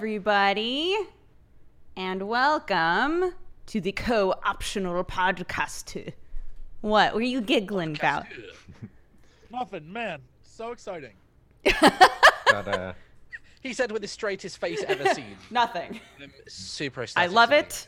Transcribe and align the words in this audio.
everybody, 0.00 0.96
and 1.94 2.26
welcome 2.26 3.34
to 3.66 3.82
the 3.82 3.92
co 3.92 4.32
optional 4.42 5.04
podcast. 5.04 6.14
What 6.80 7.14
were 7.14 7.20
you 7.20 7.42
giggling 7.42 7.96
about? 7.96 8.24
Nothing, 9.52 9.92
man. 9.92 10.22
So 10.42 10.72
exciting. 10.72 11.12
Got, 11.82 12.68
uh, 12.68 12.94
He 13.60 13.74
said 13.74 13.92
with 13.92 14.00
the 14.00 14.08
straightest 14.08 14.56
face 14.56 14.82
ever 14.88 15.04
seen. 15.12 15.36
Nothing. 15.50 16.00
I'm 16.18 16.32
super 16.48 17.04
I 17.14 17.26
love 17.26 17.52
it. 17.52 17.86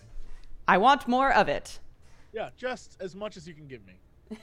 I 0.68 0.76
want 0.76 1.08
more 1.08 1.32
of 1.32 1.48
it. 1.48 1.78
Yeah, 2.34 2.50
just 2.58 2.98
as 3.00 3.16
much 3.16 3.38
as 3.38 3.48
you 3.48 3.54
can 3.54 3.66
give 3.66 3.80
me. 3.86 4.36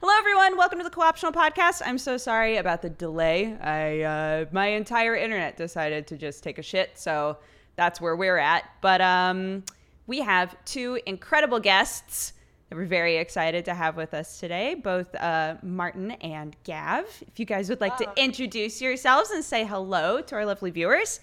Hello, 0.00 0.12
everyone. 0.18 0.56
Welcome 0.56 0.78
to 0.78 0.84
the 0.84 0.90
Co-optional 0.90 1.32
Podcast. 1.32 1.82
I'm 1.84 1.98
so 1.98 2.16
sorry 2.16 2.56
about 2.56 2.82
the 2.82 2.90
delay. 2.90 3.56
I 3.60 4.02
uh, 4.02 4.44
my 4.52 4.68
entire 4.68 5.16
internet 5.16 5.56
decided 5.56 6.06
to 6.08 6.16
just 6.16 6.42
take 6.44 6.58
a 6.58 6.62
shit, 6.62 6.92
so 6.98 7.38
that's 7.76 8.00
where 8.00 8.14
we're 8.14 8.36
at. 8.38 8.64
But 8.80 9.00
um, 9.00 9.64
we 10.06 10.20
have 10.20 10.56
two 10.64 11.00
incredible 11.06 11.58
guests 11.58 12.34
that 12.68 12.76
we're 12.76 12.86
very 12.86 13.16
excited 13.16 13.64
to 13.64 13.74
have 13.74 13.96
with 13.96 14.14
us 14.14 14.38
today, 14.38 14.74
both 14.74 15.12
uh, 15.16 15.56
Martin 15.62 16.12
and 16.12 16.54
Gav. 16.64 17.04
If 17.26 17.40
you 17.40 17.44
guys 17.46 17.68
would 17.68 17.80
like 17.80 17.96
to 17.96 18.08
introduce 18.16 18.80
yourselves 18.80 19.30
and 19.30 19.42
say 19.42 19.64
hello 19.64 20.20
to 20.20 20.34
our 20.36 20.46
lovely 20.46 20.70
viewers. 20.70 21.18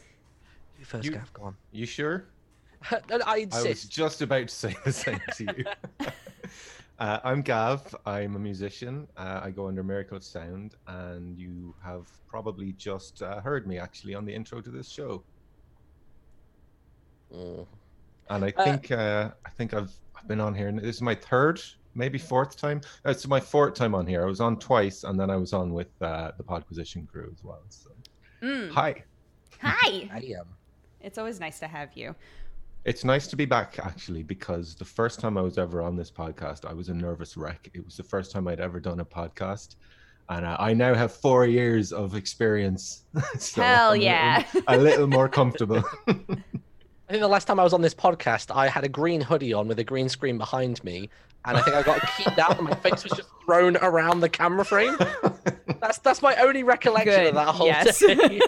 you. 0.76 0.80
You 0.80 0.86
first, 0.86 1.06
You- 1.06 1.12
Gav, 1.12 1.31
go 1.34 1.44
on. 1.44 1.56
you 1.72 1.86
sure? 1.86 2.26
I 2.92 3.48
I 3.52 3.64
was 3.64 3.86
just 3.86 4.22
about 4.22 4.50
to 4.50 4.53
say 4.53 4.76
the 4.84 4.92
same 4.92 5.22
to 5.38 5.44
you. 5.58 5.66
uh, 7.00 7.20
I'm 7.24 7.42
Gav. 7.42 7.94
I'm 8.06 8.36
a 8.36 8.40
musician. 8.40 9.08
Uh, 9.18 9.42
I 9.44 9.52
go 9.52 9.68
under 9.68 9.84
Miracle 9.84 10.22
Sound, 10.22 10.76
and 10.88 11.38
you 11.38 11.76
have 11.84 12.08
probably 12.28 12.74
just 12.74 13.22
uh, 13.22 13.42
heard 13.42 13.68
me 13.68 13.78
actually 13.78 14.16
on 14.16 14.26
the 14.26 14.34
intro 14.34 14.62
to 14.62 14.72
this 14.72 14.90
show. 14.90 15.24
Mm. 17.34 17.68
And 18.30 18.46
I 18.46 18.54
Uh, 18.58 18.64
think 18.64 18.92
uh, 18.92 19.32
I 19.46 19.50
think 19.52 19.74
I've 19.74 19.94
I've 20.16 20.28
been 20.28 20.40
on 20.40 20.54
here. 20.56 20.72
This 20.72 20.96
is 20.98 21.02
my 21.02 21.16
third, 21.16 21.62
maybe 21.94 22.18
fourth 22.18 22.58
time. 22.58 22.82
Uh, 23.06 23.12
It's 23.12 23.28
my 23.28 23.40
fourth 23.40 23.74
time 23.76 23.94
on 23.94 24.08
here. 24.08 24.24
I 24.24 24.26
was 24.28 24.42
on 24.42 24.58
twice, 24.59 25.04
and 25.04 25.20
then 25.20 25.30
I 25.30 25.36
was 25.36 25.54
on 25.54 25.74
with 25.74 25.92
uh, 26.02 26.32
the 26.38 26.44
Podquisition 26.44 27.08
crew 27.08 27.30
as 27.32 27.44
well. 27.44 27.64
So 27.70 27.90
Mm. 28.42 28.72
hi. 28.72 29.04
Hi. 29.62 30.09
I 30.14 30.20
am. 30.40 30.48
It's 31.02 31.18
always 31.18 31.40
nice 31.40 31.59
to 31.59 31.68
have 31.68 31.96
you. 31.96 32.16
It's 32.86 33.03
nice 33.03 33.25
to 33.28 33.36
be 33.36 33.45
back 33.45 33.80
actually 33.83 34.22
because 34.22 34.75
the 34.75 34.86
first 34.86 35.19
time 35.19 35.39
I 35.39 35.41
was 35.41 35.58
ever 35.58 35.81
on 35.81 35.95
this 35.95 36.11
podcast, 36.11 36.66
I 36.69 36.73
was 36.73 36.89
a 36.89 36.94
nervous 36.94 37.36
wreck. 37.36 37.67
It 37.73 37.83
was 37.83 37.97
the 37.97 38.03
first 38.03 38.31
time 38.31 38.47
I'd 38.47 38.59
ever 38.59 38.80
done 38.80 39.00
a 39.00 39.05
podcast, 39.05 39.75
and 40.30 40.45
I 40.45 40.73
now 40.73 40.94
have 40.94 41.11
four 41.11 41.47
years 41.47 41.91
of 41.91 42.13
experience. 42.13 43.01
so 43.40 43.63
Hell 43.63 43.74
I'm 43.74 43.88
a 43.88 43.91
little- 43.94 44.03
yeah. 44.03 44.45
A 44.68 44.78
little, 44.78 45.07
more 45.07 45.28
comfortable. 45.28 45.84
I 46.07 47.12
think 47.12 47.22
the 47.22 47.28
last 47.28 47.45
time 47.45 47.59
I 47.59 47.63
was 47.63 47.74
on 47.74 47.81
this 47.81 47.95
podcast, 47.95 48.56
I 48.56 48.68
had 48.68 48.84
a 48.84 48.90
green 48.90 49.22
hoodie 49.22 49.53
on 49.53 49.68
with 49.68 49.79
a 49.79 49.84
green 49.84 50.07
screen 50.07 50.38
behind 50.38 50.84
me, 50.84 51.09
and 51.45 51.57
I 51.57 51.62
think 51.62 51.75
I 51.75 51.81
got 51.81 52.01
keyed 52.18 52.38
out, 52.38 52.57
and 52.59 52.68
my 52.69 52.75
face 52.75 53.03
was 53.03 53.13
just 53.13 53.29
thrown 53.45 53.78
around 53.78 54.19
the 54.19 54.29
camera 54.29 54.63
frame. 54.66 54.95
That's 55.81 55.97
that's 56.00 56.22
my 56.22 56.35
only 56.38 56.63
recollection 56.63 57.13
Good, 57.13 57.28
of 57.28 57.35
that 57.35 57.47
whole 57.50 57.68
yes. 57.68 58.00
day. 58.00 58.40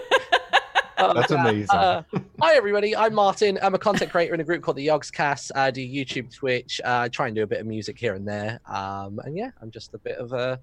Oh, 0.99 1.13
That's 1.13 1.31
amazing. 1.31 1.69
Uh, 1.69 2.01
hi 2.41 2.55
everybody, 2.55 2.95
I'm 2.95 3.13
Martin. 3.13 3.59
I'm 3.61 3.75
a 3.75 3.79
content 3.79 4.11
creator 4.11 4.33
in 4.33 4.39
a 4.39 4.43
group 4.43 4.63
called 4.63 4.77
the 4.77 4.87
Yogscast. 4.87 5.51
I 5.55 5.69
do 5.69 5.81
YouTube, 5.81 6.33
Twitch. 6.33 6.81
Uh, 6.83 7.01
I 7.03 7.07
try 7.09 7.27
and 7.27 7.35
do 7.35 7.43
a 7.43 7.47
bit 7.47 7.59
of 7.59 7.67
music 7.67 7.97
here 7.99 8.15
and 8.15 8.27
there. 8.27 8.59
Um, 8.67 9.19
and 9.23 9.37
yeah, 9.37 9.51
I'm 9.61 9.69
just 9.69 9.93
a 9.93 9.99
bit 9.99 10.17
of 10.17 10.33
a 10.33 10.59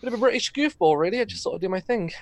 bit 0.00 0.08
of 0.08 0.14
a 0.14 0.16
British 0.16 0.52
goofball, 0.52 0.98
really. 0.98 1.20
I 1.20 1.24
just 1.24 1.42
sort 1.42 1.54
of 1.54 1.60
do 1.60 1.68
my 1.68 1.80
thing. 1.80 2.12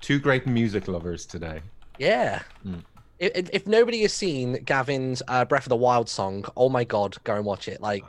Two 0.00 0.18
great 0.20 0.46
music 0.46 0.86
lovers 0.86 1.26
today. 1.26 1.60
Yeah. 1.98 2.42
Mm. 2.64 2.84
If, 3.18 3.50
if- 3.52 3.66
nobody 3.66 4.02
has 4.02 4.12
seen 4.12 4.62
Gavin's 4.64 5.22
uh, 5.26 5.44
Breath 5.44 5.64
of 5.64 5.70
the 5.70 5.76
Wild 5.76 6.08
song, 6.08 6.44
oh 6.56 6.68
my 6.68 6.84
god, 6.84 7.16
go 7.24 7.34
and 7.34 7.44
watch 7.44 7.66
it. 7.66 7.80
Like, 7.80 8.04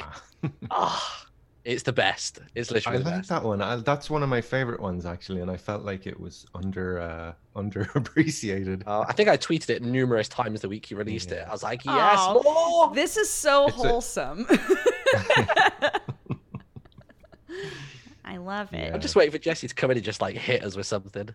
ah, 0.69 1.25
it's 1.67 1.83
the 1.83 1.91
best. 1.91 2.39
It's 2.55 2.72
I 2.72 2.75
literally 2.75 2.97
the 3.00 3.03
like 3.03 3.13
best. 3.16 3.29
that 3.29 3.44
one. 3.44 3.61
I, 3.61 3.75
that's 3.75 4.09
one 4.09 4.23
of 4.23 4.29
my 4.29 4.39
favorite 4.39 4.79
ones 4.79 5.05
actually, 5.05 5.41
and 5.41 5.51
I 5.51 5.57
felt 5.57 5.83
like 5.83 6.07
it 6.07 6.17
was 6.17 6.45
under 6.55 7.01
uh, 7.01 7.33
underappreciated. 7.59 8.83
Uh, 8.88 9.01
I 9.07 9.11
think 9.11 9.28
I 9.28 9.35
tweeted 9.35 9.69
it 9.72 9.81
numerous 9.83 10.29
times 10.29 10.61
the 10.61 10.69
week 10.69 10.89
you 10.89 10.95
released 10.95 11.31
it. 11.33 11.45
I 11.45 11.51
was 11.51 11.63
like, 11.63 11.83
yes, 11.83 12.19
Aw. 12.19 12.41
more. 12.41 12.95
This 12.95 13.17
is 13.17 13.29
so 13.29 13.67
It's 13.67 13.75
wholesome. 13.75 14.47
I 18.23 18.38
love 18.38 18.73
it. 18.73 18.88
Yeah. 18.88 18.94
I'm 18.94 19.01
just 19.01 19.17
waiting 19.17 19.31
for 19.33 19.38
Jesse 19.38 19.67
to 19.67 19.75
come 19.75 19.91
in 19.91 19.97
and 19.97 20.06
just 20.06 20.22
like 20.22 20.38
hit 20.38 20.63
us 20.63 20.77
with 20.77 20.85
something. 20.85 21.29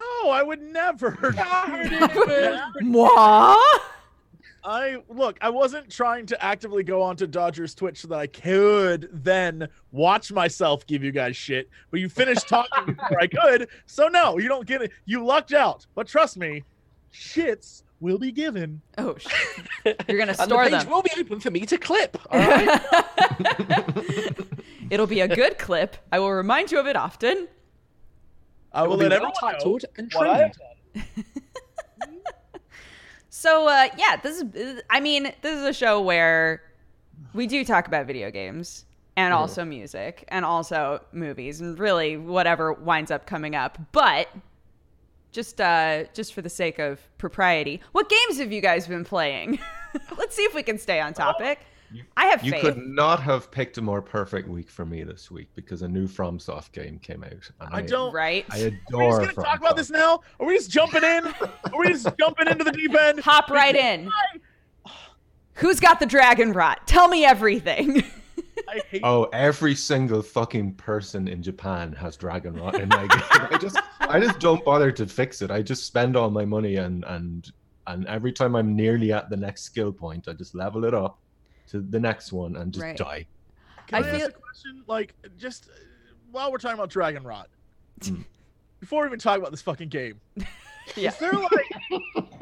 Oh, 0.00 0.30
I 0.32 0.42
would 0.42 0.60
never. 0.60 1.16
Moi? 2.82 3.56
I 4.64 4.96
look, 5.08 5.38
I 5.40 5.50
wasn't 5.50 5.90
trying 5.90 6.26
to 6.26 6.44
actively 6.44 6.82
go 6.82 7.00
onto 7.02 7.26
Dodgers 7.26 7.74
Twitch 7.74 8.00
so 8.00 8.08
that 8.08 8.18
I 8.18 8.26
could 8.26 9.08
then 9.12 9.68
watch 9.92 10.30
myself 10.32 10.86
give 10.86 11.02
you 11.02 11.12
guys 11.12 11.36
shit, 11.36 11.68
but 11.90 12.00
you 12.00 12.08
finished 12.08 12.48
talking 12.48 12.94
before 12.94 13.20
I 13.20 13.26
could. 13.28 13.68
So 13.86 14.08
no, 14.08 14.38
you 14.38 14.48
don't 14.48 14.66
get 14.66 14.82
it. 14.82 14.90
You 15.06 15.24
lucked 15.24 15.52
out. 15.52 15.86
But 15.94 16.08
trust 16.08 16.36
me, 16.36 16.64
shits 17.12 17.82
will 18.00 18.18
be 18.18 18.30
given. 18.32 18.80
Oh, 18.98 19.16
shit. 19.16 19.32
You're 20.08 20.18
gonna 20.18 20.30
And 20.32 20.38
the 20.38 20.44
store 20.44 20.64
page 20.64 20.72
them. 20.72 20.90
will 20.90 21.02
be 21.02 21.10
open 21.18 21.40
for 21.40 21.50
me 21.50 21.60
to 21.66 21.78
clip. 21.78 22.16
All 22.30 22.38
right. 22.38 22.80
It'll 24.90 25.06
be 25.06 25.20
a 25.20 25.28
good 25.28 25.58
clip. 25.58 25.96
I 26.12 26.18
will 26.18 26.32
remind 26.32 26.70
you 26.72 26.78
of 26.80 26.86
it 26.86 26.96
often. 26.96 27.48
I 28.72 28.84
It 28.84 28.88
will 28.88 28.96
be 28.96 29.04
let 29.04 29.12
everyone 29.12 29.32
titled 29.40 29.84
and 29.96 30.12
what 30.12 30.26
I 30.28 30.38
have 30.38 30.52
trimmed. 30.52 31.04
done. 31.14 31.24
So, 33.38 33.68
uh, 33.68 33.86
yeah, 33.96 34.16
this 34.16 34.42
is, 34.52 34.82
I 34.90 34.98
mean, 34.98 35.32
this 35.42 35.56
is 35.60 35.64
a 35.64 35.72
show 35.72 36.00
where 36.00 36.60
we 37.34 37.46
do 37.46 37.64
talk 37.64 37.86
about 37.86 38.04
video 38.04 38.32
games 38.32 38.84
and 39.16 39.32
Mm-hmm. 39.32 39.40
also 39.40 39.64
music 39.64 40.24
and 40.26 40.44
also 40.44 41.04
movies 41.12 41.60
and 41.60 41.78
really 41.78 42.16
whatever 42.16 42.72
winds 42.72 43.12
up 43.12 43.26
coming 43.26 43.54
up. 43.54 43.78
But 43.92 44.28
just, 45.30 45.60
uh, 45.60 46.06
just 46.14 46.34
for 46.34 46.42
the 46.42 46.48
sake 46.50 46.80
of 46.80 46.98
propriety, 47.18 47.80
what 47.92 48.08
games 48.08 48.40
have 48.40 48.50
you 48.50 48.60
guys 48.60 48.88
been 48.88 49.04
playing? 49.04 49.60
Let's 50.18 50.34
see 50.34 50.42
if 50.42 50.52
we 50.52 50.64
can 50.64 50.76
stay 50.76 50.98
on 50.98 51.14
topic. 51.14 51.60
You- 51.92 52.04
I 52.16 52.26
have 52.26 52.44
You 52.44 52.52
faith. 52.52 52.62
could 52.62 52.76
not 52.78 53.20
have 53.22 53.50
picked 53.50 53.78
a 53.78 53.82
more 53.82 54.02
perfect 54.02 54.46
week 54.48 54.68
for 54.70 54.84
me 54.84 55.04
this 55.04 55.30
week 55.30 55.48
because 55.54 55.82
a 55.82 55.88
new 55.88 56.06
FromSoft 56.06 56.72
game 56.72 56.98
came 56.98 57.24
out. 57.24 57.32
and 57.60 57.74
I 57.74 57.80
don't. 57.82 58.12
Right? 58.12 58.44
I 58.50 58.58
adore. 58.58 58.70
Are 58.70 58.98
we 58.98 59.06
adore. 59.06 59.24
just 59.24 59.36
gonna 59.36 59.48
talk 59.48 59.58
about 59.58 59.72
FromSoft. 59.72 59.76
this 59.76 59.90
now? 59.90 60.20
Are 60.40 60.46
we 60.46 60.56
just 60.56 60.70
jumping 60.70 61.02
in? 61.04 61.26
Are 61.26 61.78
we 61.78 61.88
just 61.88 62.08
jumping 62.18 62.48
into 62.48 62.64
the 62.64 62.72
deep 62.72 62.94
end? 62.98 63.20
Hop 63.20 63.50
right 63.50 63.74
in. 63.74 64.10
Who's 65.54 65.80
got 65.80 65.98
the 65.98 66.06
dragon 66.06 66.52
rot? 66.52 66.86
Tell 66.86 67.08
me 67.08 67.24
everything. 67.24 68.04
I 68.68 68.80
hate 68.90 69.00
Oh, 69.02 69.24
every 69.32 69.74
single 69.74 70.20
fucking 70.22 70.74
person 70.74 71.26
in 71.26 71.42
Japan 71.42 71.92
has 71.94 72.16
dragon 72.16 72.54
rot 72.54 72.78
in 72.78 72.88
my 72.90 73.06
game. 73.06 73.22
I 73.50 73.58
just, 73.60 73.78
I 74.00 74.20
just 74.20 74.38
don't 74.40 74.64
bother 74.64 74.92
to 74.92 75.06
fix 75.06 75.42
it. 75.42 75.50
I 75.50 75.62
just 75.62 75.84
spend 75.86 76.16
all 76.16 76.30
my 76.30 76.44
money 76.44 76.76
and 76.76 77.04
and 77.06 77.50
and 77.86 78.06
every 78.06 78.32
time 78.32 78.54
I'm 78.54 78.76
nearly 78.76 79.12
at 79.12 79.30
the 79.30 79.36
next 79.36 79.62
skill 79.62 79.90
point, 79.92 80.28
I 80.28 80.34
just 80.34 80.54
level 80.54 80.84
it 80.84 80.92
up 80.94 81.18
to 81.68 81.80
the 81.80 82.00
next 82.00 82.32
one 82.32 82.56
and 82.56 82.72
just 82.72 82.82
Right. 82.82 82.96
die. 82.96 83.26
Can 83.86 84.04
I 84.04 84.06
I, 84.06 84.10
ask 84.10 84.28
a 84.28 84.32
question? 84.32 84.82
Like, 84.86 85.14
just 85.38 85.68
uh, 85.68 85.72
while 86.30 86.50
we're 86.52 86.58
talking 86.58 86.78
about 86.78 86.90
Dragon 86.90 87.22
Rot, 87.22 87.48
Mm. 88.00 88.24
before 88.80 89.02
we 89.02 89.08
even 89.08 89.18
talk 89.18 89.38
about 89.38 89.50
this 89.50 89.62
fucking 89.62 89.88
game, 89.88 90.20
Yeah. 90.96 91.08
is 91.10 91.16
there 91.18 91.32
like, 91.32 91.70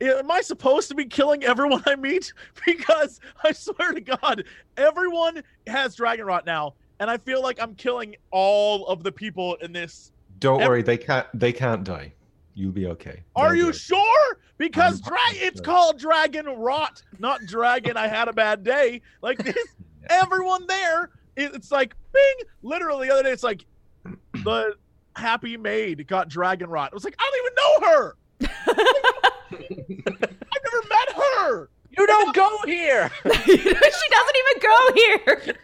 am 0.00 0.30
I 0.30 0.40
supposed 0.42 0.88
to 0.88 0.94
be 0.94 1.04
killing 1.06 1.44
everyone 1.44 1.82
I 1.86 1.96
meet? 1.96 2.32
Because 2.66 3.20
I 3.42 3.52
swear 3.52 3.92
to 3.92 4.00
God, 4.00 4.44
everyone 4.76 5.42
has 5.66 5.94
Dragon 5.94 6.26
Rot 6.26 6.44
now, 6.46 6.74
and 7.00 7.10
I 7.10 7.16
feel 7.18 7.42
like 7.42 7.60
I'm 7.60 7.74
killing 7.74 8.16
all 8.30 8.86
of 8.88 9.02
the 9.02 9.12
people 9.12 9.54
in 9.56 9.72
this. 9.72 10.12
Don't 10.38 10.60
Ev- 10.62 10.68
worry, 10.68 10.82
they 10.82 10.96
can't 10.98 11.26
they 11.34 11.52
can't 11.52 11.84
die. 11.84 12.12
You'll 12.54 12.72
be 12.72 12.86
okay. 12.86 13.22
Are 13.34 13.48
They're 13.48 13.56
you 13.56 13.64
good. 13.66 13.76
sure? 13.76 14.38
Because 14.56 15.00
dra- 15.00 15.18
it's 15.32 15.60
called 15.60 15.98
Dragon 15.98 16.46
Rot, 16.46 17.02
not 17.18 17.40
Dragon. 17.46 17.96
I 17.96 18.06
had 18.06 18.28
a 18.28 18.32
bad 18.32 18.62
day. 18.62 19.02
Like 19.20 19.38
this, 19.38 19.56
everyone 20.10 20.66
there, 20.66 21.10
it's 21.36 21.72
like 21.72 21.94
bing. 22.12 22.48
Literally, 22.62 23.08
the 23.08 23.14
other 23.14 23.22
day, 23.24 23.32
it's 23.32 23.42
like 23.42 23.64
the 24.32 24.76
happy 25.16 25.56
maid 25.56 26.06
got 26.06 26.28
Dragon 26.28 26.70
Rot. 26.70 26.90
I 26.92 26.94
was 26.94 27.04
like, 27.04 27.16
I 27.18 27.30
don't 27.30 27.40
even 27.40 27.54
know 27.56 27.88
her. 27.88 28.16
I've 29.54 30.62
never 30.64 30.88
met 30.88 31.12
her 31.14 31.70
You 31.98 32.06
don't 32.06 32.34
go 32.34 32.58
here. 32.66 33.10
she 33.24 33.30
doesn't 33.56 34.36
even 34.40 34.62
go 34.62 34.88
here. 34.94 35.54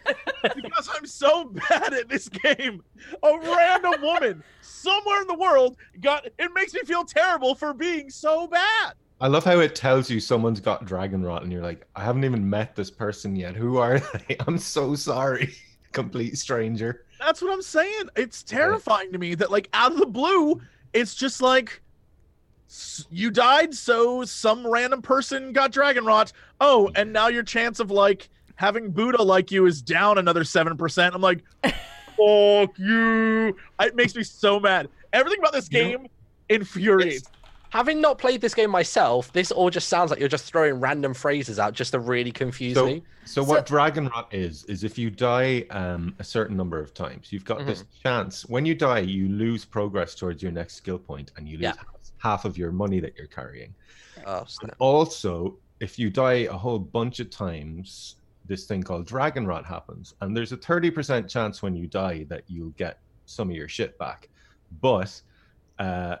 because 0.55 0.89
I'm 0.95 1.05
so 1.05 1.45
bad 1.45 1.93
at 1.93 2.09
this 2.09 2.29
game. 2.29 2.83
A 3.23 3.37
random 3.39 4.01
woman 4.01 4.43
somewhere 4.61 5.21
in 5.21 5.27
the 5.27 5.35
world 5.35 5.77
got. 6.01 6.25
It 6.39 6.51
makes 6.53 6.73
me 6.73 6.81
feel 6.81 7.03
terrible 7.03 7.55
for 7.55 7.73
being 7.73 8.09
so 8.09 8.47
bad. 8.47 8.93
I 9.19 9.27
love 9.27 9.43
how 9.43 9.59
it 9.59 9.75
tells 9.75 10.09
you 10.09 10.19
someone's 10.19 10.59
got 10.59 10.85
dragon 10.85 11.21
rot, 11.23 11.43
and 11.43 11.51
you're 11.51 11.61
like, 11.61 11.85
I 11.95 12.03
haven't 12.03 12.23
even 12.25 12.49
met 12.49 12.75
this 12.75 12.89
person 12.89 13.35
yet. 13.35 13.55
Who 13.55 13.77
are 13.77 13.99
they? 13.99 14.37
I'm 14.47 14.57
so 14.57 14.95
sorry, 14.95 15.53
complete 15.91 16.37
stranger. 16.39 17.05
That's 17.19 17.39
what 17.41 17.53
I'm 17.53 17.61
saying. 17.61 18.05
It's 18.15 18.41
terrifying 18.41 19.11
to 19.11 19.19
me 19.19 19.35
that 19.35 19.51
like 19.51 19.69
out 19.73 19.91
of 19.91 19.99
the 19.99 20.07
blue, 20.07 20.59
it's 20.93 21.13
just 21.13 21.39
like 21.41 21.69
S- 21.69 21.90
You 23.09 23.31
died, 23.31 23.73
so 23.73 24.23
some 24.23 24.65
random 24.65 25.01
person 25.01 25.51
got 25.51 25.71
dragon 25.71 26.05
rot. 26.05 26.31
Oh, 26.61 26.89
and 26.95 27.11
now 27.11 27.27
your 27.27 27.43
chance 27.43 27.79
of 27.79 27.91
like 27.91 28.29
having 28.55 28.91
Buddha 28.91 29.21
like 29.21 29.51
you 29.51 29.65
is 29.65 29.81
down 29.81 30.17
another 30.17 30.43
seven 30.43 30.77
percent. 30.77 31.13
I'm 31.13 31.21
like, 31.21 31.43
fuck 31.63 32.77
you. 32.79 33.55
It 33.79 33.95
makes 33.95 34.15
me 34.15 34.23
so 34.23 34.59
mad. 34.59 34.87
Everything 35.13 35.39
about 35.39 35.53
this 35.53 35.69
You 35.71 35.83
know- 35.83 35.89
game 35.97 36.07
infuriates. 36.49 37.29
Having 37.71 38.01
not 38.01 38.17
played 38.17 38.41
this 38.41 38.53
game 38.53 38.69
myself, 38.69 39.31
this 39.31 39.49
all 39.49 39.69
just 39.69 39.87
sounds 39.87 40.11
like 40.11 40.19
you're 40.19 40.27
just 40.27 40.43
throwing 40.43 40.81
random 40.81 41.13
phrases 41.13 41.57
out 41.57 41.73
just 41.73 41.91
to 41.93 41.99
really 41.99 42.31
confuse 42.31 42.73
So, 42.73 42.85
me. 42.85 43.01
so 43.23 43.41
what 43.45 43.65
dragon 43.65 44.07
rot 44.09 44.27
is 44.33 44.65
is 44.65 44.83
if 44.83 44.97
you 44.97 45.09
die 45.09 45.63
um, 45.69 46.13
a 46.19 46.23
certain 46.25 46.57
number 46.57 46.79
of 46.79 46.93
times, 46.93 47.31
you've 47.31 47.45
got 47.45 47.65
this 47.65 47.85
chance. 48.03 48.45
When 48.45 48.65
you 48.65 48.75
die, 48.75 48.99
you 48.99 49.29
lose 49.29 49.63
progress 49.63 50.15
towards 50.15 50.43
your 50.43 50.51
next 50.51 50.75
skill 50.75 50.99
point, 50.99 51.31
and 51.37 51.47
you 51.47 51.59
lose 51.59 51.63
Yeah. 51.63 51.73
Half 52.21 52.45
of 52.45 52.57
your 52.57 52.71
money 52.71 52.99
that 52.99 53.13
you're 53.17 53.27
carrying. 53.27 53.73
Oh. 54.25 54.45
Also, 54.79 55.57
if 55.79 55.97
you 55.97 56.09
die 56.09 56.47
a 56.49 56.53
whole 56.53 56.79
bunch 56.79 57.19
of 57.19 57.29
times, 57.29 58.17
this 58.45 58.65
thing 58.65 58.83
called 58.83 59.05
dragon 59.05 59.47
rot 59.47 59.65
happens, 59.65 60.13
and 60.21 60.35
there's 60.35 60.51
a 60.51 60.57
thirty 60.57 60.91
percent 60.91 61.29
chance 61.29 61.61
when 61.61 61.75
you 61.75 61.87
die 61.87 62.25
that 62.29 62.43
you'll 62.47 62.69
get 62.71 62.99
some 63.25 63.49
of 63.49 63.55
your 63.55 63.67
shit 63.67 63.97
back. 63.97 64.29
But 64.81 65.19
uh, 65.79 66.17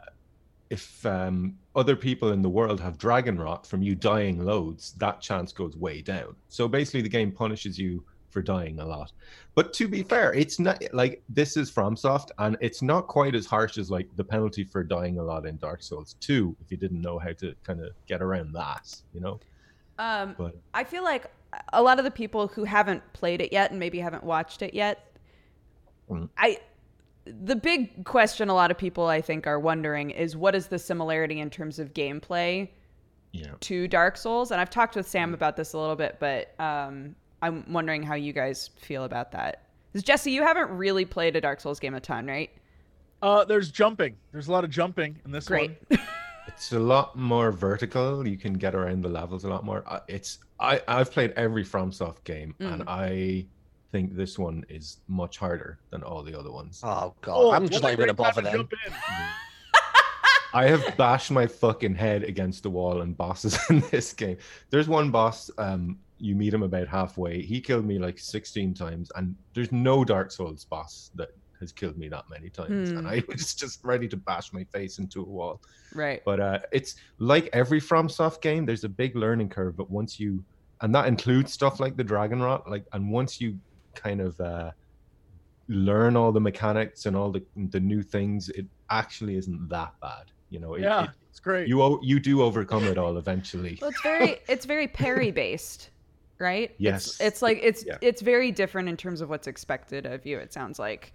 if 0.69 1.05
um, 1.05 1.57
other 1.75 1.95
people 1.95 2.31
in 2.31 2.41
the 2.41 2.49
world 2.49 2.79
have 2.79 2.97
dragon 2.97 3.37
rot 3.37 3.67
from 3.67 3.81
you 3.83 3.93
dying 3.93 4.43
loads, 4.43 4.93
that 4.93 5.21
chance 5.21 5.51
goes 5.51 5.75
way 5.75 6.01
down. 6.01 6.35
So 6.47 6.67
basically, 6.67 7.01
the 7.01 7.09
game 7.09 7.31
punishes 7.31 7.77
you 7.77 8.03
for 8.31 8.41
dying 8.41 8.79
a 8.79 8.85
lot. 8.85 9.11
But 9.55 9.73
to 9.73 9.87
be 9.87 10.03
fair, 10.03 10.33
it's 10.33 10.59
not 10.59 10.81
like 10.93 11.21
this 11.29 11.57
is 11.57 11.71
FromSoft, 11.71 12.31
and 12.39 12.57
it's 12.61 12.81
not 12.81 13.07
quite 13.07 13.35
as 13.35 13.45
harsh 13.45 13.77
as 13.77 13.91
like 13.91 14.07
the 14.15 14.23
penalty 14.23 14.63
for 14.63 14.83
dying 14.83 15.19
a 15.19 15.23
lot 15.23 15.45
in 15.45 15.57
Dark 15.57 15.83
Souls 15.83 16.15
2. 16.21 16.55
If 16.61 16.71
you 16.71 16.77
didn't 16.77 17.01
know 17.01 17.19
how 17.19 17.33
to 17.33 17.53
kind 17.63 17.81
of 17.81 17.91
get 18.07 18.21
around 18.21 18.53
that, 18.53 18.95
you 19.13 19.21
know. 19.21 19.39
Um, 19.99 20.35
But 20.37 20.55
I 20.73 20.83
feel 20.83 21.03
like 21.03 21.25
a 21.73 21.81
lot 21.81 21.99
of 21.99 22.05
the 22.05 22.11
people 22.11 22.47
who 22.47 22.63
haven't 22.63 23.03
played 23.13 23.41
it 23.41 23.51
yet 23.51 23.71
and 23.71 23.79
maybe 23.79 23.99
haven't 23.99 24.23
watched 24.23 24.61
it 24.61 24.73
yet, 24.73 25.11
Mm. 26.11 26.29
I 26.37 26.59
the 27.25 27.55
big 27.55 28.03
question 28.03 28.49
a 28.49 28.53
lot 28.53 28.71
of 28.71 28.77
people 28.77 29.05
I 29.05 29.21
think 29.21 29.45
are 29.47 29.59
wondering 29.59 30.09
is 30.09 30.35
what 30.35 30.55
is 30.55 30.67
the 30.67 30.79
similarity 30.79 31.39
in 31.39 31.49
terms 31.49 31.77
of 31.77 31.93
gameplay 31.93 32.67
yeah, 33.31 33.51
to 33.61 33.87
Dark 33.87 34.17
Souls? 34.17 34.51
And 34.51 34.59
I've 34.59 34.71
talked 34.71 34.95
with 34.95 35.07
Sam 35.07 35.33
about 35.33 35.55
this 35.55 35.73
a 35.73 35.77
little 35.77 35.95
bit, 35.95 36.17
but 36.19 36.59
um, 36.59 37.15
I'm 37.41 37.65
wondering 37.71 38.03
how 38.03 38.15
you 38.15 38.33
guys 38.33 38.69
feel 38.79 39.03
about 39.03 39.31
that. 39.31 39.63
'Cause 39.93 40.03
Jesse, 40.03 40.31
you 40.31 40.41
haven't 40.43 40.69
really 40.69 41.05
played 41.05 41.35
a 41.35 41.41
Dark 41.41 41.59
Souls 41.59 41.79
game 41.79 41.95
a 41.95 41.99
ton, 41.99 42.27
right? 42.27 42.49
Uh, 43.21 43.43
there's 43.45 43.71
jumping. 43.71 44.15
There's 44.31 44.47
a 44.47 44.51
lot 44.51 44.63
of 44.63 44.69
jumping 44.69 45.19
in 45.25 45.31
this 45.31 45.47
Great. 45.47 45.77
one. 45.89 45.99
it's 46.47 46.71
a 46.71 46.79
lot 46.79 47.15
more 47.17 47.51
vertical. 47.51 48.25
You 48.27 48.37
can 48.37 48.53
get 48.53 48.73
around 48.73 49.01
the 49.03 49.09
levels 49.09 49.43
a 49.43 49.49
lot 49.49 49.63
more. 49.65 49.83
Uh, 49.85 49.99
It's 50.07 50.39
I 50.59 50.81
I've 50.87 51.11
played 51.11 51.31
every 51.31 51.63
FromSoft 51.65 52.23
game, 52.23 52.55
and 52.59 52.83
Mm. 52.85 52.87
I 52.87 53.45
think 53.91 54.15
this 54.15 54.39
one 54.39 54.63
is 54.69 54.97
much 55.07 55.37
harder 55.37 55.77
than 55.89 56.01
all 56.03 56.23
the 56.23 56.37
other 56.39 56.51
ones. 56.51 56.81
Oh 56.83 57.13
god, 57.21 57.33
Oh, 57.35 57.51
I'm 57.51 57.67
just 57.67 57.81
a 57.81 57.83
not 57.87 57.91
even 57.93 58.05
gonna 58.05 58.13
bother 58.13 58.41
to 58.41 58.47
then. 58.47 58.53
jump 58.55 58.73
in. 58.87 58.93
I 60.53 60.65
have 60.67 60.97
bashed 60.97 61.31
my 61.31 61.47
fucking 61.47 61.95
head 61.95 62.23
against 62.23 62.63
the 62.63 62.69
wall 62.69 63.01
and 63.01 63.15
bosses 63.15 63.57
in 63.69 63.81
this 63.91 64.13
game. 64.13 64.37
There's 64.69 64.87
one 64.87 65.09
boss, 65.11 65.49
um, 65.57 65.97
you 66.21 66.35
meet 66.35 66.53
him 66.53 66.63
about 66.63 66.87
halfway. 66.87 67.41
He 67.41 67.59
killed 67.59 67.85
me 67.85 67.97
like 67.99 68.19
16 68.19 68.73
times, 68.73 69.11
and 69.15 69.35
there's 69.53 69.71
no 69.71 70.03
Dark 70.05 70.31
Souls 70.31 70.65
boss 70.65 71.11
that 71.15 71.29
has 71.59 71.71
killed 71.71 71.97
me 71.97 72.07
that 72.09 72.25
many 72.29 72.49
times. 72.49 72.89
Hmm. 72.91 72.97
And 72.99 73.07
I 73.07 73.23
was 73.27 73.53
just 73.53 73.83
ready 73.83 74.07
to 74.07 74.17
bash 74.17 74.53
my 74.53 74.63
face 74.65 74.97
into 74.99 75.21
a 75.21 75.25
wall. 75.25 75.61
Right. 75.93 76.21
But 76.25 76.39
uh, 76.39 76.59
it's 76.71 76.95
like 77.19 77.49
every 77.53 77.81
FromSoft 77.81 78.41
game, 78.41 78.65
there's 78.65 78.83
a 78.83 78.89
big 78.89 79.15
learning 79.15 79.49
curve. 79.49 79.75
But 79.77 79.89
once 79.91 80.19
you, 80.19 80.43
and 80.81 80.93
that 80.95 81.07
includes 81.07 81.51
stuff 81.53 81.79
like 81.79 81.97
the 81.97 82.03
Dragon 82.03 82.41
Rot, 82.41 82.69
like, 82.69 82.85
and 82.93 83.11
once 83.11 83.39
you 83.41 83.59
kind 83.93 84.21
of 84.21 84.39
uh, 84.39 84.71
learn 85.67 86.15
all 86.15 86.31
the 86.31 86.39
mechanics 86.41 87.05
and 87.05 87.15
all 87.15 87.31
the 87.31 87.43
the 87.69 87.79
new 87.79 88.01
things, 88.01 88.49
it 88.49 88.65
actually 88.89 89.35
isn't 89.37 89.69
that 89.69 89.93
bad. 90.01 90.25
You 90.49 90.59
know, 90.59 90.73
it, 90.75 90.81
Yeah, 90.81 91.03
it- 91.05 91.09
it's 91.29 91.39
great. 91.39 91.67
you 91.67 91.99
you 92.03 92.19
do 92.19 92.41
overcome 92.41 92.83
it 92.85 92.97
all 92.97 93.17
eventually. 93.17 93.77
Well, 93.81 93.89
it's 93.91 94.01
very 94.01 94.39
it's 94.49 94.65
very 94.65 94.87
parry 94.87 95.31
based, 95.31 95.89
right? 96.41 96.73
Yes. 96.77 97.07
It's, 97.07 97.21
it's 97.21 97.41
like 97.41 97.59
it's 97.61 97.85
Yeah. 97.85 97.97
it's 98.01 98.21
very 98.21 98.51
different 98.51 98.89
in 98.89 98.97
terms 98.97 99.21
of 99.21 99.29
what's 99.29 99.47
expected 99.47 100.05
of 100.05 100.25
you. 100.25 100.37
It 100.39 100.51
sounds 100.51 100.79
like. 100.79 101.13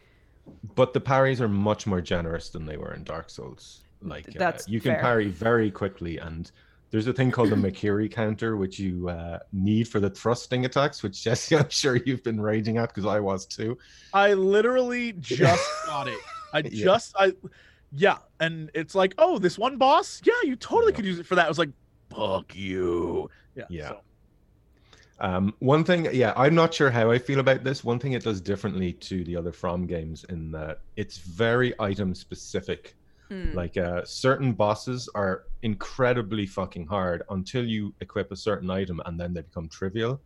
But 0.77 0.93
the 0.95 1.01
parries 1.01 1.41
are 1.41 1.49
much 1.49 1.87
more 1.87 2.01
generous 2.01 2.49
than 2.51 2.65
they 2.67 2.77
were 2.77 2.95
in 2.95 3.03
Dark 3.05 3.29
Souls. 3.31 3.83
Like 4.01 4.29
uh, 4.29 4.33
That's 4.39 4.69
you 4.69 4.81
can 4.81 4.93
fair. 4.93 5.01
parry 5.01 5.29
very 5.29 5.71
quickly, 5.73 6.19
and 6.19 6.51
there's 6.91 7.09
a 7.09 7.13
thing 7.13 7.33
called 7.33 7.51
the 7.51 7.57
Mikiri 7.67 8.11
counter, 8.11 8.57
which 8.57 8.79
you 8.79 9.09
uh, 9.09 9.41
need 9.53 9.89
for 9.89 9.99
the 9.99 10.09
thrusting 10.11 10.65
attacks. 10.65 11.03
Which 11.03 11.23
Jesse, 11.25 11.57
I'm 11.59 11.69
sure 11.69 11.97
you've 11.97 12.23
been 12.23 12.41
raging 12.41 12.79
at 12.79 12.91
because 12.91 13.07
I 13.07 13.19
was 13.19 13.45
too. 13.45 13.77
I 14.15 14.35
literally 14.35 15.13
just 15.19 15.69
got 15.87 16.07
it. 16.09 16.19
I 16.53 16.59
Yeah. 16.61 16.85
just 16.85 17.15
I 17.19 17.33
yeah, 17.93 18.19
and 18.41 18.71
it's 18.75 18.95
like, 18.95 19.15
oh, 19.19 19.39
this 19.39 19.59
one 19.59 19.79
boss? 19.79 20.21
Yeah, 20.25 20.35
you 20.45 20.55
totally 20.57 20.93
Yeah. 20.93 20.97
could 20.97 21.05
use 21.07 21.19
it 21.19 21.27
for 21.27 21.35
that. 21.37 21.47
I 21.47 21.49
was 21.49 21.59
like, 21.59 21.71
fuck 22.11 22.55
you. 22.55 23.31
Yeah. 23.57 23.65
Yeah. 23.71 23.89
so- 23.89 24.01
Um, 25.19 25.55
one 25.61 25.83
thing, 25.83 26.09
yeah, 26.13 26.35
I'm 26.37 26.55
not 26.55 26.75
sure 26.75 26.91
how 26.91 27.11
I 27.11 27.19
feel 27.19 27.41
about 27.41 27.65
this. 27.65 27.83
One 27.83 27.99
thing 27.99 28.13
it 28.13 28.23
does 28.23 28.41
differently 28.41 28.93
to 28.95 29.25
the 29.25 29.37
other 29.37 29.53
From 29.53 29.87
games 29.87 30.25
in 30.29 30.51
that 30.53 30.81
it's 30.97 31.19
very 31.19 31.75
item 31.79 32.15
specific. 32.15 32.95
Hmm. 33.29 33.53
Like 33.55 33.77
uh, 33.77 34.05
certain 34.05 34.53
bosses 34.53 35.09
are 35.15 35.45
incredibly 35.63 36.47
fucking 36.47 36.87
hard 36.87 37.23
until 37.31 37.65
you 37.65 37.95
equip 38.01 38.31
a 38.31 38.37
certain 38.37 38.71
item 38.71 39.01
and 39.07 39.19
then 39.19 39.33
they 39.33 39.41
become 39.41 39.69
trivial. 39.69 40.21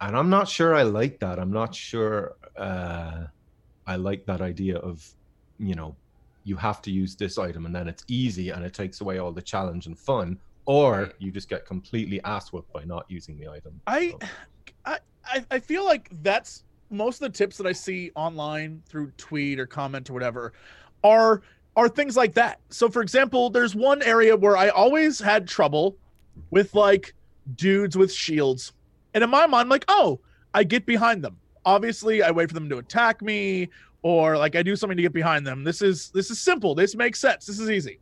And 0.00 0.16
I'm 0.16 0.30
not 0.30 0.48
sure 0.48 0.74
I 0.74 0.82
like 0.82 1.20
that. 1.20 1.38
I'm 1.38 1.52
not 1.52 1.74
sure 1.74 2.36
uh, 2.56 3.26
I 3.86 3.96
like 3.96 4.26
that 4.26 4.40
idea 4.40 4.78
of, 4.78 5.06
you 5.58 5.74
know, 5.74 5.94
you 6.44 6.56
have 6.56 6.80
to 6.82 6.90
use 6.90 7.16
this 7.16 7.38
item 7.38 7.66
and 7.66 7.74
then 7.74 7.88
it's 7.88 8.04
easy 8.08 8.50
and 8.50 8.64
it 8.64 8.72
takes 8.72 9.00
away 9.00 9.18
all 9.18 9.32
the 9.32 9.42
challenge 9.42 9.86
and 9.86 9.98
fun, 9.98 10.38
or 10.66 11.10
you 11.18 11.30
just 11.30 11.48
get 11.48 11.64
completely 11.64 12.22
ass 12.24 12.52
whooped 12.52 12.72
by 12.72 12.84
not 12.84 13.06
using 13.08 13.38
the 13.38 13.48
item. 13.48 13.80
I, 13.86 14.10
So- 14.10 14.18
I 14.84 14.98
I 15.24 15.44
I 15.52 15.58
feel 15.58 15.84
like 15.84 16.10
that's 16.22 16.64
most 16.90 17.20
of 17.20 17.32
the 17.32 17.36
tips 17.36 17.56
that 17.56 17.66
I 17.66 17.72
see 17.72 18.12
online 18.14 18.82
through 18.88 19.10
tweet 19.16 19.58
or 19.58 19.66
comment 19.66 20.08
or 20.10 20.12
whatever 20.12 20.52
are 21.02 21.42
are 21.76 21.88
things 21.88 22.16
like 22.16 22.32
that. 22.34 22.60
So 22.70 22.88
for 22.88 23.02
example, 23.02 23.50
there's 23.50 23.74
one 23.74 24.02
area 24.02 24.36
where 24.36 24.56
I 24.56 24.68
always 24.68 25.18
had 25.18 25.46
trouble 25.48 25.96
with 26.50 26.74
like 26.74 27.14
dudes 27.56 27.96
with 27.96 28.12
shields. 28.12 28.72
And 29.14 29.24
in 29.24 29.30
my 29.30 29.46
mind, 29.46 29.62
I'm 29.66 29.68
like, 29.68 29.84
oh, 29.88 30.20
I 30.54 30.64
get 30.64 30.86
behind 30.86 31.22
them. 31.24 31.36
Obviously, 31.64 32.22
I 32.22 32.30
wait 32.30 32.48
for 32.48 32.54
them 32.54 32.68
to 32.70 32.78
attack 32.78 33.20
me, 33.22 33.68
or 34.02 34.36
like 34.38 34.54
I 34.56 34.62
do 34.62 34.76
something 34.76 34.96
to 34.96 35.02
get 35.02 35.12
behind 35.12 35.46
them. 35.46 35.64
This 35.64 35.82
is 35.82 36.10
this 36.10 36.30
is 36.30 36.38
simple. 36.38 36.74
This 36.74 36.94
makes 36.94 37.18
sense. 37.18 37.46
This 37.46 37.58
is 37.58 37.68
easy. 37.70 37.98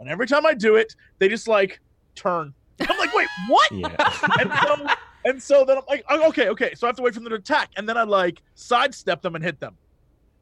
And 0.00 0.08
every 0.08 0.26
time 0.26 0.46
I 0.46 0.54
do 0.54 0.76
it, 0.76 0.94
they 1.18 1.28
just 1.28 1.48
like 1.48 1.80
turn. 2.14 2.52
I'm 2.80 2.98
like, 2.98 3.14
wait, 3.14 3.28
what? 3.48 3.72
Yeah. 3.72 3.88
and 4.40 4.52
so 4.52 4.86
and 5.24 5.42
so 5.42 5.64
then 5.64 5.78
I'm 5.78 5.84
like, 5.88 6.04
oh, 6.08 6.28
okay, 6.28 6.48
okay. 6.48 6.74
So 6.74 6.86
I 6.86 6.88
have 6.88 6.96
to 6.96 7.02
wait 7.02 7.14
for 7.14 7.20
them 7.20 7.30
to 7.30 7.36
attack, 7.36 7.70
and 7.76 7.88
then 7.88 7.96
I 7.96 8.02
like 8.02 8.42
sidestep 8.54 9.22
them 9.22 9.34
and 9.34 9.44
hit 9.44 9.60
them, 9.60 9.76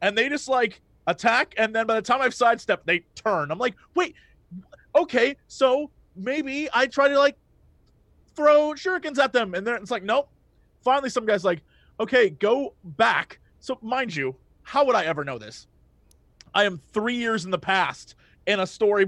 and 0.01 0.17
they 0.17 0.29
just 0.29 0.49
like 0.49 0.81
attack, 1.07 1.55
and 1.57 1.75
then 1.75 1.87
by 1.87 1.95
the 1.95 2.03
time 2.03 2.21
I've 2.21 2.35
sidestepped, 2.35 2.87
they 2.87 3.05
turn. 3.15 3.51
I'm 3.51 3.59
like, 3.59 3.75
wait, 3.95 4.15
okay, 4.95 5.37
so 5.47 5.91
maybe 6.17 6.69
I 6.73 6.87
try 6.87 7.09
to 7.09 7.19
like 7.19 7.37
throw 8.35 8.73
shurikens 8.73 9.19
at 9.19 9.33
them, 9.33 9.55
and 9.55 9.67
then 9.67 9.77
it's 9.77 9.91
like, 9.91 10.03
nope. 10.03 10.29
Finally, 10.83 11.11
some 11.11 11.25
guy's 11.25 11.45
like, 11.45 11.61
okay, 12.01 12.31
go 12.31 12.75
back. 12.83 13.39
So 13.61 13.79
mind 13.83 14.15
you, 14.15 14.35
how 14.63 14.85
would 14.85 14.97
I 14.97 15.05
ever 15.05 15.23
know 15.25 15.39
this? 15.39 15.69
I 16.55 16.65
am 16.65 16.81
three 16.93 17.15
years 17.15 17.45
in 17.45 17.53
the 17.53 17.59
past 17.59 18.17
in 18.47 18.59
a 18.59 18.67
story 18.67 19.07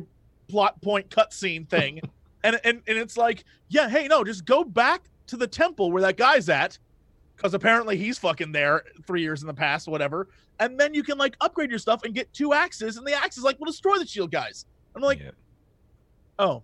plot 0.55 0.81
point 0.83 1.11
cutscene 1.11 1.69
thing. 1.69 2.01
and, 2.45 2.61
and 2.63 2.81
and 2.87 2.97
it's 2.97 3.17
like, 3.17 3.43
yeah, 3.71 3.89
hey, 3.89 4.07
no, 4.07 4.23
just 4.23 4.45
go 4.45 4.63
back 4.63 5.03
to 5.27 5.37
the 5.37 5.49
temple 5.49 5.91
where 5.91 6.01
that 6.03 6.17
guy's 6.17 6.49
at, 6.49 6.79
because 7.35 7.55
apparently 7.55 7.97
he's 7.97 8.19
fucking 8.19 8.53
there 8.53 8.85
three 9.05 9.21
years 9.21 9.41
in 9.43 9.49
the 9.49 9.55
past, 9.55 9.89
whatever. 9.89 10.29
And 10.61 10.79
then 10.79 10.95
you 10.95 11.03
can 11.03 11.19
like 11.19 11.35
upgrade 11.41 11.71
your 11.71 11.81
stuff 11.81 12.05
and 12.05 12.15
get 12.15 12.33
two 12.33 12.53
axes, 12.55 12.99
and 12.99 13.05
the 13.05 13.15
axes 13.15 13.43
like 13.43 13.59
will 13.59 13.67
destroy 13.67 13.99
the 13.99 14.07
shield 14.07 14.31
guys. 14.31 14.67
I'm 14.95 15.03
like, 15.03 15.19
Yeah. 15.19 15.31
oh, 16.39 16.63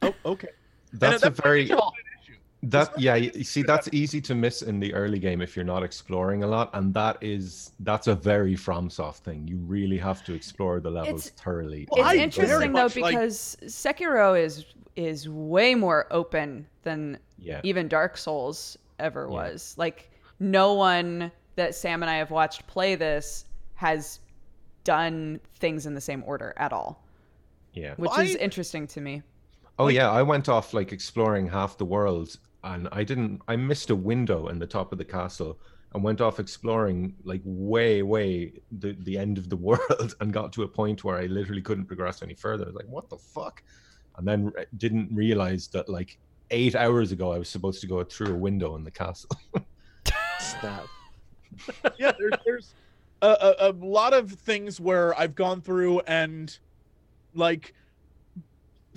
oh, 0.00 0.14
okay. 0.24 0.48
That's 0.94 1.24
a 1.24 1.30
very 1.30 1.68
that 2.62 2.98
yeah 2.98 3.14
you 3.14 3.30
you 3.34 3.44
see 3.44 3.62
that's 3.62 3.88
easy 3.92 4.20
to 4.20 4.34
miss 4.34 4.62
in 4.62 4.80
the 4.80 4.92
early 4.94 5.18
game 5.18 5.42
if 5.42 5.54
you're 5.54 5.64
not 5.64 5.82
exploring 5.82 6.42
a 6.42 6.46
lot 6.46 6.70
and 6.72 6.92
that 6.94 7.16
is 7.20 7.72
that's 7.80 8.06
a 8.06 8.14
very 8.14 8.54
FromSoft 8.56 9.16
thing 9.18 9.46
you 9.46 9.56
really 9.58 9.98
have 9.98 10.24
to 10.24 10.32
explore 10.34 10.80
the 10.80 10.90
levels 10.90 11.26
It's- 11.26 11.42
thoroughly 11.42 11.86
Well, 11.90 12.00
It's 12.00 12.18
I 12.18 12.22
interesting 12.22 12.72
though 12.72 12.82
much 12.84 12.96
like- 12.96 13.14
because 13.14 13.56
Sekiro 13.64 14.40
is 14.40 14.64
is 14.96 15.28
way 15.28 15.74
more 15.74 16.06
open 16.10 16.66
than 16.82 17.18
yeah 17.38 17.60
even 17.62 17.88
Dark 17.88 18.16
Souls 18.16 18.78
ever 18.98 19.26
Yeah. 19.30 19.34
was. 19.34 19.74
Like 19.76 20.10
no 20.40 20.72
one 20.72 21.30
that 21.56 21.74
Sam 21.74 22.02
and 22.02 22.08
I 22.10 22.16
have 22.16 22.30
watched 22.30 22.66
play 22.66 22.94
this 22.94 23.44
has 23.74 24.20
done 24.84 25.40
things 25.58 25.84
in 25.84 25.92
the 25.94 26.00
same 26.00 26.22
order 26.26 26.54
at 26.56 26.72
all. 26.72 27.04
Yeah. 27.74 27.92
which 27.96 28.10
I- 28.14 28.22
is 28.22 28.34
interesting 28.36 28.86
to 28.88 29.02
me. 29.02 29.22
Oh 29.78 29.84
Like- 29.86 29.94
yeah, 29.94 30.10
I 30.10 30.22
went 30.22 30.48
off 30.48 30.72
like 30.74 30.92
exploring 30.92 31.48
half 31.48 31.76
the 31.78 31.84
world, 31.84 32.36
and 32.64 32.88
I 32.92 33.04
didn't. 33.04 33.40
I 33.48 33.56
missed 33.56 33.90
a 33.90 33.96
window 33.96 34.48
in 34.48 34.58
the 34.58 34.66
top 34.66 34.92
of 34.92 34.98
the 34.98 35.04
castle, 35.04 35.58
and 35.94 36.02
went 36.02 36.20
off 36.20 36.40
exploring 36.40 37.14
like 37.24 37.42
way, 37.44 38.02
way 38.02 38.52
the 38.72 38.96
the 39.00 39.18
end 39.18 39.38
of 39.38 39.48
the 39.50 39.56
world, 39.68 40.14
and 40.20 40.32
got 40.32 40.52
to 40.54 40.62
a 40.62 40.68
point 40.68 41.04
where 41.04 41.18
I 41.18 41.26
literally 41.26 41.62
couldn't 41.62 41.86
progress 41.86 42.22
any 42.22 42.34
further. 42.34 42.64
I 42.64 42.68
was 42.68 42.76
like, 42.76 42.88
"What 42.88 43.08
the 43.10 43.18
fuck?" 43.18 43.62
And 44.16 44.26
then 44.26 44.46
re- 44.46 44.64
didn't 44.78 45.10
realize 45.12 45.68
that 45.68 45.88
like 45.90 46.18
eight 46.50 46.74
hours 46.74 47.12
ago 47.12 47.32
I 47.32 47.38
was 47.38 47.48
supposed 47.50 47.80
to 47.82 47.86
go 47.86 48.02
through 48.04 48.32
a 48.32 48.38
window 48.38 48.76
in 48.76 48.84
the 48.84 48.90
castle. 48.90 49.30
Snap. 50.38 50.86
yeah, 51.98 52.12
there's, 52.18 52.32
there's 52.44 52.74
a, 53.22 53.26
a, 53.58 53.70
a 53.70 53.72
lot 53.72 54.14
of 54.14 54.30
things 54.32 54.80
where 54.80 55.18
I've 55.18 55.34
gone 55.34 55.60
through 55.60 56.00
and 56.00 56.56
like 57.34 57.74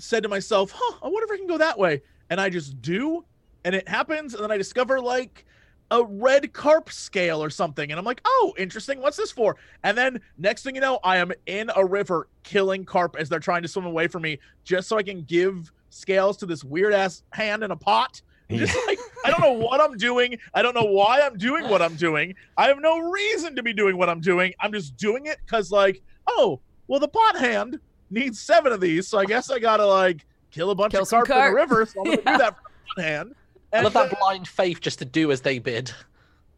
said 0.02 0.24
to 0.24 0.30
myself, 0.30 0.74
huh, 0.76 0.98
I 1.04 1.08
wonder 1.08 1.26
if 1.26 1.32
I 1.32 1.38
can 1.38 1.48
go 1.48 1.58
that 1.58 1.78
way. 1.78 2.02
And 2.30 2.40
I 2.40 2.50
just 2.50 2.82
do, 2.82 3.26
and 3.66 3.74
it 3.74 3.88
happens, 3.88 4.34
and 4.34 4.44
then 4.44 4.52
I 4.52 4.58
discover 4.58 5.02
like 5.02 5.46
a 5.92 6.04
red 6.04 6.54
carp 6.54 6.92
scale 6.92 7.44
or 7.44 7.50
something. 7.50 7.90
And 7.90 7.98
I'm 7.98 8.06
like, 8.06 8.22
oh, 8.26 8.54
interesting. 8.58 9.02
What's 9.02 9.18
this 9.18 9.32
for? 9.32 9.56
And 9.84 9.98
then 9.98 10.22
next 10.38 10.64
thing 10.64 10.76
you 10.76 10.82
know, 10.82 11.00
I 11.04 11.18
am 11.18 11.32
in 11.48 11.72
a 11.76 11.84
river 11.84 12.28
killing 12.44 12.86
carp 12.86 13.16
as 13.18 13.30
they're 13.30 13.40
trying 13.40 13.64
to 13.64 13.68
swim 13.68 13.86
away 13.86 14.08
from 14.08 14.22
me 14.22 14.40
just 14.64 14.88
so 14.88 14.98
I 14.98 15.04
can 15.04 15.24
give 15.24 15.72
scales 15.90 16.38
to 16.38 16.46
this 16.46 16.64
weird 16.64 16.94
ass 16.94 17.24
hand 17.32 17.64
in 17.64 17.72
a 17.72 17.76
pot. 17.76 18.22
Just 18.52 18.76
like 18.88 18.98
I 19.24 19.30
don't 19.30 19.42
know 19.42 19.54
what 19.54 19.80
I'm 19.80 19.96
doing. 19.96 20.38
I 20.56 20.64
don't 20.64 20.74
know 20.74 20.86
why 20.86 21.22
I'm 21.22 21.38
doing 21.38 21.70
what 21.70 21.84
I'm 21.84 21.96
doing. 21.96 22.34
I 22.58 22.68
have 22.68 22.80
no 22.80 22.98
reason 22.98 23.56
to 23.56 23.62
be 23.62 23.74
doing 23.74 23.96
what 23.96 24.10
I'm 24.10 24.22
doing. 24.22 24.54
I'm 24.60 24.74
just 24.74 24.98
doing 24.98 25.28
it 25.28 25.38
because 25.46 25.72
like, 25.72 26.02
oh, 26.28 26.60
well, 26.88 27.00
the 27.00 27.08
pot 27.08 27.38
hand 27.38 27.80
needs 28.10 28.40
seven 28.42 28.72
of 28.72 28.82
these, 28.82 29.08
so 29.08 29.18
I 29.18 29.26
guess 29.26 29.50
I 29.50 29.60
gotta 29.60 29.86
like 29.86 30.26
kill 30.52 30.72
a 30.72 30.76
bunch 30.76 30.92
Kill 30.92 31.04
of 31.04 31.08
some 31.08 31.24
carp 31.26 31.30
in 31.30 31.46
the 31.46 31.52
river. 31.52 31.86
So 31.86 32.02
I'm 32.02 32.06
gonna 32.06 32.22
Yeah. 32.26 32.32
do 32.34 32.38
that 32.38 32.56
for 32.56 32.62
the 32.96 33.04
pot 33.04 33.04
hand. 33.04 33.34
I 33.74 33.78
And 33.78 33.84
love 33.84 33.94
that 33.94 34.12
uh, 34.12 34.16
blind 34.20 34.48
faith 34.48 34.82
just 34.82 35.00
to 35.00 35.06
do 35.06 35.32
as 35.32 35.42
they 35.42 35.60
bid. 35.60 35.92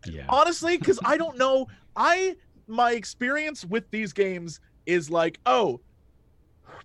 yeah. 0.05 0.25
honestly, 0.29 0.77
because 0.77 0.99
I 1.03 1.17
don't 1.17 1.37
know. 1.37 1.67
I 1.95 2.35
my 2.67 2.93
experience 2.93 3.65
with 3.65 3.89
these 3.91 4.13
games 4.13 4.59
is 4.85 5.09
like, 5.09 5.39
oh, 5.45 5.81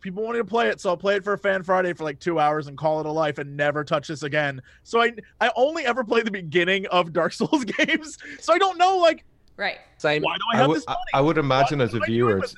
people 0.01 0.23
wanted 0.25 0.39
to 0.39 0.45
play 0.45 0.69
it, 0.69 0.81
so 0.81 0.91
I'll 0.91 0.97
play 0.97 1.17
it 1.17 1.25
for 1.25 1.33
a 1.35 1.39
fan 1.39 1.63
Friday 1.63 1.93
for 1.93 2.05
like 2.05 2.19
two 2.19 2.39
hours 2.39 2.67
and 2.67 2.77
call 2.77 3.01
it 3.01 3.07
a 3.07 3.11
life 3.11 3.39
and 3.39 3.57
never 3.57 3.85
touch 3.85 4.09
this 4.09 4.23
again. 4.23 4.61
So 4.83 5.01
I 5.01 5.13
I 5.41 5.51
only 5.57 5.85
ever 5.87 6.05
play 6.05 6.23
the 6.23 6.31
beginning 6.31 6.87
of 6.89 7.13
Dark 7.13 7.33
Souls 7.33 7.65
games, 7.79 8.19
so 8.41 8.53
I 8.53 8.59
don't 8.59 8.79
know 8.79 8.99
like 8.99 9.25
Right. 9.57 9.79
Same. 9.99 10.23
why 10.23 10.35
do 10.37 10.43
I 10.53 10.57
I 10.57 10.59
have 10.59 10.69
would, 10.69 10.77
this 10.77 10.87
money? 10.87 10.99
I 11.15 11.21
would 11.23 11.39
imagine 11.39 11.79
What 11.79 11.85
as 11.89 11.95
a 11.95 11.99
am 11.99 12.03
viewer, 12.05 12.35
with 12.37 12.45
it's, 12.45 12.55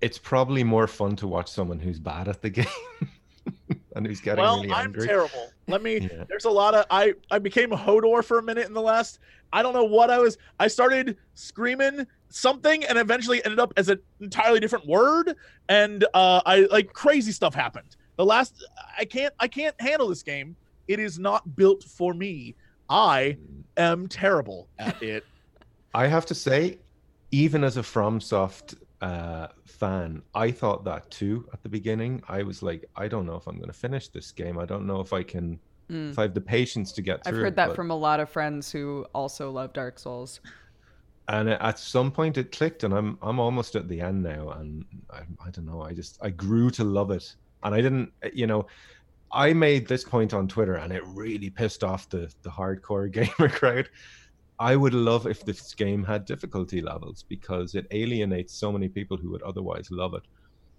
it's 0.00 0.18
probably 0.18 0.64
more 0.64 0.86
fun 0.86 1.16
to 1.16 1.26
watch 1.26 1.48
someone 1.50 1.78
who's 1.78 1.98
bad 1.98 2.28
at 2.28 2.42
the 2.42 2.50
game 2.60 2.66
and 3.94 4.06
who's 4.06 4.20
getting 4.20 4.42
well, 4.42 4.56
really 4.56 4.72
I'm 4.72 4.92
terrible. 4.92 5.50
Let 5.66 5.82
me. 5.82 5.98
Yeah. 5.98 6.24
There's 6.28 6.44
a 6.44 6.50
lot 6.50 6.74
of 6.74 6.86
I. 6.90 7.14
I 7.30 7.38
became 7.38 7.72
a 7.72 7.76
Hodor 7.76 8.24
for 8.24 8.38
a 8.38 8.42
minute 8.42 8.66
in 8.66 8.74
the 8.74 8.80
last. 8.80 9.18
I 9.52 9.62
don't 9.62 9.72
know 9.72 9.84
what 9.84 10.10
I 10.10 10.18
was. 10.18 10.38
I 10.60 10.68
started 10.68 11.16
screaming 11.34 12.06
something 12.28 12.84
and 12.84 12.98
eventually 12.98 13.42
ended 13.44 13.58
up 13.58 13.72
as 13.76 13.88
an 13.88 13.98
entirely 14.20 14.60
different 14.60 14.86
word. 14.86 15.34
And 15.68 16.04
uh, 16.14 16.42
I 16.44 16.68
like 16.70 16.92
crazy 16.92 17.32
stuff 17.32 17.54
happened. 17.54 17.96
The 18.16 18.24
last. 18.24 18.64
I 18.98 19.04
can't. 19.04 19.34
I 19.40 19.48
can't 19.48 19.78
handle 19.80 20.08
this 20.08 20.22
game. 20.22 20.56
It 20.86 21.00
is 21.00 21.18
not 21.18 21.56
built 21.56 21.82
for 21.82 22.14
me. 22.14 22.54
I 22.88 23.36
am 23.76 24.06
terrible 24.06 24.68
at 24.78 25.02
it. 25.02 25.24
I 25.94 26.06
have 26.06 26.26
to 26.26 26.34
say, 26.34 26.78
even 27.30 27.64
as 27.64 27.76
a 27.76 27.82
FromSoft 27.82 28.76
uh, 29.00 29.48
fan, 29.78 30.22
I 30.34 30.50
thought 30.50 30.84
that 30.84 31.10
too 31.10 31.48
at 31.52 31.62
the 31.62 31.68
beginning. 31.68 32.22
I 32.28 32.42
was 32.42 32.62
like, 32.62 32.84
I 32.96 33.08
don't 33.08 33.26
know 33.26 33.36
if 33.36 33.46
I'm 33.46 33.56
going 33.56 33.68
to 33.68 33.72
finish 33.78 34.08
this 34.08 34.32
game. 34.32 34.58
I 34.58 34.64
don't 34.64 34.86
know 34.86 35.00
if 35.00 35.12
I 35.12 35.22
can, 35.22 35.58
Mm. 35.90 36.10
if 36.10 36.18
I 36.18 36.22
have 36.22 36.34
the 36.34 36.40
patience 36.42 36.92
to 36.92 37.00
get 37.02 37.24
through. 37.24 37.38
I've 37.38 37.42
heard 37.44 37.56
that 37.56 37.68
but- 37.68 37.76
from 37.76 37.90
a 37.90 37.96
lot 37.96 38.20
of 38.20 38.28
friends 38.28 38.70
who 38.70 39.06
also 39.14 39.50
love 39.50 39.72
Dark 39.72 39.98
Souls. 39.98 40.40
and 41.28 41.48
at 41.48 41.78
some 41.78 42.10
point 42.10 42.36
it 42.38 42.52
clicked, 42.52 42.84
and 42.84 42.92
I'm 42.92 43.18
I'm 43.22 43.38
almost 43.40 43.74
at 43.74 43.88
the 43.88 44.00
end 44.02 44.22
now, 44.22 44.50
and 44.50 44.84
I, 45.10 45.20
I 45.46 45.50
don't 45.50 45.64
know. 45.66 45.80
I 45.82 45.92
just 45.94 46.18
I 46.20 46.28
grew 46.30 46.68
to 46.72 46.84
love 46.84 47.10
it, 47.10 47.34
and 47.62 47.74
I 47.74 47.80
didn't, 47.80 48.12
you 48.34 48.46
know. 48.46 48.66
I 49.30 49.52
made 49.52 49.86
this 49.86 50.04
point 50.04 50.32
on 50.32 50.48
Twitter, 50.48 50.76
and 50.76 50.90
it 50.90 51.02
really 51.06 51.50
pissed 51.50 51.84
off 51.84 52.08
the 52.08 52.32
the 52.42 52.50
hardcore 52.50 53.10
gamer 53.18 53.48
crowd. 53.50 53.88
I 54.58 54.76
would 54.76 54.94
love 54.94 55.26
if 55.26 55.44
this 55.44 55.74
game 55.74 56.02
had 56.04 56.24
difficulty 56.24 56.80
levels 56.82 57.24
because 57.28 57.74
it 57.74 57.86
alienates 57.92 58.54
so 58.54 58.72
many 58.72 58.88
people 58.88 59.16
who 59.16 59.30
would 59.30 59.42
otherwise 59.42 59.88
love 59.90 60.14
it. 60.14 60.22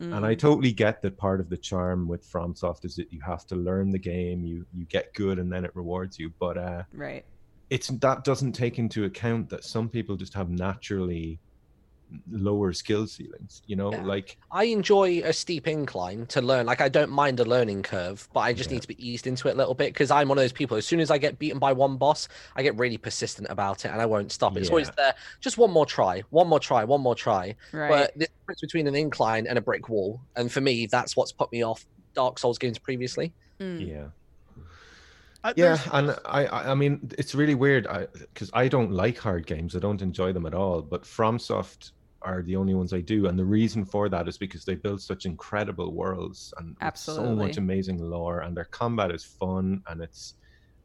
And 0.02 0.26
I 0.26 0.36
Mm. 0.36 0.40
totally 0.40 0.72
get 0.74 1.02
that 1.02 1.18
part 1.18 1.40
of 1.42 1.50
the 1.50 1.58
charm 1.58 2.08
with 2.08 2.26
FromSoft 2.30 2.86
is 2.86 2.96
that 2.96 3.12
you 3.12 3.22
have 3.22 3.46
to 3.48 3.56
learn 3.56 3.90
the 3.92 4.00
game, 4.00 4.44
you 4.46 4.66
you 4.74 4.86
get 4.86 5.14
good, 5.14 5.40
and 5.40 5.52
then 5.52 5.66
it 5.66 5.76
rewards 5.76 6.18
you. 6.20 6.32
But 6.40 6.58
uh, 6.58 6.84
right. 6.94 7.26
it's 7.70 7.88
that 7.90 8.24
doesn't 8.24 8.54
take 8.54 8.80
into 8.80 9.06
account 9.06 9.50
that 9.50 9.64
some 9.64 9.90
people 9.90 10.16
just 10.18 10.34
have 10.34 10.50
naturally 10.50 11.40
lower 12.32 12.74
skill 12.74 13.06
ceilings. 13.08 13.62
You 13.68 13.76
know, 13.76 13.92
Yeah. 13.92 14.04
like 14.04 14.38
I 14.52 14.66
enjoy 14.66 15.20
a 15.24 15.32
steep 15.34 15.68
incline 15.68 16.26
to 16.28 16.42
learn. 16.42 16.66
Like 16.66 16.82
I 16.82 16.90
don't 16.90 17.12
mind 17.12 17.40
a 17.40 17.46
learning 17.46 17.84
curve, 17.84 18.28
but 18.34 18.42
I 18.42 18.54
just 18.54 18.70
Yeah. 18.70 18.76
need 18.76 18.82
to 18.82 18.88
be 18.88 19.08
eased 19.08 19.28
into 19.28 19.48
it 19.48 19.54
a 19.54 19.58
little 19.58 19.74
bit 19.76 19.94
because 19.94 20.10
I'm 20.12 20.28
one 20.30 20.38
of 20.38 20.44
those 20.44 20.52
people. 20.52 20.78
As 20.78 20.86
soon 20.88 21.00
as 21.00 21.12
I 21.12 21.18
get 21.18 21.38
beaten 21.40 21.60
by 21.60 21.72
one 21.74 21.98
boss, 21.98 22.28
I 22.56 22.64
get 22.64 22.78
really 22.78 22.98
persistent 22.98 23.48
about 23.50 23.86
it 23.86 23.90
and 23.92 24.02
I 24.02 24.06
won't 24.06 24.32
stop. 24.32 24.58
It's 24.58 24.70
always 24.70 24.90
there. 24.92 25.14
Just 25.40 25.58
one 25.58 25.72
more 25.72 25.86
try, 25.86 26.22
one 26.30 26.48
more 26.48 26.60
try, 26.60 26.84
one 26.84 27.02
more 27.02 27.16
try. 27.16 27.56
Right. 27.72 27.90
But 27.90 28.14
the 28.16 28.28
difference 28.28 28.62
between 28.62 28.88
an 28.88 28.96
incline 28.96 29.46
and 29.48 29.58
a 29.58 29.62
brick 29.62 29.90
wall, 29.90 30.22
and 30.36 30.52
for 30.52 30.62
me, 30.62 30.86
that's 30.88 31.16
what's 31.16 31.32
put 31.32 31.52
me 31.52 31.64
off 31.64 31.86
Dark 32.16 32.40
Souls 32.40 32.58
games 32.58 32.80
previously. 32.80 33.34
Mm. 33.60 33.88
yeah. 33.88 34.06
I, 35.44 35.54
Yeah, 35.56 35.78
and 35.94 36.12
I, 36.26 36.46
I 36.48 36.72
I 36.72 36.76
mean, 36.76 37.12
it's 37.18 37.34
really 37.34 37.56
weird. 37.56 37.88
I 37.88 38.08
because 38.14 38.50
I 38.54 38.68
don't 38.68 38.92
like 38.92 39.18
hard 39.18 39.46
games. 39.46 39.74
I 39.76 39.80
don't 39.80 40.02
enjoy 40.02 40.34
them 40.34 40.46
at 40.46 40.54
all. 40.54 40.82
But 40.82 41.04
FromSoft 41.04 41.92
are 42.22 42.44
the 42.44 42.56
only 42.56 42.74
ones 42.74 42.94
I 42.94 43.02
do, 43.02 43.28
and 43.28 43.38
the 43.40 43.46
reason 43.46 43.86
for 43.86 44.10
that 44.10 44.28
is 44.28 44.38
because 44.38 44.66
they 44.66 44.76
build 44.76 45.02
such 45.02 45.26
incredible 45.26 45.94
worlds 45.94 46.54
and 46.58 46.76
so 46.94 47.36
much 47.36 47.58
amazing 47.58 48.00
lore, 48.00 48.42
and 48.42 48.56
their 48.56 48.66
combat 48.66 49.12
is 49.12 49.24
fun, 49.26 49.82
and 49.88 50.02
it's 50.02 50.36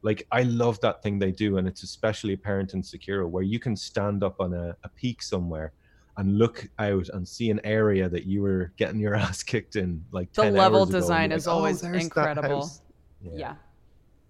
like 0.03 0.26
I 0.31 0.43
love 0.43 0.81
that 0.81 1.03
thing 1.03 1.19
they 1.19 1.33
do, 1.33 1.57
and 1.59 1.67
it's 1.67 1.83
especially 1.83 2.35
apparent 2.35 2.75
in 2.75 2.83
Sekiro, 2.83 3.29
where 3.29 3.43
you 3.43 3.59
can 3.59 3.76
stand 3.76 4.23
up 4.23 4.37
on 4.41 4.53
a, 4.53 4.76
a 4.85 4.88
peak 4.97 5.23
somewhere 5.23 5.73
and 6.17 6.38
look 6.38 6.67
out 6.79 7.09
and 7.09 7.26
see 7.26 7.50
an 7.50 7.61
area 7.64 8.09
that 8.09 8.26
you 8.26 8.43
were 8.43 8.73
getting 8.76 9.00
your 9.00 9.14
ass 9.25 9.43
kicked 9.43 9.76
in 9.76 10.05
like 10.12 10.33
The 10.35 10.43
10 10.43 10.55
level 10.55 10.81
hours 10.81 10.91
design 10.91 11.31
you're 11.31 11.38
is 11.38 11.47
like, 11.47 11.55
"Oh, 11.55 11.59
always 11.59 11.81
there's 11.81 12.05
incredible. 12.05 12.67
house." 12.67 12.83
Yeah. 13.23 13.57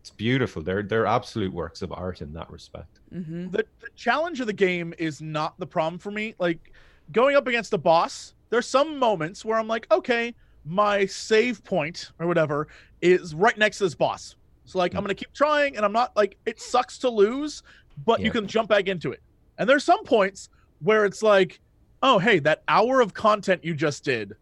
It's 0.01 0.11
beautiful. 0.11 0.63
They're 0.63 0.83
they're 0.83 1.07
absolute 1.07 1.53
works 1.53 1.81
of 1.81 1.91
art 1.93 2.21
in 2.21 2.33
that 2.35 2.51
respect. 2.51 3.01
hmm 3.11 3.47
the, 3.47 3.65
the 3.81 3.89
challenge 3.97 4.41
of 4.41 4.47
the 4.47 4.53
game 4.53 4.93
is 4.99 5.23
not 5.23 5.59
the 5.59 5.67
problem 5.67 5.99
for 5.99 6.11
me. 6.11 6.35
Like 6.39 6.74
going 7.13 7.37
up 7.37 7.47
against 7.47 7.71
the 7.71 7.79
boss, 7.79 8.35
there's 8.51 8.67
some 8.67 8.99
moments 8.99 9.45
where 9.45 9.59
I'm 9.59 9.69
like, 9.69 9.87
okay, 9.91 10.35
my 10.65 11.07
save 11.07 11.63
point 11.65 12.13
or 12.19 12.27
whatever 12.27 12.69
is 13.01 13.35
right 13.35 13.57
next 13.59 13.79
to 13.79 13.85
this 13.85 13.95
boss. 13.95 14.37
So 14.65 14.79
like 14.79 14.95
I'm 14.95 14.99
hmm. 14.99 15.05
gonna 15.05 15.15
keep 15.15 15.33
trying, 15.33 15.77
and 15.77 15.85
I'm 15.85 15.93
not 15.93 16.17
like 16.17 16.37
it 16.47 16.61
sucks 16.61 16.99
to 16.99 17.11
lose, 17.11 17.63
but 18.05 18.21
you 18.21 18.31
can 18.31 18.47
jump 18.47 18.69
back 18.69 18.89
into 18.89 19.13
it. 19.13 19.21
And 19.59 19.69
there's 19.69 19.85
some 19.85 20.05
points 20.05 20.49
where 20.81 21.05
it's 21.05 21.23
like, 21.23 21.61
oh 22.03 22.19
hey, 22.19 22.39
that 22.41 22.63
hour 22.69 23.01
of 23.01 23.15
content 23.15 23.65
you 23.65 23.75
just 23.75 24.05
did. 24.05 24.35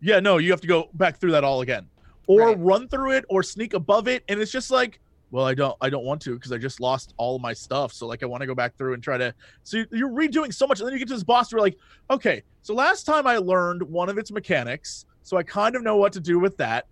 Yeah, 0.00 0.20
no, 0.20 0.38
you 0.38 0.50
have 0.50 0.60
to 0.60 0.66
go 0.66 0.88
back 0.94 1.18
through 1.18 1.32
that 1.32 1.44
all 1.44 1.60
again. 1.60 1.88
Or 2.26 2.48
Right. 2.48 2.58
run 2.58 2.88
through 2.88 3.12
it 3.12 3.24
or 3.28 3.42
sneak 3.42 3.72
above 3.72 4.08
it. 4.08 4.24
And 4.28 4.40
it's 4.40 4.50
just 4.50 4.70
like, 4.70 5.00
well, 5.36 5.44
I 5.46 5.54
don't 5.54 5.76
I 5.82 5.90
don't 5.90 6.04
want 6.04 6.22
to 6.22 6.34
because 6.34 6.50
I 6.50 6.56
just 6.58 6.80
lost 6.80 7.12
all 7.18 7.36
of 7.36 7.42
my 7.42 7.52
stuff. 7.52 7.92
So 7.92 8.06
like 8.06 8.22
I 8.22 8.26
want 8.26 8.40
to 8.40 8.46
go 8.46 8.54
back 8.54 8.74
through 8.76 8.94
and 8.94 9.02
try 9.02 9.18
to 9.18 9.34
so 9.64 9.76
you- 9.78 9.86
you're 9.92 10.08
redoing 10.10 10.52
so 10.52 10.66
much, 10.66 10.80
and 10.80 10.86
then 10.86 10.92
you 10.94 10.98
get 10.98 11.08
to 11.08 11.14
this 11.14 11.24
boss, 11.24 11.52
you're 11.52 11.60
like, 11.60 11.76
okay, 12.10 12.42
so 12.62 12.74
last 12.74 13.04
time 13.04 13.26
I 13.26 13.36
learned 13.36 13.82
one 13.82 14.08
of 14.08 14.16
its 14.18 14.30
mechanics, 14.32 15.04
so 15.22 15.36
I 15.36 15.42
kind 15.42 15.76
of 15.76 15.82
know 15.82 15.96
what 15.96 16.12
to 16.14 16.20
do 16.20 16.38
with 16.38 16.56
that. 16.56 16.86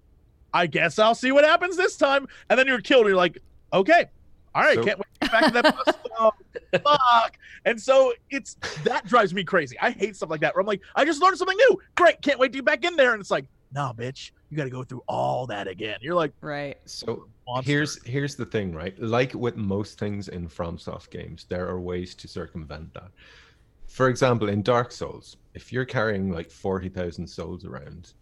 I 0.52 0.66
guess 0.66 0.98
I'll 0.98 1.14
see 1.14 1.32
what 1.32 1.44
happens 1.44 1.76
this 1.76 1.96
time. 1.96 2.28
And 2.50 2.58
then 2.58 2.66
you're 2.66 2.80
killed, 2.80 3.02
and 3.06 3.08
you're 3.08 3.16
like, 3.16 3.38
okay, 3.72 4.06
all 4.54 4.62
right, 4.62 4.74
So- 4.76 4.84
can't 4.84 4.98
wait 4.98 5.06
to 5.14 5.20
get 5.28 5.32
back 5.32 5.44
to 5.46 5.50
that 5.62 5.76
boss. 5.86 5.94
Oh, 6.16 6.30
fuck. 6.84 7.36
And 7.64 7.80
so 7.80 8.12
it's 8.30 8.54
that 8.84 9.04
drives 9.04 9.34
me 9.34 9.42
crazy. 9.42 9.76
I 9.80 9.90
hate 9.90 10.14
stuff 10.14 10.30
like 10.30 10.40
that 10.42 10.54
where 10.54 10.60
I'm 10.60 10.66
like, 10.66 10.80
I 10.94 11.04
just 11.04 11.20
learned 11.20 11.36
something 11.38 11.56
new. 11.56 11.80
Great, 11.96 12.22
can't 12.22 12.38
wait 12.38 12.52
to 12.52 12.58
get 12.58 12.64
back 12.64 12.84
in 12.84 12.94
there. 12.94 13.14
And 13.14 13.20
it's 13.20 13.32
like, 13.32 13.46
nah, 13.72 13.92
bitch, 13.92 14.30
you 14.54 14.58
got 14.58 14.64
to 14.64 14.70
go 14.70 14.84
through 14.84 15.02
all 15.08 15.46
that 15.48 15.66
again. 15.66 15.98
You're 16.00 16.14
like, 16.14 16.32
Right. 16.40 16.76
So 16.84 17.26
monster. 17.46 17.68
here's 17.70 18.04
here's 18.04 18.36
the 18.36 18.46
thing, 18.46 18.72
right? 18.72 18.96
Like 19.00 19.34
with 19.34 19.56
most 19.56 19.98
things 19.98 20.28
in 20.28 20.48
FromSoft 20.48 21.10
games, 21.10 21.44
there 21.48 21.66
are 21.68 21.80
ways 21.80 22.14
to 22.14 22.28
circumvent 22.28 22.94
that. 22.94 23.10
For 23.88 24.08
example, 24.08 24.48
in 24.48 24.62
Dark 24.62 24.92
Souls, 24.92 25.36
if 25.54 25.72
you're 25.72 25.84
carrying 25.84 26.30
like 26.30 26.50
forty 26.50 26.88
thousand 26.88 27.26
souls 27.26 27.64
around, 27.64 28.12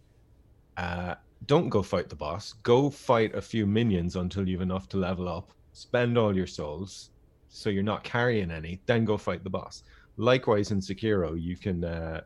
uh, 0.77 1.15
don't 1.45 1.69
go 1.69 1.83
fight 1.83 2.09
the 2.09 2.15
boss. 2.15 2.53
Go 2.63 2.89
fight 2.89 3.35
a 3.35 3.41
few 3.41 3.67
minions 3.67 4.15
until 4.15 4.47
you've 4.49 4.61
enough 4.61 4.89
to 4.89 4.97
level 4.97 5.29
up. 5.29 5.51
Spend 5.73 6.17
all 6.17 6.35
your 6.35 6.47
souls, 6.47 7.11
so 7.47 7.69
you're 7.69 7.83
not 7.83 8.03
carrying 8.03 8.49
any. 8.49 8.81
Then 8.87 9.05
go 9.05 9.17
fight 9.17 9.43
the 9.43 9.49
boss. 9.51 9.83
Likewise, 10.17 10.71
in 10.71 10.79
Sekiro, 10.79 11.39
you 11.39 11.55
can 11.57 11.83
uh, 11.83 12.21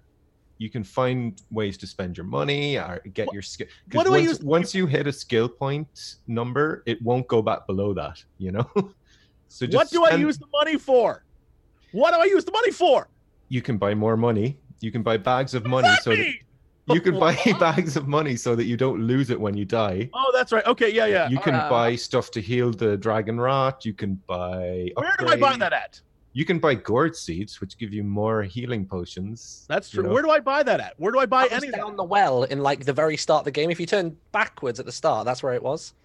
you 0.58 0.70
can 0.70 0.84
find 0.84 1.42
ways 1.52 1.78
to 1.78 1.88
spend 1.88 2.18
your 2.18 2.26
money 2.26 2.78
or 2.78 3.02
get 3.14 3.28
What- 3.28 3.34
your 3.34 3.42
skill. 3.44 3.68
what 3.94 4.06
do 4.06 4.14
I 4.14 4.18
once, 4.18 4.28
use 4.28 4.40
once 4.42 4.76
you 4.76 4.88
hit 4.88 5.08
a 5.08 5.12
skill 5.14 5.48
point 5.50 6.16
number, 6.28 6.84
it 6.86 7.02
won't 7.02 7.28
go 7.28 7.42
back 7.42 7.68
below 7.68 7.94
that. 7.94 8.24
You 8.38 8.52
know. 8.54 8.70
so 9.50 9.66
just 9.66 9.76
what 9.76 9.90
do 9.90 10.04
I 10.06 10.18
use 10.18 10.38
the 10.38 10.48
money 10.52 10.78
for? 10.78 11.24
What 11.92 12.14
do 12.14 12.20
I 12.20 12.26
use 12.26 12.44
the 12.46 12.52
money 12.52 12.72
for? 12.72 13.08
You 13.50 13.62
can 13.62 13.78
buy 13.78 13.94
more 13.96 14.18
money. 14.18 14.58
You 14.82 14.92
can 14.92 15.04
buy 15.04 15.18
bags 15.18 15.54
of 15.54 15.66
money 15.66 15.88
What 15.88 16.04
so 16.04 16.12
does 16.12 16.20
that 16.20 16.26
that 16.26 16.32
mean? 16.88 16.96
you 16.96 17.02
can 17.02 17.20
buy 17.26 17.34
What? 17.36 17.60
bags 17.60 17.96
of 17.98 18.08
money 18.08 18.36
so 18.36 18.56
that 18.56 18.66
you 18.66 18.78
don't 18.78 19.02
lose 19.02 19.30
it 19.30 19.40
when 19.40 19.56
you 19.56 19.66
die. 19.66 20.10
Oh, 20.14 20.32
that's 20.34 20.52
right. 20.52 20.66
Okay, 20.66 20.90
yeah, 20.94 21.06
yeah. 21.06 21.30
You 21.30 21.40
can 21.40 21.56
Uh, 21.56 21.70
buy 21.70 21.96
stuff 21.96 22.30
to 22.32 22.42
heal 22.42 22.72
the 22.72 22.98
dragon 22.98 23.40
rot. 23.40 23.86
You 23.86 23.94
can 23.94 24.16
buy. 24.28 24.92
Where 24.96 25.16
do 25.20 25.28
I 25.28 25.36
buy 25.38 25.56
that 25.58 25.74
at? 25.74 26.02
You 26.38 26.46
can 26.46 26.60
buy 26.60 26.76
gourd 26.76 27.16
seeds, 27.16 27.60
which 27.60 27.80
give 27.80 27.92
you 27.92 28.04
more 28.04 28.44
healing 28.44 28.86
potions. 28.86 29.66
That's 29.68 29.92
you 29.92 30.02
true. 30.02 30.08
know. 30.08 30.14
Where 30.14 30.22
do 30.22 30.30
I 30.30 30.40
buy 30.40 30.62
that 30.62 30.80
at? 30.80 30.94
Where 31.00 31.12
do 31.12 31.18
I 31.18 31.26
buy 31.26 31.48
That 31.48 31.56
was 31.56 31.64
any 31.64 31.70
of 31.70 31.72
that? 31.74 31.82
down 31.82 31.96
the 31.96 32.04
well 32.04 32.44
in 32.44 32.62
like 32.62 32.86
the 32.86 32.94
very 32.94 33.18
start 33.18 33.40
of 33.42 33.46
the 33.46 33.52
game. 33.52 33.72
If 33.72 33.80
you 33.80 33.88
turn 33.88 34.16
backwards 34.32 34.80
at 34.80 34.86
the 34.86 34.92
start, 34.92 35.26
that's 35.26 35.42
where 35.42 35.56
it 35.56 35.64
was. 35.64 35.96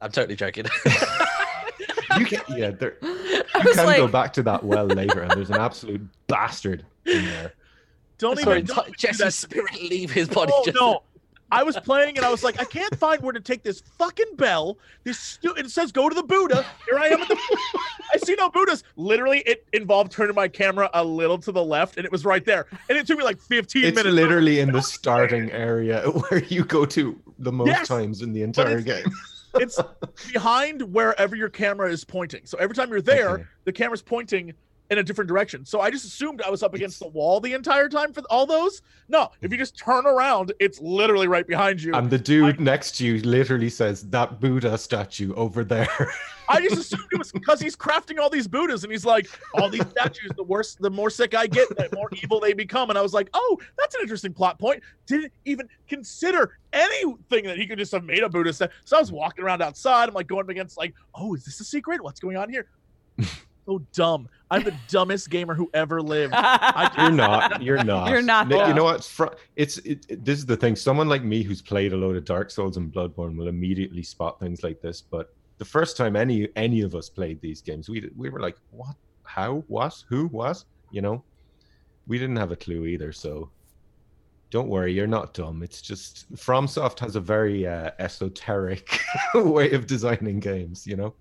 I'm 0.00 0.10
totally 0.10 0.34
joking. 0.34 0.66
You 2.18 2.26
can, 2.26 2.40
yeah, 2.56 2.70
there, 2.70 2.96
you 3.02 3.44
can 3.54 3.86
like, 3.86 3.96
go 3.96 4.06
back 4.06 4.32
to 4.34 4.42
that 4.44 4.62
well 4.62 4.86
later, 4.86 5.22
and 5.22 5.32
there's 5.32 5.50
an 5.50 5.56
absolute 5.60 6.00
bastard 6.28 6.84
in 7.06 7.24
there. 7.24 7.52
Don't 8.18 8.38
Sorry, 8.38 8.58
even, 8.58 8.66
don't 8.66 8.86
even 8.86 8.94
Jesse's 8.96 9.18
that. 9.18 9.32
spirit 9.32 9.82
leave 9.82 10.12
his 10.12 10.28
body. 10.28 10.52
Oh 10.54 10.62
just 10.64 10.76
no. 10.76 11.02
I 11.54 11.62
was 11.62 11.76
playing 11.78 12.16
and 12.16 12.26
I 12.26 12.30
was 12.30 12.42
like, 12.42 12.60
I 12.60 12.64
can't 12.64 12.94
find 12.98 13.22
where 13.22 13.32
to 13.32 13.40
take 13.40 13.62
this 13.62 13.80
fucking 13.98 14.34
bell. 14.36 14.78
This 15.04 15.18
stu- 15.18 15.54
it 15.54 15.70
says 15.70 15.92
go 15.92 16.08
to 16.08 16.14
the 16.14 16.22
Buddha. 16.22 16.64
Here 16.88 16.98
I 16.98 17.06
am 17.08 17.22
at 17.22 17.28
the. 17.28 17.36
I 18.14 18.18
see 18.18 18.34
no 18.34 18.50
Buddhas. 18.50 18.82
Literally, 18.96 19.40
it 19.46 19.66
involved 19.72 20.10
turning 20.12 20.34
my 20.34 20.48
camera 20.48 20.90
a 20.94 21.04
little 21.04 21.38
to 21.38 21.52
the 21.52 21.64
left, 21.64 21.96
and 21.96 22.04
it 22.04 22.12
was 22.12 22.24
right 22.24 22.44
there. 22.44 22.66
And 22.88 22.98
it 22.98 23.06
took 23.06 23.18
me 23.18 23.24
like 23.24 23.40
15 23.40 23.84
It's 23.84 23.96
minutes. 23.96 24.14
literally 24.14 24.60
in 24.60 24.72
the 24.72 24.82
starting 24.82 25.50
area 25.52 26.02
where 26.28 26.42
you 26.44 26.64
go 26.64 26.84
to 26.86 27.18
the 27.38 27.52
most 27.52 27.68
Yes, 27.68 27.88
times 27.88 28.22
in 28.22 28.32
the 28.32 28.42
entire 28.42 28.78
it's- 28.78 29.02
game. 29.04 29.12
It's 29.56 29.78
behind 30.32 30.82
wherever 30.92 31.36
your 31.36 31.48
camera 31.48 31.88
is 31.88 32.04
pointing. 32.04 32.40
So 32.44 32.58
every 32.58 32.74
time 32.74 32.90
you're 32.90 33.00
there, 33.00 33.30
Okay. 33.30 33.44
the 33.64 33.72
camera's 33.72 34.02
pointing 34.02 34.52
in 34.90 34.98
a 34.98 35.02
different 35.02 35.28
direction. 35.28 35.64
So 35.64 35.80
I 35.80 35.90
just 35.90 36.04
assumed 36.04 36.42
I 36.42 36.50
was 36.50 36.62
up 36.62 36.74
against 36.74 37.00
the 37.00 37.08
wall 37.08 37.40
the 37.40 37.54
entire 37.54 37.88
time 37.88 38.12
for 38.12 38.22
all 38.28 38.46
those. 38.46 38.82
No, 39.08 39.30
if 39.40 39.50
you 39.50 39.58
just 39.58 39.78
turn 39.78 40.06
around, 40.06 40.52
it's 40.60 40.80
literally 40.80 41.26
right 41.26 41.46
behind 41.46 41.82
you. 41.82 41.94
And 41.94 42.10
the 42.10 42.18
dude 42.18 42.60
next 42.60 42.96
to 42.96 43.06
you 43.06 43.20
literally 43.22 43.70
says, 43.70 44.08
That 44.10 44.40
Buddha 44.40 44.76
statue 44.76 45.34
over 45.34 45.64
there. 45.64 45.88
I 46.48 46.60
just 46.60 46.76
assumed 46.76 47.08
it 47.12 47.18
was 47.18 47.32
because 47.32 47.60
he's 47.60 47.74
crafting 47.74 48.18
all 48.18 48.28
these 48.28 48.46
Buddhas 48.46 48.84
and 48.84 48.92
he's 48.92 49.06
like, 49.06 49.28
all 49.54 49.70
these 49.70 49.86
statues, 49.88 50.30
the 50.36 50.42
worse, 50.42 50.74
the 50.74 50.90
more 50.90 51.08
sick 51.08 51.34
I 51.34 51.46
get, 51.46 51.68
the 51.70 51.88
more 51.94 52.10
evil 52.22 52.38
they 52.38 52.52
become. 52.52 52.90
And 52.90 52.98
I 52.98 53.02
was 53.02 53.14
like, 53.14 53.30
oh, 53.32 53.58
that's 53.78 53.94
an 53.94 54.02
interesting 54.02 54.34
plot 54.34 54.58
point. 54.58 54.82
Didn't 55.06 55.32
even 55.46 55.68
consider 55.88 56.58
anything 56.74 57.44
that 57.44 57.56
he 57.56 57.66
could 57.66 57.78
just 57.78 57.92
have 57.92 58.04
made 58.04 58.22
a 58.22 58.28
Buddha 58.28 58.52
statue. 58.52 58.72
So 58.84 58.98
I 58.98 59.00
was 59.00 59.10
walking 59.10 59.42
around 59.42 59.62
outside. 59.62 60.08
I'm 60.08 60.14
like 60.14 60.26
going 60.26 60.48
against 60.50 60.76
like, 60.76 60.94
oh, 61.14 61.34
is 61.34 61.46
this 61.46 61.60
a 61.60 61.64
secret? 61.64 62.02
What's 62.02 62.20
going 62.20 62.36
on 62.36 62.50
here? 62.50 62.66
so 63.66 63.78
dumb. 63.92 64.28
I'm 64.50 64.62
the 64.62 64.74
dumbest 64.88 65.30
gamer 65.30 65.54
who 65.54 65.70
ever 65.74 66.00
lived. 66.02 66.34
You're 66.98 67.10
not. 67.10 67.62
You're 67.62 67.82
not. 67.84 68.10
You're 68.10 68.22
not, 68.22 68.48
Nick. 68.48 68.66
You 68.68 68.74
know 68.74 68.84
what? 68.84 68.96
It's, 68.96 69.08
fr- 69.08 69.34
it's 69.56 69.78
it, 69.78 70.06
it- 70.08 70.24
this 70.24 70.38
is 70.38 70.46
the 70.46 70.56
thing. 70.56 70.76
Someone 70.76 71.08
like 71.08 71.22
me 71.24 71.42
who's 71.42 71.62
played 71.62 71.92
a 71.92 71.96
load 71.96 72.16
of 72.16 72.24
Dark 72.24 72.50
Souls 72.50 72.76
and 72.76 72.92
Bloodborne 72.92 73.36
will 73.36 73.48
immediately 73.48 74.02
spot 74.02 74.38
things 74.40 74.62
like 74.62 74.80
this. 74.80 75.00
But 75.00 75.34
the 75.58 75.64
first 75.64 75.96
time 75.96 76.16
any 76.16 76.48
any 76.56 76.82
of 76.82 76.94
us 76.94 77.08
played 77.08 77.40
these 77.40 77.60
games, 77.62 77.88
we 77.88 78.10
we 78.16 78.28
were 78.30 78.40
like, 78.40 78.56
"What? 78.70 78.96
How? 79.22 79.64
What? 79.68 80.02
Who? 80.08 80.26
What?" 80.28 80.62
You 80.90 81.02
know, 81.02 81.24
we 82.06 82.18
didn't 82.18 82.36
have 82.36 82.52
a 82.52 82.56
clue 82.56 82.86
either. 82.86 83.12
So 83.12 83.50
don't 84.50 84.68
worry, 84.68 84.92
you're 84.92 85.06
not 85.08 85.34
dumb. 85.34 85.62
It's 85.62 85.82
just 85.82 86.32
FromSoft 86.34 87.00
has 87.00 87.16
a 87.16 87.20
very 87.20 87.66
uh, 87.66 87.90
esoteric 87.98 89.00
way 89.34 89.72
of 89.72 89.86
designing 89.86 90.38
games. 90.38 90.86
You 90.86 90.96
know. 90.96 91.14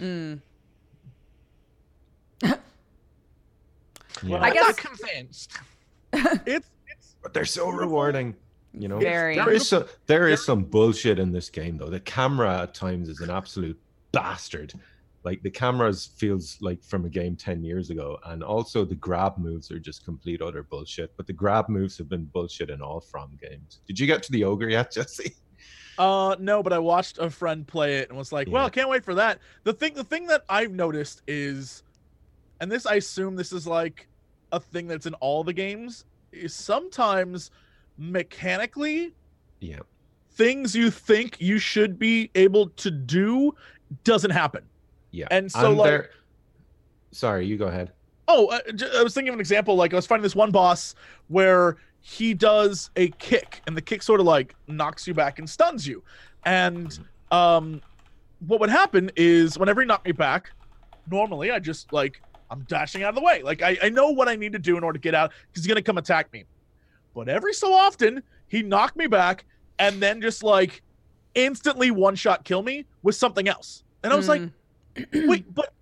Mm. 0.00 0.40
Yeah. 2.42 2.54
I 4.36 4.48
I'm 4.48 4.54
not 4.54 4.76
convinced. 4.76 5.52
It's 6.12 6.68
it's 6.88 7.16
but 7.22 7.32
they're 7.32 7.44
so 7.44 7.68
rewarding. 7.70 8.34
You 8.72 8.88
know, 8.88 8.98
Very. 8.98 9.34
there 9.36 9.50
is 9.50 9.68
some 9.68 9.84
there 10.06 10.28
is 10.28 10.44
some 10.44 10.62
bullshit 10.64 11.18
in 11.18 11.32
this 11.32 11.48
game 11.50 11.76
though. 11.78 11.88
The 11.90 12.00
camera 12.00 12.62
at 12.62 12.74
times 12.74 13.08
is 13.08 13.20
an 13.20 13.30
absolute 13.30 13.78
bastard. 14.12 14.72
Like 15.22 15.42
the 15.42 15.50
cameras 15.50 16.10
feels 16.16 16.56
like 16.60 16.82
from 16.82 17.04
a 17.04 17.08
game 17.08 17.36
ten 17.36 17.62
years 17.62 17.90
ago, 17.90 18.18
and 18.26 18.42
also 18.42 18.84
the 18.84 18.94
grab 18.94 19.38
moves 19.38 19.70
are 19.70 19.78
just 19.78 20.04
complete 20.04 20.40
utter 20.42 20.62
bullshit. 20.62 21.14
But 21.16 21.26
the 21.26 21.32
grab 21.32 21.68
moves 21.68 21.98
have 21.98 22.08
been 22.08 22.24
bullshit 22.26 22.70
in 22.70 22.80
all 22.80 23.00
from 23.00 23.36
games. 23.40 23.80
Did 23.86 23.98
you 23.98 24.06
get 24.06 24.22
to 24.24 24.32
the 24.32 24.44
ogre 24.44 24.68
yet, 24.70 24.92
Jesse? 24.92 25.34
Uh 25.98 26.36
no, 26.38 26.62
but 26.62 26.72
I 26.72 26.78
watched 26.78 27.18
a 27.18 27.28
friend 27.28 27.66
play 27.66 27.98
it 27.98 28.08
and 28.08 28.16
was 28.16 28.32
like, 28.32 28.48
"Well, 28.48 28.62
Yeah. 28.62 28.66
I 28.66 28.70
can't 28.70 28.88
wait 28.88 29.04
for 29.04 29.14
that." 29.16 29.40
The 29.64 29.72
thing 29.74 29.94
the 29.94 30.04
thing 30.04 30.26
that 30.28 30.44
I've 30.48 30.72
noticed 30.72 31.22
is 31.26 31.82
and 32.60 32.70
this 32.70 32.86
I 32.86 32.94
assume 32.96 33.36
this 33.36 33.52
is 33.52 33.66
like 33.66 34.08
a 34.52 34.60
thing 34.60 34.86
that's 34.86 35.06
in 35.06 35.14
all 35.14 35.42
the 35.44 35.52
games 35.52 36.04
is 36.32 36.54
sometimes 36.54 37.50
mechanically 37.98 39.12
Yeah, 39.60 39.80
things 40.32 40.74
you 40.74 40.90
think 40.90 41.40
you 41.40 41.58
should 41.58 41.98
be 41.98 42.30
able 42.34 42.68
to 42.70 42.90
do 42.90 43.54
doesn't 44.04 44.30
happen. 44.30 44.64
yeah. 45.10 45.26
And 45.30 45.50
so, 45.50 45.72
like- 45.72 45.90
there- 45.90 46.10
sorry, 47.12 47.46
you 47.46 47.56
go 47.56 47.66
ahead. 47.66 47.92
Oh, 48.28 48.48
I, 48.50 48.70
j- 48.72 48.88
I 48.96 49.02
was 49.02 49.12
thinking 49.12 49.30
of 49.30 49.34
an 49.34 49.40
example. 49.40 49.74
Like 49.74 49.92
I 49.92 49.96
was 49.96 50.06
finding 50.06 50.22
this 50.22 50.36
one 50.36 50.52
boss 50.52 50.94
where 51.28 51.76
he 52.00 52.32
does 52.32 52.90
a 52.96 53.08
kick, 53.18 53.60
and 53.66 53.76
the 53.76 53.82
kick 53.82 54.02
sort 54.04 54.20
of 54.20 54.26
like 54.26 54.54
knocks 54.68 55.06
you 55.08 55.14
back 55.14 55.38
and 55.40 55.50
stuns 55.50 55.84
you. 55.86 56.02
And 56.44 56.96
um, 57.32 57.82
what 58.46 58.60
would 58.60 58.70
happen 58.70 59.10
is 59.16 59.58
whenever 59.58 59.80
he 59.80 59.86
knocked 59.88 60.06
me 60.06 60.12
back, 60.12 60.52
normally 61.10 61.50
I 61.50 61.58
just 61.58 61.92
like 61.92 62.22
I'm 62.50 62.60
dashing 62.64 63.02
out 63.02 63.10
of 63.10 63.14
the 63.14 63.20
way. 63.22 63.42
Like 63.42 63.62
I, 63.62 63.78
I 63.82 63.88
know 63.90 64.10
what 64.10 64.28
I 64.28 64.36
need 64.36 64.52
to 64.52 64.58
do 64.58 64.76
in 64.76 64.84
order 64.84 64.98
to 64.98 65.02
get 65.02 65.14
out 65.14 65.30
because 65.48 65.64
he's 65.64 65.66
gonna 65.68 65.82
come 65.82 65.98
attack 65.98 66.32
me. 66.32 66.44
But 67.14 67.28
every 67.28 67.52
so 67.52 67.72
often 67.72 68.22
he 68.48 68.62
knocked 68.62 68.96
me 68.96 69.06
back 69.06 69.44
and 69.78 70.02
then 70.02 70.20
just 70.20 70.42
like 70.42 70.82
instantly 71.34 71.90
one 71.90 72.14
shot 72.16 72.44
kill 72.44 72.62
me 72.62 72.86
with 73.02 73.14
something 73.14 73.48
else. 73.48 73.84
And 74.02 74.12
I 74.12 74.16
was 74.16 74.28
like, 74.28 74.42
Mm. 74.96 75.28
wait, 75.28 75.54
but 75.54 75.72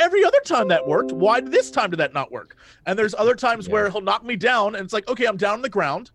every 0.00 0.24
other 0.24 0.40
time 0.44 0.66
that 0.68 0.86
worked. 0.86 1.12
Why 1.12 1.40
this 1.40 1.70
time 1.70 1.90
did 1.90 1.98
that 2.00 2.12
not 2.12 2.32
work? 2.32 2.56
And 2.84 2.98
there's 2.98 3.14
other 3.14 3.34
times 3.46 3.66
Yeah. 3.68 3.72
where 3.74 3.90
he'll 3.90 4.00
knock 4.00 4.24
me 4.24 4.34
down, 4.34 4.74
and 4.74 4.84
it's 4.84 4.92
like, 4.92 5.08
okay, 5.08 5.24
I'm 5.26 5.36
down 5.36 5.54
on 5.54 5.62
the 5.62 5.68
ground, 5.68 6.10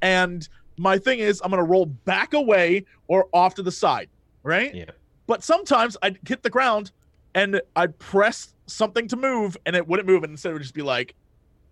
and 0.00 0.48
my 0.78 0.96
thing 0.98 1.18
is 1.18 1.40
I'm 1.44 1.50
gonna 1.50 1.64
roll 1.64 1.86
back 1.86 2.34
away 2.34 2.84
or 3.08 3.28
off 3.32 3.54
to 3.56 3.62
the 3.62 3.72
side, 3.72 4.08
right? 4.44 4.72
Yeah. 4.74 4.90
But 5.26 5.42
sometimes 5.42 5.96
I'd 6.02 6.18
hit 6.26 6.42
the 6.42 6.50
ground 6.50 6.92
and 7.34 7.60
I'd 7.76 7.98
press 7.98 8.54
something 8.72 9.08
to 9.08 9.16
move, 9.16 9.56
and 9.66 9.76
it 9.76 9.86
wouldn't 9.86 10.08
move, 10.08 10.22
and 10.24 10.32
instead 10.32 10.50
it 10.50 10.52
would 10.54 10.62
just 10.62 10.74
be 10.74 10.82
like 10.82 11.14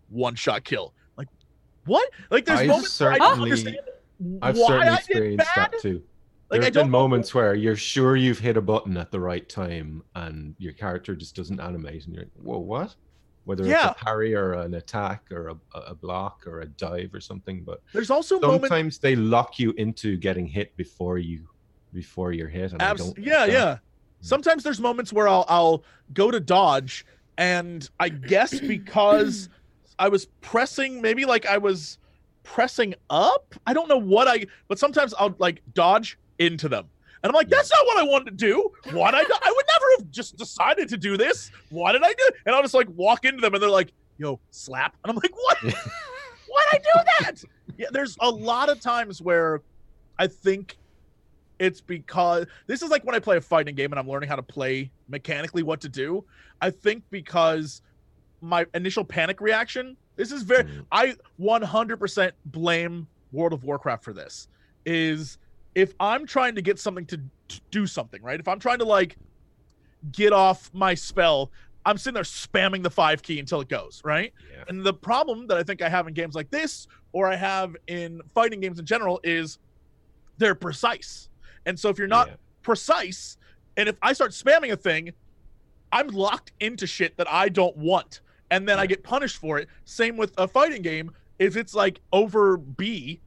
one 0.08 0.34
shot 0.34 0.64
kill. 0.64 0.92
Like 1.16 1.28
what? 1.86 2.08
Like 2.30 2.44
there's 2.44 2.60
I've 2.60 2.68
moments 2.68 3.00
where 3.00 3.12
I 3.12 3.18
don't 3.18 3.42
understand 3.42 3.78
I've 4.42 4.56
why 4.58 4.66
certainly 4.66 4.88
I 4.88 4.94
experienced 4.96 5.50
that 5.56 5.72
too. 5.80 6.02
Like, 6.50 6.62
There's 6.62 6.76
I 6.76 6.82
been 6.82 6.90
moments 6.90 7.32
where 7.32 7.54
you're 7.54 7.76
sure 7.76 8.16
you've 8.16 8.40
hit 8.40 8.56
a 8.56 8.60
button 8.60 8.96
at 8.96 9.12
the 9.12 9.20
right 9.20 9.48
time 9.48 10.02
and 10.16 10.56
your 10.58 10.72
character 10.72 11.14
just 11.14 11.36
doesn't 11.36 11.60
animate, 11.60 12.04
and 12.06 12.14
you're 12.14 12.24
like, 12.24 12.32
"Whoa, 12.42 12.58
what?" 12.58 12.96
Whether 13.44 13.64
Yeah. 13.66 13.90
it's 13.92 14.00
a 14.02 14.04
parry 14.04 14.34
or 14.34 14.52
an 14.54 14.74
attack 14.74 15.30
or 15.30 15.48
a, 15.48 15.78
a 15.78 15.94
block 15.94 16.46
or 16.46 16.60
a 16.60 16.66
dive 16.66 17.14
or 17.14 17.20
something, 17.20 17.62
but 17.62 17.80
There's 17.92 18.10
also 18.10 18.38
moments 18.40 18.68
sometimes 18.68 18.98
they 18.98 19.16
lock 19.16 19.58
you 19.58 19.70
into 19.78 20.16
getting 20.16 20.46
hit 20.46 20.76
before 20.76 21.18
you 21.18 21.48
before 21.92 22.32
you're 22.32 22.48
hit. 22.48 22.72
And 22.72 22.82
I 22.82 22.90
Abs- 22.90 23.14
yeah, 23.16 23.44
yeah. 23.46 23.78
Sometimes 24.20 24.62
there's 24.62 24.80
moments 24.80 25.12
where 25.12 25.28
I'll 25.28 25.44
I'll 25.48 25.84
go 26.12 26.30
to 26.30 26.40
dodge, 26.40 27.04
and 27.38 27.88
I 27.98 28.08
guess 28.08 28.58
because 28.74 29.48
I 29.98 30.08
was 30.08 30.26
pressing, 30.40 31.00
maybe 31.00 31.24
like 31.24 31.46
I 31.46 31.58
was 31.58 31.98
pressing 32.42 32.94
up. 33.08 33.54
I 33.66 33.72
don't 33.74 33.88
know 33.88 33.98
what 33.98 34.28
I, 34.28 34.46
but 34.68 34.78
sometimes 34.78 35.14
I'll 35.18 35.34
like 35.38 35.62
dodge 35.74 36.18
into 36.38 36.68
them, 36.68 36.86
and 37.22 37.30
I'm 37.30 37.34
like, 37.34 37.48
that's 37.48 37.70
not 37.70 37.86
what 37.86 37.98
I 37.98 38.02
wanted 38.02 38.26
to 38.26 38.36
do. 38.36 38.70
Why 38.92 39.10
did 39.10 39.20
I? 39.20 39.24
do- 39.24 39.34
I 39.42 39.52
would 39.54 39.66
never 39.72 39.86
have 39.98 40.10
just 40.10 40.36
decided 40.36 40.88
to 40.90 40.96
do 40.96 41.16
this. 41.16 41.50
Why 41.70 41.92
did 41.92 42.02
I 42.02 42.08
do? 42.08 42.14
it? 42.18 42.34
And 42.46 42.54
I'll 42.54 42.62
just 42.62 42.74
like 42.74 42.88
walk 42.90 43.24
into 43.24 43.40
them, 43.40 43.54
and 43.54 43.62
they're 43.62 43.70
like, 43.70 43.92
"Yo, 44.18 44.38
slap," 44.50 44.96
and 45.04 45.10
I'm 45.10 45.16
like, 45.16 45.34
"What? 45.34 45.58
Why'd 45.62 46.66
I 46.72 46.78
do 46.78 47.00
that?" 47.20 47.44
Yeah, 47.78 47.86
there's 47.92 48.16
a 48.20 48.28
lot 48.28 48.68
of 48.68 48.80
times 48.80 49.22
where 49.22 49.62
I 50.18 50.26
think 50.26 50.76
it's 51.60 51.80
because 51.80 52.46
this 52.66 52.82
is 52.82 52.90
like 52.90 53.04
when 53.04 53.14
I 53.14 53.18
play 53.18 53.36
a 53.36 53.40
fighting 53.40 53.74
game 53.74 53.92
and 53.92 54.00
I'm 54.00 54.08
learning 54.08 54.28
how 54.30 54.36
to 54.36 54.42
play 54.42 54.90
mechanically 55.08 55.62
what 55.62 55.80
to 55.82 55.88
do. 55.88 56.24
I 56.60 56.70
think 56.70 57.04
because 57.10 57.82
my 58.40 58.64
initial 58.74 59.04
panic 59.04 59.40
reaction, 59.40 59.96
this 60.16 60.32
is 60.32 60.42
very 60.42 60.64
Mm. 60.64 60.86
I 60.90 61.14
100% 61.38 62.32
blame 62.46 63.06
World 63.30 63.52
of 63.52 63.62
Warcraft 63.62 64.02
for 64.02 64.14
this. 64.14 64.48
Is 64.86 65.38
if 65.74 65.92
I'm 66.00 66.26
trying 66.26 66.54
to 66.54 66.62
get 66.62 66.78
something 66.78 67.04
to, 67.06 67.20
to 67.48 67.60
do 67.70 67.86
something, 67.86 68.22
right? 68.22 68.40
If 68.40 68.48
I'm 68.48 68.58
trying 68.58 68.78
to 68.78 68.86
like 68.86 69.16
get 70.12 70.32
off 70.32 70.70
my 70.72 70.94
spell, 70.94 71.52
I'm 71.84 71.98
sitting 71.98 72.14
there 72.14 72.22
spamming 72.22 72.82
the 72.82 72.90
five 72.90 73.22
key 73.22 73.38
until 73.38 73.60
it 73.60 73.68
goes, 73.68 74.00
right? 74.02 74.32
Yeah. 74.50 74.64
And 74.68 74.84
the 74.84 74.94
problem 74.94 75.46
that 75.48 75.58
I 75.58 75.62
think 75.62 75.82
I 75.82 75.90
have 75.90 76.08
in 76.08 76.14
games 76.14 76.34
like 76.34 76.50
this, 76.50 76.86
or 77.12 77.26
I 77.26 77.36
have 77.36 77.76
in 77.86 78.22
fighting 78.34 78.60
games 78.60 78.78
in 78.78 78.86
general, 78.86 79.20
is 79.22 79.58
they're 80.38 80.54
precise. 80.54 81.29
And 81.66 81.78
so 81.78 81.88
if 81.88 81.98
you're 81.98 82.06
not 82.08 82.28
Yeah. 82.28 82.34
precise, 82.62 83.36
and 83.76 83.88
if 83.88 83.96
I 84.02 84.12
start 84.12 84.32
spamming 84.32 84.72
a 84.72 84.76
thing, 84.76 85.12
I'm 85.92 86.08
locked 86.08 86.52
into 86.60 86.86
shit 86.86 87.16
that 87.16 87.30
I 87.30 87.48
don't 87.48 87.76
want. 87.76 88.20
And 88.50 88.68
then 88.68 88.78
I 88.78 88.86
get 88.86 89.02
punished 89.02 89.36
for 89.36 89.58
it. 89.58 89.68
Same 89.84 90.16
with 90.16 90.32
a 90.38 90.46
fighting 90.48 90.82
game. 90.82 91.12
If 91.38 91.56
it's 91.56 91.74
like 91.74 92.00
over 92.12 92.56
B, 92.56 93.20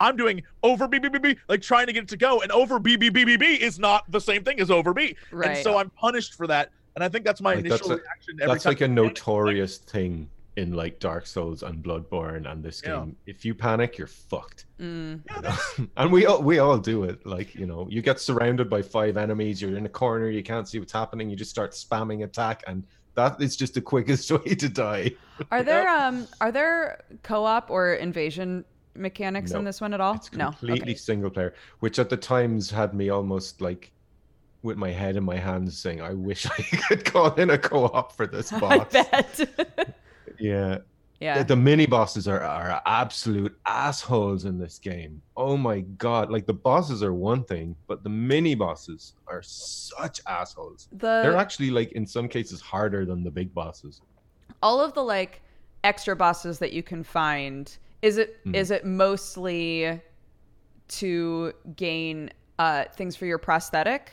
I'm 0.00 0.16
doing 0.16 0.42
over 0.62 0.88
B, 0.88 0.98
B, 0.98 1.08
B, 1.08 1.18
B, 1.18 1.36
like 1.48 1.60
trying 1.60 1.86
to 1.86 1.92
get 1.92 2.04
it 2.04 2.08
to 2.10 2.16
go. 2.16 2.40
And 2.40 2.50
over 2.52 2.78
B, 2.78 2.96
B, 2.96 3.10
B, 3.10 3.24
B, 3.24 3.36
B 3.36 3.54
is 3.56 3.78
not 3.78 4.10
the 4.10 4.20
same 4.20 4.44
thing 4.44 4.60
as 4.60 4.70
over 4.70 4.94
B. 4.94 5.16
Right. 5.30 5.50
And 5.50 5.58
so 5.62 5.76
I'm 5.76 5.90
punished 5.90 6.34
for 6.34 6.46
that. 6.46 6.70
And 6.94 7.04
I 7.04 7.08
think 7.08 7.24
that's 7.24 7.40
my 7.40 7.54
Like, 7.54 7.64
that's 7.64 7.80
initial 7.82 7.92
a- 7.92 7.96
reaction 7.96 8.38
every 8.40 8.52
That's 8.54 8.64
time. 8.64 8.70
like 8.70 8.80
a 8.80 8.84
panic. 8.88 8.94
notorious 9.04 9.78
thing 9.78 10.30
in 10.60 10.72
like 10.72 11.00
Dark 11.00 11.26
Souls 11.26 11.62
and 11.62 11.82
Bloodborne 11.82 12.50
and 12.50 12.62
this 12.62 12.82
Yeah. 12.84 12.96
game. 13.00 13.16
If 13.26 13.44
you 13.44 13.54
panic, 13.54 13.96
you're 13.98 14.06
fucked. 14.06 14.66
Mm. 14.78 15.20
Yeah, 15.26 15.56
you 15.78 15.90
and 15.96 16.12
we 16.12 16.26
all 16.26 16.42
we 16.42 16.58
all 16.58 16.78
do 16.78 17.04
it. 17.04 17.24
Like 17.26 17.54
you 17.54 17.66
know, 17.66 17.86
you 17.90 18.02
get 18.02 18.20
surrounded 18.20 18.68
by 18.68 18.82
five 18.82 19.16
enemies. 19.16 19.60
You're 19.62 19.76
in 19.76 19.86
a 19.86 19.94
corner. 20.02 20.28
You 20.30 20.42
can't 20.42 20.68
see 20.68 20.78
what's 20.78 20.92
happening. 20.92 21.30
You 21.30 21.36
just 21.36 21.50
start 21.50 21.72
spamming 21.72 22.24
attack, 22.24 22.62
and 22.66 22.84
that 23.14 23.40
is 23.40 23.56
just 23.56 23.74
the 23.74 23.80
quickest 23.94 24.30
way 24.30 24.54
to 24.54 24.68
die. 24.68 25.12
Are 25.50 25.62
there 25.62 25.88
um 25.88 26.26
are 26.40 26.52
there 26.52 27.04
co-op 27.22 27.70
or 27.70 27.94
invasion 27.94 28.64
mechanics 28.94 29.52
in 29.52 29.64
this 29.64 29.80
one 29.80 29.94
at 29.94 30.00
all? 30.00 30.14
It's 30.16 30.32
no. 30.32 30.46
completely 30.50 30.92
Okay. 30.92 30.94
single 31.10 31.30
player, 31.30 31.54
which 31.80 31.98
at 31.98 32.10
the 32.10 32.16
times 32.18 32.70
had 32.70 32.92
me 32.94 33.08
almost 33.08 33.60
like 33.60 33.92
with 34.62 34.76
my 34.76 34.90
head 34.90 35.16
in 35.16 35.24
my 35.24 35.36
hands, 35.36 35.78
saying, 35.78 36.02
"I 36.02 36.12
wish 36.12 36.44
I 36.58 36.62
could 36.86 37.04
call 37.06 37.32
in 37.34 37.48
a 37.48 37.56
co-op 37.56 38.12
for 38.16 38.26
this 38.26 38.52
I 38.52 38.84
bet. 38.84 39.94
Yeah. 40.38 40.78
yeah. 41.20 41.42
The, 41.42 41.56
mini 41.56 41.86
bosses 41.86 42.26
are, 42.28 42.40
are 42.42 42.80
absolute 42.86 43.58
assholes 43.66 44.44
in 44.44 44.58
this 44.58 44.78
game. 44.78 45.20
Oh 45.36 45.56
my 45.56 45.80
god! 45.98 46.30
Like 46.30 46.46
the 46.46 46.54
bosses 46.54 47.02
are 47.02 47.12
one 47.12 47.44
thing, 47.44 47.76
but 47.86 48.02
the 48.02 48.08
mini 48.08 48.54
bosses 48.54 49.14
are 49.26 49.42
such 49.42 50.20
assholes. 50.26 50.88
The... 50.92 51.20
They're 51.22 51.36
actually 51.36 51.70
like 51.70 51.92
in 51.92 52.06
some 52.06 52.28
cases 52.28 52.60
harder 52.60 53.04
than 53.04 53.22
the 53.24 53.30
big 53.30 53.52
bosses. 53.54 54.00
all 54.62 54.80
of 54.80 54.92
the 54.94 55.02
like 55.02 55.40
extra 55.84 56.14
bosses 56.14 56.58
that 56.58 56.72
you 56.72 56.82
can 56.82 57.02
find 57.02 57.78
is 58.02 58.18
it 58.18 58.36
is 58.52 58.68
Mhm. 58.70 58.76
it 58.76 58.84
mostly 58.84 60.00
to 60.88 61.52
gain 61.76 62.30
uh 62.58 62.84
things 62.96 63.16
for 63.16 63.26
your 63.26 63.38
prosthetic? 63.38 64.12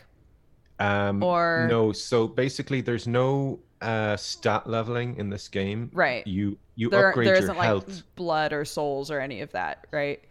Um, 0.80 1.24
Or- 1.24 1.68
no, 1.70 1.92
so 1.92 2.28
basically, 2.28 2.82
there's 2.82 3.08
no 3.08 3.60
uh, 3.82 4.18
stat 4.18 4.68
leveling 4.68 5.16
in 5.18 5.30
this 5.30 5.48
game. 5.48 5.90
Right. 5.94 6.26
You 6.26 6.58
you 6.76 6.90
There 6.90 7.10
upgrade 7.10 7.28
there 7.28 7.36
your 7.36 7.44
isn't 7.44 7.56
health. 7.56 7.88
like 7.88 8.16
blood 8.16 8.54
or 8.54 8.66
souls 8.66 9.12
or 9.12 9.20
any 9.20 9.42
of 9.42 9.52
that, 9.52 9.88
right? 9.92 10.22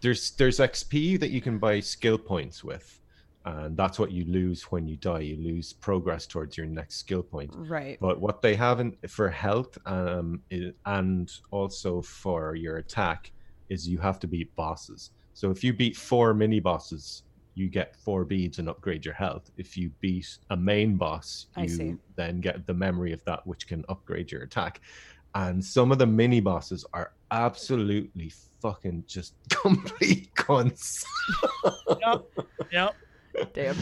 there's 0.00 0.32
there's 0.32 0.58
XP 0.58 1.18
that 1.20 1.30
you 1.30 1.40
can 1.40 1.58
buy 1.58 1.80
skill 1.80 2.18
points 2.18 2.64
with, 2.64 3.00
and 3.44 3.76
that's 3.76 3.98
what 3.98 4.10
you 4.10 4.24
lose 4.24 4.64
when 4.64 4.86
you 4.88 4.96
die. 4.96 5.20
You 5.20 5.36
lose 5.36 5.72
progress 5.72 6.26
towards 6.26 6.56
your 6.56 6.66
next 6.66 6.96
skill 6.96 7.22
point. 7.22 7.52
Right. 7.54 7.98
But 8.00 8.20
what 8.20 8.42
they 8.42 8.54
have 8.56 8.80
in, 8.80 8.96
for 9.08 9.28
health 9.30 9.78
um, 9.86 10.40
i 10.52 10.72
and 10.86 11.30
also 11.50 12.02
for 12.02 12.54
your 12.56 12.78
attack 12.78 13.30
is 13.68 13.88
you 13.88 13.98
have 13.98 14.18
to 14.20 14.26
beat 14.26 14.54
bosses. 14.56 15.10
So 15.34 15.50
if 15.50 15.64
you 15.64 15.72
beat 15.72 15.96
four 15.96 16.34
mini 16.34 16.60
bosses, 16.60 17.22
you 17.54 17.68
get 17.68 17.96
four 17.96 18.24
beads 18.24 18.58
and 18.58 18.68
upgrade 18.68 19.04
your 19.04 19.14
health. 19.14 19.50
If 19.56 19.76
you 19.76 19.90
beat 20.00 20.38
a 20.50 20.56
main 20.56 20.96
boss, 20.96 21.46
you 21.56 21.98
then 22.16 22.40
get 22.40 22.66
the 22.66 22.74
memory 22.74 23.12
of 23.12 23.24
that, 23.24 23.46
which 23.46 23.66
can 23.66 23.84
upgrade 23.88 24.32
your 24.32 24.42
attack. 24.42 24.80
And 25.34 25.64
some 25.64 25.92
of 25.92 25.98
the 25.98 26.06
mini 26.06 26.40
bosses 26.40 26.84
are 26.92 27.12
absolutely 27.30 28.32
fucking 28.60 29.04
just 29.06 29.34
complete 29.50 30.34
cunts. 30.34 31.04
Yep. 31.88 32.24
Yep. 32.70 32.94
Damn. 33.54 33.76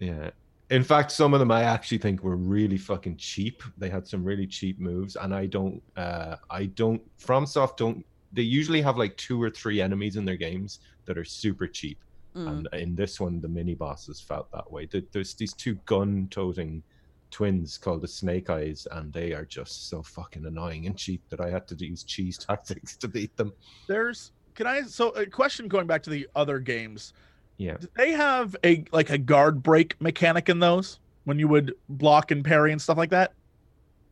Yeah. 0.00 0.30
In 0.70 0.82
fact, 0.82 1.12
some 1.12 1.34
of 1.34 1.40
them 1.40 1.50
I 1.50 1.62
actually 1.62 1.98
think 1.98 2.22
were 2.22 2.36
really 2.36 2.78
fucking 2.78 3.16
cheap. 3.16 3.62
They 3.76 3.90
had 3.90 4.06
some 4.06 4.24
really 4.24 4.46
cheap 4.46 4.80
moves, 4.80 5.16
and 5.16 5.34
I 5.34 5.46
don't, 5.46 5.82
uh, 5.96 6.36
I 6.50 6.66
don't. 6.66 7.02
FromSoft 7.18 7.76
don't. 7.76 8.04
They 8.32 8.42
usually 8.42 8.80
have 8.80 8.96
like 8.96 9.16
two 9.16 9.40
or 9.40 9.50
three 9.50 9.80
enemies 9.80 10.16
in 10.16 10.24
their 10.24 10.36
games 10.36 10.80
that 11.04 11.18
are 11.18 11.24
super 11.24 11.66
cheap, 11.66 11.98
Mm. 12.34 12.48
and 12.48 12.68
in 12.72 12.94
this 12.96 13.20
one, 13.20 13.40
the 13.40 13.48
mini 13.48 13.74
bosses 13.74 14.20
felt 14.20 14.50
that 14.52 14.70
way. 14.70 14.86
There- 14.86 15.02
There's 15.12 15.34
these 15.34 15.52
two 15.54 15.74
gun-toting 15.86 16.82
twins 17.30 17.78
called 17.78 18.00
the 18.02 18.08
Snake 18.08 18.50
Eyes, 18.50 18.86
and 18.90 19.12
they 19.12 19.32
are 19.32 19.44
just 19.44 19.88
so 19.88 20.02
fucking 20.02 20.44
annoying 20.44 20.86
and 20.86 20.96
cheap 20.96 21.22
that 21.30 21.40
I 21.40 21.48
had 21.50 21.66
to 21.68 21.76
use 21.76 22.02
cheese 22.04 22.36
tactics 22.48 22.96
to 22.96 23.08
beat 23.08 23.36
them. 23.36 23.52
There's 23.86 24.32
can 24.54 24.66
I 24.66 24.82
so 24.82 25.10
a 25.10 25.26
question 25.26 25.66
going 25.68 25.86
back 25.86 26.02
to 26.04 26.10
the 26.10 26.28
other 26.36 26.58
games. 26.60 27.12
Yeah. 27.56 27.76
Did 27.76 27.90
they 27.96 28.12
have 28.12 28.56
a 28.64 28.84
like 28.92 29.10
a 29.10 29.18
guard 29.18 29.62
break 29.62 30.00
mechanic 30.00 30.48
in 30.48 30.58
those 30.60 30.98
when 31.24 31.38
you 31.38 31.46
would 31.48 31.74
block 31.88 32.30
and 32.32 32.44
parry 32.44 32.72
and 32.72 32.80
stuff 32.82 32.96
like 32.98 33.10
that? 33.10 33.32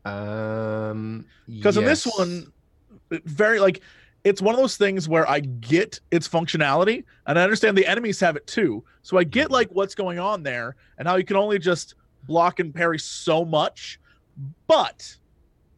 Um. 0.05 1.27
Because 1.49 1.77
in 1.77 1.85
this 1.85 2.05
one, 2.07 2.53
very 3.11 3.61
like 3.61 3.83
it's 4.25 4.41
one 4.41 4.55
of 4.55 4.61
those 4.61 4.77
things 4.77 5.09
where 5.09 5.29
I 5.29 5.41
get 5.41 5.99
its 6.11 6.29
functionality 6.29 7.05
and 7.27 7.39
I 7.39 7.43
understand 7.43 7.77
the 7.77 7.87
enemies 7.87 8.21
have 8.21 8.37
it 8.37 8.47
too. 8.47 8.85
So 9.03 9.19
I 9.19 9.25
get 9.25 9.51
like 9.51 9.69
what's 9.71 9.95
going 9.95 10.19
on 10.21 10.43
there 10.45 10.77
and 10.99 11.09
how 11.09 11.17
you 11.17 11.25
can 11.25 11.37
only 11.37 11.59
just 11.59 11.95
block 12.25 12.61
and 12.61 12.73
parry 12.75 12.99
so 13.01 13.45
much. 13.45 13.99
But 14.69 15.17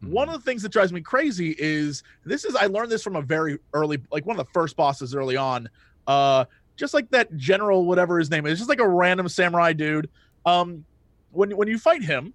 one 0.01 0.27
Mhm. 0.27 0.35
of 0.35 0.43
the 0.43 0.45
things 0.45 0.61
that 0.61 0.69
drives 0.71 0.93
me 0.93 1.01
crazy 1.01 1.55
is 1.57 2.03
this 2.23 2.45
is 2.45 2.55
I 2.55 2.67
learned 2.67 2.91
this 2.91 3.01
from 3.03 3.15
a 3.15 3.21
very 3.21 3.57
early 3.73 3.99
like 4.11 4.25
one 4.25 4.39
of 4.39 4.45
the 4.45 4.51
first 4.53 4.75
bosses 4.75 5.15
early 5.15 5.37
on. 5.37 5.67
Uh 6.05 6.45
just 6.75 6.93
like 6.93 7.09
that 7.11 7.35
general 7.37 7.85
whatever 7.85 8.19
his 8.19 8.29
name 8.29 8.45
is, 8.45 8.59
just 8.59 8.69
like 8.69 8.79
a 8.79 8.87
random 8.87 9.27
samurai 9.27 9.73
dude. 9.73 10.09
Um 10.45 10.85
when 11.31 11.55
when 11.57 11.67
you 11.67 11.79
fight 11.79 12.03
him, 12.03 12.33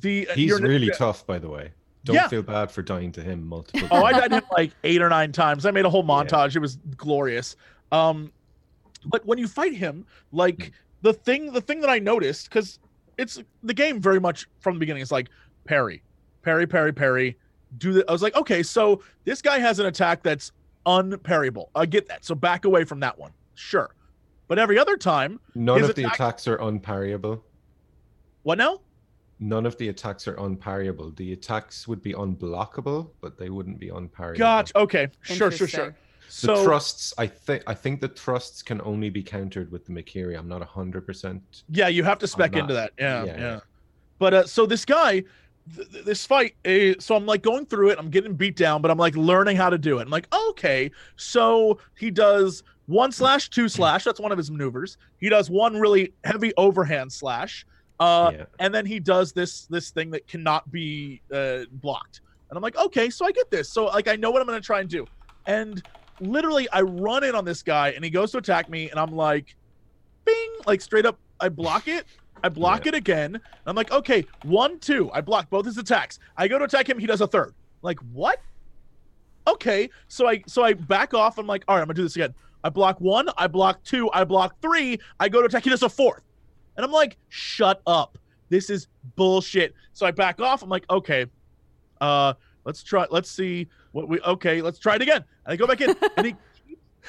the 0.00 0.28
He's 0.34 0.48
your- 0.48 0.60
really 0.60 0.90
tough, 0.90 1.26
by 1.26 1.38
the 1.38 1.48
way. 1.48 1.72
Don't 2.04 2.16
Yeah. 2.16 2.28
feel 2.28 2.42
bad 2.42 2.70
for 2.70 2.82
dying 2.82 3.12
to 3.12 3.22
him 3.22 3.46
multiple 3.46 3.86
Oh, 3.90 4.04
I 4.04 4.10
times. 4.12 4.22
died 4.22 4.32
him 4.32 4.42
like 4.52 4.72
eight 4.84 5.00
or 5.00 5.08
nine 5.08 5.30
times. 5.32 5.64
I 5.66 5.70
made 5.70 5.84
a 5.84 5.90
whole 5.90 6.02
Yeah. 6.02 6.08
montage. 6.24 6.56
It 6.56 6.58
was 6.58 6.78
glorious. 6.96 7.54
Um, 7.92 8.32
but 9.06 9.24
when 9.24 9.38
you 9.38 9.46
fight 9.46 9.74
him, 9.74 10.04
like 10.32 10.56
Mm. 10.58 10.70
the 11.02 11.12
thing, 11.12 11.52
the 11.52 11.60
thing 11.60 11.80
that 11.80 11.90
I 11.90 11.98
noticed, 12.00 12.48
because 12.48 12.78
it's 13.18 13.40
the 13.62 13.74
game 13.74 14.00
very 14.00 14.18
much 14.18 14.48
from 14.60 14.74
the 14.74 14.80
beginning 14.80 15.02
is 15.02 15.12
like 15.12 15.28
parry, 15.64 16.02
parry, 16.42 16.66
parry, 16.66 16.92
parry. 16.92 17.36
Do 17.78 17.92
the. 17.92 18.04
I 18.08 18.12
was 18.12 18.22
like, 18.22 18.34
okay, 18.36 18.62
so 18.62 19.02
this 19.24 19.40
guy 19.40 19.58
has 19.58 19.78
an 19.78 19.86
attack 19.86 20.22
that's 20.22 20.50
unparryable. 20.86 21.70
I 21.74 21.86
get 21.86 22.08
that. 22.08 22.24
So 22.24 22.34
back 22.34 22.64
away 22.64 22.84
from 22.84 23.00
that 23.00 23.16
one. 23.18 23.30
Sure. 23.54 23.94
But 24.48 24.58
every 24.58 24.78
other 24.78 24.96
time, 24.96 25.38
None 25.54 25.82
of 25.82 25.94
the 25.94 26.04
attacks 26.04 26.46
are 26.48 26.56
unparryable. 26.56 27.44
what 28.42 28.58
now? 28.58 28.80
None 29.42 29.66
of 29.66 29.76
the 29.76 29.88
attacks 29.88 30.28
are 30.28 30.36
unparryable. 30.36 31.10
The 31.16 31.32
attacks 31.32 31.88
would 31.88 32.00
be 32.00 32.12
unblockable, 32.12 33.10
but 33.20 33.36
they 33.36 33.50
wouldn't 33.50 33.80
be 33.80 33.88
unparryable. 33.88 34.38
Gotcha. 34.38 34.78
Okay. 34.78 35.08
Sure, 35.22 35.50
sure, 35.50 35.66
sure. 35.66 35.86
The 35.90 35.94
So 36.28 36.62
thrusts, 36.62 37.12
I 37.18 37.26
think, 37.26 37.64
I 37.66 37.74
think 37.74 38.00
the 38.00 38.06
thrusts 38.08 38.62
can 38.62 38.80
only 38.82 39.10
be 39.10 39.20
countered 39.20 39.72
with 39.72 39.84
the 39.84 39.92
Mikiri. 39.92 40.38
I'm 40.38 40.46
not 40.46 40.62
hundred 40.62 41.04
percent. 41.04 41.64
Yeah, 41.68 41.88
you 41.88 42.04
have 42.04 42.18
to 42.20 42.28
spec 42.28 42.52
not- 42.52 42.60
into 42.60 42.74
that. 42.74 42.92
Yeah, 42.96 43.24
yeah. 43.24 43.32
yeah, 43.32 43.40
yeah. 43.40 43.60
But 44.20 44.34
uh, 44.34 44.46
so 44.46 44.64
this 44.64 44.84
guy, 44.84 45.24
th- 45.74 45.90
th- 45.90 46.04
this 46.04 46.24
fight, 46.24 46.54
uh, 46.64 46.94
so 47.00 47.16
I'm 47.16 47.26
like 47.26 47.42
going 47.42 47.66
through 47.66 47.90
it. 47.90 47.98
I'm 47.98 48.10
getting 48.10 48.34
beat 48.34 48.54
down, 48.56 48.80
but 48.80 48.92
I'm 48.92 48.96
like 48.98 49.16
learning 49.16 49.56
how 49.56 49.70
to 49.70 49.78
do 49.78 49.98
it. 49.98 50.02
I'm 50.02 50.10
like, 50.10 50.32
okay, 50.50 50.88
so 51.16 51.80
he 51.98 52.12
does 52.12 52.62
one 52.86 53.10
slash, 53.10 53.50
two 53.50 53.68
slash. 53.68 54.04
That's 54.04 54.20
one 54.20 54.30
of 54.30 54.38
his 54.38 54.52
maneuvers. 54.52 54.98
He 55.18 55.28
does 55.28 55.50
one 55.50 55.80
really 55.80 56.14
heavy 56.22 56.52
overhand 56.56 57.12
slash, 57.12 57.66
uh, 58.00 58.32
yeah. 58.34 58.44
and 58.58 58.74
then 58.74 58.86
he 58.86 58.98
does 59.00 59.32
this 59.32 59.66
this 59.66 59.90
thing 59.90 60.10
that 60.10 60.26
cannot 60.26 60.70
be 60.72 61.20
uh, 61.32 61.60
blocked. 61.72 62.20
And 62.50 62.56
I'm 62.56 62.62
like, 62.62 62.76
okay, 62.76 63.08
so 63.10 63.24
I 63.26 63.32
get 63.32 63.50
this. 63.50 63.68
So 63.68 63.86
like 63.86 64.08
I 64.08 64.16
know 64.16 64.30
what 64.30 64.40
I'm 64.42 64.46
gonna 64.46 64.60
try 64.60 64.80
and 64.80 64.88
do. 64.88 65.06
And 65.46 65.82
literally, 66.20 66.68
I 66.70 66.82
run 66.82 67.24
in 67.24 67.34
on 67.34 67.44
this 67.44 67.62
guy, 67.62 67.90
and 67.90 68.04
he 68.04 68.10
goes 68.10 68.30
to 68.32 68.38
attack 68.38 68.68
me, 68.68 68.90
and 68.90 68.98
I'm 69.00 69.14
like, 69.14 69.56
bing, 70.24 70.50
like 70.66 70.80
straight 70.80 71.06
up, 71.06 71.18
I 71.40 71.48
block 71.48 71.88
it. 71.88 72.06
I 72.44 72.48
block 72.48 72.84
Yeah. 72.84 72.90
it 72.90 72.94
again. 72.96 73.34
And 73.36 73.42
I'm 73.66 73.76
like, 73.76 73.92
okay, 73.92 74.26
one, 74.44 74.78
two. 74.80 75.10
I 75.12 75.20
block 75.20 75.48
both 75.48 75.64
his 75.64 75.78
attacks. 75.78 76.18
I 76.36 76.48
go 76.48 76.58
to 76.58 76.64
attack 76.64 76.88
him. 76.88 76.98
He 76.98 77.06
does 77.06 77.20
a 77.20 77.26
third. 77.26 77.54
Like 77.82 77.98
what? 78.12 78.40
Okay, 79.48 79.90
so 80.08 80.28
I 80.28 80.42
so 80.46 80.62
I 80.62 80.74
back 80.74 81.14
off. 81.14 81.38
I'm 81.38 81.46
like, 81.46 81.64
all 81.66 81.74
right, 81.76 81.82
I'm 81.82 81.86
gonna 81.86 81.94
do 81.94 82.02
this 82.04 82.16
again. 82.16 82.34
I 82.64 82.68
block 82.68 83.00
one. 83.00 83.28
I 83.36 83.48
block 83.48 83.82
two. 83.82 84.08
I 84.12 84.22
block 84.24 84.60
three. 84.62 84.98
I 85.18 85.28
go 85.28 85.40
to 85.40 85.46
attack. 85.46 85.64
He 85.64 85.70
does 85.70 85.82
a 85.82 85.88
fourth. 85.88 86.22
And 86.76 86.84
I'm 86.84 86.92
like, 86.92 87.16
shut 87.28 87.82
up. 87.86 88.18
This 88.48 88.70
is 88.70 88.88
bullshit. 89.16 89.74
So 89.92 90.06
I 90.06 90.10
back 90.10 90.40
off. 90.40 90.62
I'm 90.62 90.68
like, 90.68 90.84
okay, 90.90 91.26
uh, 92.00 92.34
let's 92.64 92.82
try. 92.82 93.06
Let's 93.10 93.30
see 93.30 93.68
what 93.92 94.08
we. 94.08 94.20
Okay, 94.20 94.60
let's 94.62 94.78
try 94.78 94.96
it 94.96 95.02
again. 95.02 95.24
And 95.46 95.52
I 95.52 95.56
go 95.56 95.66
back 95.66 95.80
in, 95.80 95.94
and 96.16 96.26
he 96.26 96.36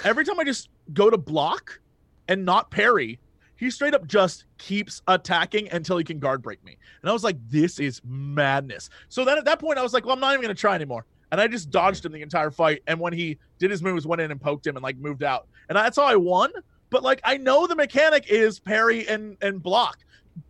every 0.03 0.25
time 0.25 0.39
I 0.39 0.43
just 0.43 0.69
go 0.93 1.09
to 1.09 1.17
block 1.17 1.79
and 2.27 2.45
not 2.45 2.71
parry, 2.71 3.19
he 3.55 3.65
he 3.65 3.71
straight 3.71 3.93
up 3.93 4.07
just 4.07 4.45
keeps 4.57 5.01
attacking 5.07 5.69
until 5.71 5.97
he 5.97 6.03
can 6.03 6.19
guard 6.19 6.41
break 6.41 6.63
me. 6.63 6.77
And 7.01 7.09
I 7.09 7.13
was 7.13 7.23
like, 7.23 7.37
this 7.49 7.79
is 7.79 8.01
madness. 8.05 8.89
So 9.09 9.25
then 9.25 9.37
at 9.37 9.45
that 9.45 9.59
point, 9.59 9.77
I 9.77 9.83
was 9.83 9.93
like, 9.93 10.05
well, 10.05 10.13
I'm 10.13 10.19
not 10.19 10.33
even 10.33 10.41
gonna 10.41 10.53
try 10.53 10.75
anymore. 10.75 11.05
And 11.31 11.41
I 11.41 11.47
just 11.47 11.71
dodged 11.71 12.05
him 12.05 12.11
the 12.11 12.21
entire 12.21 12.51
fight. 12.51 12.83
And 12.87 12.99
when 12.99 13.11
he 13.13 13.37
did 13.57 13.71
his 13.71 13.81
moves, 13.81 14.05
went 14.05 14.21
in 14.21 14.31
and 14.31 14.39
poked 14.39 14.67
him 14.67 14.75
and 14.75 14.83
like 14.83 14.97
moved 14.97 15.23
out. 15.23 15.47
And 15.67 15.75
that's 15.75 15.97
how 15.97 16.03
I 16.03 16.15
won. 16.15 16.51
But 16.93 17.01
like 17.01 17.21
I 17.23 17.37
know 17.37 17.65
the 17.65 17.75
mechanic 17.75 18.27
is 18.29 18.59
parry 18.59 19.07
and 19.07 19.35
and 19.41 19.61
block. 19.61 19.97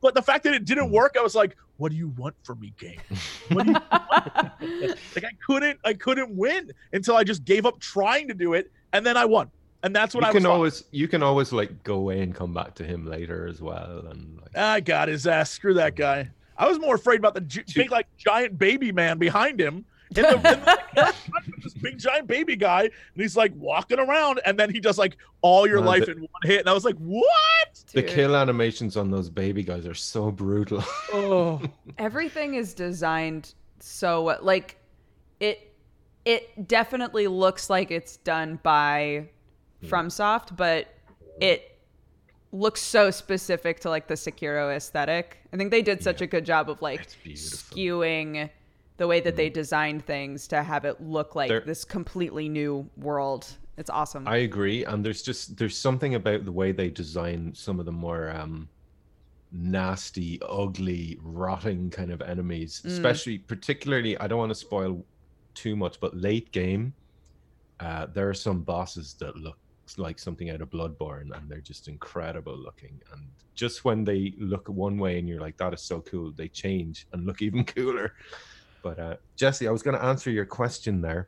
But 0.02 0.14
the 0.14 0.22
fact 0.22 0.44
that 0.44 0.54
it 0.54 0.66
didn't 0.66 0.92
work, 0.92 1.16
I 1.18 1.24
was 1.24 1.36
like, 1.36 1.56
what 1.78 1.90
do 1.90 1.98
you 1.98 2.10
want 2.10 2.36
from 2.44 2.60
me, 2.60 2.74
game? 2.78 3.00
What 3.50 3.66
do 3.66 3.72
you 3.72 3.80
want? 3.80 4.62
like 5.16 5.24
I 5.24 5.32
couldn't 5.48 5.80
I 5.86 5.94
couldn't 5.94 6.36
win 6.36 6.74
until 6.92 7.16
I 7.16 7.24
just 7.24 7.46
gave 7.46 7.66
up 7.66 7.80
trying 7.80 8.28
to 8.28 8.34
do 8.34 8.56
it 8.56 8.74
and 8.92 9.06
then 9.06 9.16
I 9.16 9.24
won. 9.24 9.52
And 9.84 9.96
that's 9.96 10.14
what 10.14 10.26
you 10.26 10.30
I 10.30 10.32
can 10.34 10.44
was 10.44 10.46
always 10.46 10.84
you 10.92 11.08
can 11.08 11.24
always 11.24 11.54
like 11.54 11.82
go 11.84 11.96
away 11.96 12.22
and 12.22 12.36
come 12.36 12.54
back 12.54 12.76
to 12.76 12.84
him 12.84 13.06
later 13.06 13.48
as 13.48 13.62
well 13.62 14.06
and 14.12 14.38
like, 14.42 14.52
ah, 14.58 14.74
I 14.74 14.80
got 14.82 15.08
his 15.08 15.26
ass. 15.26 15.50
Screw 15.50 15.76
that 15.76 15.96
guy. 15.96 16.30
I 16.58 16.68
was 16.68 16.78
more 16.78 16.96
afraid 16.96 17.20
about 17.20 17.36
the 17.36 17.42
gi- 17.42 17.64
big, 17.74 17.90
like 17.90 18.08
giant 18.18 18.58
baby 18.58 18.92
man 18.92 19.18
behind 19.18 19.62
him. 19.62 19.86
In 20.18 20.24
the, 20.24 20.34
in 20.96 21.04
the, 21.06 21.14
this 21.62 21.74
big 21.74 21.98
giant 21.98 22.28
baby 22.28 22.56
guy, 22.56 22.84
and 22.84 22.92
he's 23.16 23.38
like 23.38 23.54
walking 23.56 24.00
around, 24.00 24.42
and 24.46 24.60
then 24.60 24.70
he 24.70 24.80
does 24.80 24.98
like 24.98 25.18
all 25.42 25.68
your 25.68 25.78
Man, 25.78 25.86
life 25.86 26.06
the- 26.06 26.12
in 26.14 26.20
one 26.20 26.30
hit, 26.44 26.60
and 26.60 26.70
I 26.70 26.74
was 26.74 26.86
like, 26.86 26.98
"What?" 26.98 27.84
the 27.94 28.02
Dude. 28.02 28.10
kill 28.10 28.36
animations 28.36 28.98
on 28.98 29.12
those 29.12 29.30
baby 29.30 29.64
guys 29.64 29.86
are 29.86 29.94
so 29.94 30.32
brutal. 30.32 30.84
Oh, 31.12 31.62
everything 31.98 32.56
is 32.56 32.74
designed 32.74 33.54
so 33.84 34.38
like 34.42 34.78
it 35.42 35.76
it 36.24 36.68
definitely 36.70 37.28
looks 37.28 37.70
like 37.70 37.92
it's 37.92 38.16
done 38.18 38.58
by 38.64 39.28
hmm. 39.82 39.88
FromSoft, 39.88 40.56
but 40.56 40.88
it 41.42 41.78
looks 42.54 42.82
so 42.82 43.12
specific 43.12 43.82
to 43.82 43.90
like 43.90 44.08
the 44.08 44.14
Sekiro 44.14 44.74
aesthetic. 44.74 45.40
I 45.52 45.58
think 45.58 45.70
they 45.70 45.82
did 45.82 46.02
such 46.02 46.22
a 46.22 46.28
good 46.28 46.46
job 46.46 46.70
of 46.70 46.82
like 46.82 47.10
skewing 47.10 48.50
the 49.04 49.08
way 49.08 49.20
that 49.20 49.36
they 49.36 49.50
designed 49.50 50.06
things 50.06 50.48
to 50.48 50.64
have 50.64 50.86
it 50.86 51.02
look 51.02 51.36
like 51.36 51.50
There- 51.50 51.60
this 51.60 51.84
completely 51.84 52.48
new 52.48 52.90
world. 52.96 53.46
It's 53.76 53.90
awesome. 53.90 54.26
I 54.30 54.38
agree, 54.38 54.86
and 54.86 55.04
there's 55.04 55.22
just 55.22 55.58
there's 55.58 55.78
something 55.78 56.16
about 56.16 56.46
the 56.46 56.54
way 56.54 56.72
they 56.72 56.90
design 56.90 57.54
some 57.54 57.82
of 57.82 57.86
the 57.86 57.92
more 57.92 58.30
um, 58.32 58.70
nasty, 59.52 60.40
ugly, 60.48 61.20
rotting 61.22 61.90
kind 61.90 62.12
of 62.12 62.22
enemies, 62.22 62.82
Mm. 62.86 62.92
especially 62.92 63.40
particularly. 63.40 64.18
I 64.20 64.28
don't 64.28 64.40
want 64.40 64.52
to 64.52 64.56
spoil 64.56 65.06
too 65.54 65.76
much, 65.76 66.00
but 66.00 66.16
late 66.16 66.52
game, 66.54 66.94
uh, 67.82 68.06
there 68.06 68.30
are 68.30 68.34
some 68.34 68.62
bosses 68.62 69.16
that 69.16 69.36
look 69.36 69.58
like 69.98 70.18
something 70.18 70.50
out 70.50 70.62
of 70.62 70.70
Bloodborne, 70.70 71.36
and 71.38 71.50
they're 71.50 71.60
just 71.74 71.90
incredible 71.90 72.56
looking. 72.58 73.02
And 73.12 73.22
just 73.54 73.84
when 73.84 74.06
they 74.06 74.34
look 74.40 74.70
one 74.70 74.98
way, 74.98 75.20
and 75.20 75.28
you're 75.28 75.42
like, 75.42 75.58
"That 75.58 75.74
is 75.74 75.82
so 75.82 76.00
cool," 76.02 76.32
they 76.32 76.48
change 76.48 77.06
and 77.12 77.26
look 77.26 77.42
even 77.48 77.66
cooler. 77.66 78.14
But 78.84 79.00
uh, 79.00 79.16
Jesse, 79.36 79.68
I 79.68 79.72
was 79.72 79.82
going 79.82 79.98
to 79.98 80.04
answer 80.04 80.30
your 80.30 80.46
question 80.46 81.02
there. 81.02 81.28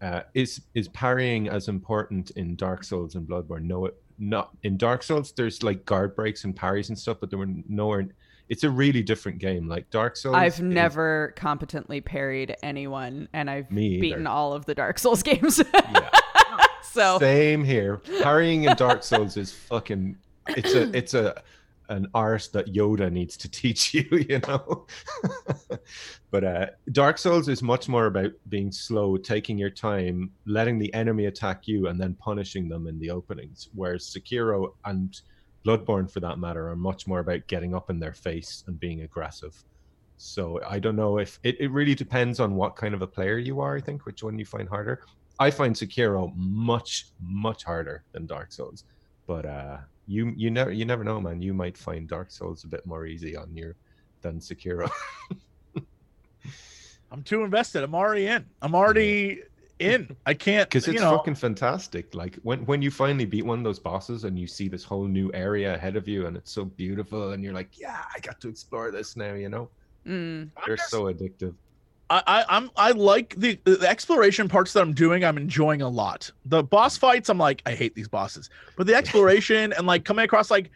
Uh, 0.00 0.22
is 0.34 0.60
is 0.74 0.88
parrying 0.88 1.48
as 1.48 1.68
important 1.68 2.30
in 2.32 2.54
Dark 2.56 2.84
Souls 2.84 3.16
and 3.16 3.26
Bloodborne? 3.28 3.62
No, 3.64 3.86
it 3.86 3.96
not 4.18 4.50
in 4.62 4.76
Dark 4.76 5.02
Souls. 5.02 5.32
There's 5.32 5.62
like 5.62 5.84
guard 5.86 6.14
breaks 6.14 6.44
and 6.44 6.54
parries 6.54 6.88
and 6.90 6.98
stuff, 6.98 7.16
but 7.20 7.30
there 7.30 7.38
were 7.38 7.48
nowhere. 7.68 8.06
It's 8.48 8.64
a 8.64 8.70
really 8.70 9.02
different 9.02 9.38
game. 9.38 9.68
Like 9.68 9.88
Dark 9.90 10.16
Souls, 10.16 10.36
I've 10.36 10.54
is- 10.54 10.60
never 10.60 11.32
competently 11.36 12.00
parried 12.00 12.54
anyone, 12.62 13.28
and 13.32 13.48
I've 13.50 13.68
beaten 13.68 14.26
all 14.26 14.52
of 14.52 14.64
the 14.66 14.74
Dark 14.74 14.98
Souls 14.98 15.22
games. 15.30 15.62
Yeah. 15.74 16.10
so 16.82 17.18
Same 17.18 17.62
here. 17.64 17.98
Parrying 18.22 18.64
in 18.64 18.76
Dark 18.76 19.02
Souls 19.02 19.36
is 19.36 19.52
fucking. 19.52 20.16
It's 20.48 20.72
a 20.74 20.96
it's 20.96 21.14
a 21.14 21.42
an 21.90 22.06
art 22.14 22.48
that 22.52 22.72
Yoda 22.72 23.12
needs 23.12 23.36
to 23.36 23.50
teach 23.60 23.92
you. 23.92 24.06
You 24.10 24.40
know. 24.48 24.86
but 26.30 26.44
uh, 26.44 26.66
Dark 26.92 27.18
Souls 27.18 27.48
is 27.48 27.62
much 27.62 27.88
more 27.88 28.06
about 28.06 28.32
being 28.48 28.72
slow, 28.72 29.16
taking 29.16 29.58
your 29.58 29.70
time, 29.70 30.30
letting 30.46 30.78
the 30.78 30.92
enemy 30.94 31.26
attack 31.26 31.68
you, 31.68 31.88
and 31.88 32.00
then 32.00 32.14
punishing 32.14 32.68
them 32.68 32.86
in 32.86 32.98
the 32.98 33.10
openings. 33.10 33.68
Whereas 33.74 34.04
Sekiro 34.04 34.72
and 34.84 35.20
Bloodborne, 35.66 36.10
for 36.10 36.20
that 36.20 36.38
matter, 36.38 36.68
are 36.70 36.76
much 36.76 37.06
more 37.06 37.18
about 37.18 37.46
getting 37.48 37.74
up 37.74 37.90
in 37.90 38.00
their 38.00 38.14
face 38.14 38.64
and 38.66 38.80
being 38.80 39.02
aggressive. 39.02 39.62
So 40.16 40.60
I 40.68 40.78
don't 40.78 40.96
know 40.96 41.18
if 41.18 41.38
it, 41.42 41.60
it 41.60 41.70
really 41.70 41.94
depends 41.94 42.40
on 42.40 42.54
what 42.54 42.76
kind 42.76 42.94
of 42.94 43.02
a 43.02 43.06
player 43.06 43.38
you 43.38 43.60
are, 43.60 43.76
I 43.76 43.80
think, 43.80 44.06
which 44.06 44.22
one 44.22 44.38
you 44.38 44.44
find 44.44 44.68
harder. 44.68 45.02
I 45.38 45.50
find 45.50 45.74
Sekiro 45.74 46.32
much, 46.36 47.06
much 47.22 47.64
harder 47.64 48.04
than 48.12 48.26
Dark 48.26 48.52
Souls. 48.52 48.84
But 49.26 49.46
uh 49.46 49.78
you 50.10 50.32
you 50.36 50.50
never 50.50 50.72
you 50.72 50.84
never 50.84 51.04
know, 51.04 51.20
man. 51.20 51.40
You 51.40 51.54
might 51.54 51.78
find 51.78 52.08
Dark 52.08 52.30
Souls 52.32 52.64
a 52.64 52.68
bit 52.68 52.84
more 52.84 53.06
easy 53.06 53.36
on 53.36 53.54
you 53.54 53.74
than 54.22 54.40
Sekiro. 54.40 54.90
I'm 57.12 57.22
too 57.22 57.42
invested. 57.44 57.82
I'm 57.82 57.94
already 57.94 58.26
in. 58.26 58.46
I'm 58.62 58.74
already 58.74 59.42
in. 59.78 60.16
I 60.26 60.34
can't 60.34 60.68
Because 60.68 60.86
it's 60.88 61.00
know. 61.00 61.16
fucking 61.16 61.34
fantastic. 61.36 62.14
Like 62.14 62.36
when 62.42 62.64
when 62.66 62.82
you 62.82 62.90
finally 62.90 63.24
beat 63.24 63.44
one 63.46 63.58
of 63.58 63.64
those 63.64 63.78
bosses 63.78 64.24
and 64.24 64.38
you 64.38 64.46
see 64.46 64.68
this 64.68 64.84
whole 64.84 65.06
new 65.06 65.30
area 65.34 65.74
ahead 65.74 65.96
of 65.96 66.06
you 66.08 66.26
and 66.26 66.36
it's 66.36 66.52
so 66.52 66.64
beautiful 66.64 67.30
and 67.32 67.42
you're 67.42 67.54
like, 67.54 67.78
Yeah, 67.78 68.02
I 68.16 68.20
got 68.20 68.40
to 68.42 68.48
explore 68.48 68.90
this 68.90 69.16
now, 69.16 69.34
you 69.34 69.48
know? 69.48 69.70
mm, 70.06 70.50
They're 70.66 70.76
just- 70.76 70.90
so 70.90 71.04
addictive. 71.04 71.54
I, 72.10 72.22
I 72.26 72.44
I'm 72.48 72.70
I 72.76 72.90
like 72.90 73.34
the 73.36 73.58
the 73.64 73.88
exploration 73.88 74.48
parts 74.48 74.72
that 74.72 74.82
I'm 74.82 74.92
doing. 74.92 75.24
I'm 75.24 75.36
enjoying 75.36 75.80
a 75.80 75.88
lot. 75.88 76.30
The 76.44 76.62
boss 76.62 76.96
fights, 76.96 77.28
I'm 77.28 77.38
like, 77.38 77.62
I 77.66 77.74
hate 77.74 77.94
these 77.94 78.08
bosses. 78.08 78.50
But 78.76 78.86
the 78.86 78.94
exploration 78.94 79.72
and 79.72 79.86
like 79.86 80.04
coming 80.04 80.24
across 80.24 80.50
like 80.50 80.70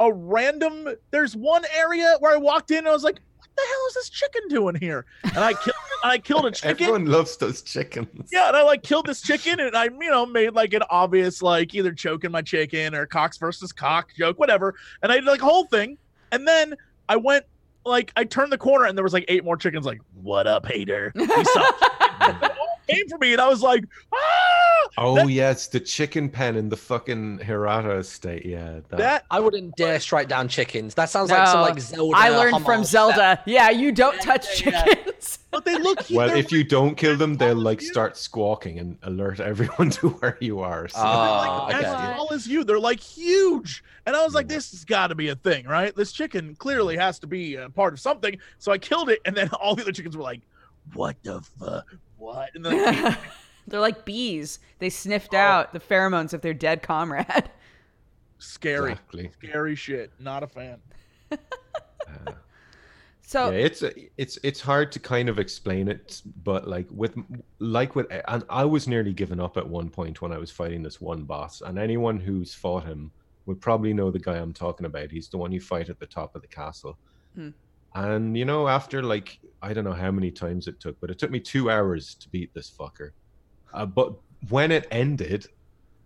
a 0.00 0.12
random. 0.12 0.88
There's 1.12 1.36
one 1.36 1.64
area 1.76 2.16
where 2.18 2.32
I 2.32 2.36
walked 2.36 2.72
in 2.72 2.78
and 2.78 2.88
I 2.88 2.92
was 2.92 3.04
like, 3.04 3.20
what 3.38 3.48
the 3.56 3.62
hell 3.62 3.86
is 3.88 3.94
this 3.94 4.08
chicken 4.10 4.42
doing 4.48 4.74
here? 4.74 5.06
And 5.22 5.38
I 5.38 5.54
killed 5.54 5.76
I 6.02 6.18
killed 6.18 6.46
a 6.46 6.50
chicken. 6.52 6.70
Everyone 6.70 7.06
loves 7.06 7.36
those 7.36 7.62
chickens. 7.62 8.30
Yeah, 8.32 8.48
and 8.48 8.56
I 8.56 8.62
like 8.62 8.82
killed 8.82 9.06
this 9.06 9.22
chicken, 9.22 9.60
and 9.60 9.76
I, 9.76 9.84
you 9.84 10.10
know, 10.10 10.26
made 10.26 10.54
like 10.54 10.74
an 10.74 10.82
obvious 10.90 11.40
like 11.40 11.74
either 11.74 11.92
choking 11.92 12.30
my 12.30 12.42
chicken 12.42 12.94
or 12.94 13.06
cocks 13.06 13.38
versus 13.38 13.72
cock 13.72 14.10
joke, 14.16 14.38
whatever. 14.38 14.74
And 15.02 15.12
I 15.12 15.16
did 15.16 15.24
like 15.24 15.40
a 15.40 15.44
whole 15.44 15.66
thing, 15.66 15.98
and 16.32 16.46
then 16.46 16.74
I 17.08 17.16
went 17.16 17.46
like 17.84 18.12
I 18.16 18.24
turned 18.24 18.52
the 18.52 18.58
corner, 18.58 18.86
and 18.86 18.96
there 18.96 19.02
was 19.02 19.12
like 19.12 19.24
eight 19.28 19.44
more 19.44 19.56
chickens. 19.56 19.86
Like, 19.86 20.00
what 20.14 20.46
up, 20.46 20.66
hater? 20.66 21.12
You 21.14 21.44
suck." 21.44 21.80
They 22.86 22.92
all 22.94 22.96
came 22.98 23.08
for 23.08 23.18
me, 23.18 23.32
and 23.32 23.40
I 23.40 23.48
was 23.48 23.62
like, 23.62 23.84
ah! 24.12 24.18
Oh 24.96 25.14
That- 25.16 25.28
yes, 25.30 25.66
the 25.66 25.80
chicken 25.80 26.28
pen 26.28 26.56
in 26.56 26.68
the 26.68 26.76
fucking 26.76 27.38
Hirata 27.38 27.96
estate. 27.96 28.44
Yeah, 28.46 28.80
that, 28.90 28.98
That 28.98 29.24
I 29.30 29.40
wouldn't 29.40 29.76
dare 29.76 29.98
strike 29.98 30.28
down 30.28 30.46
chickens. 30.48 30.94
That 30.94 31.10
sounds 31.10 31.30
like 31.30 31.48
some 31.48 31.62
like 31.62 31.80
Zelda. 31.80 32.16
I 32.16 32.28
learned 32.28 32.62
from 32.64 32.74
homage. 32.74 32.86
Zelda. 32.86 33.42
Yeah, 33.46 33.70
you 33.70 33.90
don't 33.92 34.20
touch 34.20 34.64
yeah. 34.64 34.84
chickens. 34.84 35.38
but 35.50 35.64
they 35.64 35.76
look. 35.78 36.04
Well, 36.10 36.30
if 36.36 36.52
you 36.52 36.62
don't 36.64 36.94
kill 36.96 37.16
them, 37.16 37.36
they'll 37.36 37.54
like 37.56 37.80
you. 37.80 37.88
start 37.88 38.16
squawking 38.16 38.78
and 38.78 38.98
alert 39.02 39.40
everyone 39.40 39.90
to 39.98 40.10
where 40.10 40.36
you 40.40 40.60
are. 40.60 40.86
So. 40.88 40.98
They're 40.98 41.06
Ah, 41.06 41.64
like 41.66 41.74
okay. 41.76 41.84
as 41.86 41.92
tall 42.16 42.32
as 42.32 42.46
you. 42.46 42.62
They're 42.64 42.78
like 42.78 43.00
huge. 43.00 43.82
And 44.06 44.14
I 44.14 44.22
was 44.22 44.34
like, 44.34 44.48
this 44.48 44.70
has 44.72 44.84
got 44.84 45.08
to 45.08 45.14
be 45.14 45.28
a 45.30 45.34
thing, 45.36 45.66
right? 45.66 45.94
This 45.96 46.12
chicken 46.12 46.54
clearly 46.56 46.96
has 46.98 47.18
to 47.20 47.26
be 47.26 47.56
a 47.56 47.68
part 47.70 47.94
of 47.94 48.00
something. 48.00 48.38
So 48.58 48.70
I 48.70 48.78
killed 48.78 49.08
it, 49.08 49.20
and 49.24 49.34
then 49.34 49.48
all 49.60 49.74
the 49.74 49.82
other 49.82 49.92
chickens 49.92 50.16
were 50.16 50.22
like, 50.22 50.42
what 50.92 51.16
the 51.22 51.40
fuck? 51.58 51.86
What? 52.24 52.50
And 52.54 52.64
then 52.64 52.76
they 52.78 52.92
came 53.00 53.16
They're 53.66 53.80
like 53.80 54.04
bees. 54.04 54.58
They 54.78 54.90
sniffed 54.90 55.34
Oh. 55.34 55.38
out 55.38 55.72
the 55.72 55.80
pheromones 55.80 56.32
of 56.34 56.42
their 56.42 56.52
dead 56.54 56.82
comrade. 56.82 57.26
scary, 58.38 58.92
Exactly. 58.92 59.30
scary 59.42 59.74
shit. 59.74 60.12
Not 60.18 60.42
a 60.42 60.46
fan. 60.46 60.78
Uh, 61.32 61.36
So 63.26 63.50
yeah, 63.50 63.56
it's 63.60 63.82
it's 64.18 64.38
it's 64.42 64.60
hard 64.60 64.92
to 64.92 64.98
kind 65.00 65.30
of 65.30 65.38
explain 65.38 65.88
it, 65.88 66.20
but 66.44 66.68
like 66.68 66.86
with 66.90 67.16
like 67.58 67.96
with 67.96 68.06
and 68.28 68.44
I 68.50 68.66
was 68.66 68.86
nearly 68.86 69.14
given 69.14 69.40
up 69.40 69.56
at 69.56 69.66
one 69.66 69.88
point 69.88 70.20
when 70.20 70.30
I 70.30 70.36
was 70.38 70.50
fighting 70.50 70.82
this 70.82 71.00
one 71.00 71.22
boss, 71.24 71.62
and 71.62 71.78
anyone 71.78 72.20
who's 72.20 72.52
fought 72.54 72.84
him 72.84 73.10
would 73.46 73.60
probably 73.62 73.94
know 73.94 74.10
the 74.10 74.18
guy 74.18 74.36
I'm 74.36 74.52
talking 74.52 74.84
about. 74.84 75.10
He's 75.10 75.28
the 75.28 75.38
one 75.38 75.52
you 75.52 75.60
fight 75.60 75.88
at 75.88 75.98
the 75.98 76.06
top 76.06 76.36
of 76.36 76.42
the 76.42 76.48
castle. 76.48 76.98
Hmm. 77.34 77.48
And 77.94 78.36
you 78.36 78.44
know, 78.44 78.68
after 78.68 79.02
like 79.02 79.38
I 79.62 79.72
don't 79.72 79.84
know 79.84 79.92
how 79.92 80.10
many 80.10 80.30
times 80.30 80.66
it 80.66 80.80
took, 80.80 81.00
but 81.00 81.10
it 81.10 81.18
took 81.18 81.30
me 81.30 81.40
two 81.40 81.70
hours 81.70 82.14
to 82.16 82.28
beat 82.28 82.52
this 82.54 82.72
fucker. 82.78 83.10
Uh, 83.72 83.86
but 83.86 84.14
when 84.50 84.70
it 84.70 84.86
ended, 84.90 85.46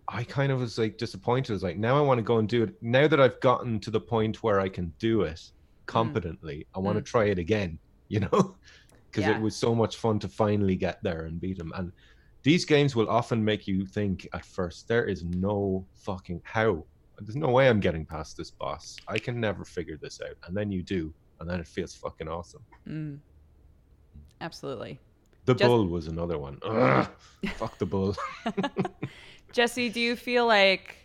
I 0.07 0.23
kind 0.23 0.51
of 0.51 0.59
was 0.59 0.77
like 0.77 0.97
disappointed. 0.97 1.51
I 1.51 1.55
was 1.55 1.63
like, 1.63 1.77
now 1.77 1.97
I 1.97 2.01
want 2.01 2.19
to 2.19 2.23
go 2.23 2.37
and 2.37 2.47
do 2.47 2.63
it. 2.63 2.75
Now 2.81 3.07
that 3.07 3.19
I've 3.19 3.39
gotten 3.41 3.79
to 3.81 3.91
the 3.91 3.99
point 3.99 4.41
where 4.41 4.59
I 4.59 4.69
can 4.69 4.93
do 4.99 5.21
it 5.21 5.41
competently, 5.85 6.67
I 6.75 6.79
want 6.79 6.97
to 6.97 7.01
try 7.03 7.25
it 7.25 7.37
again, 7.39 7.79
you 8.07 8.21
know? 8.21 8.57
Because 9.11 9.27
Yeah. 9.27 9.37
it 9.37 9.41
was 9.41 9.55
so 9.55 9.75
much 9.75 9.97
fun 9.97 10.19
to 10.19 10.27
finally 10.29 10.75
get 10.75 10.99
there 11.03 11.25
and 11.25 11.39
beat 11.41 11.59
him. 11.59 11.71
And 11.75 11.91
these 12.43 12.65
games 12.65 12.95
will 12.95 13.09
often 13.09 13.43
make 13.43 13.67
you 13.67 13.85
think 13.85 14.27
at 14.33 14.45
first, 14.45 14.87
there 14.87 15.05
is 15.05 15.23
no 15.23 15.85
fucking 15.93 16.41
how. 16.43 16.85
There's 17.19 17.35
no 17.35 17.49
way 17.49 17.67
I'm 17.67 17.81
getting 17.81 18.05
past 18.05 18.37
this 18.37 18.51
boss. 18.51 18.95
I 19.07 19.19
can 19.19 19.39
never 19.39 19.65
figure 19.65 19.97
this 20.01 20.21
out. 20.21 20.37
And 20.47 20.55
then 20.55 20.71
you 20.71 20.81
do, 20.81 21.13
and 21.39 21.49
then 21.49 21.59
it 21.59 21.67
feels 21.67 21.95
fucking 21.95 22.27
awesome. 22.27 22.61
mm, 22.87 23.17
absolutely. 24.41 24.99
The 25.45 25.55
Just- 25.55 25.67
bull 25.67 25.87
was 25.87 26.07
another 26.07 26.37
one. 26.37 26.59
Ugh, 26.63 27.07
fuck 27.55 27.77
the 27.77 27.85
bull. 27.85 28.15
Jesse, 29.51 29.89
do 29.89 29.99
you 29.99 30.15
feel 30.15 30.45
like 30.45 30.95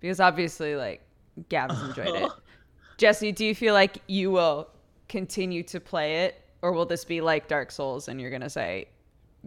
because 0.00 0.20
obviously 0.20 0.76
like 0.76 1.02
Gav 1.48 1.70
has 1.70 1.82
enjoyed 1.88 2.14
it. 2.22 2.30
Jesse, 2.98 3.32
do 3.32 3.44
you 3.44 3.54
feel 3.54 3.74
like 3.74 3.98
you 4.08 4.30
will 4.30 4.68
continue 5.08 5.62
to 5.62 5.80
play 5.80 6.24
it, 6.24 6.42
or 6.62 6.72
will 6.72 6.84
this 6.84 7.04
be 7.04 7.20
like 7.20 7.48
Dark 7.48 7.70
Souls 7.70 8.08
and 8.08 8.20
you're 8.20 8.30
gonna 8.30 8.50
say, 8.50 8.88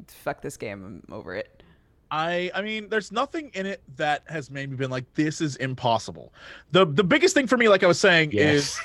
"Fuck 0.08 0.42
this 0.42 0.58
game, 0.58 1.04
I'm 1.08 1.14
over 1.14 1.36
it"? 1.36 1.62
I 2.10 2.50
I 2.56 2.62
mean, 2.62 2.90
there's 2.90 3.12
nothing 3.12 3.52
in 3.54 3.66
it 3.66 3.82
that 3.98 4.24
has 4.28 4.50
made 4.50 4.70
me 4.72 4.76
been 4.78 4.90
like, 4.90 5.14
this 5.14 5.40
is 5.42 5.56
impossible. 5.58 6.34
The 6.72 6.86
the 6.86 7.04
biggest 7.04 7.34
thing 7.36 7.46
for 7.46 7.58
me, 7.58 7.68
like 7.70 7.84
I 7.84 7.88
was 7.88 8.00
saying, 8.00 8.32
is 8.32 8.80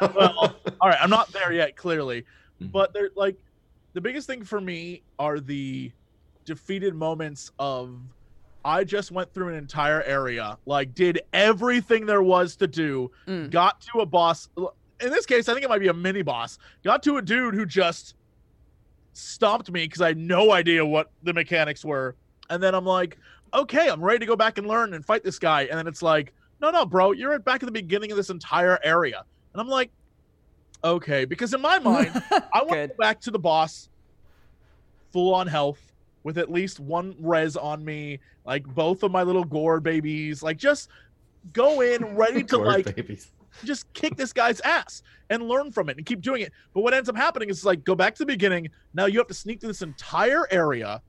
well, 0.00 0.54
all 0.80 0.88
right, 0.88 0.98
I'm 1.00 1.10
not 1.10 1.32
there 1.32 1.52
yet, 1.52 1.76
clearly, 1.76 2.24
Mhm. 2.60 2.72
but 2.72 2.92
they're 2.92 3.10
like 3.14 3.36
the 3.94 4.00
biggest 4.00 4.26
thing 4.26 4.44
for 4.44 4.60
me 4.60 5.02
are 5.18 5.40
the 5.40 5.90
defeated 6.44 6.94
moments 6.94 7.50
of 7.58 7.98
I 8.64 8.84
just 8.84 9.10
went 9.12 9.32
through 9.32 9.48
an 9.48 9.54
entire 9.54 10.02
area, 10.02 10.58
like 10.66 10.94
did 10.94 11.20
everything 11.32 12.06
there 12.06 12.22
was 12.22 12.56
to 12.56 12.66
do, 12.66 13.10
Mm. 13.26 13.50
got 13.50 13.80
to 13.92 14.00
a 14.00 14.06
boss. 14.06 14.48
In 15.00 15.10
this 15.10 15.26
case, 15.26 15.48
I 15.48 15.52
think 15.54 15.64
it 15.64 15.68
might 15.68 15.78
be 15.78 15.88
a 15.88 15.94
mini 15.94 16.22
boss. 16.22 16.58
Got 16.84 17.02
to 17.04 17.16
a 17.18 17.22
dude 17.22 17.54
who 17.54 17.64
just 17.64 18.14
stomped 19.12 19.70
me 19.70 19.84
because 19.84 20.00
I 20.00 20.08
had 20.08 20.18
no 20.18 20.52
idea 20.52 20.84
what 20.84 21.10
the 21.22 21.32
mechanics 21.32 21.84
were. 21.84 22.16
And 22.50 22.62
then 22.62 22.74
I'm 22.74 22.84
like, 22.84 23.18
okay, 23.54 23.88
I'm 23.88 24.02
ready 24.04 24.18
to 24.20 24.26
go 24.26 24.36
back 24.36 24.58
and 24.58 24.66
learn 24.66 24.94
and 24.94 25.04
fight 25.04 25.24
this 25.24 25.38
guy. 25.38 25.62
And 25.62 25.78
then 25.78 25.86
it's 25.86 26.02
like, 26.02 26.32
no, 26.60 26.70
no, 26.70 26.84
bro, 26.84 27.12
you're 27.12 27.38
back 27.38 27.62
at 27.62 27.66
the 27.66 27.72
beginning 27.72 28.10
of 28.10 28.16
this 28.16 28.30
entire 28.30 28.78
area. 28.82 29.24
And 29.58 29.66
I'm 29.66 29.70
like, 29.70 29.90
okay, 30.84 31.24
because 31.24 31.52
in 31.52 31.60
my 31.60 31.78
mind, 31.80 32.12
I 32.30 32.62
want 32.62 32.70
to 32.70 32.86
go 32.86 32.94
back 32.96 33.20
to 33.22 33.32
the 33.32 33.40
boss 33.40 33.88
full 35.12 35.34
on 35.34 35.48
health 35.48 35.80
with 36.22 36.38
at 36.38 36.48
least 36.48 36.78
one 36.78 37.16
res 37.18 37.56
on 37.56 37.84
me, 37.84 38.20
like 38.46 38.64
both 38.64 39.02
of 39.02 39.10
my 39.10 39.24
little 39.24 39.42
gore 39.42 39.80
babies, 39.80 40.44
like 40.44 40.58
just 40.58 40.90
go 41.52 41.80
in 41.80 42.04
ready 42.14 42.44
to 42.44 42.56
like 42.58 42.94
babies. 42.94 43.32
just 43.64 43.92
kick 43.94 44.14
this 44.14 44.32
guy's 44.32 44.60
ass 44.60 45.02
and 45.28 45.48
learn 45.48 45.72
from 45.72 45.88
it 45.88 45.96
and 45.96 46.06
keep 46.06 46.20
doing 46.20 46.42
it. 46.42 46.52
But 46.72 46.82
what 46.82 46.94
ends 46.94 47.08
up 47.08 47.16
happening 47.16 47.50
is 47.50 47.64
like 47.64 47.82
go 47.82 47.96
back 47.96 48.14
to 48.14 48.18
the 48.20 48.26
beginning. 48.26 48.68
Now 48.94 49.06
you 49.06 49.18
have 49.18 49.26
to 49.26 49.34
sneak 49.34 49.58
through 49.58 49.70
this 49.70 49.82
entire 49.82 50.46
area. 50.52 51.02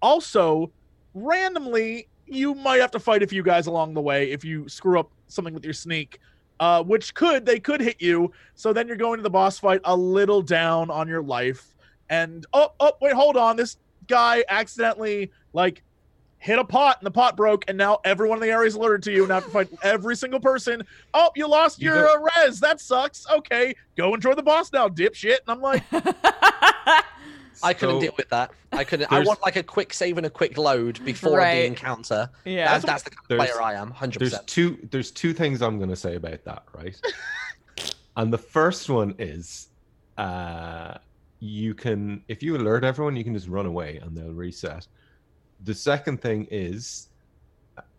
Also, 0.00 0.72
randomly, 1.12 2.08
you 2.24 2.54
might 2.54 2.80
have 2.80 2.92
to 2.92 3.00
fight 3.00 3.22
a 3.22 3.26
few 3.26 3.42
guys 3.42 3.66
along 3.66 3.92
the 3.92 4.00
way 4.00 4.30
if 4.30 4.46
you 4.46 4.66
screw 4.66 4.98
up 4.98 5.10
something 5.28 5.52
with 5.52 5.64
your 5.64 5.74
sneak. 5.74 6.20
Uh, 6.58 6.82
which 6.82 7.12
could 7.12 7.44
they 7.44 7.60
could 7.60 7.80
hit 7.80 8.00
you. 8.00 8.32
So 8.54 8.72
then 8.72 8.88
you're 8.88 8.96
going 8.96 9.18
to 9.18 9.22
the 9.22 9.30
boss 9.30 9.58
fight 9.58 9.80
a 9.84 9.94
little 9.94 10.40
down 10.40 10.90
on 10.90 11.06
your 11.06 11.22
life. 11.22 11.74
And 12.08 12.46
oh 12.54 12.72
oh 12.80 12.92
wait, 13.00 13.12
hold 13.12 13.36
on. 13.36 13.56
This 13.56 13.76
guy 14.06 14.44
accidentally 14.48 15.30
like 15.52 15.82
hit 16.38 16.58
a 16.58 16.64
pot 16.64 16.98
and 17.00 17.06
the 17.06 17.10
pot 17.10 17.36
broke 17.36 17.64
and 17.66 17.76
now 17.76 17.98
everyone 18.04 18.38
in 18.38 18.42
the 18.42 18.50
area 18.50 18.68
is 18.68 18.74
alerted 18.74 19.02
to 19.02 19.12
you 19.12 19.22
and 19.24 19.32
have 19.32 19.44
to 19.44 19.50
fight 19.50 19.68
every 19.82 20.14
single 20.14 20.38
person 20.38 20.82
oh 21.14 21.30
you 21.34 21.48
lost 21.48 21.80
You 21.80 21.88
your 21.88 22.08
uh, 22.08 22.28
res 22.36 22.60
that 22.60 22.80
sucks 22.80 23.26
okay 23.30 23.74
go 23.96 24.14
enjoy 24.14 24.34
the 24.34 24.42
boss 24.42 24.72
now 24.72 24.88
dipshit 24.88 25.38
and 25.46 25.48
i'm 25.48 25.60
like 25.60 25.82
I 27.62 27.72
couldn't 27.74 27.96
So, 27.96 28.00
deal 28.00 28.12
with 28.16 28.28
that. 28.30 28.50
I 28.72 28.84
couldn't. 28.84 29.12
I 29.12 29.20
want 29.20 29.40
like 29.42 29.56
a 29.56 29.62
quick 29.62 29.92
save 29.92 30.16
and 30.18 30.26
a 30.26 30.30
quick 30.30 30.58
load 30.58 31.04
before 31.04 31.38
Right. 31.38 31.60
the 31.60 31.66
encounter. 31.66 32.30
yeah. 32.44 32.66
That's, 32.72 32.84
that's 32.84 33.02
the 33.02 33.10
kind 33.10 33.40
of 33.40 33.46
player 33.46 33.62
I 33.62 33.74
am. 33.74 33.90
Hundred 33.90 34.20
percent. 34.20 34.42
There's 34.46 34.52
two 34.54 34.88
there's 34.90 35.10
two 35.10 35.32
things 35.32 35.62
I'm 35.62 35.78
gonna 35.78 35.96
say 35.96 36.16
about 36.16 36.44
that, 36.44 36.64
right? 36.74 36.96
and 38.16 38.32
the 38.32 38.38
first 38.38 38.88
one 38.90 39.14
is 39.18 39.68
uh 40.18 40.94
you 41.40 41.74
can 41.74 42.22
if 42.28 42.42
you 42.42 42.56
alert 42.56 42.84
everyone, 42.84 43.16
you 43.16 43.24
can 43.24 43.34
just 43.34 43.48
run 43.48 43.66
away 43.66 43.98
and 44.02 44.16
they'll 44.16 44.32
reset. 44.32 44.86
The 45.64 45.74
second 45.74 46.20
thing 46.20 46.46
is 46.50 47.08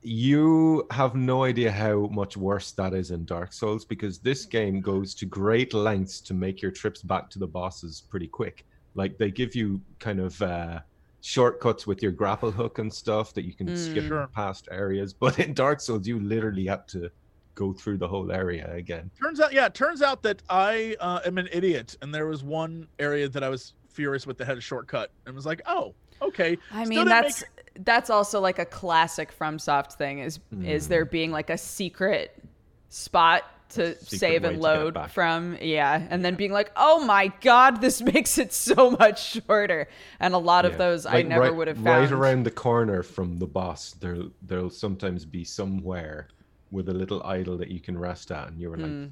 you 0.02 0.88
have 0.91 1.15
no 1.15 1.43
idea 1.43 1.72
how 1.72 2.08
much 2.08 2.38
worse 2.38 2.72
that 2.74 2.93
is 2.93 3.12
in 3.12 3.26
Dark 3.26 3.52
Souls 3.52 3.84
because 3.86 4.20
this 4.20 4.46
game 4.46 4.80
goes 4.80 5.13
to 5.15 5.26
great 5.26 5.74
lengths 5.74 6.22
to 6.22 6.34
make 6.34 6.62
your 6.62 6.72
trips 6.72 7.02
back 7.02 7.30
to 7.32 7.39
the 7.39 7.48
bosses 7.48 8.04
pretty 8.10 8.28
quick. 8.28 8.65
Like 8.98 9.18
they 9.18 9.32
give 9.32 9.56
you 9.56 9.82
kind 10.00 10.20
of 10.20 10.42
uh 10.42 10.80
shortcuts 11.22 11.86
with 11.88 12.02
your 12.04 12.12
grapple 12.12 12.52
hook 12.52 12.80
and 12.80 12.94
stuff 12.94 13.34
that 13.34 13.46
you 13.46 13.56
can 13.56 13.68
Mm. 13.68 13.78
skip 13.78 14.04
Sure. 14.08 14.30
past 14.34 14.68
areas. 14.72 15.14
But 15.20 15.40
in 15.40 15.54
Dark 15.54 15.80
Souls, 15.82 16.08
you 16.08 16.20
literally 16.20 16.66
have 16.66 16.86
to 16.88 17.10
go 17.56 17.74
through 17.74 17.98
the 17.98 18.08
whole 18.08 18.32
area 18.32 18.72
again. 18.74 19.10
turns 19.22 19.40
out 19.40 19.52
yeah 19.52 19.66
it 19.66 19.74
turns 19.74 20.04
out 20.04 20.22
that 20.22 20.44
i 20.48 20.96
uh, 21.00 21.20
am 21.26 21.40
an 21.40 21.50
idiot 21.52 21.96
and 22.04 22.14
there 22.14 22.28
was 22.28 22.44
one 22.44 22.88
area 23.00 23.28
that 23.28 23.44
i 23.44 23.50
was 23.50 23.74
furious 23.90 24.28
with 24.28 24.38
that 24.38 24.46
had 24.46 24.60
a 24.60 24.62
shortcut 24.62 25.10
and 25.26 25.34
was 25.34 25.44
like 25.48 25.60
oh 25.66 25.96
okay 26.22 26.56
I 26.72 26.86
Still 26.86 26.98
mean, 26.98 27.06
didn't 27.08 27.10
that's 27.10 27.44
that's 27.80 28.10
also 28.12 28.40
like 28.40 28.60
a 28.60 28.66
classic 28.66 29.36
FromSoft 29.36 29.94
thing 29.94 30.20
is 30.20 30.40
is 30.64 30.86
Mm. 30.86 30.90
there 30.90 31.06
being 31.06 31.32
like 31.32 31.50
a 31.50 31.58
secret 31.58 32.44
spot 32.90 33.42
to 33.70 33.96
Secret 34.00 34.20
save 34.20 34.44
and 34.46 34.60
load 34.62 34.98
from 35.12 35.58
yeah 35.62 36.08
and 36.10 36.24
then 36.24 36.36
being 36.36 36.52
like 36.52 36.72
oh 36.76 37.04
my 37.06 37.28
god 37.42 37.82
this 37.82 38.02
makes 38.14 38.38
it 38.38 38.54
so 38.54 38.92
much 38.92 39.32
shorter 39.46 39.88
and 40.20 40.34
a 40.34 40.38
lot 40.38 40.66
of 40.66 40.72
Yeah. 40.74 40.78
those 40.78 41.06
i 41.06 41.22
never 41.22 41.42
right- 41.44 41.56
would 41.56 41.68
have 41.68 41.78
found 41.78 41.86
Right 41.86 42.12
around 42.12 42.44
the 42.44 42.52
corner 42.52 43.04
from 43.04 43.38
the 43.38 43.48
boss, 43.48 43.92
there 44.00 44.18
there'll 44.42 44.70
sometimes 44.70 45.26
be 45.26 45.44
somewhere 45.44 46.28
with 46.72 46.90
a 46.90 46.94
little 46.94 47.22
idol 47.24 47.58
that 47.58 47.70
you 47.70 47.80
can 47.80 47.98
rest 47.98 48.30
at, 48.32 48.50
and 48.50 48.60
you 48.60 48.70
were 48.70 48.78
like, 48.78 48.92
Mm. 48.92 49.12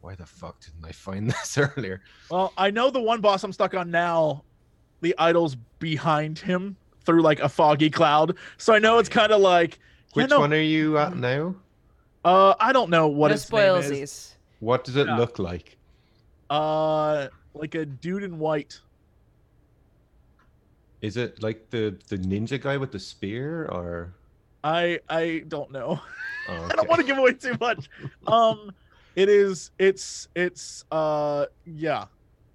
"Why 0.00 0.14
the 0.16 0.26
fuck 0.26 0.60
didn't 0.60 0.84
I 0.84 0.92
find 0.92 1.30
this 1.30 1.56
earlier?" 1.56 2.00
Well, 2.30 2.52
I 2.58 2.70
know 2.70 2.90
the 2.90 3.00
one 3.00 3.20
boss 3.20 3.44
I'm 3.44 3.52
stuck 3.52 3.74
on 3.74 3.90
now, 3.90 4.44
the 5.00 5.14
idol's 5.18 5.56
behind 5.78 6.38
him 6.40 6.76
through 7.04 7.22
like 7.22 7.38
a 7.40 7.48
foggy 7.48 7.90
cloud. 7.90 8.36
So 8.56 8.72
I 8.74 8.78
know 8.78 8.98
it's 8.98 9.08
kind 9.08 9.30
of 9.32 9.40
like 9.40 9.78
yeah, 10.14 10.22
Which 10.24 10.30
no, 10.30 10.40
one 10.40 10.52
are 10.52 10.60
you 10.60 10.96
at 10.98 11.16
now? 11.16 11.54
Uh, 12.24 12.54
I 12.58 12.72
don't 12.72 12.90
know 12.90 13.08
what 13.08 13.28
no 13.28 13.34
its 13.34 13.50
name 13.52 13.76
is. 14.02 14.34
What 14.60 14.84
does 14.84 14.96
it 14.96 15.06
Yeah. 15.06 15.16
look 15.18 15.38
like? 15.38 15.76
Uh, 16.48 17.28
like 17.54 17.74
a 17.74 17.84
dude 17.84 18.22
in 18.22 18.38
white. 18.38 18.80
Is 21.02 21.16
it 21.16 21.42
like 21.42 21.68
the 21.70 21.98
the 22.08 22.16
ninja 22.16 22.60
guy 22.60 22.76
with 22.78 22.92
the 22.92 22.98
spear, 22.98 23.66
or? 23.66 24.14
I 24.62 25.00
I 25.08 25.44
don't 25.48 25.70
know. 25.70 26.00
Oh, 26.48 26.68
I 26.70 26.74
don't 26.74 26.88
want 26.88 27.00
to 27.00 27.06
give 27.06 27.18
away 27.18 27.32
too 27.34 27.54
much. 27.60 27.90
Um, 28.26 28.72
it 29.16 29.28
is. 29.28 29.70
It's. 29.78 30.28
It's. 30.34 30.84
Uh, 30.90 31.46
yeah. 31.66 32.06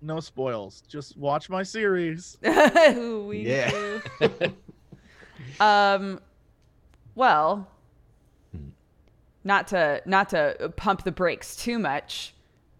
No 0.02 0.20
spoils. 0.20 0.82
Just 0.88 1.16
watch 1.18 1.50
my 1.50 1.62
series. 1.62 2.38
we 2.44 3.44
Yeah. 3.48 4.00
do. 4.20 4.32
um 5.60 6.20
well. 7.16 7.68
Not 9.44 9.68
to 9.68 10.02
not 10.06 10.30
to 10.30 10.74
pump 10.76 11.04
the 11.04 11.12
brakes 11.12 11.56
too 11.56 11.80
much 11.80 12.34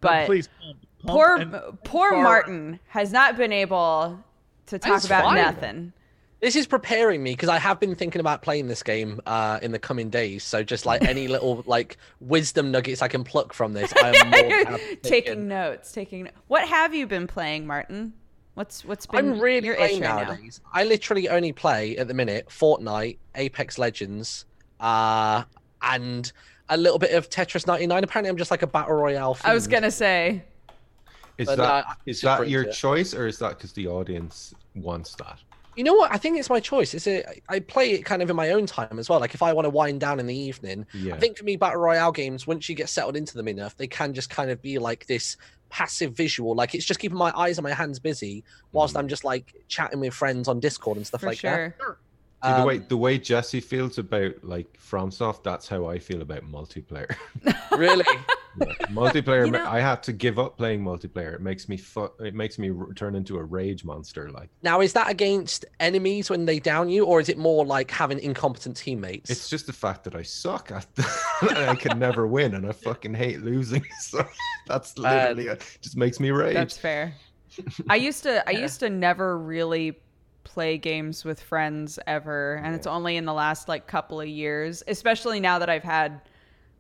No, 0.04 0.10
but 0.10 0.26
please. 0.26 0.50
Pump, 0.62 0.78
pump 1.06 1.16
poor 1.18 1.36
and- 1.38 1.84
poor 1.84 2.12
far- 2.12 2.24
martin 2.24 2.80
has 2.88 3.12
not 3.12 3.38
been 3.38 3.52
able 3.54 4.20
to 4.68 4.78
talk 4.80 4.94
That's 4.94 5.06
about 5.06 5.24
fine. 5.24 5.36
nothing 5.36 5.94
This 6.42 6.56
is 6.56 6.68
preparing 6.68 7.22
me 7.24 7.32
because 7.32 7.50
I 7.50 7.58
have 7.60 7.80
been 7.80 7.96
thinking 7.96 8.20
about 8.22 8.42
playing 8.42 8.68
this 8.68 8.82
game 8.84 9.20
uh, 9.26 9.60
in 9.62 9.72
the 9.74 9.80
coming 9.80 10.10
days. 10.10 10.44
So 10.44 10.64
just 10.64 10.86
like 10.86 11.04
any 11.04 11.28
little 11.36 11.64
like 11.66 11.98
wisdom 12.22 12.72
nuggets 12.72 13.02
I 13.02 13.08
can 13.10 13.24
pluck 13.24 13.52
from 13.54 13.74
this, 13.74 13.92
I 14.02 14.16
am 14.16 14.30
more 14.32 14.42
than 14.42 14.66
happy 14.68 14.84
to 14.84 14.96
take 14.98 15.26
taking 15.26 15.48
notes 15.48 15.92
taking 15.92 16.24
no- 16.26 16.32
what 16.48 16.68
have 16.68 16.94
you 16.94 17.08
been 17.08 17.28
playing 17.28 17.66
martin 17.68 18.14
what's 18.54 18.86
what's 18.86 19.06
been 19.06 19.34
I'm 19.34 19.40
really 19.40 19.66
your 19.66 19.76
playing 19.76 19.98
itch 19.98 20.02
right 20.04 20.16
now 20.26 20.32
nowadays. 20.34 20.62
I 20.74 20.84
literally 20.84 21.30
only 21.30 21.52
play 21.54 21.98
at 21.98 22.08
the 22.08 22.14
minute 22.14 22.48
Fortnite, 22.50 23.18
Apex 23.36 23.78
Legends, 23.78 24.46
uh, 24.80 25.44
and 25.82 26.32
a 26.70 26.78
little 26.78 27.00
bit 27.00 27.12
of 27.14 27.30
Tetris 27.30 27.66
99. 27.68 28.04
Apparently, 28.04 28.30
I'm 28.30 28.38
just 28.38 28.52
like 28.52 28.62
a 28.62 28.68
battle 28.68 28.96
royale. 28.96 29.38
i 29.44 29.54
was 29.54 29.68
gonna 29.68 29.92
say 29.92 30.44
Is 31.38 31.48
But, 31.48 31.58
that 31.58 31.86
uh, 31.86 31.94
is 32.06 32.22
that 32.22 32.50
your 32.50 32.66
choice, 32.66 33.14
or 33.14 33.28
is 33.28 33.40
that 33.40 33.58
because 33.58 33.74
the 33.74 33.88
audience 33.88 34.54
wants 34.76 35.16
that? 35.16 35.40
You 35.76 35.86
know 35.86 35.94
what? 35.94 36.12
I 36.14 36.18
think 36.18 36.38
it's 36.38 36.50
my 36.50 36.60
choice. 36.60 36.94
It's 36.94 37.08
a, 37.08 37.24
I 37.48 37.62
play 37.62 37.92
it 37.92 38.04
kind 38.04 38.22
of 38.22 38.30
in 38.30 38.36
my 38.36 38.50
own 38.52 38.66
time 38.66 39.00
as 39.00 39.08
well. 39.08 39.20
Like 39.22 39.34
if 39.34 39.42
I 39.42 39.54
want 39.54 39.64
to 39.66 39.70
wind 39.70 40.02
down 40.02 40.20
in 40.20 40.28
the 40.28 40.36
evening, 40.36 40.86
Yeah. 40.94 41.16
I 41.16 41.18
think 41.20 41.38
for 41.38 41.46
me, 41.46 41.56
battle 41.56 41.80
royale 41.80 42.12
games, 42.12 42.46
once 42.46 42.68
you 42.68 42.76
get 42.76 42.90
settled 42.90 43.16
into 43.16 43.36
them 43.38 43.48
enough, 43.48 43.78
they 43.78 43.88
can 43.88 44.14
just 44.14 44.30
kind 44.30 44.52
of 44.52 44.62
be 44.62 44.78
like 44.78 45.06
this 45.08 45.38
passive 45.70 46.14
visual. 46.18 46.54
Like 46.54 46.76
it's 46.76 46.84
just 46.84 47.00
keeping 47.00 47.18
my 47.18 47.32
eyes 47.38 47.58
and 47.58 47.64
my 47.64 47.74
hands 47.74 47.98
busy 48.00 48.44
whilst 48.74 48.96
Mhm. 48.96 49.00
I'm 49.00 49.08
just 49.08 49.24
like 49.24 49.54
chatting 49.70 50.02
with 50.02 50.14
friends 50.14 50.50
on 50.50 50.60
Discord 50.60 50.98
and 50.98 51.08
stuff 51.08 51.22
for 51.22 51.28
like 51.28 51.38
sure 51.40 51.74
that. 51.80 51.96
See, 52.44 52.54
the 52.54 52.66
way 52.66 52.76
Um, 52.78 52.86
the 52.88 52.98
way 52.98 53.18
Jesse 53.18 53.60
feels 53.60 53.98
about 53.98 54.44
like 54.44 54.68
FromSoft, 54.80 55.44
that's 55.44 55.68
how 55.68 55.88
I 55.88 56.00
feel 56.00 56.22
about 56.22 56.44
multiplayer. 56.50 57.14
really, 57.78 58.06
Yeah, 58.60 58.74
multiplayer, 58.88 59.46
You 59.46 59.52
know- 59.52 59.66
I 59.68 59.80
had 59.82 60.02
to 60.04 60.14
give 60.14 60.40
up 60.40 60.58
playing 60.58 60.82
multiplayer. 60.84 61.34
It 61.36 61.42
makes 61.42 61.68
me 61.70 61.78
fu- 61.78 62.12
It 62.20 62.34
makes 62.34 62.58
me 62.58 62.72
r- 62.72 62.94
turn 62.94 63.16
into 63.16 63.38
a 63.38 63.44
rage 63.44 63.84
monster. 63.84 64.32
Like 64.32 64.50
now 64.64 64.80
is 64.82 64.94
that 64.94 65.10
against 65.10 65.66
enemies 65.80 66.30
when 66.30 66.46
they 66.46 66.60
down 66.60 66.88
you, 66.90 67.06
or 67.06 67.20
is 67.20 67.30
it 67.30 67.38
more 67.38 67.66
like 67.66 67.92
having 67.92 68.20
incompetent 68.20 68.78
teammates? 68.78 69.30
it's 69.30 69.50
just 69.50 69.68
the 69.68 69.74
fact 69.74 70.04
that 70.06 70.16
I 70.16 70.24
suck 70.24 70.72
at 70.72 70.88
the, 70.96 71.06
I 71.70 71.76
can 71.76 72.00
never 72.00 72.26
win, 72.26 72.56
and 72.56 72.66
I 72.66 72.72
fucking 72.72 73.14
hate 73.14 73.42
losing. 73.42 73.86
So 74.02 74.26
that's 74.66 74.98
literally 74.98 75.48
it. 75.48 75.78
Just 75.82 75.98
makes 75.98 76.20
me 76.20 76.32
rage. 76.32 76.54
That's 76.56 76.78
fair. 76.78 77.14
I 77.90 77.96
used 77.98 78.24
to 78.24 78.48
I 78.48 78.52
used 78.54 78.80
to 78.80 78.90
never 78.90 79.38
really 79.38 79.98
play 80.44 80.78
games 80.78 81.26
with 81.26 81.40
friends 81.42 82.00
ever, 82.08 82.62
and 82.64 82.76
it's 82.76 82.88
only 82.88 83.18
in 83.18 83.26
the 83.26 83.34
last 83.34 83.68
like 83.68 83.88
couple 83.88 84.20
of 84.20 84.28
years, 84.28 84.84
especially 84.88 85.40
now 85.40 85.60
that 85.60 85.70
I've 85.70 85.84
had 85.84 86.22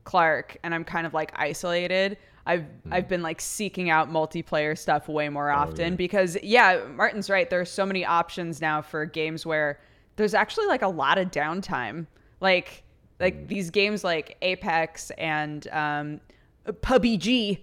Clark 0.04 0.58
and 0.64 0.74
I'm 0.74 0.84
kind 0.84 1.06
of 1.06 1.14
like 1.14 1.32
isolated, 1.36 2.18
I've 2.46 2.66
I've 2.90 3.08
been 3.08 3.22
like 3.22 3.40
seeking 3.42 3.90
out 3.90 4.10
multiplayer 4.10 4.76
stuff 4.78 5.08
way 5.08 5.30
more 5.30 5.52
often 5.52 5.92
yeah. 5.92 5.98
because 5.98 6.36
yeah, 6.42 6.82
Martin's 6.96 7.30
right. 7.30 7.48
There 7.50 7.62
are 7.62 7.66
so 7.66 7.86
many 7.86 8.04
options 8.04 8.60
now 8.60 8.82
for 8.82 9.06
games 9.06 9.46
where 9.46 9.80
there's 10.16 10.34
actually 10.34 10.66
like 10.66 10.82
a 10.82 10.88
lot 10.88 11.18
of 11.20 11.30
downtime. 11.30 12.08
Like 12.42 12.84
like 13.20 13.48
these 13.48 13.70
games 13.70 14.04
like 14.04 14.38
Apex 14.42 15.12
and 15.12 15.68
um, 15.70 16.22
PUBG, 16.66 17.60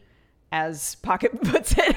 as 0.53 0.94
Pocket 0.97 1.42
puts 1.44 1.74
it. 1.76 1.97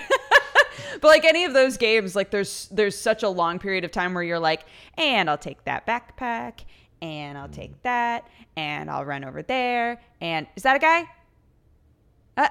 But 1.01 1.07
like 1.07 1.25
any 1.25 1.45
of 1.45 1.53
those 1.53 1.77
games, 1.77 2.15
like 2.15 2.31
there's 2.31 2.67
there's 2.71 2.97
such 2.97 3.23
a 3.23 3.29
long 3.29 3.59
period 3.59 3.83
of 3.83 3.91
time 3.91 4.13
where 4.13 4.23
you're 4.23 4.39
like, 4.39 4.65
and 4.97 5.29
I'll 5.29 5.37
take 5.37 5.63
that 5.65 5.85
backpack, 5.85 6.65
and 7.01 7.37
I'll 7.37 7.49
take 7.49 7.81
that, 7.83 8.27
and 8.55 8.89
I'll 8.89 9.05
run 9.05 9.23
over 9.23 9.41
there, 9.41 10.01
and 10.21 10.47
is 10.55 10.63
that 10.63 10.75
a 10.75 10.79
guy? 10.79 11.09
Uh, 12.37 12.49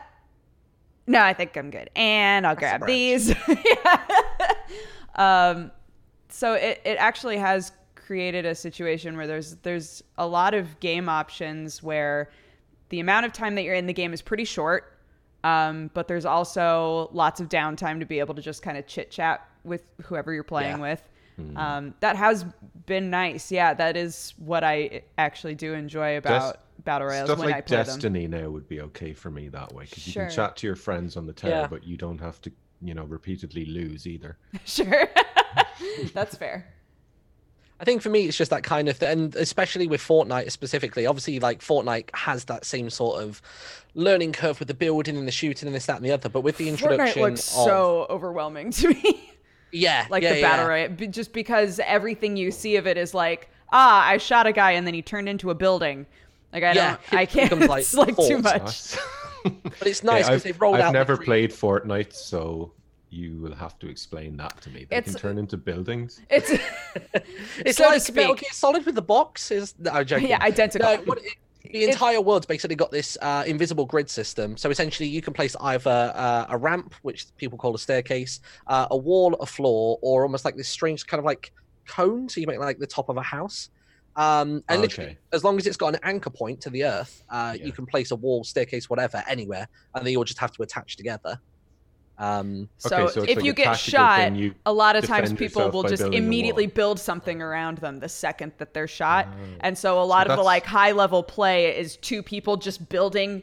no, 1.06 1.20
I 1.20 1.32
think 1.32 1.56
I'm 1.56 1.70
good, 1.70 1.90
and 1.96 2.46
I'll 2.46 2.56
grab 2.56 2.86
these. 2.86 3.34
yeah. 3.48 4.02
um, 5.14 5.70
so 6.28 6.54
it 6.54 6.80
it 6.84 6.98
actually 6.98 7.38
has 7.38 7.72
created 7.94 8.46
a 8.46 8.54
situation 8.54 9.16
where 9.16 9.26
there's 9.26 9.56
there's 9.56 10.02
a 10.16 10.26
lot 10.26 10.54
of 10.54 10.80
game 10.80 11.08
options 11.08 11.82
where 11.82 12.30
the 12.88 13.00
amount 13.00 13.26
of 13.26 13.32
time 13.32 13.54
that 13.54 13.62
you're 13.62 13.74
in 13.74 13.86
the 13.86 13.92
game 13.92 14.14
is 14.14 14.22
pretty 14.22 14.44
short 14.44 14.97
um, 15.44 15.90
but 15.94 16.08
there's 16.08 16.24
also 16.24 17.08
lots 17.12 17.40
of 17.40 17.48
downtime 17.48 18.00
to 18.00 18.06
be 18.06 18.18
able 18.18 18.34
to 18.34 18.42
just 18.42 18.62
kind 18.62 18.76
of 18.78 18.86
chit 18.86 19.10
chat 19.10 19.46
with 19.64 19.82
whoever 20.04 20.32
you're 20.32 20.42
playing 20.42 20.76
Yeah. 20.78 20.82
with. 20.82 21.08
Um, 21.56 21.94
that 22.00 22.16
has 22.16 22.44
been 22.86 23.10
nice. 23.10 23.52
Yeah, 23.52 23.72
that 23.74 23.96
is 23.96 24.34
what 24.38 24.64
I 24.64 25.02
actually 25.18 25.54
do 25.54 25.72
enjoy 25.72 26.16
about 26.16 26.58
battle 26.82 27.06
royals. 27.06 27.26
Stuff 27.28 27.38
when 27.38 27.46
I 27.48 27.52
like 27.52 27.66
play 27.66 27.76
them. 27.76 27.86
Destiny 27.86 28.26
now 28.26 28.50
would 28.50 28.68
be 28.68 28.80
okay 28.80 29.12
for 29.12 29.30
me 29.30 29.46
that 29.50 29.72
way 29.72 29.84
because 29.84 30.04
you 30.04 30.14
can 30.14 30.30
chat 30.30 30.56
to 30.56 30.66
your 30.66 30.74
friends 30.74 31.16
on 31.16 31.26
the 31.26 31.32
tower, 31.32 31.50
Yeah. 31.50 31.66
but 31.68 31.84
you 31.86 31.96
don't 31.96 32.20
have 32.20 32.40
to, 32.42 32.52
you 32.82 32.92
know, 32.92 33.04
repeatedly 33.04 33.66
lose 33.66 34.04
either. 34.04 34.36
sure, 34.64 35.08
that's 36.12 36.36
fair. 36.36 36.66
I 37.80 37.84
think 37.84 38.02
for 38.02 38.08
me, 38.08 38.26
it's 38.26 38.36
just 38.36 38.50
that 38.50 38.64
kind 38.64 38.88
of, 38.88 38.96
thing, 38.96 39.08
and 39.08 39.36
especially 39.36 39.86
with 39.86 40.00
Fortnite 40.00 40.50
specifically. 40.50 41.06
Obviously, 41.06 41.38
like 41.38 41.60
Fortnite 41.60 42.10
has 42.14 42.44
that 42.46 42.64
same 42.64 42.90
sort 42.90 43.22
of 43.22 43.40
learning 43.94 44.32
curve 44.32 44.58
with 44.58 44.68
the 44.68 44.74
building 44.74 45.16
and 45.16 45.28
the 45.28 45.32
shooting 45.32 45.66
and 45.68 45.74
this, 45.76 45.86
that, 45.86 45.96
and 45.96 46.04
the 46.04 46.10
other. 46.10 46.28
But 46.28 46.40
with 46.40 46.56
the 46.56 46.68
introduction 46.68 47.22
Fortnite 47.22 47.30
looks 47.30 47.56
of 47.56 47.64
so 47.64 48.06
overwhelming 48.10 48.70
to 48.72 48.88
me. 48.88 49.30
yeah, 49.70 50.06
like 50.10 50.22
yeah, 50.24 50.32
the 50.32 50.40
yeah. 50.40 50.48
battle 50.50 50.66
royale, 50.68 50.88
b- 50.88 51.06
just 51.06 51.32
because 51.32 51.78
everything 51.84 52.36
you 52.36 52.50
see 52.50 52.76
of 52.76 52.86
it 52.88 52.96
is 52.98 53.14
like, 53.14 53.48
ah, 53.72 54.06
I 54.08 54.16
shot 54.18 54.46
a 54.48 54.52
guy 54.52 54.72
and 54.72 54.86
then 54.86 54.94
he 54.94 55.02
turned 55.02 55.28
into 55.28 55.50
a 55.50 55.54
building. 55.54 56.06
Like 56.52 56.64
I 56.64 56.72
Yeah, 56.72 56.96
don't, 57.10 57.18
I 57.20 57.26
can't. 57.26 57.50
becomes, 57.50 57.68
like, 57.68 57.80
it's 57.82 57.94
like 57.94 58.16
too 58.16 58.38
much. 58.38 58.60
Nice. 58.62 58.98
But 59.44 59.86
it's 59.86 60.02
nice 60.02 60.24
because 60.26 60.40
I've, 60.40 60.42
they've 60.42 60.60
rolled 60.60 60.76
I've 60.76 60.80
out. 60.86 60.92
the 60.92 60.98
never 60.98 61.16
free- 61.16 61.24
played 61.26 61.50
Fortnite, 61.52 62.12
so 62.12 62.72
you 63.10 63.38
will 63.38 63.54
have 63.54 63.78
to 63.80 63.88
explain 63.88 64.36
that 64.36 64.60
to 64.62 64.70
me. 64.70 64.86
They 64.88 64.96
It's- 64.96 65.12
can 65.14 65.20
turn 65.20 65.38
into 65.38 65.56
buildings. 65.56 66.20
It's 66.30 66.50
It's 67.64 67.76
so 67.78 67.84
to 67.84 67.90
like 67.90 68.14
Metal 68.14 68.34
speak. 68.36 68.40
Gear 68.40 68.50
Solid 68.52 68.86
with 68.86 68.94
the 68.94 69.02
box. 69.02 69.50
Is 69.50 69.74
no, 69.78 69.90
I'm 69.92 70.06
joking. 70.06 70.28
yeah, 70.28 70.42
identical. 70.42 70.96
No, 70.96 71.02
what 71.02 71.18
it, 71.18 71.34
the 71.72 71.84
entire 71.84 72.20
world's 72.20 72.46
basically 72.46 72.76
got 72.76 72.90
this 72.90 73.18
uh, 73.20 73.44
invisible 73.46 73.84
grid 73.84 74.08
system. 74.08 74.56
So 74.56 74.70
essentially, 74.70 75.08
you 75.08 75.20
can 75.20 75.32
place 75.34 75.54
either 75.60 76.12
uh, 76.14 76.46
a 76.48 76.56
ramp, 76.56 76.94
which 77.02 77.26
people 77.36 77.58
call 77.58 77.74
a 77.74 77.78
staircase, 77.78 78.40
uh, 78.68 78.86
a 78.90 78.96
wall, 78.96 79.34
a 79.34 79.46
floor, 79.46 79.98
or 80.00 80.22
almost 80.22 80.44
like 80.44 80.56
this 80.56 80.68
strange 80.68 81.06
kind 81.06 81.18
of 81.18 81.24
like 81.24 81.52
cone. 81.86 82.28
So 82.28 82.40
you 82.40 82.46
make 82.46 82.58
like 82.58 82.78
the 82.78 82.86
top 82.86 83.08
of 83.08 83.16
a 83.16 83.22
house. 83.22 83.70
Um, 84.16 84.64
and 84.68 84.80
literally, 84.80 85.10
Okay. 85.10 85.18
as 85.32 85.44
long 85.44 85.58
as 85.58 85.66
it's 85.66 85.76
got 85.76 85.94
an 85.94 86.00
anchor 86.02 86.30
point 86.30 86.60
to 86.62 86.70
the 86.70 86.84
earth, 86.84 87.22
uh, 87.30 87.54
Yeah. 87.56 87.66
you 87.66 87.72
can 87.72 87.86
place 87.86 88.10
a 88.10 88.16
wall, 88.16 88.42
staircase, 88.44 88.90
whatever, 88.90 89.22
anywhere, 89.28 89.68
and 89.94 90.04
they 90.06 90.16
all 90.16 90.24
just 90.24 90.40
have 90.40 90.50
to 90.52 90.62
attach 90.62 90.96
together. 90.96 91.40
Um, 92.18 92.68
So, 92.78 93.04
Okay, 93.04 93.12
so 93.12 93.22
if 93.22 93.36
like 93.36 93.44
you 93.44 93.52
get 93.52 93.74
shot, 93.76 94.18
thing, 94.18 94.34
you 94.34 94.54
a 94.66 94.72
lot 94.72 94.96
of 94.96 95.04
times 95.04 95.32
people 95.32 95.70
will 95.70 95.84
just 95.84 96.02
immediately 96.02 96.66
build 96.66 96.98
something 96.98 97.40
around 97.40 97.78
them 97.78 98.00
the 98.00 98.08
second 98.08 98.52
that 98.58 98.74
they're 98.74 98.88
shot. 98.88 99.28
Oh. 99.30 99.36
And 99.60 99.78
so 99.78 100.02
a 100.02 100.04
lot 100.04 100.28
of 100.28 100.36
the 100.36 100.42
like 100.42 100.64
high 100.66 100.92
level 100.92 101.22
play 101.22 101.78
is 101.78 101.96
two 101.96 102.22
people 102.22 102.56
just 102.56 102.88
building 102.88 103.42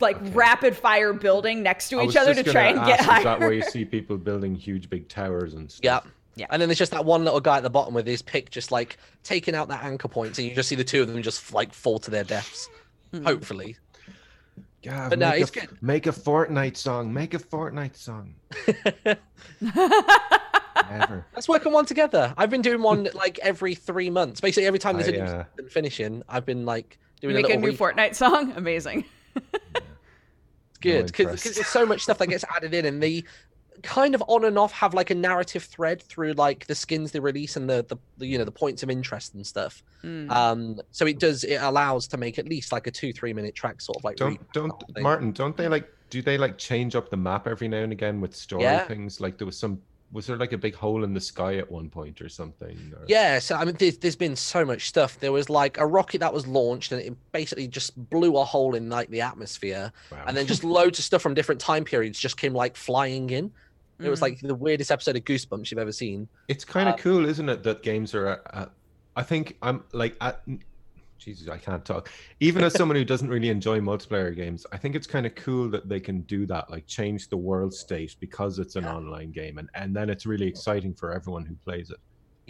like 0.00 0.16
Okay. 0.16 0.30
rapid 0.30 0.76
fire 0.76 1.12
building 1.12 1.62
next 1.62 1.90
to 1.90 2.00
I 2.00 2.04
each 2.04 2.16
other 2.16 2.32
to 2.32 2.42
try 2.42 2.68
and 2.68 2.78
get 2.86 3.00
ask, 3.00 3.08
higher. 3.08 3.18
Is 3.18 3.24
that 3.24 3.40
where 3.40 3.52
you 3.52 3.62
see 3.62 3.84
people 3.84 4.16
building 4.16 4.54
huge 4.54 4.88
big 4.88 5.08
towers 5.08 5.52
and 5.52 5.64
yeah. 5.82 5.98
stuff? 5.98 6.12
Yeah. 6.36 6.46
And 6.48 6.62
then 6.62 6.70
there's 6.70 6.78
just 6.78 6.92
that 6.92 7.04
one 7.04 7.22
little 7.24 7.40
guy 7.40 7.58
at 7.58 7.62
the 7.62 7.68
bottom 7.68 7.92
with 7.92 8.06
his 8.06 8.22
pick 8.22 8.50
just 8.50 8.72
like 8.72 8.96
taking 9.24 9.54
out 9.54 9.68
that 9.68 9.84
anchor 9.84 10.08
point, 10.08 10.36
so 10.36 10.40
you 10.40 10.54
just 10.54 10.70
see 10.70 10.74
the 10.74 10.84
two 10.84 11.02
of 11.02 11.08
them 11.08 11.20
just 11.22 11.52
like 11.52 11.74
fall 11.74 11.98
to 11.98 12.10
their 12.10 12.24
deaths. 12.24 12.70
Hmm. 13.12 13.24
Hopefully. 13.24 13.76
Yeah, 14.82 15.08
But 15.08 15.18
no, 15.18 15.30
make 15.30 15.42
it's 15.42 15.50
a, 15.50 15.60
good. 15.60 15.82
Make 15.82 16.06
a 16.06 16.12
Fortnite 16.12 16.76
song. 16.76 17.12
Make 17.12 17.34
a 17.34 17.38
Fortnite 17.38 17.96
song. 17.96 18.34
Never. 20.90 21.26
Let's 21.34 21.48
work 21.48 21.66
on 21.66 21.72
one 21.72 21.84
together. 21.86 22.32
I've 22.36 22.50
been 22.50 22.62
doing 22.62 22.82
one 22.82 23.08
like 23.14 23.38
every 23.40 23.74
three 23.74 24.10
months. 24.10 24.40
Basically, 24.40 24.66
every 24.66 24.78
time 24.78 24.96
there's 24.96 25.08
a 25.08 25.14
I, 25.14 25.26
new 25.26 25.32
uh, 25.32 25.44
season 25.56 25.70
finishing, 25.70 26.22
I've 26.28 26.46
been 26.46 26.64
like 26.64 26.98
doing 27.20 27.34
Make 27.34 27.48
a 27.50 27.52
a 27.52 27.56
new 27.56 27.72
recap. 27.72 27.94
Fortnite 27.94 28.14
song. 28.14 28.52
Amazing. 28.56 29.04
It's 29.36 30.78
good 30.80 31.06
because 31.06 31.26
interest. 31.26 31.54
there's 31.56 31.66
so 31.66 31.84
much 31.84 32.02
stuff 32.02 32.18
that 32.18 32.28
gets 32.28 32.44
added 32.56 32.72
in, 32.72 32.86
and 32.86 33.02
they 33.02 33.24
kind 33.82 34.14
of 34.14 34.22
on 34.26 34.44
and 34.44 34.58
off 34.58 34.72
have 34.72 34.94
like 34.94 35.10
a 35.10 35.14
narrative 35.14 35.64
thread 35.64 36.02
through 36.02 36.32
like 36.32 36.66
the 36.66 36.74
skins 36.74 37.12
they 37.12 37.20
release 37.20 37.56
and 37.56 37.68
the 37.68 37.84
the, 37.88 37.96
the 38.18 38.26
you 38.26 38.38
know 38.38 38.44
the 38.44 38.52
points 38.52 38.82
of 38.82 38.90
interest 38.90 39.34
and 39.34 39.46
stuff. 39.46 39.82
Mm. 40.04 40.30
Um, 40.30 40.80
so 40.90 41.06
it 41.06 41.18
does 41.18 41.44
it 41.44 41.56
allows 41.60 42.06
to 42.08 42.16
make 42.16 42.38
at 42.38 42.48
least 42.48 42.72
like 42.72 42.86
a 42.86 42.90
two 42.90 43.12
three 43.12 43.32
minute 43.32 43.54
track 43.54 43.80
sort 43.80 43.96
of 43.98 44.04
like 44.04 44.16
Don't 44.16 44.40
don't 44.52 44.72
thing. 44.94 45.02
Martin? 45.02 45.32
Don't 45.32 45.56
they 45.56 45.68
like? 45.68 45.88
Do 46.10 46.22
they 46.22 46.38
like 46.38 46.58
change 46.58 46.96
up 46.96 47.08
the 47.10 47.16
map 47.16 47.46
every 47.46 47.68
now 47.68 47.78
and 47.84 47.92
again 47.92 48.20
with 48.20 48.34
story 48.34 48.64
Yeah. 48.64 48.84
things? 48.84 49.20
Like 49.20 49.38
there 49.38 49.46
was 49.46 49.56
some. 49.58 49.80
Was 50.12 50.26
there 50.26 50.36
like 50.36 50.50
a 50.52 50.58
big 50.58 50.74
hole 50.74 51.04
in 51.04 51.14
the 51.14 51.20
sky 51.20 51.58
at 51.58 51.70
one 51.70 51.88
point 51.88 52.20
or 52.20 52.28
something? 52.28 52.76
Or... 52.96 53.04
Yeah, 53.06 53.38
so 53.38 53.54
I 53.54 53.64
mean, 53.64 53.76
there's, 53.78 53.96
there's 53.98 54.16
been 54.16 54.34
so 54.34 54.64
much 54.64 54.88
stuff. 54.88 55.20
There 55.20 55.30
was 55.30 55.48
like 55.48 55.78
a 55.78 55.86
rocket 55.86 56.18
that 56.18 56.34
was 56.34 56.48
launched, 56.48 56.90
and 56.90 57.00
it 57.00 57.16
basically 57.30 57.68
just 57.68 57.96
blew 58.10 58.36
a 58.36 58.44
hole 58.44 58.74
in 58.74 58.90
like 58.90 59.08
the 59.10 59.20
atmosphere, 59.20 59.92
Wow. 60.10 60.24
and 60.26 60.36
then 60.36 60.48
just 60.48 60.64
loads 60.64 60.98
of 60.98 61.04
stuff 61.04 61.22
from 61.22 61.34
different 61.34 61.60
time 61.60 61.84
periods 61.84 62.18
just 62.18 62.36
came 62.36 62.52
like 62.52 62.76
flying 62.76 63.30
in. 63.30 63.52
It 64.02 64.08
was 64.08 64.20
Mm. 64.20 64.22
like 64.22 64.40
the 64.40 64.54
weirdest 64.54 64.90
episode 64.90 65.16
of 65.16 65.24
Goosebumps 65.24 65.70
you've 65.70 65.78
ever 65.78 65.92
seen. 65.92 66.28
It's 66.48 66.64
kind 66.64 66.88
of 66.88 66.94
Uh, 66.94 66.98
cool, 66.98 67.24
isn't 67.26 67.48
it, 67.48 67.62
that 67.64 67.82
games 67.82 68.14
are. 68.14 68.26
At, 68.28 68.40
at, 68.54 68.70
I 69.16 69.22
think 69.22 69.56
I'm 69.62 69.84
like 69.92 70.16
at. 70.20 70.42
Jesus, 71.18 71.48
I 71.48 71.58
can't 71.58 71.84
talk. 71.84 72.08
Even 72.40 72.64
as 72.64 72.72
someone 72.72 72.96
who 72.96 73.04
doesn't 73.04 73.28
really 73.28 73.50
enjoy 73.50 73.78
multiplayer 73.80 74.34
games, 74.34 74.64
I 74.72 74.78
think 74.78 74.94
it's 74.94 75.06
kind 75.06 75.26
of 75.26 75.34
cool 75.34 75.68
that 75.68 75.86
they 75.86 76.00
can 76.00 76.22
do 76.22 76.46
that, 76.46 76.70
like 76.70 76.86
change 76.86 77.28
the 77.28 77.36
world 77.36 77.74
state 77.74 78.16
because 78.20 78.58
it's 78.58 78.74
an 78.76 78.84
Yeah. 78.84 78.94
online 78.96 79.30
game, 79.30 79.58
and 79.58 79.68
and 79.74 79.94
then 79.94 80.08
it's 80.08 80.24
really 80.24 80.46
exciting 80.46 80.94
for 80.94 81.12
everyone 81.12 81.44
who 81.44 81.54
plays 81.56 81.90
it. 81.90 81.98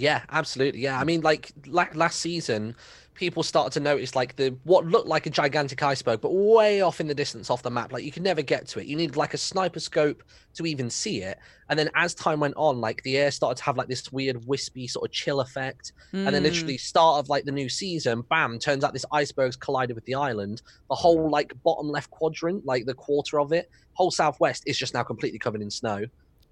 Yeah, 0.01 0.23
absolutely. 0.31 0.81
Yeah, 0.81 0.99
I 0.99 1.05
mean, 1.05 1.21
like 1.21 1.53
la- 1.67 1.87
last 1.95 2.21
season, 2.21 2.75
people 3.13 3.43
started 3.43 3.73
to 3.75 3.81
notice 3.81 4.15
like 4.17 4.35
the 4.37 4.57
what 4.65 4.87
looked 4.87 5.07
like 5.07 5.27
a 5.27 5.31
gigantic 5.31 5.83
iceberg, 5.83 6.23
but 6.23 6.31
way 6.33 6.81
off 6.81 7.01
in 7.01 7.07
the 7.07 7.15
distance 7.15 7.51
off 7.51 7.63
the 7.63 7.71
map. 7.71 7.93
Like 7.93 8.03
you 8.03 8.11
could 8.11 8.23
never 8.23 8.41
get 8.41 8.67
to 8.69 8.81
it. 8.81 8.87
You 8.87 8.97
needed 8.97 9.17
like 9.17 9.35
a 9.35 9.39
sniper 9.39 9.79
scope 9.79 10.23
to 10.55 10.65
even 10.65 10.89
see 10.89 11.21
it. 11.21 11.39
And 11.69 11.79
then 11.79 11.91
as 11.95 12.15
time 12.15 12.41
went 12.41 12.55
on, 12.57 12.81
like 12.81 13.03
the 13.03 13.19
air 13.19 13.31
started 13.31 13.59
to 13.59 13.65
have 13.65 13.77
like 13.77 13.89
this 13.89 14.11
weird 14.11 14.47
wispy 14.47 14.87
sort 14.89 15.07
of 15.07 15.13
chill 15.13 15.41
effect. 15.41 15.93
And 16.25 16.35
then 16.35 16.41
Mm. 16.41 16.45
literally 16.45 16.79
start 16.79 17.19
of 17.21 17.29
like 17.29 17.45
the 17.45 17.53
new 17.53 17.69
season, 17.69 18.23
bam, 18.31 18.59
turns 18.59 18.85
out 18.85 18.95
this 18.95 19.05
iceberg's 19.13 19.57
collided 19.57 19.97
with 19.97 20.07
the 20.07 20.15
island. 20.15 20.63
The 20.89 20.97
whole 20.97 21.29
like 21.31 21.53
bottom 21.63 21.89
left 21.89 22.09
quadrant, 22.11 22.65
like 22.65 22.87
the 22.87 22.95
quarter 22.95 23.39
of 23.39 23.53
it, 23.53 23.69
whole 23.93 24.11
southwest 24.11 24.63
is 24.67 24.79
just 24.79 24.95
now 24.95 25.03
completely 25.03 25.39
covered 25.39 25.61
in 25.61 25.71
snow. 25.71 26.07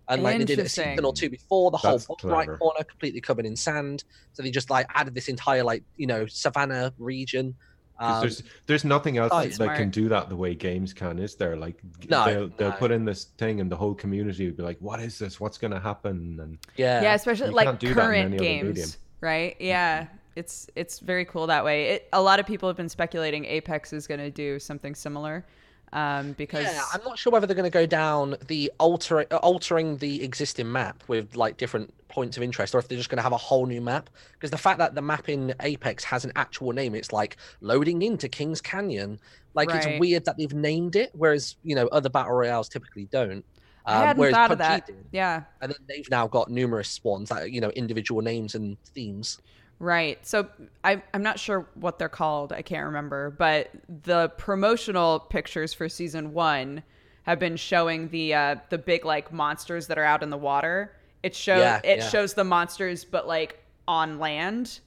And 0.09 0.23
like 0.23 0.39
they 0.39 0.45
did 0.45 0.59
it 0.59 0.67
a 0.67 0.69
season 0.69 1.05
or 1.05 1.13
two 1.13 1.29
before, 1.29 1.71
the 1.71 1.77
whole 1.77 1.99
bottom 1.99 2.31
right 2.31 2.49
corner 2.59 2.85
completely 2.85 3.21
covered 3.21 3.45
in 3.45 3.57
sand. 3.57 4.05
So 4.33 4.43
they 4.43 4.51
just 4.51 4.71
like 4.71 4.87
added 4.95 5.15
this 5.15 5.29
entire 5.29 5.63
like 5.63 5.83
you 5.97 6.07
know 6.07 6.27
savannah 6.27 6.93
region. 6.99 7.55
Um, 8.01 8.21
there's 8.21 8.43
there's 8.67 8.85
nothing 8.85 9.19
else 9.19 9.31
oh, 9.35 9.43
that 9.43 9.55
smart. 9.55 9.77
can 9.77 9.91
do 9.91 10.09
that 10.09 10.29
the 10.29 10.37
way 10.37 10.55
games 10.55 10.93
can, 10.93 11.19
is 11.19 11.35
there? 11.35 11.57
Like 11.57 11.77
No, 12.09 12.25
they'll 12.25 12.49
they'll 12.57 12.71
no. 12.71 12.77
put 12.77 12.91
in 12.91 13.05
this 13.05 13.25
thing 13.39 13.61
and 13.61 13.71
the 13.71 13.77
whole 13.77 13.95
community 13.95 14.47
would 14.47 14.57
be 14.57 14.63
like, 14.63 14.79
"What 14.81 15.01
is 15.01 15.19
this? 15.19 15.41
What's 15.41 15.59
going 15.59 15.73
to 15.73 15.81
happen?" 15.81 16.39
And 16.41 16.59
yeah, 16.77 17.03
yeah, 17.03 17.15
especially 17.15 17.51
like 17.51 17.67
can't 17.67 17.81
do 17.81 17.95
that 17.95 18.15
in 18.15 18.31
current 18.31 18.39
games, 18.39 18.99
right? 19.21 19.57
Yeah, 19.59 20.07
it's 20.37 20.69
it's 20.77 21.01
very 21.01 21.25
cool 21.25 21.49
that 21.49 21.65
way. 21.65 21.89
It, 21.91 22.09
a 22.13 22.23
lot 22.23 22.39
of 22.39 22.47
people 22.47 22.69
have 22.69 22.77
been 22.77 22.89
speculating 22.89 23.45
Apex 23.45 23.93
is 23.93 24.07
going 24.07 24.21
to 24.21 24.31
do 24.31 24.61
something 24.61 24.95
similar, 24.95 25.45
um, 25.93 26.33
because 26.33 26.65
Yeah, 26.65 26.83
I'm 26.93 27.03
not 27.05 27.19
sure 27.19 27.33
whether 27.33 27.47
they're 27.47 27.57
going 27.57 27.71
to 27.71 27.71
go 27.71 27.87
down 27.87 28.37
the 28.47 28.73
alter 28.79 29.27
uh, 29.31 29.37
altering 29.37 29.99
the 29.99 30.23
existing 30.23 30.71
map 30.71 31.03
with 31.09 31.37
like 31.37 31.57
different 31.57 31.93
points 32.09 32.37
of 32.37 32.43
interest, 32.43 32.75
or 32.75 32.79
if 32.79 32.89
they're 32.89 32.99
just 32.99 33.11
going 33.11 33.19
to 33.19 33.23
have 33.23 33.33
a 33.33 33.37
whole 33.39 33.67
new 33.67 33.81
map. 33.81 34.11
Because 34.33 34.51
the 34.51 34.59
fact 34.59 34.79
that 34.79 34.95
the 34.95 35.03
map 35.03 35.29
in 35.29 35.55
Apex 35.61 36.05
has 36.05 36.25
an 36.25 36.33
actual 36.37 36.73
name, 36.73 36.95
it's 36.95 37.13
like 37.13 37.37
loading 37.61 38.03
into 38.03 38.29
Kings 38.29 38.61
Canyon. 38.61 39.19
Like 39.55 39.69
Right. 39.69 39.77
it's 39.77 39.87
weird 40.01 40.25
that 40.27 40.37
they've 40.39 40.53
named 40.55 40.97
it, 40.97 41.11
whereas 41.15 41.57
you 41.63 41.75
know 41.75 41.87
other 41.89 42.09
battle 42.11 42.33
royales 42.35 42.69
typically 42.69 43.07
don't. 43.07 43.45
I 43.87 43.95
Um, 43.95 44.01
hadn't 44.09 44.21
whereas 44.21 44.35
thought 44.35 44.53
of 44.53 44.59
that. 44.59 44.87
did. 44.87 44.97
Yeah, 45.13 45.45
and 45.61 45.71
then 45.73 45.79
they've 45.89 46.09
now 46.11 46.29
got 46.29 46.51
numerous 46.51 47.01
ones 47.03 47.31
that 47.31 47.51
you 47.51 47.61
know 47.61 47.71
individual 47.71 48.21
names 48.23 48.55
and 48.55 48.77
themes. 48.95 49.39
Right. 49.81 50.25
So 50.27 50.49
I, 50.83 51.03
I'm 51.15 51.23
not 51.23 51.39
sure 51.39 51.69
what 51.75 51.99
they're 51.99 52.09
called. 52.09 52.53
I 52.53 52.63
can't 52.63 52.87
remember. 52.87 53.31
But 53.31 53.71
the 54.05 54.31
promotional 54.31 55.21
pictures 55.21 55.73
for 55.73 55.89
season 55.89 56.33
one 56.33 56.83
have 57.23 57.39
been 57.39 57.57
showing 57.57 58.09
the 58.09 58.35
uh, 58.35 58.57
the 58.71 58.79
big 58.79 59.05
like 59.05 59.33
monsters 59.33 59.87
that 59.87 59.99
are 59.99 60.05
out 60.05 60.23
in 60.23 60.31
the 60.31 60.37
water. 60.39 60.93
It 61.23 61.35
shows 61.35 61.61
Yeah, 61.61 61.81
it 61.85 61.99
yeah. 61.99 62.09
shows 62.09 62.35
the 62.35 62.45
monsters, 62.45 63.05
but 63.05 63.29
like 63.29 63.63
on 63.87 64.19
land. 64.19 64.81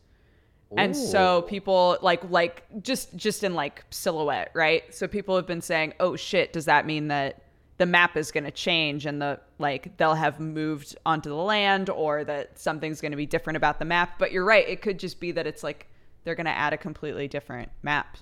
And 0.78 0.96
so 0.96 1.42
people 1.42 1.98
like 2.02 2.30
like 2.30 2.64
just 2.82 3.14
just 3.18 3.44
in 3.44 3.54
like 3.56 3.84
silhouette, 3.89 4.52
right? 4.54 4.84
So 4.96 5.06
people 5.06 5.36
have 5.36 5.46
been 5.46 5.60
saying, 5.62 5.96
"Oh 6.00 6.16
shit, 6.16 6.54
does 6.54 6.64
that 6.66 6.86
mean 6.86 7.10
that 7.10 7.42
the 7.82 7.88
map 7.88 8.16
is 8.16 8.32
going 8.32 8.44
to 8.44 8.52
change 8.52 9.08
and 9.08 9.20
the 9.20 9.40
like 9.58 9.98
they'll 9.98 10.14
have 10.14 10.40
moved 10.40 10.96
onto 11.04 11.30
the 11.30 11.36
land 11.36 11.90
or 11.90 12.24
that 12.24 12.60
something's 12.60 13.02
going 13.02 13.12
to 13.12 13.18
be 13.18 13.26
different 13.26 13.58
about 13.58 13.80
the 13.80 13.86
map?" 13.86 14.20
But 14.20 14.32
you're 14.32 14.46
right, 14.46 14.70
it 14.70 14.84
could 14.84 15.00
just 15.00 15.20
be 15.20 15.32
that 15.32 15.48
it's 15.48 15.64
like 15.64 15.88
they're 16.24 16.36
going 16.36 16.46
to 16.46 16.52
add 16.52 16.74
a 16.74 16.78
completely 16.78 17.28
different 17.28 17.72
map. 17.82 18.18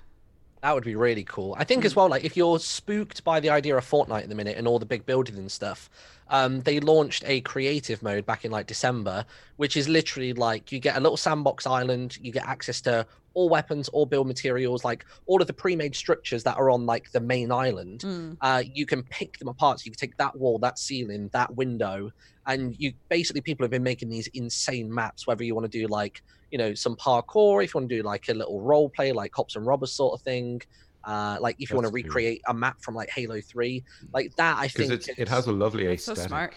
That 0.62 0.74
would 0.74 0.84
be 0.84 0.94
really 0.94 1.24
cool. 1.24 1.54
I 1.58 1.64
think 1.64 1.84
as 1.84 1.94
well, 1.94 2.08
like 2.08 2.24
if 2.24 2.38
you're 2.38 2.58
spooked 2.58 3.22
by 3.22 3.38
the 3.38 3.50
idea 3.50 3.76
of 3.76 3.84
Fortnite 3.84 4.22
at 4.22 4.28
the 4.30 4.34
minute 4.34 4.56
and 4.56 4.66
all 4.66 4.78
the 4.78 4.86
big 4.86 5.04
building 5.04 5.36
and 5.36 5.52
stuff, 5.52 5.90
um, 6.28 6.62
they 6.62 6.80
launched 6.80 7.22
a 7.26 7.42
creative 7.42 8.02
mode 8.02 8.24
back 8.24 8.46
in 8.46 8.50
like 8.50 8.66
December, 8.66 9.26
which 9.56 9.76
is 9.76 9.90
literally 9.90 10.32
like 10.32 10.72
you 10.72 10.78
get 10.78 10.96
a 10.96 11.00
little 11.00 11.18
sandbox 11.18 11.66
island, 11.66 12.18
you 12.22 12.32
get 12.32 12.46
access 12.46 12.80
to 12.82 13.06
all 13.34 13.48
weapons, 13.48 13.88
all 13.90 14.06
build 14.06 14.26
materials, 14.26 14.84
like 14.84 15.04
all 15.26 15.40
of 15.40 15.46
the 15.46 15.52
pre-made 15.52 15.94
structures 15.94 16.42
that 16.44 16.56
are 16.56 16.68
on 16.70 16.84
like 16.86 17.10
the 17.12 17.20
main 17.20 17.52
island. 17.52 18.00
Mm. 18.00 18.36
Uh, 18.40 18.62
you 18.74 18.86
can 18.86 19.02
pick 19.04 19.38
them 19.38 19.48
apart. 19.48 19.80
So 19.80 19.84
you 19.84 19.92
can 19.92 19.98
take 19.98 20.16
that 20.16 20.36
wall, 20.36 20.58
that 20.58 20.78
ceiling, 20.78 21.30
that 21.32 21.54
window, 21.54 22.10
and 22.46 22.74
you 22.78 22.92
basically 23.08 23.40
people 23.40 23.62
have 23.64 23.70
been 23.70 23.82
making 23.82 24.08
these 24.08 24.26
insane 24.34 24.92
maps. 24.92 25.26
Whether 25.26 25.44
you 25.44 25.54
want 25.54 25.70
to 25.70 25.78
do 25.78 25.86
like 25.86 26.22
you 26.50 26.58
know 26.58 26.74
some 26.74 26.96
parkour, 26.96 27.62
if 27.62 27.72
you 27.74 27.78
want 27.80 27.88
to 27.88 27.96
do 27.96 28.02
like 28.02 28.28
a 28.28 28.34
little 28.34 28.60
role 28.60 28.88
play, 28.88 29.12
like 29.12 29.30
cops 29.32 29.54
and 29.56 29.64
robbers 29.66 29.92
sort 29.92 30.14
of 30.18 30.22
thing. 30.22 30.60
Uh, 31.04 31.38
like 31.40 31.56
if 31.58 31.70
you 31.70 31.76
want 31.76 31.86
to 31.86 31.92
That's 31.92 32.02
cool. 32.02 32.08
recreate 32.08 32.42
a 32.48 32.52
map 32.52 32.82
from 32.82 32.94
like 32.94 33.08
Halo 33.10 33.40
Three, 33.40 33.84
like 34.12 34.34
that, 34.36 34.58
I 34.58 34.68
think 34.68 34.92
it's 34.92 35.08
it 35.08 35.18
is- 35.20 35.28
has 35.28 35.46
a 35.46 35.52
lovely 35.52 35.84
aesthetic. 35.86 36.00
So 36.00 36.12
aesthetic. 36.12 36.28
smart. 36.28 36.54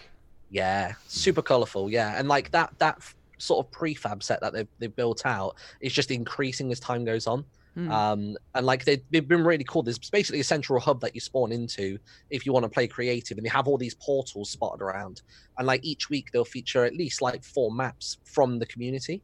yeah, 0.50 0.92
super 1.08 1.40
colorful. 1.40 1.88
Yeah, 1.90 2.18
and 2.18 2.28
like 2.28 2.50
that 2.50 2.78
that 2.78 2.96
f- 2.98 3.14
sort 3.38 3.64
of 3.64 3.72
prefab 3.72 4.22
set 4.22 4.40
that 4.40 4.52
they've 4.52 4.68
they've 4.78 4.94
built 4.94 5.24
out 5.24 5.56
is 5.80 5.92
just 5.92 6.10
increasing 6.10 6.70
as 6.72 6.80
time 6.80 7.04
goes 7.04 7.26
on. 7.26 7.44
Mm. 7.76 7.90
Um, 7.90 8.36
and 8.54 8.66
like 8.66 8.84
they, 8.84 9.02
they've 9.10 9.26
been 9.26 9.44
really 9.44 9.64
cool. 9.64 9.82
There's 9.82 9.98
basically 9.98 10.40
a 10.40 10.44
central 10.44 10.78
hub 10.78 11.00
that 11.00 11.14
you 11.14 11.20
spawn 11.20 11.50
into 11.50 11.98
if 12.30 12.46
you 12.46 12.52
want 12.52 12.64
to 12.64 12.68
play 12.68 12.86
creative, 12.86 13.36
and 13.36 13.44
they 13.44 13.50
have 13.50 13.66
all 13.66 13.78
these 13.78 13.94
portals 13.94 14.50
spotted 14.50 14.82
around. 14.82 15.22
And 15.58 15.66
like 15.66 15.84
each 15.84 16.08
week, 16.08 16.30
they'll 16.32 16.44
feature 16.44 16.84
at 16.84 16.94
least 16.94 17.20
like 17.20 17.42
four 17.42 17.72
maps 17.72 18.18
from 18.24 18.58
the 18.58 18.66
community. 18.66 19.22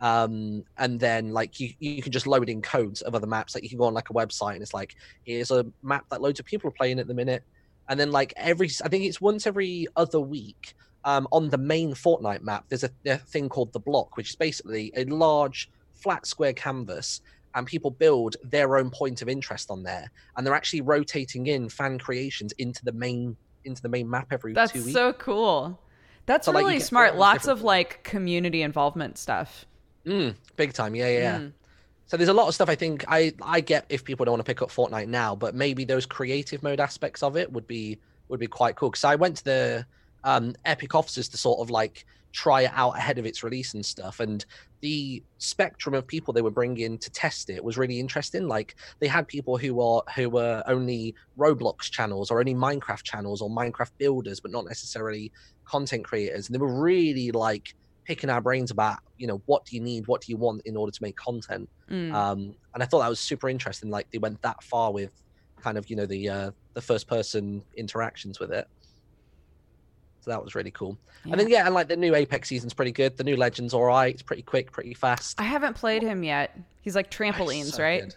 Um, 0.00 0.64
and 0.78 0.98
then 0.98 1.32
like 1.32 1.60
you, 1.60 1.70
you 1.78 2.02
can 2.02 2.10
just 2.10 2.26
load 2.26 2.48
in 2.48 2.60
codes 2.60 3.02
of 3.02 3.14
other 3.14 3.28
maps. 3.28 3.54
Like 3.54 3.62
you 3.62 3.68
can 3.68 3.78
go 3.78 3.84
on 3.84 3.94
like 3.94 4.10
a 4.10 4.14
website, 4.14 4.54
and 4.54 4.62
it's 4.62 4.74
like 4.74 4.96
here's 5.24 5.52
a 5.52 5.64
map 5.82 6.06
that 6.10 6.20
loads 6.20 6.40
of 6.40 6.46
people 6.46 6.68
are 6.68 6.72
playing 6.72 6.98
at 6.98 7.06
the 7.06 7.14
minute. 7.14 7.44
And 7.88 7.98
then 7.98 8.10
like 8.10 8.32
every, 8.36 8.68
I 8.84 8.88
think 8.88 9.04
it's 9.04 9.20
once 9.20 9.46
every 9.46 9.86
other 9.96 10.20
week. 10.20 10.74
Um, 11.04 11.26
on 11.32 11.48
the 11.48 11.58
main 11.58 11.94
Fortnite 11.94 12.42
map, 12.42 12.64
there's 12.68 12.84
a, 12.84 12.90
a 13.06 13.16
thing 13.18 13.48
called 13.48 13.72
the 13.72 13.80
block, 13.80 14.16
which 14.16 14.30
is 14.30 14.36
basically 14.36 14.92
a 14.96 15.04
large 15.06 15.68
flat 15.94 16.26
square 16.26 16.52
canvas 16.52 17.20
and 17.54 17.66
people 17.66 17.90
build 17.90 18.36
their 18.42 18.76
own 18.76 18.88
point 18.90 19.20
of 19.22 19.28
interest 19.28 19.70
on 19.70 19.82
there 19.82 20.10
and 20.36 20.46
they're 20.46 20.54
actually 20.54 20.80
rotating 20.80 21.46
in 21.48 21.68
fan 21.68 21.98
creations 21.98 22.52
into 22.52 22.84
the 22.84 22.92
main 22.92 23.36
into 23.64 23.82
the 23.82 23.88
main 23.88 24.08
map 24.08 24.28
every 24.32 24.52
That's 24.52 24.72
two 24.72 24.80
weeks 24.80 24.92
so 24.94 25.12
cool. 25.12 25.78
That's 26.26 26.46
So, 26.46 26.52
really 26.52 26.80
smart. 26.80 27.16
Lots 27.16 27.46
of 27.46 27.62
like 27.62 28.02
community 28.04 28.62
involvement 28.62 29.18
stuff. 29.18 29.66
mm, 30.06 30.34
big 30.56 30.72
time 30.72 30.94
yeah 30.94 31.08
yeah, 31.08 31.18
yeah. 31.18 31.38
Mm. 31.38 31.52
so 32.06 32.16
there's 32.16 32.28
a 32.28 32.32
lot 32.32 32.48
of 32.48 32.54
stuff 32.54 32.68
i 32.68 32.74
think 32.74 33.04
i 33.06 33.32
i 33.42 33.60
get 33.60 33.84
if 33.88 34.02
people 34.02 34.24
don't 34.24 34.32
want 34.32 34.44
to 34.44 34.50
pick 34.52 34.62
up 34.62 34.68
fortnite 34.70 35.06
now 35.08 35.36
but 35.36 35.54
maybe 35.54 35.84
those 35.84 36.06
creative 36.06 36.62
mode 36.62 36.80
aspects 36.80 37.22
of 37.22 37.36
it 37.36 37.52
would 37.52 37.66
be 37.68 37.98
would 38.28 38.40
be 38.40 38.48
quite 38.48 38.74
cool 38.76 38.90
because 38.90 39.04
i 39.04 39.14
went 39.14 39.36
to 39.36 39.44
the 39.44 39.86
um 40.24 40.54
epic 40.64 40.94
offices 40.94 41.28
to 41.28 41.36
sort 41.36 41.60
of 41.60 41.70
like 41.70 42.04
try 42.32 42.62
it 42.62 42.70
out 42.74 42.96
ahead 42.96 43.18
of 43.18 43.26
its 43.26 43.42
release 43.42 43.74
and 43.74 43.84
stuff 43.84 44.18
and 44.18 44.46
the 44.80 45.22
spectrum 45.38 45.94
of 45.94 46.06
people 46.06 46.32
they 46.32 46.42
were 46.42 46.50
bringing 46.50 46.98
to 46.98 47.10
test 47.10 47.48
it 47.48 47.62
was 47.62 47.78
really 47.78 48.00
interesting. 48.00 48.48
Like 48.48 48.74
they 49.00 49.06
had 49.06 49.28
people 49.28 49.56
who 49.56 49.80
are 49.80 50.02
who 50.16 50.28
were 50.28 50.62
only 50.66 51.14
roblox 51.38 51.82
channels 51.90 52.30
or 52.30 52.40
only 52.40 52.54
minecraft 52.54 53.04
channels 53.04 53.40
or 53.40 53.48
minecraft 53.48 53.92
builders 53.98 54.40
but 54.40 54.50
not 54.50 54.64
necessarily 54.64 55.32
content 55.64 56.04
creators 56.04 56.48
and 56.48 56.54
they 56.54 56.58
were 56.58 56.82
really 56.82 57.30
like 57.30 57.74
picking 58.04 58.28
our 58.30 58.40
brains 58.40 58.72
about 58.72 58.98
you 59.16 59.26
know 59.28 59.40
what 59.46 59.64
do 59.64 59.76
you 59.76 59.82
need 59.82 60.06
what 60.08 60.20
do 60.20 60.32
you 60.32 60.36
want 60.36 60.60
in 60.64 60.76
order 60.76 60.90
to 60.90 61.02
make 61.02 61.16
content? 61.16 61.68
Mm. 61.90 62.12
um 62.12 62.54
and 62.74 62.82
i 62.82 62.86
thought 62.86 63.00
that 63.00 63.08
was 63.08 63.20
super 63.20 63.48
interesting 63.48 63.90
like 63.90 64.08
they 64.12 64.18
went 64.18 64.42
that 64.42 64.62
far 64.62 64.92
with 64.92 65.12
kind 65.60 65.78
of 65.78 65.88
you 65.88 65.94
know 65.94 66.06
the 66.06 66.28
uh 66.28 66.50
the 66.74 66.82
first 66.82 67.06
person 67.06 67.62
interactions 67.76 68.40
with 68.40 68.50
it 68.52 68.66
so 70.22 70.30
that 70.30 70.42
was 70.42 70.54
really 70.54 70.70
cool 70.70 70.96
and 71.24 71.34
then 71.38 71.48
yeah 71.48 71.66
and 71.66 71.74
like 71.74 71.88
the 71.88 71.96
new 71.96 72.14
apex 72.14 72.48
season's 72.48 72.72
pretty 72.72 72.92
good 72.92 73.16
the 73.16 73.24
new 73.24 73.36
legends 73.36 73.74
all 73.74 73.84
right 73.84 74.14
it's 74.14 74.22
pretty 74.22 74.42
quick 74.42 74.70
pretty 74.72 74.94
fast 74.94 75.40
I 75.40 75.44
haven't 75.44 75.74
played 75.74 76.02
him 76.02 76.22
yet. 76.24 76.56
He's 76.80 76.94
like 76.96 77.10
trampolines, 77.10 77.72
so 77.74 77.82
right? 77.82 78.14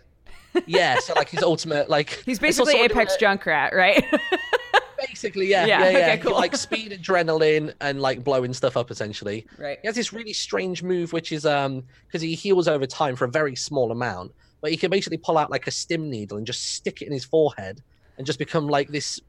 good. 0.53 0.63
yeah 0.67 0.99
so 0.99 1.13
like 1.15 1.29
his 1.29 1.43
ultimate 1.43 1.89
like 1.89 2.09
He's 2.25 2.39
basically 2.39 2.73
doing 2.73 2.85
Apex 2.85 3.17
Junkrat, 3.17 3.73
right? 3.73 4.03
basically 5.07 5.47
yeah 5.47 5.65
Yeah, 5.65 5.79
yeah 5.79 5.89
yeah, 5.89 5.97
okay, 5.97 6.15
He, 6.17 6.21
cool. 6.23 6.33
like 6.33 6.55
speed 6.55 6.91
adrenaline 6.99 7.73
and 7.81 8.01
like 8.01 8.23
blowing 8.23 8.53
stuff 8.53 8.77
up 8.77 8.91
essentially 8.91 9.45
right. 9.57 9.77
He 9.81 9.87
has 9.87 9.95
this 9.95 10.13
really 10.13 10.33
strange 10.33 10.83
move, 10.83 11.11
which 11.13 11.31
is 11.31 11.45
um 11.45 11.83
because 12.07 12.21
he 12.21 12.35
heals 12.35 12.67
over 12.67 12.85
time 12.85 13.15
for 13.15 13.25
a 13.25 13.29
very 13.31 13.55
small 13.55 13.91
amount, 13.91 14.31
but 14.61 14.71
he 14.71 14.77
can 14.77 14.89
basically 14.89 15.17
pull 15.17 15.37
out 15.37 15.51
like 15.51 15.67
a 15.67 15.71
stim 15.71 16.09
needle 16.09 16.37
and 16.37 16.45
just 16.47 16.73
stick 16.75 17.01
it 17.01 17.05
in 17.07 17.13
his 17.13 17.25
forehead 17.25 17.81
and 18.17 18.25
just 18.25 18.39
become 18.39 18.67
like 18.67 18.87
this 18.89 19.19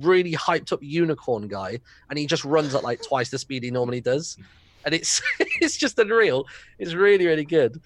really 0.00 0.32
hyped 0.32 0.72
up 0.72 0.80
unicorn 0.82 1.48
guy, 1.48 1.80
and 2.10 2.18
he 2.18 2.26
just 2.26 2.44
runs 2.44 2.74
at 2.74 2.82
like 2.82 3.02
twice 3.02 3.30
the 3.30 3.38
speed 3.38 3.62
he 3.62 3.70
normally 3.70 4.00
does, 4.00 4.36
and 4.84 4.94
it's 4.94 5.20
it's 5.60 5.76
just 5.76 5.98
unreal. 5.98 6.46
It's 6.78 6.94
really 6.94 7.26
really 7.26 7.44
good, 7.44 7.80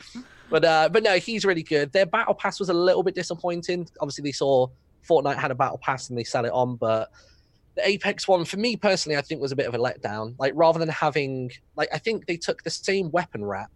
but 0.51 0.65
uh 0.65 0.89
but 0.91 1.03
no, 1.03 1.17
he's 1.19 1.45
really 1.45 1.63
good. 1.63 1.93
Their 1.93 2.07
battle 2.07 2.35
pass 2.35 2.59
was 2.59 2.69
a 2.69 2.75
little 2.75 3.03
bit 3.03 3.15
disappointing. 3.15 3.89
Obviously, 4.01 4.23
they 4.23 4.33
saw 4.33 4.67
Fortnite 5.09 5.37
had 5.37 5.51
a 5.51 5.55
battle 5.55 5.79
pass 5.79 6.09
and 6.09 6.19
they 6.19 6.25
sell 6.25 6.45
it 6.45 6.53
on, 6.53 6.77
but 6.77 7.11
the 7.77 7.89
Apex 7.89 8.27
one, 8.27 8.45
for 8.45 8.57
me 8.57 8.77
personally, 8.77 9.17
I 9.17 9.21
think 9.23 9.41
was 9.41 9.53
a 9.53 9.57
bit 9.57 9.67
of 9.67 9.75
a 9.75 9.79
letdown. 9.79 10.35
Like 10.39 10.53
rather 10.57 10.79
than 10.79 10.89
having, 10.89 11.53
like 11.77 11.89
I 11.93 11.99
think 11.99 12.27
they 12.27 12.37
took 12.37 12.63
the 12.63 12.71
same 12.71 13.11
weapon 13.11 13.45
wrap 13.45 13.71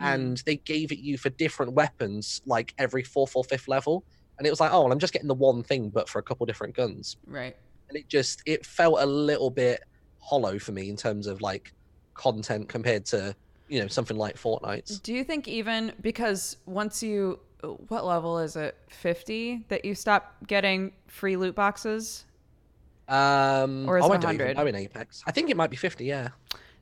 Mm. 0.00 0.14
and 0.14 0.36
they 0.46 0.56
gave 0.56 0.92
it 0.92 0.98
you 0.98 1.18
for 1.18 1.28
different 1.30 1.72
weapons, 1.72 2.40
like 2.46 2.72
every 2.78 3.02
fourth 3.02 3.34
or 3.34 3.42
fifth 3.44 3.66
level. 3.68 4.04
And 4.38 4.46
it 4.46 4.50
was 4.50 4.60
like, 4.60 4.72
oh, 4.72 4.82
well, 4.84 4.92
I'm 4.92 5.00
just 5.00 5.12
getting 5.12 5.26
the 5.26 5.34
one 5.34 5.64
thing, 5.64 5.90
but 5.90 6.08
for 6.08 6.20
a 6.20 6.22
couple 6.22 6.46
different 6.46 6.76
guns. 6.76 7.16
Right. 7.26 7.56
And 7.88 7.96
it 7.98 8.08
just 8.08 8.42
it 8.46 8.64
felt 8.66 9.00
a 9.00 9.06
little 9.06 9.50
bit 9.50 9.82
hollow 10.20 10.58
for 10.58 10.72
me 10.72 10.88
in 10.90 10.96
terms 10.96 11.26
of 11.26 11.40
like 11.40 11.72
content 12.14 12.68
compared 12.68 13.04
to 13.06 13.34
you 13.68 13.80
know 13.80 13.86
something 13.86 14.16
like 14.16 14.36
Fortnite's. 14.36 15.00
Do 15.00 15.14
you 15.14 15.24
think 15.24 15.48
even 15.48 15.92
because 16.00 16.56
once 16.66 17.02
you 17.02 17.38
what 17.88 18.04
level 18.04 18.38
is 18.38 18.56
it? 18.56 18.76
50 18.88 19.64
that 19.68 19.84
you 19.84 19.94
stop 19.94 20.36
getting 20.46 20.92
free 21.06 21.36
loot 21.36 21.54
boxes? 21.54 22.24
Um, 23.08 23.88
Or 23.88 23.98
is 23.98 24.04
oh, 24.04 24.12
it 24.12 24.16
I 24.16 24.18
don't 24.18 24.38
100? 24.38 24.56
know 24.56 24.66
in 24.66 24.74
Apex. 24.74 25.22
I 25.26 25.32
think 25.32 25.50
it 25.50 25.56
might 25.56 25.70
be 25.70 25.76
50. 25.76 26.04
Yeah. 26.04 26.28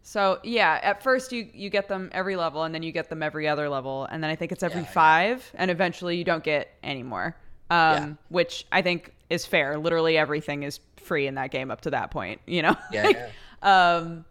So, 0.02 0.38
yeah, 0.44 0.78
at 0.82 1.02
first 1.02 1.32
you 1.32 1.48
you 1.52 1.70
get 1.70 1.88
them 1.88 2.10
every 2.12 2.36
level 2.36 2.62
and 2.64 2.74
then 2.74 2.82
you 2.82 2.92
get 2.92 3.08
them 3.08 3.22
every 3.22 3.48
other 3.48 3.68
level 3.68 4.06
and 4.10 4.22
then 4.22 4.30
I 4.30 4.36
think 4.36 4.52
it's 4.52 4.62
every 4.62 4.82
Yeah, 4.82 4.86
yeah. 4.86 4.92
5 5.34 5.52
and 5.54 5.70
eventually 5.70 6.16
you 6.16 6.24
don't 6.24 6.44
get 6.44 6.76
any 6.82 7.02
more. 7.02 7.36
Um 7.70 7.76
Yeah. 7.94 8.12
which 8.28 8.66
I 8.70 8.82
think 8.82 9.14
is 9.30 9.46
fair. 9.46 9.78
Literally 9.78 10.16
everything 10.18 10.62
is 10.62 10.78
free 11.06 11.26
in 11.26 11.36
that 11.36 11.50
game 11.50 11.70
up 11.70 11.80
to 11.82 11.90
that 11.90 12.10
point, 12.10 12.40
you 12.46 12.62
know? 12.62 12.76
Yeah. 12.92 13.08
yeah. 13.62 13.96
Um, 13.96 14.24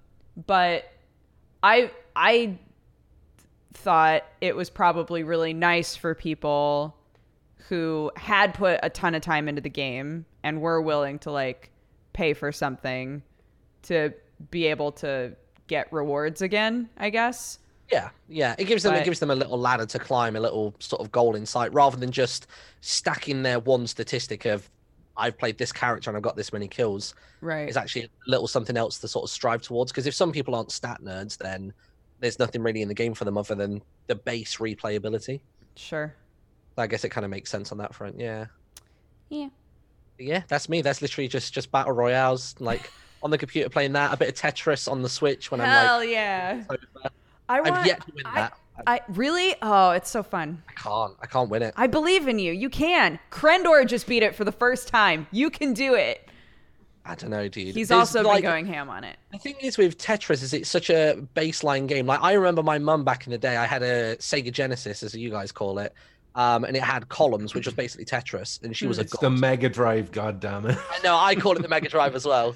but 0.46 0.86
I 1.64 1.90
I 2.16 2.58
thought 3.74 4.24
it 4.42 4.56
was 4.56 4.70
probably 4.70 5.24
really 5.24 5.54
nice 5.54 5.96
for 5.96 6.14
people 6.16 6.96
who 7.70 8.12
had 8.16 8.54
put 8.54 8.80
a 8.84 8.90
ton 8.90 9.16
of 9.16 9.22
time 9.22 9.48
into 9.48 9.62
the 9.62 9.70
game 9.70 10.26
and 10.44 10.62
were 10.62 10.82
willing 10.82 11.20
to 11.20 11.32
like 11.32 11.72
pay 12.14 12.34
for 12.34 12.52
something 12.52 13.24
to 13.84 14.14
be 14.52 14.68
able 14.68 14.92
to 14.92 15.36
get 15.68 15.92
rewards 15.92 16.42
again, 16.42 16.90
I 16.98 17.10
guess. 17.10 17.60
Yeah, 17.92 18.10
yeah. 18.28 18.56
It 18.58 18.66
gives 18.66 18.84
them 18.84 18.94
But- 18.94 19.02
it 19.02 19.06
gives 19.06 19.20
them 19.20 19.30
a 19.32 19.36
little 19.36 19.60
ladder 19.60 19.86
to 19.86 20.00
climb, 20.00 20.36
a 20.36 20.40
little 20.40 20.76
sort 20.80 21.02
of 21.02 21.12
goal 21.12 21.36
in 21.36 21.46
sight, 21.46 21.74
rather 21.74 21.98
than 21.98 22.12
just 22.12 22.48
stacking 22.82 23.44
their 23.44 23.60
one 23.60 23.88
statistic 23.88 24.46
of 24.46 24.70
I've 25.18 25.38
played 25.38 25.58
this 25.58 25.72
character 25.72 26.10
and 26.10 26.18
I've 26.18 26.24
got 26.24 26.36
this 26.36 26.52
many 26.54 26.68
kills. 26.68 27.16
Right. 27.42 27.68
It's 27.68 27.78
actually 27.78 28.04
a 28.06 28.10
little 28.28 28.48
something 28.48 28.76
else 28.78 29.00
to 29.00 29.08
sort 29.08 29.24
of 29.24 29.30
strive 29.30 29.62
towards. 29.62 29.92
Because 29.92 30.08
if 30.08 30.14
some 30.14 30.32
people 30.32 30.56
aren't 30.56 30.72
stat 30.72 31.02
nerds, 31.04 31.38
then 31.38 31.74
there's 32.20 32.40
nothing 32.40 32.62
really 32.62 32.82
in 32.82 32.88
the 32.88 32.94
game 32.94 33.14
for 33.14 33.26
them 33.26 33.38
other 33.38 33.56
than 33.56 33.82
the 34.08 34.16
base 34.16 34.58
replayability. 34.58 35.40
Sure. 35.76 36.14
I 36.78 36.88
guess 36.88 37.04
it 37.06 37.10
kind 37.10 37.24
of 37.24 37.32
makes 37.32 37.50
sense 37.50 37.72
on 37.72 37.78
that 37.78 37.96
front. 37.96 38.20
Yeah. 38.20 38.46
Yeah. 39.30 39.50
Yeah, 40.18 40.44
that's 40.48 40.70
me. 40.70 40.82
That's 40.82 41.02
literally 41.02 41.28
just 41.28 41.54
just 41.54 41.72
battle 41.72 41.92
royales, 41.92 42.56
like 42.60 42.90
on 43.24 43.32
the 43.32 43.38
computer 43.38 43.68
playing 43.70 43.92
that, 43.94 44.14
a 44.14 44.18
bit 44.18 44.30
of 44.30 44.36
Tetris 44.36 44.90
on 44.90 45.02
the 45.02 45.10
Switch 45.10 45.52
when 45.52 45.60
I'm 45.60 45.68
Hell 45.68 45.98
like. 45.98 46.10
yeah. 46.10 46.64
I 47.50 47.60
want 47.62 47.74
I've 47.76 47.86
yet 47.86 48.06
to 48.06 48.14
win 48.16 48.26
I- 48.26 48.36
that. 48.42 48.58
I 48.86 49.02
really? 49.10 49.56
Oh, 49.62 49.92
it's 49.92 50.10
so 50.10 50.24
fun. 50.24 50.62
I 50.68 50.74
can't. 50.74 51.14
I 51.22 51.26
can't 51.28 51.50
win 51.50 51.62
it. 51.62 51.74
I 51.78 51.88
believe 51.88 52.28
in 52.28 52.40
you. 52.40 52.52
You 52.52 52.70
can. 52.70 53.20
Krendor 53.32 53.88
just 53.88 54.08
beat 54.08 54.24
it 54.24 54.36
for 54.36 54.44
the 54.44 54.52
first 54.52 54.88
time. 54.88 55.28
You 55.32 55.50
can 55.50 55.74
do 55.74 55.96
it. 55.96 56.28
I 57.08 57.14
don't 57.14 57.30
know, 57.30 57.48
dude. 57.48 57.76
He's 57.76 57.90
There's, 57.90 57.92
also 57.92 58.24
like, 58.24 58.42
been 58.42 58.52
going 58.52 58.66
ham 58.66 58.90
on 58.90 59.04
it. 59.04 59.18
The 59.32 59.38
thing 59.38 59.56
is 59.62 59.78
with 59.78 59.98
Tetris 59.98 60.42
is 60.42 60.54
it's 60.54 60.70
such 60.70 60.90
a 60.90 61.24
baseline 61.36 61.88
game. 61.88 62.08
Like 62.08 62.22
I 62.22 62.34
remember 62.34 62.64
my 62.64 62.80
mum 62.80 63.04
back 63.04 63.28
in 63.28 63.32
the 63.32 63.38
day. 63.38 63.58
I 63.58 63.66
had 63.66 63.84
a 63.84 64.16
Sega 64.18 64.52
Genesis, 64.52 65.04
as 65.04 65.14
you 65.14 65.30
guys 65.30 65.52
call 65.52 65.78
it, 65.78 65.94
um, 66.34 66.64
and 66.64 66.76
it 66.76 66.82
had 66.82 67.08
columns, 67.08 67.54
which 67.54 67.68
was 67.68 67.76
basically 67.76 68.06
Tetris, 68.06 68.62
and 68.64 68.76
she 68.76 68.88
was 68.88 68.98
a 68.98 69.04
god. 69.04 69.22
the 69.22 69.30
Mega 69.30 69.70
Drive, 69.70 70.12
God 70.12 70.40
damn 70.40 70.66
it! 70.66 70.78
I 70.92 71.00
know. 71.04 71.16
I 71.16 71.36
call 71.36 71.56
it 71.56 71.62
the 71.62 71.68
Mega 71.68 71.90
Drive 71.90 72.16
as 72.16 72.26
well. 72.26 72.56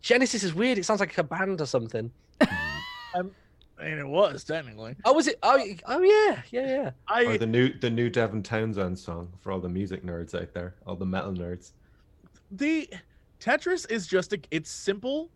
Genesis 0.00 0.44
is 0.44 0.54
weird. 0.54 0.78
It 0.78 0.84
sounds 0.84 1.00
like 1.00 1.18
a 1.18 1.24
band 1.24 1.60
or 1.60 1.66
something. 1.66 2.12
I 2.40 3.22
mean, 3.84 3.98
it 3.98 4.06
was 4.08 4.44
technically. 4.44 4.96
Oh, 5.04 5.12
was 5.12 5.26
it? 5.28 5.38
Oh, 5.42 5.58
oh 5.86 6.02
yeah, 6.02 6.42
yeah, 6.50 6.66
yeah. 6.82 6.90
I 7.08 7.24
Or 7.26 7.38
the 7.38 7.46
new 7.46 7.72
the 7.78 7.90
new 7.90 8.08
Devin 8.10 8.42
Townsend 8.42 8.98
song 8.98 9.32
for 9.40 9.52
all 9.52 9.60
the 9.60 9.68
music 9.68 10.04
nerds 10.04 10.34
out 10.40 10.52
there, 10.54 10.74
all 10.86 10.96
the 10.96 11.06
metal 11.06 11.32
nerds. 11.32 11.72
the 12.50 12.88
Tetris 13.40 13.90
is 13.90 14.06
just 14.06 14.32
a, 14.32 14.40
it's 14.50 14.70
simple 14.70 15.30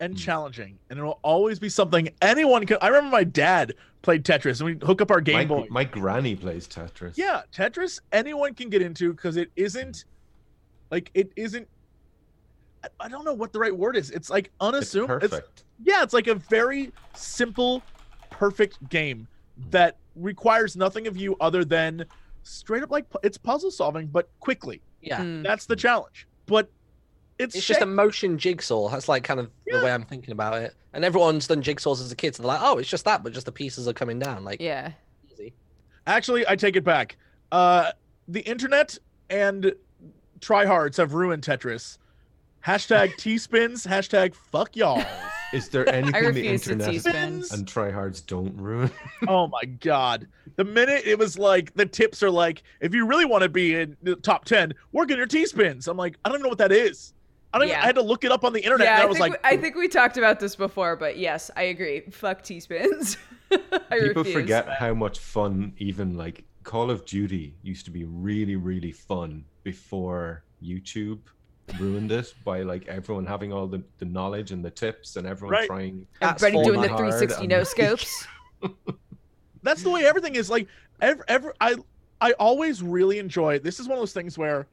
and 0.00 0.14
Mm. 0.14 0.18
challenging, 0.18 0.78
and 0.88 0.98
it 0.98 1.02
will 1.02 1.18
always 1.22 1.58
be 1.58 1.68
something 1.68 2.08
anyone 2.22 2.64
can. 2.64 2.78
I 2.80 2.88
remember 2.88 3.10
my 3.10 3.24
dad 3.24 3.74
played 4.00 4.24
Tetris, 4.24 4.60
and 4.60 4.66
we 4.80 4.86
hook 4.86 5.02
up 5.02 5.10
our 5.10 5.20
Game 5.20 5.36
my, 5.36 5.44
Boy. 5.44 5.66
my 5.70 5.84
granny 5.84 6.34
plays 6.34 6.66
Tetris. 6.66 7.18
Yeah, 7.18 7.42
Tetris 7.52 8.00
anyone 8.12 8.54
can 8.54 8.70
get 8.70 8.80
into 8.80 9.12
because 9.12 9.36
it 9.36 9.50
isn't 9.56 10.04
like 10.90 11.10
it 11.12 11.30
isn't. 11.36 11.68
I, 12.84 12.88
I 13.00 13.08
don't 13.08 13.24
know 13.24 13.34
what 13.34 13.52
the 13.52 13.58
right 13.58 13.76
word 13.76 13.96
is. 13.96 14.10
It's 14.10 14.30
like 14.30 14.46
it's 14.46 14.54
unassuming. 14.60 15.10
It's, 15.22 15.28
perfect. 15.28 15.64
yeah, 15.82 16.02
it's 16.02 16.14
like 16.14 16.26
a 16.26 16.34
very 16.34 16.92
simple, 17.14 17.82
perfect 18.30 18.88
game 18.88 19.26
that 19.70 19.96
requires 20.16 20.76
nothing 20.76 21.06
of 21.06 21.16
you 21.16 21.36
other 21.40 21.64
than 21.64 22.04
straight 22.42 22.82
up 22.82 22.90
like 22.90 23.06
it's 23.22 23.36
puzzle 23.38 23.70
solving, 23.70 24.06
but 24.06 24.28
quickly. 24.40 24.80
Yeah. 25.02 25.20
Mm. 25.20 25.42
That's 25.42 25.66
the 25.66 25.76
challenge. 25.76 26.26
But 26.46 26.70
it's, 27.38 27.54
It's 27.54 27.66
just 27.66 27.80
a 27.80 27.86
motion 27.86 28.36
jigsaw. 28.38 28.88
That's 28.90 29.08
like 29.08 29.24
kind 29.24 29.40
of 29.40 29.50
Yeah. 29.66 29.78
the 29.78 29.84
way 29.84 29.92
I'm 29.92 30.04
thinking 30.04 30.32
about 30.32 30.54
it. 30.62 30.74
And 30.92 31.04
everyone's 31.04 31.46
done 31.46 31.62
jigsaws 31.62 32.00
as 32.00 32.10
a 32.12 32.16
kid, 32.16 32.34
so 32.34 32.42
they're 32.42 32.48
like, 32.52 32.60
"Oh, 32.62 32.78
it's 32.78 32.88
just 32.88 33.04
that, 33.04 33.22
but 33.22 33.32
just 33.32 33.46
the 33.46 33.52
pieces 33.52 33.86
are 33.88 33.92
coming 33.92 34.18
down." 34.18 34.44
Like, 34.44 34.60
Yeah. 34.60 34.92
easy. 35.32 35.52
Actually, 36.06 36.46
I 36.48 36.56
take 36.56 36.76
it 36.76 36.84
back. 36.84 37.16
Uh, 37.52 37.92
the 38.28 38.40
internet 38.40 38.98
and 39.30 39.72
tryhards 40.40 40.96
have 40.96 41.14
ruined 41.14 41.42
Tetris. 41.44 41.98
Hashtag 42.64 43.16
T 43.18 43.38
spins. 43.38 43.86
Hashtag 43.86 44.34
fuck 44.34 44.76
y'all. 44.76 45.02
Is 45.52 45.68
there 45.68 45.88
anything 45.92 46.22
the 46.22 46.28
refuse 46.28 46.62
to 46.62 46.72
internet 46.72 46.92
T-spins. 46.94 47.52
and 47.52 47.66
tryhards 47.66 48.24
don't 48.24 48.56
ruin? 48.56 48.90
oh 49.28 49.48
my 49.48 49.64
god. 49.64 50.28
The 50.56 50.64
minute 50.64 51.02
it 51.06 51.18
was 51.18 51.38
like 51.38 51.74
the 51.74 51.86
tips 51.86 52.22
are 52.22 52.30
like, 52.30 52.62
if 52.80 52.94
you 52.94 53.06
really 53.06 53.24
want 53.24 53.42
to 53.42 53.48
be 53.48 53.74
in 53.74 53.96
the 54.02 54.16
top 54.16 54.44
ten, 54.44 54.74
work 54.92 55.10
on 55.10 55.16
your 55.16 55.26
T 55.26 55.46
spins. 55.46 55.88
I'm 55.88 55.96
like, 55.96 56.16
I 56.24 56.28
don't 56.28 56.36
even 56.36 56.44
know 56.44 56.48
what 56.50 56.58
that 56.58 56.72
is. 56.72 57.14
I 57.52 57.58
don't. 57.58 57.66
Even, 57.66 57.80
I 57.80 57.84
had 57.84 57.96
to 57.96 58.02
look 58.02 58.22
it 58.24 58.30
up 58.30 58.44
on 58.44 58.52
the 58.52 58.60
internet. 58.60 58.86
Yeah, 58.86 58.92
and 58.94 59.00
I 59.00 59.04
I 59.04 59.06
was 59.06 59.18
think, 59.18 59.32
like, 59.34 59.42
we, 59.42 59.58
I 59.58 59.60
think 59.60 59.74
we 59.74 59.88
talked 59.88 60.16
about 60.16 60.38
this 60.38 60.54
before, 60.54 60.94
but 60.94 61.18
yes, 61.18 61.50
I 61.56 61.62
agree. 61.64 62.00
Fuck 62.10 62.42
T 62.42 62.60
spins. 62.60 63.16
People 63.90 64.22
forget 64.22 64.68
how 64.68 64.94
much 64.94 65.18
fun 65.18 65.72
even 65.78 66.16
like 66.16 66.44
Call 66.62 66.90
of 66.90 67.04
Duty 67.04 67.56
used 67.62 67.84
to 67.86 67.90
be 67.90 68.04
really 68.04 68.54
really 68.54 68.92
fun 68.92 69.44
before 69.64 70.44
YouTube 70.62 71.18
ruined 71.78 72.12
it 72.12 72.32
by 72.44 72.62
like 72.62 72.86
everyone 72.88 73.26
having 73.26 73.52
all 73.52 73.66
the, 73.66 73.82
the 73.98 74.04
knowledge 74.04 74.50
and 74.52 74.64
the 74.64 74.70
tips 74.70 75.16
and 75.16 75.26
everyone 75.26 75.52
Right. 75.54 75.66
trying 75.66 76.06
Everybody 76.20 76.64
doing 76.64 76.80
the 76.80 76.88
360 76.88 77.46
no 77.46 77.62
scopes. 77.64 78.26
that's 79.62 79.82
the 79.82 79.90
way 79.90 80.04
everything 80.04 80.34
is. 80.34 80.50
Like, 80.50 80.68
ever, 81.00 81.24
ever, 81.28 81.54
I, 81.60 81.76
I 82.20 82.32
always 82.32 82.82
really 82.82 83.18
enjoy. 83.18 83.58
This 83.58 83.80
is 83.80 83.88
one 83.88 83.98
of 83.98 84.02
those 84.02 84.12
things 84.12 84.36
where 84.36 84.68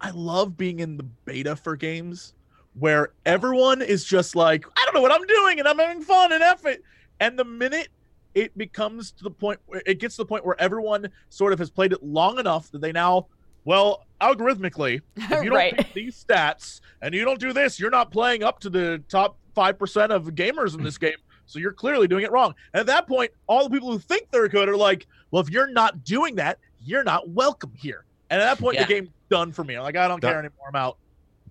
I 0.00 0.10
love 0.10 0.56
being 0.56 0.80
in 0.80 0.96
the 0.96 1.04
beta 1.24 1.56
for 1.56 1.76
games 1.76 2.34
where 2.74 3.12
everyone 3.24 3.82
is 3.82 4.04
just 4.04 4.34
like, 4.34 4.66
I 4.76 4.84
don't 4.84 4.94
know 4.94 5.00
what 5.00 5.12
I'm 5.12 5.26
doing, 5.26 5.60
and 5.60 5.68
I'm 5.68 5.78
having 5.78 6.02
fun 6.02 6.32
and 6.32 6.42
effort. 6.42 6.78
And 7.20 7.38
the 7.38 7.44
minute 7.44 7.88
it 8.34 8.56
becomes 8.58 9.12
to 9.12 9.22
the 9.24 9.30
point 9.30 9.60
where 9.66 9.80
it 9.86 10.00
gets 10.00 10.16
to 10.16 10.22
the 10.22 10.26
point 10.26 10.44
where 10.44 10.60
everyone 10.60 11.08
sort 11.28 11.52
of 11.52 11.60
has 11.60 11.70
played 11.70 11.92
it 11.92 12.02
long 12.02 12.40
enough 12.40 12.70
that 12.72 12.80
they 12.80 12.90
now, 12.90 13.28
well, 13.64 14.03
algorithmically, 14.20 15.00
if 15.16 15.30
you 15.30 15.50
don't 15.50 15.52
right. 15.54 15.76
hit 15.76 15.94
these 15.94 16.24
stats 16.24 16.80
and 17.02 17.14
you 17.14 17.24
don't 17.24 17.40
do 17.40 17.52
this, 17.52 17.78
you're 17.78 17.90
not 17.90 18.10
playing 18.10 18.42
up 18.42 18.60
to 18.60 18.70
the 18.70 19.02
top 19.08 19.36
five 19.54 19.78
percent 19.78 20.12
of 20.12 20.24
gamers 20.34 20.74
in 20.76 20.82
this 20.82 20.98
game. 21.06 21.16
So 21.46 21.58
you're 21.58 21.72
clearly 21.72 22.08
doing 22.08 22.24
it 22.24 22.32
wrong. 22.32 22.54
And 22.72 22.80
at 22.80 22.86
that 22.86 23.06
point, 23.06 23.30
all 23.46 23.64
the 23.64 23.70
people 23.70 23.92
who 23.92 23.98
think 23.98 24.30
they're 24.30 24.48
good 24.48 24.68
are 24.68 24.76
like, 24.76 25.06
well, 25.30 25.42
if 25.42 25.50
you're 25.50 25.70
not 25.70 26.02
doing 26.02 26.36
that, 26.36 26.58
you're 26.82 27.04
not 27.04 27.28
welcome 27.28 27.72
here. 27.76 28.04
And 28.30 28.40
at 28.40 28.44
that 28.46 28.58
point, 28.58 28.76
Yeah. 28.76 28.84
the 28.86 28.94
game's 28.94 29.10
done 29.28 29.52
for 29.52 29.62
me. 29.62 29.74
I'm 29.76 29.82
like, 29.82 29.96
I 29.96 30.08
don't 30.08 30.20
That- 30.22 30.28
care 30.30 30.38
anymore. 30.38 30.68
I'm 30.68 30.76
out. 30.76 30.96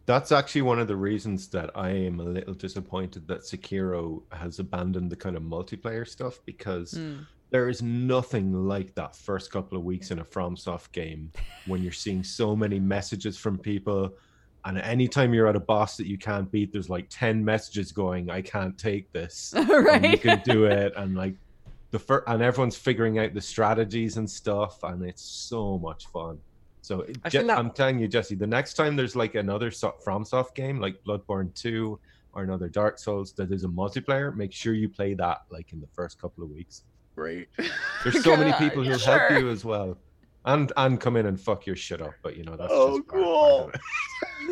That's 0.05 0.34
actually 0.34 0.64
one 0.64 0.80
of 0.80 0.89
the 0.89 0.95
reasons 0.97 1.47
that 1.49 1.70
I 1.76 1.91
am 1.91 2.20
a 2.20 2.24
little 2.24 2.53
disappointed 2.55 3.26
that 3.30 3.41
Sekiro 3.41 4.24
has 4.34 4.59
abandoned 4.59 5.09
the 5.09 5.16
kind 5.16 5.38
of 5.38 5.43
multiplayer 5.43 6.05
stuff 6.05 6.39
because 6.45 6.95
Mm. 6.95 7.26
There 7.54 7.70
is 7.70 7.84
nothing 7.84 8.51
like 8.68 8.95
that 8.95 9.16
first 9.16 9.51
couple 9.51 9.78
of 9.78 9.84
weeks 9.84 10.10
in 10.10 10.18
a 10.18 10.26
FromSoft 10.26 10.91
game 10.91 11.32
when 11.68 11.84
you're 11.84 11.91
seeing 11.91 12.24
so 12.24 12.56
many 12.56 12.80
messages 12.80 13.38
from 13.38 13.60
people. 13.60 14.12
And 14.66 14.80
anytime 14.80 15.36
you're 15.36 15.47
at 15.47 15.56
a 15.56 15.60
boss 15.60 15.95
that 15.97 16.08
you 16.08 16.18
can't 16.18 16.51
beat, 16.51 16.74
there's 16.74 16.89
like 16.89 17.06
10 17.12 17.45
messages 17.45 17.91
going, 17.91 18.32
I 18.32 18.41
can't 18.41 18.76
take 18.76 19.12
this. 19.14 19.54
And 19.70 20.04
you 20.04 20.18
can 20.18 20.41
do 20.43 20.66
it. 20.66 20.93
And 20.97 21.16
like 21.16 21.36
the 21.91 21.99
first, 21.99 22.24
and 22.26 22.41
everyone's 22.41 22.76
figuring 22.76 23.20
out 23.20 23.36
the 23.36 23.41
strategies 23.41 24.18
and 24.18 24.28
stuff. 24.28 24.82
And 24.84 25.04
it's 25.04 25.22
so 25.22 25.78
much 25.78 26.08
fun. 26.08 26.39
So 26.82 27.01
it, 27.01 27.20
I 27.24 27.30
Je- 27.30 27.38
think 27.38 27.49
that- 27.49 27.60
I'm 27.60 27.70
telling 27.70 27.99
you, 27.99 28.08
Jesse, 28.08 28.34
the 28.34 28.47
next 28.47 28.74
time 28.74 28.95
there's 28.95 29.16
like 29.16 29.36
another 29.36 29.70
so- 29.70 29.93
FromSoft 30.04 30.56
game 30.56 30.80
like 30.80 31.04
Bloodborne 31.04 31.54
2 31.54 31.99
or 32.34 32.41
another 32.41 32.68
Dark 32.68 32.97
Souls 32.97 33.32
that 33.34 33.51
is 33.51 33.64
a 33.64 33.68
multiplayer, 33.68 34.36
make 34.36 34.51
sure 34.54 34.74
you 34.74 34.89
play 34.89 35.14
that 35.14 35.43
like 35.51 35.72
in 35.72 35.80
the 35.80 35.88
first 35.93 36.20
couple 36.20 36.43
of 36.43 36.49
weeks. 36.49 36.82
Great. 37.16 37.47
There's 38.03 38.24
so 38.24 38.36
many 38.36 38.53
people 38.53 38.84
who 38.84 38.97
sure. 38.97 39.18
help 39.18 39.39
you 39.39 39.49
as 39.49 39.64
well. 39.64 39.97
And 40.45 40.74
and 40.76 40.99
come 40.99 41.16
in 41.16 41.26
and 41.26 41.39
fuck 41.39 41.66
your 41.66 41.78
shit 41.78 42.01
up, 42.01 42.16
but 42.22 42.36
you 42.36 42.43
know 42.43 42.57
that's 42.57 42.70
Oh, 42.74 42.97
just 42.97 43.07
part- 43.07 43.24
part 43.24 43.24
cool. 43.24 43.72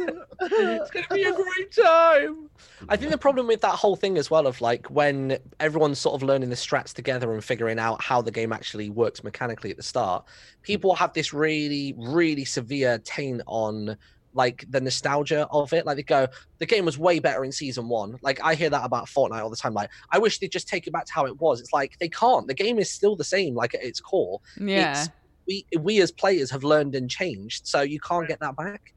it. 0.08 0.18
it's 0.42 0.90
gonna 0.92 1.08
be 1.12 1.24
a 1.24 1.34
great 1.34 1.72
time. 1.76 2.50
I 2.88 2.96
think 2.96 3.12
the 3.12 3.18
problem 3.18 3.46
with 3.46 3.60
that 3.62 3.74
whole 3.74 3.98
thing 3.98 4.18
as 4.18 4.32
well 4.32 4.48
of 4.48 4.62
like 4.62 4.88
when 4.88 5.38
everyone's 5.60 6.00
sort 6.00 6.16
of 6.16 6.24
learning 6.26 6.50
the 6.50 6.56
strats 6.56 6.94
together 6.94 7.34
and 7.34 7.44
figuring 7.44 7.78
out 7.78 8.02
how 8.02 8.22
the 8.22 8.32
game 8.32 8.54
actually 8.54 8.90
works 8.90 9.22
mechanically 9.22 9.70
at 9.70 9.76
the 9.76 9.84
start, 9.84 10.24
hmm. 10.24 10.62
people 10.62 10.96
have 10.96 11.12
this 11.12 11.34
really, 11.34 11.94
really 11.98 12.46
severe 12.46 12.98
taint 13.00 13.42
on 13.46 13.98
like 14.34 14.66
the 14.70 14.80
nostalgia 14.82 15.48
of 15.52 15.74
it. 15.74 15.86
Like 15.86 15.98
they 15.98 16.04
go, 16.04 16.28
the 16.60 16.66
game 16.66 16.86
was 16.86 16.98
way 16.98 17.20
better 17.20 17.44
in 17.44 17.52
season 17.52 17.90
one. 17.90 18.18
Like 18.22 18.40
I 18.44 18.56
hear 18.56 18.70
that 18.70 18.86
about 18.86 19.08
Fortnite 19.08 19.42
all 19.42 19.50
the 19.50 19.56
time. 19.56 19.74
Like 19.74 19.90
I 20.12 20.20
wish 20.20 20.40
they'd 20.40 20.52
just 20.52 20.68
take 20.68 20.88
it 20.88 20.94
back 20.94 21.06
to 21.06 21.14
how 21.14 21.26
it 21.26 21.40
was. 21.40 21.60
It's 21.60 21.74
like 21.74 21.98
they 22.00 22.10
can't. 22.10 22.48
The 22.48 22.54
game 22.54 22.80
is 22.80 22.90
still 22.92 23.16
the 23.16 23.24
same, 23.24 23.56
like 23.56 23.74
at 23.74 23.84
its 23.84 24.00
core. 24.00 24.40
Yeah. 24.60 24.92
It's, 25.02 25.10
we 25.48 25.66
we 25.80 26.02
as 26.02 26.12
players 26.12 26.52
have 26.52 26.64
learned 26.64 26.94
and 26.96 27.10
changed, 27.10 27.66
so 27.68 27.82
you 27.82 28.00
can't 28.00 28.28
get 28.28 28.40
that 28.42 28.56
back. 28.56 28.94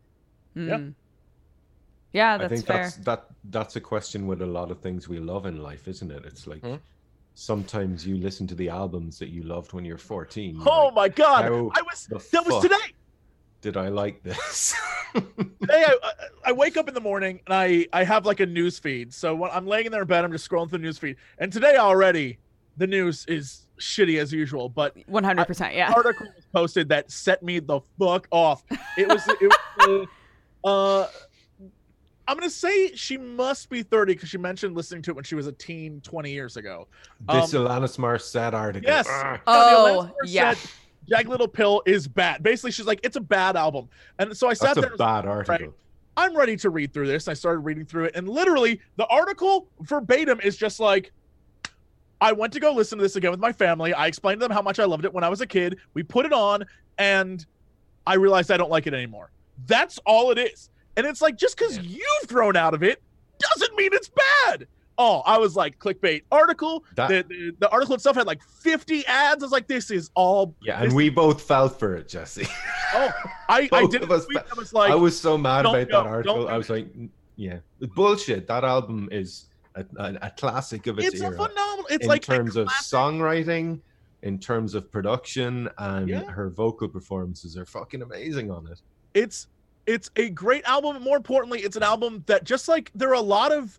Mm. 0.57 0.95
Yeah, 2.13 2.35
I 2.35 2.39
that's 2.39 2.53
think 2.53 2.67
fair. 2.67 2.77
that's 2.83 2.97
that 2.99 3.27
that's 3.51 3.77
a 3.77 3.81
question 3.81 4.27
with 4.27 4.43
a 4.43 4.47
lot 4.47 4.71
of 4.71 4.79
things 4.81 5.09
we 5.09 5.19
love 5.19 5.47
in 5.47 5.63
life, 5.63 5.89
isn't 5.89 6.11
it? 6.13 6.25
It's 6.25 6.47
like 6.47 6.61
Hmm. 6.61 6.77
sometimes 7.35 8.07
you 8.07 8.17
listen 8.19 8.47
to 8.47 8.55
the 8.55 8.69
albums 8.69 9.19
that 9.19 9.31
you 9.31 9.43
loved 9.43 9.73
when 9.73 9.85
you're 9.85 9.99
14. 9.99 10.63
Oh 10.67 10.87
like, 10.87 10.95
my 10.95 11.09
god. 11.09 11.45
I 11.47 11.83
was 11.83 12.07
the 12.09 12.25
that 12.33 12.47
was 12.47 12.63
today. 12.63 12.77
Did 13.65 13.79
I 13.79 13.89
like 13.89 14.23
this? 14.23 14.75
Today 15.15 15.25
I, 15.71 15.97
I 16.03 16.13
I 16.49 16.53
wake 16.53 16.77
up 16.77 16.87
in 16.87 16.93
the 16.93 17.01
morning 17.01 17.41
and 17.47 17.55
I 17.55 17.87
I 17.95 18.05
have 18.05 18.27
like 18.27 18.41
a 18.41 18.47
news 18.47 18.79
feed. 18.79 19.15
So 19.15 19.35
when 19.35 19.51
I'm 19.53 19.67
laying 19.67 19.87
in 19.87 19.93
there 19.93 20.03
in 20.03 20.07
bed, 20.07 20.23
I'm 20.23 20.33
just 20.33 20.47
scrolling 20.47 20.69
through 20.69 20.81
the 20.81 20.85
news 20.85 20.99
feed. 20.99 21.17
And 21.39 21.51
today 21.51 21.77
already 21.77 22.37
the 22.77 22.87
news 22.87 23.25
is 23.27 23.67
shitty 23.81 24.21
as 24.21 24.35
usual, 24.35 24.69
but 24.69 24.95
100%. 25.09 25.75
Yeah. 25.75 25.95
article 25.97 26.27
was 26.37 26.45
posted 26.53 26.91
that 26.91 27.11
set 27.11 27.43
me 27.43 27.59
the 27.59 27.81
fuck 27.99 28.29
off. 28.31 28.65
It 28.99 29.09
was 29.09 29.27
it 29.41 29.51
was 29.81 30.09
uh, 30.63 30.69
uh 30.69 31.09
I'm 32.29 32.37
gonna 32.37 32.51
say 32.51 32.95
she 32.95 33.17
must 33.17 33.71
be 33.71 33.83
30 33.83 34.13
because 34.13 34.29
she 34.29 34.37
mentioned 34.37 34.77
listening 34.77 35.01
to 35.05 35.13
it 35.13 35.15
when 35.15 35.25
she 35.25 35.37
was 35.37 35.47
a 35.47 35.53
teen 35.53 36.03
20 36.03 36.31
years 36.31 36.59
ago. 36.59 36.87
this 37.33 37.55
Um, 37.55 37.65
Alanis 37.65 37.97
Morissette 37.97 38.53
article. 38.53 38.91
Yes. 38.91 39.09
Ugh. 39.11 39.41
Oh, 39.47 40.11
Alanis 40.13 40.13
yeah. 40.27 40.53
Morissette, 40.53 40.75
Jagged 41.09 41.29
Little 41.29 41.49
Pill 41.49 41.83
is 41.87 42.09
bad. 42.09 42.43
Basically, 42.43 42.71
she's 42.71 42.87
like, 42.87 43.01
it's 43.03 43.17
a 43.17 43.21
bad 43.21 43.57
album. 43.57 43.89
And 44.19 44.37
so 44.37 44.49
I 44.49 44.55
sat 44.55 44.75
That's 44.75 44.81
there 44.81 44.85
a 44.85 44.93
and 44.93 45.01
like, 45.01 45.25
bad 45.25 45.29
article. 45.29 45.75
I'm 46.17 46.37
ready 46.37 46.57
to 46.59 46.71
read 46.71 46.93
through 46.93 47.09
this. 47.09 47.27
I 47.27 47.35
started 47.35 47.61
reading 47.61 47.85
through 47.85 48.05
it, 48.05 48.13
and 48.15 48.29
literally 48.29 48.81
the 48.97 49.07
article 49.07 49.69
verbatim 49.81 50.41
is 50.41 50.57
just 50.57 50.79
like, 50.79 51.13
I 52.21 52.33
went 52.33 52.53
to 52.53 52.61
go 52.61 52.73
listen 52.73 52.99
to 52.99 53.03
this 53.03 53.17
again 53.17 53.33
with 53.33 53.41
my 53.41 53.53
family. 53.53 53.93
I 53.93 54.07
explained 54.07 54.41
to 54.41 54.45
them 54.47 54.53
how 54.53 54.63
much 54.63 54.79
I 54.79 54.85
loved 54.85 55.05
it 55.05 55.13
when 55.13 55.25
I 55.25 55.29
was 55.29 55.41
a 55.41 55.47
kid. 55.47 55.79
We 55.93 56.03
put 56.05 56.25
it 56.25 56.33
on, 56.33 56.65
and 56.99 57.45
I 58.07 58.15
realized 58.15 58.51
I 58.51 58.57
don't 58.57 58.71
like 58.71 58.87
it 58.87 58.95
anymore. 58.95 59.33
That's 59.67 59.99
all 60.07 60.31
it 60.31 60.39
is. 60.39 60.71
And 60.97 61.05
it's 61.05 61.21
like, 61.21 61.37
just 61.37 61.59
because 61.59 61.79
you've 61.79 62.29
grown 62.29 62.57
out 62.57 62.75
of 62.75 62.83
it 62.83 63.03
doesn't 63.39 63.77
mean 63.77 63.91
it's 63.93 64.09
bad. 64.09 64.69
Oh, 64.99 65.23
I 65.27 65.39
was 65.39 65.57
like 65.57 65.79
clickbait 65.79 66.23
article. 66.31 66.85
That- 66.97 67.09
the, 67.09 67.23
the 67.29 67.57
the 67.61 67.69
article 67.71 67.95
itself 67.95 68.17
had 68.17 68.27
like 68.27 68.43
50 68.43 69.07
ads. 69.07 69.43
I 69.43 69.47
was 69.47 69.53
like, 69.53 69.67
this 69.69 69.91
is 69.91 70.11
all. 70.15 70.55
Yeah, 70.63 70.83
and 70.83 70.93
we 70.95 71.11
both 71.11 71.43
fell 71.43 71.69
for 71.69 71.97
it, 71.97 72.09
Jesse. 72.09 72.47
Oh, 72.95 73.13
I 73.49 73.69
I 73.73 73.87
did. 73.91 74.03
of 74.03 74.11
us 74.11 74.25
tweet, 74.27 74.39
I 74.51 74.55
was 74.57 74.73
like, 74.73 74.91
I 74.91 74.95
was 74.95 75.19
so 75.19 75.37
mad 75.39 75.61
about 75.67 75.89
go, 75.89 76.03
that 76.03 76.07
article. 76.09 76.49
I 76.49 76.57
was 76.57 76.71
like, 76.71 76.87
yeah, 77.37 77.59
bullshit. 77.81 78.47
That 78.47 78.63
album 78.65 79.09
is 79.11 79.47
a, 79.75 79.85
a, 79.99 80.19
a 80.23 80.31
classic 80.37 80.87
of 80.87 80.99
its, 80.99 81.09
it's 81.15 81.21
a 81.21 81.31
phenomenal. 81.33 81.87
It's 81.91 82.05
in 82.05 82.09
like 82.09 82.23
terms 82.23 82.55
of 82.57 82.69
songwriting, 82.69 83.81
in 84.23 84.39
terms 84.39 84.75
of 84.75 84.91
production, 84.91 85.69
and 85.79 86.09
Yeah. 86.09 86.25
her 86.25 86.49
vocal 86.51 86.89
performances 86.89 87.57
are 87.57 87.67
fucking 87.67 88.03
amazing 88.03 88.51
on 88.51 88.67
it. 88.71 88.81
it's 89.15 89.49
it's 89.87 90.11
a 90.17 90.31
great 90.31 90.65
album. 90.65 91.03
More 91.03 91.17
importantly, 91.17 91.61
it's 91.61 91.77
an 91.77 91.83
album 91.83 92.25
that 92.27 92.45
just 92.45 92.69
like 92.69 92.91
there 92.95 93.11
are 93.11 93.15
a 93.15 93.21
lot 93.21 93.53
of 93.53 93.79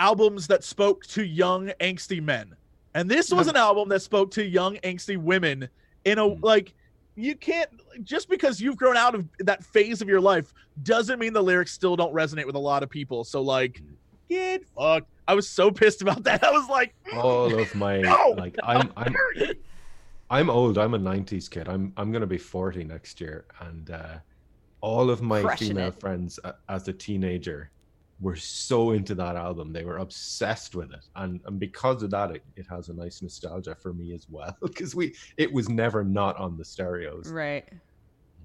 albums 0.00 0.48
that 0.48 0.64
spoke 0.64 1.04
to 1.08 1.22
young 1.24 1.68
angsty 1.80 2.20
men, 2.20 2.56
and 2.94 3.08
this 3.08 3.30
was 3.30 3.46
an 3.46 3.54
album 3.56 3.88
that 3.90 4.00
spoke 4.00 4.32
to 4.32 4.44
young 4.44 4.76
angsty 4.78 5.16
women 5.16 5.68
in 6.04 6.18
a 6.18 6.22
Mm. 6.26 6.42
like. 6.42 6.74
You 7.16 7.34
can't 7.36 7.68
just 8.02 8.30
because 8.30 8.62
you've 8.62 8.76
grown 8.78 8.96
out 8.96 9.14
of 9.14 9.26
that 9.40 9.62
phase 9.62 10.00
of 10.00 10.08
your 10.08 10.20
life 10.22 10.54
doesn't 10.84 11.18
mean 11.18 11.34
the 11.34 11.42
lyrics 11.42 11.72
still 11.72 11.94
don't 11.94 12.14
resonate 12.14 12.46
with 12.46 12.54
a 12.54 12.58
lot 12.60 12.82
of 12.82 12.88
people. 12.88 13.24
So 13.24 13.42
like, 13.42 13.82
get 14.30 14.64
fucked. 14.74 15.08
I 15.28 15.34
was 15.34 15.46
so 15.46 15.70
pissed 15.70 16.00
about 16.00 16.22
that. 16.24 16.42
I 16.50 16.50
was 16.50 16.66
like, 16.70 16.94
All 17.14 17.52
of 17.58 17.74
my 17.74 17.98
No! 18.00 18.34
like, 18.38 18.54
I'm 18.62 18.90
I'm 18.96 19.14
I'm 20.30 20.48
old. 20.48 20.78
I'm 20.78 20.94
a 20.94 20.98
'90s 20.98 21.50
kid. 21.50 21.68
I'm 21.68 21.92
I'm 21.96 22.10
gonna 22.12 22.26
be 22.26 22.38
40 22.38 22.84
next 22.84 23.20
year, 23.20 23.44
and 23.60 23.90
uh, 23.90 24.18
all 24.80 25.10
of 25.10 25.20
my 25.20 25.42
Crushing 25.42 25.68
female 25.68 25.88
it. 25.88 26.00
friends 26.00 26.38
a- 26.44 26.54
as 26.68 26.88
a 26.88 26.92
teenager 26.92 27.70
were 28.20 28.36
so 28.36 28.92
into 28.92 29.14
that 29.14 29.36
album. 29.36 29.72
They 29.72 29.84
were 29.84 29.98
obsessed 29.98 30.74
with 30.74 30.92
it, 30.92 31.06
and 31.16 31.40
and 31.46 31.58
because 31.58 32.02
of 32.02 32.10
that, 32.10 32.30
it, 32.32 32.42
it 32.56 32.66
has 32.68 32.88
a 32.88 32.94
nice 32.94 33.22
nostalgia 33.22 33.74
for 33.74 33.92
me 33.92 34.12
as 34.14 34.26
well. 34.28 34.56
Because 34.62 34.94
we 34.94 35.14
it 35.36 35.52
was 35.52 35.68
never 35.68 36.04
not 36.04 36.36
on 36.36 36.56
the 36.56 36.64
stereos. 36.64 37.28
Right. 37.28 37.68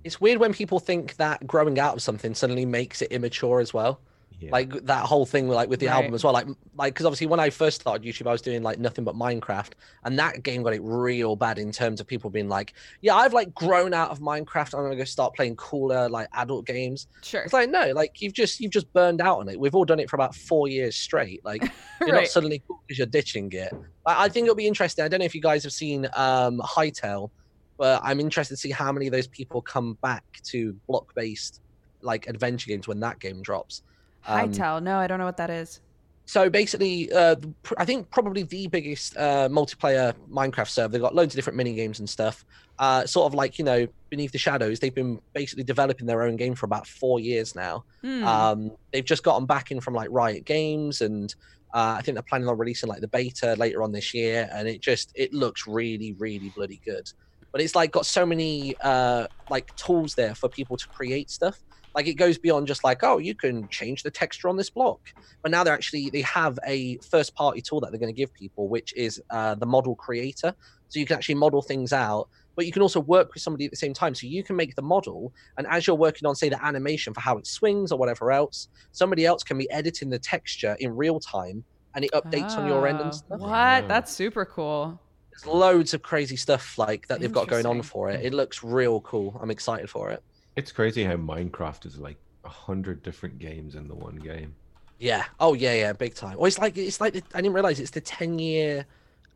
It's 0.04 0.22
weird 0.22 0.40
when 0.40 0.54
people 0.54 0.80
think 0.80 1.16
that 1.16 1.46
growing 1.48 1.80
out 1.80 1.96
of 1.96 2.02
something 2.02 2.36
suddenly 2.36 2.66
makes 2.66 3.02
it 3.02 3.12
immature 3.12 3.60
as 3.60 3.74
well. 3.74 4.02
Yeah. 4.40 4.52
Like 4.52 4.86
that 4.86 5.06
whole 5.06 5.26
thing, 5.26 5.48
like 5.48 5.70
with 5.70 5.80
the 5.80 5.88
Right. 5.88 5.96
album 5.96 6.14
as 6.14 6.24
well. 6.24 6.34
Like, 6.34 6.48
like 6.76 6.94
because 6.94 7.06
obviously 7.06 7.28
when 7.28 7.40
I 7.40 7.50
first 7.50 7.80
started 7.82 8.06
YouTube, 8.06 8.28
I 8.28 8.32
was 8.32 8.42
doing 8.42 8.64
like 8.64 8.80
nothing 8.80 9.04
but 9.06 9.16
Minecraft, 9.16 9.72
and 10.04 10.20
that 10.20 10.44
game 10.44 10.62
got 10.62 10.74
it 10.74 10.82
real 10.84 11.36
bad 11.36 11.58
in 11.58 11.72
terms 11.72 12.02
of 12.02 12.08
people 12.08 12.30
being 12.30 12.50
like, 12.50 12.74
"Yeah, 13.02 13.16
I've 13.16 13.34
like 13.34 13.54
grown 13.54 13.94
out 13.94 14.12
of 14.12 14.20
Minecraft. 14.20 14.78
I'm 14.78 14.84
gonna 14.84 14.96
go 14.98 15.04
start 15.06 15.34
playing 15.36 15.56
cooler 15.56 16.10
like 16.10 16.28
adult 16.34 16.66
games." 16.66 17.08
Sure. 17.24 17.42
It's 17.44 17.54
like 17.54 17.70
no, 17.70 17.92
like 17.94 18.22
you've 18.22 18.34
just 18.34 18.60
you've 18.60 18.72
just 18.72 18.92
burned 18.94 19.22
out 19.22 19.40
on 19.40 19.48
it. 19.50 19.60
We've 19.60 19.74
all 19.76 19.86
done 19.86 20.00
it 20.00 20.10
for 20.10 20.16
about 20.18 20.36
four 20.36 20.68
years 20.68 20.96
straight. 20.96 21.44
Like 21.46 21.62
you're 22.02 22.10
not 22.10 22.16
right. 22.18 22.28
suddenly 22.28 22.62
cool 22.68 22.82
because 22.86 22.98
you're 22.98 23.08
ditching 23.08 23.50
it. 23.54 23.74
I, 24.06 24.26
I 24.26 24.30
think 24.30 24.46
it'll 24.46 24.56
be 24.56 24.68
interesting. 24.68 25.06
I 25.06 25.08
don't 25.08 25.20
know 25.20 25.26
if 25.26 25.34
you 25.36 25.42
guys 25.42 25.64
have 25.64 25.74
seen 25.74 26.08
um 26.16 26.60
Hytale, 26.60 27.30
but 27.78 28.02
I'm 28.04 28.20
interested 28.20 28.56
to 28.56 28.60
see 28.60 28.72
how 28.72 28.92
many 28.92 29.08
of 29.08 29.14
those 29.14 29.28
people 29.28 29.62
come 29.62 29.98
back 30.02 30.24
to 30.46 30.74
block 30.88 31.16
based 31.16 31.62
like 32.02 32.28
adventure 32.28 32.68
games 32.68 32.88
when 32.88 33.00
that 33.00 33.20
game 33.20 33.42
drops. 33.42 33.82
Um, 34.28 34.52
Hytale. 34.52 34.82
No, 34.82 34.98
I 34.98 35.08
don't 35.08 35.20
know 35.20 35.26
what 35.26 35.38
that 35.38 35.50
is. 35.50 35.82
so 36.26 36.50
basically, 36.50 37.12
uh, 37.12 37.36
I 37.78 37.86
think 37.86 38.10
probably 38.10 38.44
the 38.44 38.68
biggest 38.68 39.16
uh, 39.18 39.48
multiplayer 39.50 40.14
Minecraft 40.30 40.70
server. 40.70 40.92
They've 40.92 41.02
got 41.02 41.16
loads 41.16 41.34
of 41.34 41.38
different 41.38 41.58
mini 41.58 41.74
games 41.76 42.00
and 42.00 42.10
stuff. 42.10 42.46
Uh, 42.78 43.06
sort 43.06 43.28
of 43.28 43.34
like 43.34 43.58
you 43.58 43.64
know, 43.66 43.88
Beneath 44.10 44.32
the 44.32 44.38
Shadows. 44.38 44.80
They've 44.80 44.94
been 44.94 45.22
basically 45.34 45.64
developing 45.64 46.08
their 46.08 46.24
own 46.24 46.36
game 46.36 46.56
for 46.56 46.66
about 46.66 46.88
four 46.88 47.20
years 47.20 47.56
now. 47.56 47.86
Hmm. 48.02 48.24
Um, 48.24 48.72
they've 48.92 49.06
just 49.06 49.24
gotten 49.24 49.46
back 49.46 49.72
in 49.72 49.80
from 49.80 49.94
like 49.94 50.10
Riot 50.12 50.46
Games, 50.46 51.02
and 51.02 51.34
uh, 51.74 51.96
I 51.98 52.02
think 52.02 52.16
they're 52.16 52.24
planning 52.24 52.48
on 52.48 52.58
releasing 52.58 52.90
like 52.90 53.02
the 53.02 53.08
beta 53.08 53.56
later 53.58 53.84
on 53.84 53.92
this 53.92 54.14
year. 54.14 54.50
And 54.52 54.68
it 54.68 54.82
just 54.82 55.12
it 55.16 55.34
looks 55.34 55.68
really, 55.68 56.14
really 56.14 56.50
bloody 56.50 56.82
good. 56.84 57.10
But 57.52 57.62
it's 57.62 57.76
like 57.76 57.92
got 57.92 58.06
so 58.06 58.26
many 58.26 58.76
uh, 58.82 59.28
like 59.50 59.74
tools 59.78 60.16
there 60.16 60.36
for 60.36 60.50
people 60.50 60.76
to 60.76 60.88
create 60.90 61.30
stuff. 61.30 61.60
Like 61.96 62.08
it 62.08 62.16
goes 62.16 62.38
beyond 62.38 62.68
just 62.68 62.84
like 62.84 63.04
oh 63.04 63.18
you 63.18 63.34
can 63.36 63.68
change 63.70 64.04
the 64.04 64.12
texture 64.12 64.50
on 64.50 64.58
this 64.58 64.70
block, 64.70 65.00
but 65.42 65.52
now 65.52 65.64
they're 65.64 65.74
actually 65.74 66.10
they 66.10 66.22
have 66.22 66.60
a 66.68 66.98
first 66.98 67.34
party 67.36 67.62
tool 67.62 67.80
that 67.82 67.92
they're 67.92 68.00
going 68.00 68.14
to 68.14 68.18
give 68.22 68.34
people, 68.34 68.68
which 68.68 68.94
is 68.96 69.22
uh, 69.30 69.56
the 69.56 69.66
model 69.66 69.96
creator. 69.96 70.54
So 70.90 71.00
you 71.00 71.06
can 71.06 71.16
actually 71.16 71.36
model 71.36 71.62
things 71.62 71.94
out 71.94 72.28
but 72.56 72.66
you 72.66 72.72
can 72.72 72.82
also 72.82 73.00
work 73.02 73.34
with 73.34 73.44
somebody 73.44 73.66
at 73.66 73.72
the 73.72 73.78
same 73.78 73.94
time. 73.94 74.16
So 74.16 74.28
you 74.28 74.44
can 74.44 74.56
make 74.56 74.76
the 74.76 74.82
model, 74.82 75.34
and 75.58 75.68
as 75.68 75.86
you're 75.86 75.96
working 75.96 76.26
on, 76.26 76.36
say, 76.36 76.50
the 76.50 76.64
animation 76.66 77.14
for 77.14 77.22
how 77.22 77.38
it 77.38 77.46
swings 77.46 77.92
or 77.92 78.00
whatever 78.00 78.32
else, 78.32 78.70
somebody 78.92 79.26
else 79.26 79.44
can 79.44 79.58
be 79.58 79.70
editing 79.72 80.10
the 80.10 80.20
texture 80.20 80.76
in 80.80 80.96
real 80.96 81.20
time, 81.20 81.64
and 81.96 82.06
it 82.06 82.12
updates 82.12 82.58
on 82.58 82.68
your 82.68 82.88
end 82.88 83.00
Oh, 83.00 83.04
and 83.04 83.14
stuff. 83.14 83.40
What? 83.40 83.50
Wow. 83.50 83.88
That's 83.88 84.12
super 84.12 84.46
cool. 84.46 85.00
There's 85.32 85.46
loads 85.54 85.94
of 85.94 86.02
crazy 86.02 86.38
stuff 86.38 86.78
like 86.78 87.08
that 87.08 87.20
they've 87.20 87.32
got 87.32 87.50
going 87.50 87.66
on 87.66 87.82
for 87.82 88.10
it. 88.10 88.24
It 88.24 88.34
looks 88.34 88.64
real 88.64 89.02
cool. 89.02 89.38
I'm 89.42 89.52
excited 89.52 89.90
for 89.90 90.12
it. 90.12 90.24
It's 90.56 90.72
crazy 90.72 91.04
how 91.04 91.16
Minecraft 91.16 91.86
is 91.86 91.98
like 91.98 92.18
a 92.44 92.50
hundred 92.50 93.04
different 93.04 93.40
games 93.40 93.76
in 93.76 93.88
the 93.88 93.96
one 93.96 94.16
game. 94.16 94.56
Yeah. 95.00 95.26
Oh 95.40 95.54
yeah, 95.54 95.74
yeah, 95.74 95.94
big 95.94 96.16
time. 96.16 96.38
Well, 96.38 96.46
it's 96.46 96.58
like 96.60 96.78
it's 96.78 97.02
like 97.02 97.16
I 97.34 97.42
didn't 97.42 97.54
realize 97.54 97.80
it's 97.80 97.92
the 97.92 98.02
10 98.02 98.40
year 98.40 98.86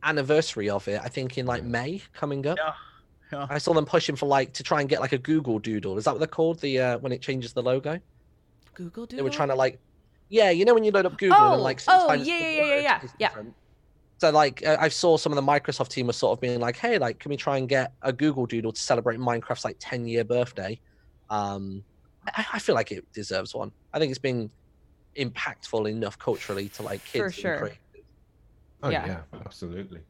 anniversary 0.02 0.70
of 0.70 0.86
it. 0.88 1.00
I 1.04 1.08
think 1.08 1.36
in 1.36 1.46
like 1.46 1.62
May 1.62 2.02
coming 2.14 2.46
up. 2.46 2.58
Yeah, 2.58 2.72
yeah. 3.32 3.46
I 3.50 3.58
saw 3.58 3.74
them 3.74 3.84
pushing 3.84 4.16
for 4.16 4.26
like 4.26 4.52
to 4.54 4.62
try 4.62 4.80
and 4.80 4.88
get 4.88 5.00
like 5.00 5.12
a 5.12 5.18
Google 5.18 5.58
Doodle. 5.58 5.98
Is 5.98 6.04
that 6.04 6.12
what 6.12 6.18
they're 6.18 6.26
called? 6.26 6.60
The 6.60 6.80
uh, 6.80 6.98
when 6.98 7.12
it 7.12 7.20
changes 7.20 7.52
the 7.52 7.62
logo. 7.62 8.00
Google 8.74 9.04
Doodle. 9.04 9.16
They 9.18 9.22
were 9.22 9.34
trying 9.34 9.48
to 9.48 9.54
like, 9.54 9.78
yeah, 10.30 10.48
you 10.50 10.64
know 10.64 10.72
when 10.72 10.84
you 10.84 10.92
load 10.92 11.04
up 11.04 11.18
Google 11.18 11.36
and 11.36 11.46
Oh, 11.46 11.50
then, 11.52 11.60
like 11.60 11.82
oh, 11.88 11.98
sometimes 12.08 12.26
yeah, 12.26 12.38
the 12.38 12.44
yeah, 12.44 12.50
yeah, 12.50 12.80
yeah, 12.80 12.80
yeah, 13.18 13.28
yeah. 13.36 13.42
So 14.18 14.30
like 14.30 14.64
uh, 14.66 14.76
I 14.80 14.88
saw 14.88 15.16
some 15.18 15.32
of 15.32 15.36
the 15.36 15.42
Microsoft 15.42 15.88
team 15.88 16.06
was 16.06 16.16
sort 16.16 16.36
of 16.36 16.40
being 16.40 16.60
like, 16.60 16.76
hey, 16.76 16.98
like 16.98 17.18
can 17.18 17.28
we 17.30 17.36
try 17.36 17.58
and 17.58 17.68
get 17.68 17.92
a 18.02 18.12
Google 18.12 18.46
Doodle 18.46 18.72
to 18.72 18.80
celebrate 18.80 19.18
Minecraft's 19.18 19.64
like 19.64 19.76
10 19.80 20.06
year 20.06 20.24
birthday? 20.24 20.80
Um, 21.30 21.84
I, 22.26 22.44
I 22.54 22.58
feel 22.58 22.74
like 22.74 22.92
it 22.92 23.10
deserves 23.12 23.54
one. 23.54 23.72
I 23.94 23.98
think 23.98 24.10
it's 24.10 24.18
been 24.18 24.50
impactful 25.16 25.90
enough 25.90 26.18
culturally 26.18 26.68
to 26.70 26.82
like 26.82 27.04
kids. 27.04 27.34
For 27.34 27.40
sure. 27.40 27.58
creators. 27.58 27.78
Oh 28.82 28.90
Yeah. 28.90 29.06
yeah, 29.06 29.20
absolutely. 29.44 30.00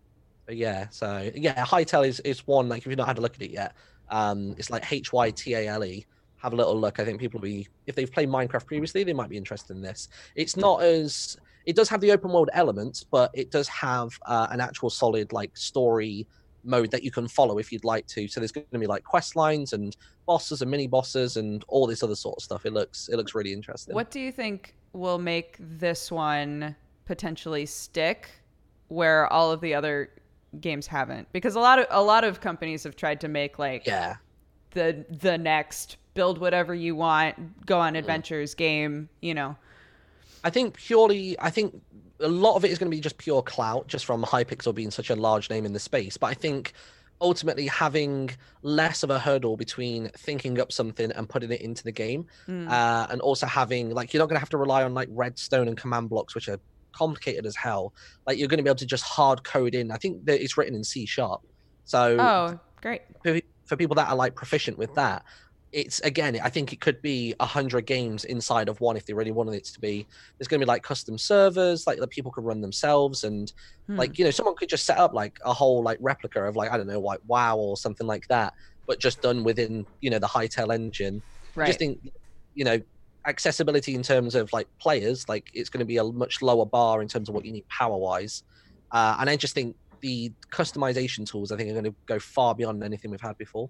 But 0.47 0.57
yeah, 0.57 0.89
so 0.91 1.31
yeah, 1.35 1.65
Hytale 1.65 2.07
is, 2.07 2.21
is 2.21 2.47
one 2.47 2.69
like 2.69 2.83
if 2.83 2.87
you've 2.87 2.99
not 2.99 3.07
had 3.07 3.19
a 3.19 3.21
look 3.21 3.35
at 3.35 3.43
it 3.43 3.51
yet, 3.51 3.75
um, 4.09 4.55
it's 4.59 4.71
like 4.71 4.91
H 4.91 5.13
Y 5.13 5.31
T 5.31 5.55
A 5.55 5.69
L 5.69 5.85
E. 5.85 6.07
Have 6.39 6.55
a 6.55 6.57
little 6.57 6.79
look. 6.79 6.99
I 6.99 7.05
think 7.05 7.21
people 7.21 7.39
will 7.39 7.49
be 7.49 7.69
if 7.87 7.95
they've 7.95 8.11
played 8.11 8.29
Minecraft 8.29 8.67
previously, 8.67 9.05
they 9.05 9.13
might 9.13 9.29
be 9.29 9.37
interested 9.37 9.77
in 9.77 9.83
this. 9.83 10.09
It's 10.35 10.57
not 10.57 10.83
as 10.83 11.37
it 11.67 11.77
does 11.77 11.89
have 11.91 12.01
the 12.01 12.11
open 12.11 12.33
world 12.33 12.49
elements, 12.55 13.05
but 13.05 13.31
it 13.35 13.51
does 13.51 13.69
have 13.69 14.19
uh, 14.27 14.49
an 14.51 14.61
actual 14.61 14.91
solid 14.91 15.33
like 15.33 15.57
story 15.57 16.27
mode 16.65 16.91
that 16.91 17.03
you 17.03 17.11
can 17.11 17.29
follow 17.29 17.59
if 17.59 17.73
you'd 17.73 17.85
like 17.85 18.07
to. 18.09 18.29
So 18.29 18.41
there's 18.41 18.53
going 18.53 18.67
to 18.73 18.79
be 18.79 18.87
like 18.87 19.05
quest 19.05 19.37
lines 19.37 19.73
and 19.73 19.97
bosses 20.27 20.63
and 20.63 20.71
mini 20.71 20.87
bosses 20.87 21.37
and 21.37 21.65
all 21.69 21.87
this 21.87 22.03
other 22.03 22.15
sort 22.15 22.37
of 22.39 22.43
stuff. 22.43 22.67
It 22.67 22.73
looks 22.73 23.09
it 23.09 23.17
looks 23.17 23.35
really 23.35 23.53
interesting. 23.53 23.95
What 23.95 24.11
do 24.11 24.21
you 24.21 24.33
think 24.33 24.75
will 24.93 25.19
make 25.19 25.57
this 25.59 26.11
one 26.11 26.75
potentially 27.07 27.67
stick 27.67 28.31
where 28.89 29.27
all 29.33 29.51
of 29.53 29.61
the 29.61 29.75
other 29.75 30.11
games 30.61 30.87
haven't? 30.87 31.31
Because 31.33 31.55
a 31.55 31.61
lot 31.61 31.79
of 31.79 31.87
a 31.91 32.03
lot 32.03 32.25
of 32.25 32.41
companies 32.41 32.85
have 32.85 32.97
tried 32.97 33.21
to 33.23 33.29
make 33.29 33.59
like 33.59 33.87
Yeah, 33.87 34.17
the 34.73 35.05
the 35.09 35.39
next 35.39 35.97
build 36.15 36.39
whatever 36.39 36.75
you 36.75 36.95
want, 36.97 37.67
go 37.67 37.77
Mm. 37.77 37.81
on 37.83 37.97
adventures 37.97 38.55
game, 38.55 39.09
you 39.21 39.33
know. 39.35 39.57
I 40.43 40.51
think 40.51 40.75
purely, 40.75 41.39
I 41.39 41.51
think 41.51 41.81
a 42.21 42.29
lot 42.29 42.57
of 42.57 42.65
it 42.65 42.71
is 42.71 42.79
going 42.79 42.91
to 42.91 42.97
be 42.97 43.01
just 43.01 43.19
pure 43.19 43.43
clout, 43.43 43.87
just 43.89 44.05
from 44.05 44.23
Hypixel 44.23 44.75
being 44.75 44.91
such 44.91 45.11
a 45.11 45.17
large 45.17 45.51
name 45.51 45.65
in 45.65 45.73
the 45.73 45.79
space. 45.81 46.17
But 46.17 46.29
I 46.29 46.35
think 46.35 46.73
ultimately 47.21 47.67
having 47.67 48.31
less 48.63 49.03
of 49.03 49.11
a 49.11 49.19
hurdle 49.19 49.57
between 49.57 50.09
thinking 50.17 50.59
up 50.59 50.73
something 50.73 51.11
and 51.13 51.29
putting 51.29 51.51
it 51.53 51.61
into 51.61 51.85
the 51.85 51.93
game, 51.93 52.27
Mm. 52.49 52.71
uh, 52.71 53.07
and 53.11 53.21
also 53.21 53.47
having 53.47 53.91
like 53.91 54.13
you're 54.13 54.21
not 54.23 54.29
going 54.29 54.37
to 54.37 54.41
have 54.41 54.51
to 54.51 54.59
rely 54.59 54.83
on 54.85 54.95
like 54.95 55.09
redstone 55.11 55.69
and 55.69 55.77
command 55.77 56.09
blocks, 56.09 56.35
which 56.35 56.49
are 56.49 56.59
complicated 56.93 57.47
as 57.47 57.57
hell. 57.57 57.93
Like 58.27 58.39
you're 58.39 58.49
going 58.49 58.59
to 58.59 58.63
be 58.65 58.71
able 58.71 58.77
to 58.79 58.87
just 58.87 59.05
hard 59.05 59.45
code 59.45 59.75
in. 59.75 59.91
I 59.91 59.97
think 59.97 60.25
that 60.27 60.43
it's 60.43 60.57
written 60.57 60.75
in 60.75 60.83
C 60.85 61.05
sharp, 61.07 61.43
so 61.85 62.17
oh, 62.19 62.59
great. 62.81 63.03
for, 63.23 63.39
for 63.67 63.77
people 63.77 63.97
that 63.97 64.09
are 64.09 64.17
like 64.17 64.35
proficient 64.35 64.79
with 64.79 64.95
that 64.95 65.25
it's 65.73 66.01
again 66.01 66.39
i 66.43 66.49
think 66.49 66.73
it 66.73 66.81
could 66.81 67.01
be 67.01 67.35
a 67.39 67.47
hundred 67.47 67.87
games 67.87 68.25
inside 68.25 68.69
of 68.69 68.81
one 68.81 68.97
if 68.97 69.07
they 69.07 69.13
really 69.13 69.31
wanted 69.31 69.55
it 69.55 69.65
to 69.65 69.79
be 69.81 70.07
there's 70.39 70.49
going 70.49 70.61
to 70.61 70.67
be 70.67 70.69
like 70.69 70.83
custom 70.83 71.17
servers 71.17 71.87
like 71.87 71.99
that 71.99 72.11
people 72.11 72.33
could 72.33 72.45
run 72.45 72.61
themselves 72.61 73.25
and 73.25 73.53
Hmm. 73.91 73.97
like 73.97 74.19
you 74.19 74.25
know 74.25 74.31
someone 74.31 74.55
could 74.55 74.69
just 74.69 74.87
set 74.87 74.99
up 74.99 75.15
like 75.15 75.39
a 75.45 75.53
whole 75.53 75.83
like 75.83 75.99
replica 76.01 76.45
of 76.45 76.55
like 76.55 76.71
i 76.71 76.77
don't 76.77 76.87
know 76.87 77.01
like 77.01 77.19
wow 77.27 77.57
or 77.57 77.77
something 77.77 78.07
like 78.07 78.27
that 78.29 78.53
but 78.87 79.01
just 79.01 79.21
done 79.21 79.43
within 79.43 79.85
you 80.01 80.11
know 80.11 80.19
the 80.21 80.29
Hytale 80.29 80.73
engine 80.73 81.23
I 81.57 81.61
right. 81.61 81.67
just 81.67 81.81
think 81.81 81.99
you 82.55 82.65
know 82.65 82.79
accessibility 83.27 83.95
in 83.97 84.03
terms 84.03 84.35
of 84.37 84.53
like 84.53 84.69
players 84.81 85.29
like 85.29 85.51
it's 85.55 85.69
going 85.69 85.81
to 85.81 85.85
be 85.85 85.97
a 85.97 86.05
much 86.05 86.41
lower 86.41 86.65
bar 86.65 87.03
in 87.03 87.09
terms 87.09 87.29
of 87.29 87.35
what 87.35 87.45
you 87.45 87.53
need 87.53 87.67
power 87.69 87.97
wise 87.99 88.45
uh, 88.93 89.17
and 89.19 89.29
i 89.29 89.37
just 89.37 89.55
think 89.55 89.75
the 90.03 90.33
customization 90.53 91.27
tools 91.27 91.51
i 91.51 91.57
think 91.57 91.69
are 91.69 91.75
going 91.75 91.85
to 91.85 91.95
go 92.07 92.19
far 92.19 92.55
beyond 92.55 92.83
anything 92.85 93.11
we've 93.11 93.21
had 93.21 93.37
before 93.39 93.69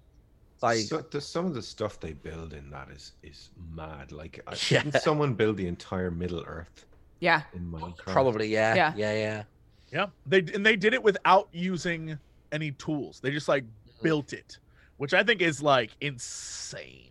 so 0.61 0.67
I, 0.67 0.77
So, 0.77 0.97
the, 1.09 1.19
some 1.21 1.45
of 1.45 1.53
the 1.53 1.61
stuff 1.61 1.99
they 1.99 2.13
build 2.13 2.53
in 2.53 2.69
that 2.69 2.89
is 2.89 3.13
is 3.23 3.49
mad. 3.75 4.11
Like, 4.11 4.39
I, 4.47 4.55
Yeah. 4.69 4.83
didn't 4.83 5.01
someone 5.01 5.33
build 5.33 5.57
the 5.57 5.67
entire 5.67 6.11
Middle 6.11 6.43
Earth 6.47 6.85
Yeah. 7.19 7.41
in 7.53 7.71
Minecraft. 7.71 7.95
Probably, 8.13 8.47
yeah. 8.47 8.75
Yeah. 8.75 8.93
Yeah, 8.95 9.13
yeah. 9.13 9.43
Yeah, 9.91 10.05
they 10.25 10.37
and 10.53 10.65
they 10.65 10.77
did 10.77 10.93
it 10.93 11.03
without 11.03 11.49
using 11.51 12.17
any 12.53 12.71
tools. 12.71 13.19
They 13.19 13.29
just 13.31 13.49
like 13.49 13.65
built 14.01 14.31
it, 14.31 14.57
which 14.95 15.13
I 15.13 15.21
think 15.21 15.41
is 15.41 15.61
like 15.61 15.89
insane. 15.99 17.09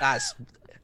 That's 0.00 0.34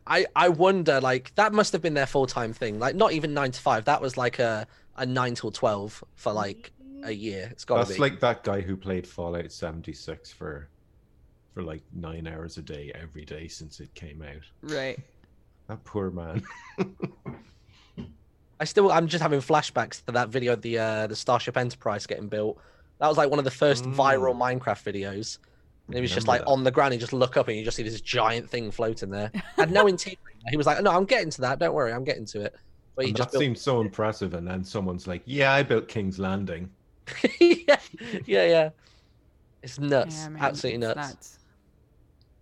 I 0.07 0.27
I 0.37 0.51
wonder 0.51 1.01
like 1.01 1.35
that 1.37 1.55
must 1.55 1.73
have 1.73 1.81
been 1.81 1.95
their 1.95 2.05
full 2.07 2.27
time 2.27 2.53
thing. 2.53 2.79
Like 2.79 2.97
not 2.97 3.13
even 3.13 3.33
nine 3.33 3.51
to 3.53 3.61
five. 3.61 3.87
That 3.87 4.03
was 4.03 4.19
like 4.19 4.39
a 4.41 4.67
a 4.97 5.07
nine 5.07 5.35
till 5.37 5.51
twelve 5.51 6.05
for 6.17 6.33
like 6.35 6.71
a 7.03 7.13
year. 7.13 7.49
It's 7.51 7.65
got 7.65 7.77
to 7.77 7.81
That's 7.85 7.95
be. 7.97 8.03
like 8.03 8.21
that 8.21 8.45
guy 8.45 8.61
who 8.61 8.77
played 8.77 9.07
Fallout 9.07 9.51
76 9.51 10.31
for 10.33 10.69
for 11.55 11.63
like 11.63 11.83
nine 11.93 12.27
hours 12.27 12.59
a 12.59 12.63
day 12.63 12.93
every 12.95 13.25
day 13.25 13.49
since 13.49 13.81
it 13.81 13.93
came 13.95 14.23
out. 14.23 14.43
Right. 14.63 14.99
That 15.69 15.83
poor 15.85 16.11
man. 16.11 16.43
I 18.61 18.65
still 18.65 18.91
I'm 18.91 19.07
just 19.07 19.23
having 19.23 19.41
flashbacks 19.41 20.05
to 20.07 20.13
that 20.13 20.29
video 20.29 20.55
of 20.55 20.63
the 20.63 20.79
uh 20.79 21.07
the 21.07 21.17
Starship 21.17 21.57
Enterprise 21.57 22.07
getting 22.07 22.29
built. 22.29 22.59
That 22.99 23.09
was 23.09 23.17
like 23.17 23.31
one 23.31 23.39
of 23.39 23.45
the 23.45 23.51
first 23.51 23.85
viral 23.85 24.37
Minecraft 24.37 24.83
videos. 24.83 25.39
And 25.87 25.95
he 25.95 26.03
was 26.03 26.13
just 26.13 26.29
like 26.29 26.41
that. 26.41 26.49
on 26.49 26.65
the 26.65 26.71
ground, 26.71 26.93
you 26.93 27.01
just 27.01 27.15
look 27.15 27.39
up 27.39 27.49
and 27.49 27.57
you 27.57 27.65
just 27.65 27.77
see 27.77 27.83
this 27.83 28.01
giant 28.01 28.51
thing 28.51 28.71
floating 28.71 29.09
there. 29.09 29.31
Had 29.57 29.71
no 29.71 29.87
interior. 29.87 30.19
He 30.51 30.57
was 30.57 30.67
like, 30.67 30.83
No, 30.83 30.91
I'm 30.91 31.07
getting 31.07 31.31
to 31.31 31.41
that, 31.43 31.59
don't 31.59 31.73
worry, 31.73 31.93
I'm 31.93 32.05
getting 32.05 32.27
to 32.27 32.43
it. 32.43 32.57
But 32.99 33.05
he 33.05 33.11
And 33.11 33.17
just 33.17 33.31
that 33.31 33.33
built 33.35 33.43
seems 33.43 33.61
so 33.61 33.81
impressive, 33.81 34.35
and 34.35 34.45
then 34.45 34.65
someone's 34.65 35.07
like, 35.07 35.23
"Yeah, 35.25 35.53
I 35.53 35.63
built 35.63 35.87
King's 35.87 36.19
Landing." 36.19 36.69
yeah, 37.41 37.79
yeah, 38.27 38.45
yeah. 38.45 38.71
It's 39.63 39.79
nuts. 39.79 40.17
Yeah, 40.19 40.29
man, 40.31 40.43
Absolutely 40.43 40.85
it's 40.85 40.97
nuts. 40.97 41.38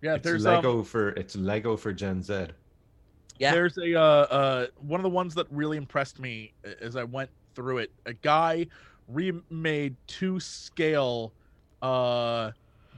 Yeah, 0.01 0.15
it's 0.15 0.23
there's 0.23 0.45
um, 0.45 0.55
Lego 0.55 0.83
for 0.83 1.09
it's 1.09 1.35
Lego 1.35 1.75
for 1.75 1.93
Gen 1.93 2.21
Z. 2.21 2.47
Yeah. 3.39 3.51
There's 3.51 3.77
a 3.77 3.95
uh, 3.95 4.01
uh 4.01 4.67
one 4.79 4.99
of 4.99 5.03
the 5.03 5.09
ones 5.09 5.35
that 5.35 5.47
really 5.51 5.77
impressed 5.77 6.19
me 6.19 6.53
as 6.81 6.95
I 6.95 7.03
went 7.03 7.29
through 7.55 7.79
it. 7.79 7.91
A 8.05 8.13
guy 8.13 8.67
remade 9.07 9.95
to 10.07 10.39
scale 10.39 11.33
uh 11.81 12.51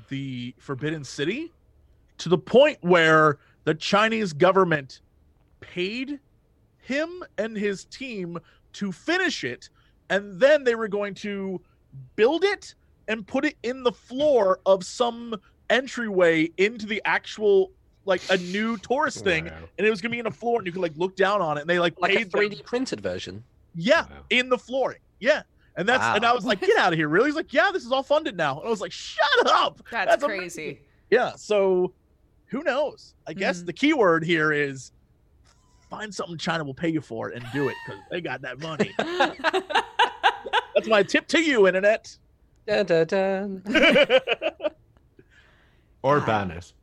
the 0.10 0.54
Forbidden 0.58 1.04
City 1.04 1.52
to 2.18 2.30
the 2.30 2.38
point 2.38 2.78
where 2.82 3.40
the 3.64 3.74
Chinese 3.76 4.34
government 4.34 5.02
paid 5.60 6.20
him 6.80 7.24
and 7.38 7.56
his 7.56 7.86
team 7.86 8.38
to 8.74 8.92
finish 8.92 9.44
it 9.44 9.70
and 10.10 10.40
then 10.40 10.64
they 10.64 10.76
were 10.76 10.88
going 10.88 11.14
to 11.14 11.62
build 12.16 12.44
it 12.44 12.74
and 13.08 13.26
put 13.26 13.46
it 13.46 13.56
in 13.64 13.84
the 13.84 13.92
floor 13.92 14.60
of 14.66 14.84
some 14.84 15.36
entryway 15.70 16.50
into 16.58 16.86
the 16.86 17.02
actual 17.06 17.72
like 18.06 18.22
a 18.30 18.38
new 18.38 18.78
tourist 18.78 19.24
thing 19.24 19.46
Wow. 19.46 19.52
and 19.78 19.86
it 19.86 19.90
was 19.90 20.02
gonna 20.02 20.12
be 20.12 20.20
in 20.20 20.28
a 20.28 20.32
floor 20.32 20.58
and 20.60 20.66
you 20.66 20.72
could 20.74 20.82
like 20.82 20.96
look 20.98 21.16
down 21.16 21.42
on 21.42 21.58
it 21.58 21.62
and 21.62 21.70
they 21.70 21.80
like 21.80 21.94
Like 22.00 22.14
a 22.16 22.26
3D 22.26 22.64
printed 22.66 23.02
version. 23.02 23.44
yeah 23.76 24.02
Wow. 24.10 24.26
in 24.30 24.50
the 24.50 24.58
flooring 24.58 25.00
yeah 25.20 25.44
and 25.76 25.88
that's 25.88 26.04
and 26.04 26.26
I 26.26 26.34
was 26.34 26.44
like 26.46 26.60
get 26.62 26.78
out 26.78 26.92
of 26.94 26.98
here 26.98 27.08
really 27.08 27.28
he's 27.28 27.36
like 27.36 27.54
yeah 27.54 27.70
this 27.72 27.86
is 27.86 27.92
all 27.92 28.04
funded 28.04 28.36
now 28.36 28.58
and 28.58 28.68
I 28.68 28.70
was 28.70 28.82
like 28.82 28.92
shut 28.92 29.28
up 29.46 29.80
That's, 29.92 30.12
That's 30.12 30.24
crazy. 30.24 30.62
amazing. 30.64 30.78
yeah 31.12 31.34
so 31.36 31.94
who 32.48 32.64
knows 32.64 33.14
I 33.28 33.34
guess 33.34 33.62
Mhm. 33.62 33.66
the 33.68 33.74
key 33.74 33.94
word 33.94 34.24
here 34.24 34.52
is 34.52 34.92
find 35.90 36.14
something 36.14 36.38
China 36.38 36.64
will 36.64 36.74
pay 36.74 36.90
you 36.90 37.02
for 37.02 37.30
and 37.30 37.46
do 37.54 37.68
it 37.70 37.76
because 37.86 38.02
they 38.10 38.22
got 38.22 38.42
that 38.42 38.60
money 38.60 38.92
that's 40.76 40.88
my 40.88 41.04
tip 41.04 41.28
to 41.28 41.40
you 41.42 41.68
internet 41.68 42.18
Dun, 42.68 42.86
dun, 42.86 43.08
dun. 43.08 43.64
Or 46.02 46.20
God. 46.20 46.26
ban 46.48 46.52
it. 46.52 46.74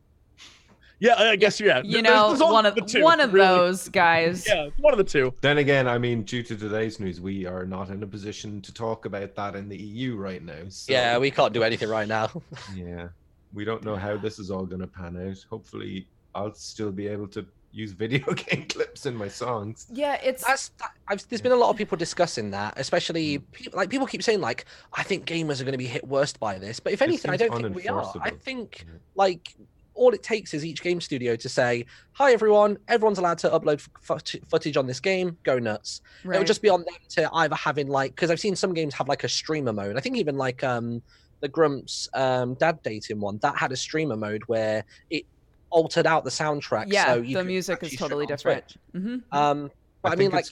yeah 0.99 1.14
I 1.19 1.37
guess 1.37 1.61
yeah 1.61 1.83
you 1.85 2.03
know, 2.03 2.29
there's 2.29 2.41
only 2.41 2.53
one 2.55 2.67
of 2.67 2.75
the 2.75 2.83
two, 2.83 3.03
one 3.03 3.21
of 3.21 3.33
really. 3.33 3.47
those 3.47 3.89
guys. 3.89 4.47
yeah 4.47 4.69
one 4.79 4.93
of 4.93 4.99
the 4.99 5.05
two 5.05 5.33
Then 5.41 5.59
again, 5.59 5.87
I 5.89 5.99
mean, 5.99 6.23
due 6.23 6.43
to 6.43 6.57
today's 6.57 7.01
news, 7.01 7.21
we 7.21 7.47
are 7.47 7.64
not 7.67 7.91
in 7.91 8.03
a 8.03 8.07
position 8.07 8.61
to 8.62 8.73
talk 8.73 9.05
about 9.07 9.35
that 9.37 9.55
in 9.57 9.69
the 9.69 9.77
EU 9.77 10.17
right 10.17 10.43
now. 10.43 10.62
So, 10.69 10.93
Yeah, 10.93 11.19
we 11.19 11.31
can't 11.31 11.53
do 11.53 11.62
anything 11.62 11.89
right 11.89 12.09
now. 12.09 12.31
yeah, 12.75 13.09
we 13.53 13.64
don't 13.64 13.85
know 13.85 13.97
how 13.97 14.17
this 14.17 14.39
is 14.39 14.51
all 14.51 14.67
going 14.67 14.81
to 14.81 14.87
pan 14.87 15.17
out. 15.29 15.45
Hopefully, 15.51 16.07
I'll 16.35 16.55
still 16.55 16.93
be 16.93 17.09
able 17.09 17.29
to 17.29 17.47
use 17.77 17.93
video 17.93 18.33
game 18.33 18.66
clips 18.68 19.07
in 19.07 19.14
my 19.14 19.29
songs. 19.29 19.87
Yeah, 19.93 20.14
it's 20.22 20.45
That's 20.45 20.68
that, 20.81 20.91
I've, 21.09 21.27
there's 21.29 21.43
been 21.43 21.53
a 21.53 21.57
lot 21.57 21.70
of 21.70 21.77
people 21.77 21.97
discussing 21.97 22.51
that, 22.51 22.74
especially 22.77 23.39
people, 23.39 23.77
like 23.77 23.91
people 23.91 24.07
keep 24.07 24.22
saying 24.22 24.41
like 24.41 24.64
I 24.95 25.03
think 25.03 25.27
gamers 25.27 25.61
are 25.61 25.64
going 25.64 25.72
to 25.72 25.79
be 25.79 25.87
hit 25.87 26.07
worst 26.07 26.41
by 26.41 26.59
this, 26.59 26.81
but 26.81 26.93
if 26.93 27.03
anything, 27.03 27.31
I 27.31 27.37
don't 27.37 27.55
think 27.55 27.77
we 27.77 27.89
are. 27.89 28.12
I 28.20 28.31
think 28.31 28.85
Yeah. 28.87 28.95
like 29.14 29.55
all 29.95 30.12
it 30.12 30.22
takes 30.22 30.53
is 30.53 30.62
each 30.64 30.83
game 30.83 31.01
studio 31.01 31.37
to 31.37 31.49
say, 31.49 31.87
"Hi 32.12 32.33
everyone, 32.33 32.77
everyone's 32.89 33.18
allowed 33.18 33.39
to 33.39 33.49
upload 33.51 33.77
f- 33.79 33.89
footage- 34.03 34.43
footage 34.49 34.77
on 34.77 34.87
this 34.87 35.01
game. 35.01 35.37
Go 35.43 35.59
nuts." 35.59 36.01
It 36.24 36.29
would 36.29 36.47
just 36.47 36.61
be 36.62 36.68
on 36.68 36.81
them 36.81 36.95
to 37.11 37.31
either 37.33 37.55
having 37.55 37.89
like 37.89 38.14
because 38.14 38.31
I've 38.31 38.41
seen 38.41 38.57
some 38.57 38.74
games 38.74 38.95
have 38.95 39.09
like 39.09 39.24
a 39.24 39.29
streamer 39.29 39.72
mode. 39.72 39.97
I 39.97 40.01
think 40.01 40.16
even 40.16 40.37
like 40.37 40.62
um 40.64 41.03
the 41.41 41.49
Grumps 41.49 42.09
um 42.14 42.55
dad 42.55 42.81
dating 42.83 43.20
one 43.20 43.39
that 43.39 43.57
had 43.57 43.72
a 43.72 43.77
streamer 43.77 44.16
mode 44.16 44.43
where 44.47 44.85
it 45.11 45.24
altered 45.71 46.07
out 46.07 46.25
the 46.25 46.31
soundtrack. 46.31 46.87
yeah, 46.89 47.07
so 47.07 47.14
you 47.23 47.37
the 47.37 47.45
music 47.45 47.83
is 47.83 47.97
totally 47.97 48.27
different. 48.27 48.77
Twitch. 48.93 49.03
hmm 49.03 49.17
Um, 49.33 49.71
but 50.03 50.11
I 50.11 50.12
I, 50.12 50.17
mean 50.17 50.31
like 50.31 50.47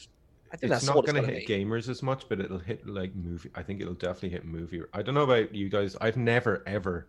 I 0.52 0.56
think 0.56 0.72
It's 0.72 0.84
that's 0.84 0.86
not 0.86 0.94
going 0.94 1.06
going 1.06 1.22
to 1.26 1.32
to 1.32 1.38
hit 1.38 1.46
be. 1.46 1.64
gamers 1.64 1.88
as 1.88 2.02
much, 2.02 2.28
but 2.28 2.40
it'll 2.40 2.58
hit 2.58 2.86
like 2.86 3.14
movie. 3.14 3.50
I 3.54 3.62
think 3.62 3.80
it'll 3.80 3.94
definitely 3.94 4.30
hit 4.30 4.44
movie. 4.44 4.82
I 4.92 5.02
don't 5.02 5.14
know 5.14 5.22
about 5.24 5.54
you 5.54 5.68
guys. 5.68 5.96
I've 6.00 6.16
never 6.16 6.62
ever 6.66 7.06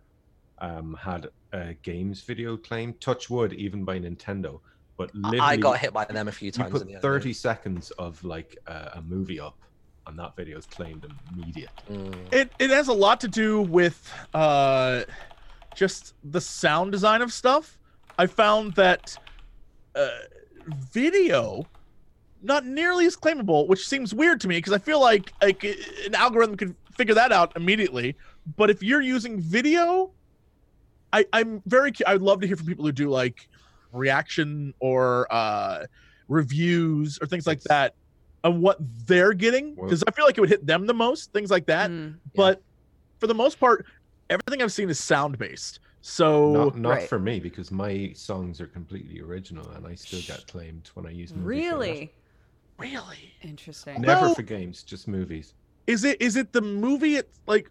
um, 0.58 0.96
had 1.00 1.28
a 1.52 1.74
games 1.82 2.22
video 2.22 2.56
claim. 2.56 2.94
Touch 2.94 3.28
wood, 3.30 3.52
even 3.52 3.84
by 3.84 3.98
Nintendo. 3.98 4.60
But 4.96 5.14
literally, 5.14 5.40
I 5.40 5.56
got 5.56 5.78
hit 5.78 5.92
by 5.92 6.06
them 6.06 6.26
a 6.28 6.32
few 6.32 6.50
times. 6.50 6.58
You 6.58 6.62
times. 6.64 6.72
put 6.72 6.82
in 6.82 6.88
the 6.88 6.94
end. 6.94 7.02
30 7.02 7.32
seconds 7.34 7.90
of 7.92 8.22
like 8.24 8.56
uh, 8.66 8.90
a 8.94 9.02
movie 9.02 9.38
up, 9.38 9.58
and 10.06 10.18
that 10.18 10.34
video 10.34 10.56
is 10.58 10.66
claimed 10.66 11.06
immediately. 11.34 11.96
Mm. 11.96 12.14
it 12.32 12.50
it 12.58 12.70
has 12.70 12.88
a 12.88 12.92
lot 12.94 13.20
to 13.20 13.28
do 13.28 13.60
with 13.62 14.10
uh 14.34 15.02
just 15.74 16.14
the 16.24 16.40
sound 16.40 16.90
design 16.92 17.20
of 17.22 17.32
stuff 17.32 17.78
i 18.18 18.26
found 18.26 18.74
that 18.74 19.16
uh 19.94 20.08
video 20.92 21.68
not 22.42 22.64
nearly 22.66 23.06
as 23.06 23.16
claimable 23.16 23.66
which 23.68 23.86
seems 23.86 24.14
weird 24.14 24.40
to 24.40 24.48
me 24.48 24.56
because 24.58 24.72
i 24.72 24.78
feel 24.78 25.00
like 25.00 25.32
like 25.42 25.64
an 26.06 26.14
algorithm 26.14 26.56
could 26.56 26.74
figure 26.96 27.14
that 27.14 27.32
out 27.32 27.52
immediately 27.56 28.14
but 28.56 28.70
if 28.70 28.82
you're 28.82 29.00
using 29.00 29.40
video 29.40 30.12
i 31.12 31.24
i'm 31.32 31.62
very 31.66 31.92
i'd 32.06 32.20
love 32.22 32.40
to 32.40 32.46
hear 32.46 32.56
from 32.56 32.66
people 32.66 32.84
who 32.84 32.92
do 32.92 33.08
like 33.08 33.48
reaction 33.92 34.72
or 34.80 35.26
uh 35.30 35.84
reviews 36.28 37.18
or 37.20 37.26
things 37.26 37.46
like 37.46 37.60
that 37.62 37.94
on 38.44 38.60
what 38.60 38.76
they're 39.06 39.32
getting 39.32 39.74
because 39.74 40.02
i 40.06 40.10
feel 40.10 40.24
like 40.24 40.36
it 40.36 40.40
would 40.40 40.50
hit 40.50 40.66
them 40.66 40.86
the 40.86 40.94
most 40.94 41.32
things 41.32 41.50
like 41.50 41.66
that 41.66 41.90
Mm. 41.90 42.18
but 42.34 42.62
for 43.18 43.26
the 43.28 43.34
most 43.34 43.58
part, 43.58 43.86
everything 44.28 44.60
I've 44.60 44.72
seen 44.74 44.90
is 44.90 45.02
sound 45.02 45.38
based. 45.38 45.80
So 46.08 46.52
Not, 46.52 46.78
not 46.78 46.90
Right. 46.90 47.08
for 47.08 47.18
me 47.18 47.40
because 47.40 47.72
my 47.72 48.12
songs 48.14 48.60
are 48.60 48.68
completely 48.68 49.20
original, 49.20 49.68
and 49.72 49.84
I 49.84 49.96
still 49.96 50.20
get 50.22 50.46
claimed 50.46 50.88
when 50.94 51.04
I 51.04 51.10
use 51.10 51.32
movies. 51.34 51.46
Really 51.46 52.12
really, 52.78 53.32
interesting. 53.42 54.02
Never 54.02 54.26
No. 54.28 54.34
for 54.34 54.42
games, 54.42 54.82
just 54.84 55.08
movies. 55.08 55.54
is 55.88 56.04
it 56.04 56.20
is 56.22 56.36
it 56.36 56.52
the 56.52 56.60
movie? 56.60 57.16
It's 57.16 57.40
like, 57.48 57.70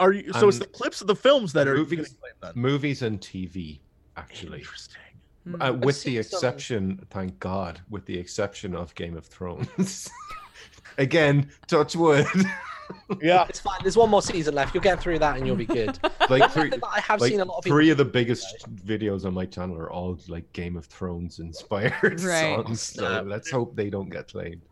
are 0.00 0.12
you? 0.12 0.32
So 0.32 0.48
it's 0.48 0.56
Um, 0.56 0.60
the 0.60 0.66
clips 0.66 1.00
of 1.00 1.06
the 1.06 1.14
films 1.14 1.52
that 1.52 1.68
are 1.68 1.76
movies- 1.76 2.16
claimed? 2.40 2.56
Movies 2.56 3.02
and 3.02 3.20
TV, 3.20 3.78
actually. 4.16 4.58
Interesting. 4.60 5.02
Mm. 5.46 5.68
Uh, 5.68 5.72
with 5.74 6.02
the 6.02 6.20
some- 6.22 6.38
exception, 6.38 7.06
thank 7.10 7.38
God, 7.38 7.80
with 7.88 8.06
the 8.06 8.18
exception 8.18 8.74
of 8.74 8.92
Game 8.96 9.16
of 9.16 9.24
Thrones. 9.26 10.10
Again, 10.98 11.48
touch 11.68 11.94
wood. 11.94 12.26
Yeah, 13.22 13.46
It's 13.48 13.60
fine. 13.60 13.78
There's 13.82 13.96
one 13.96 14.10
more 14.10 14.22
season 14.22 14.54
left. 14.54 14.74
You'll 14.74 14.82
get 14.82 15.00
through 15.00 15.18
that 15.20 15.36
and 15.36 15.46
you'll 15.46 15.56
be 15.56 15.66
good. 15.66 15.98
like 16.30 16.50
three, 16.52 16.70
I 16.92 17.00
have 17.00 17.20
like 17.20 17.30
seen 17.30 17.40
a 17.40 17.44
lot 17.44 17.58
of 17.58 17.64
people. 17.64 17.76
three 17.76 17.90
of 17.90 17.98
the 17.98 18.04
biggest 18.04 18.66
videos 18.84 19.24
on 19.24 19.34
my 19.34 19.46
channel 19.46 19.76
are 19.76 19.90
all 19.90 20.18
like 20.28 20.52
Game 20.52 20.76
of 20.76 20.86
Thrones 20.86 21.38
inspired 21.38 21.94
Right. 22.22 22.56
songs. 22.64 22.82
So 22.82 23.00
Snap. 23.06 23.24
let's 23.26 23.50
hope 23.50 23.74
they 23.76 23.90
don't 23.90 24.10
get 24.10 24.28
claimed. 24.28 24.62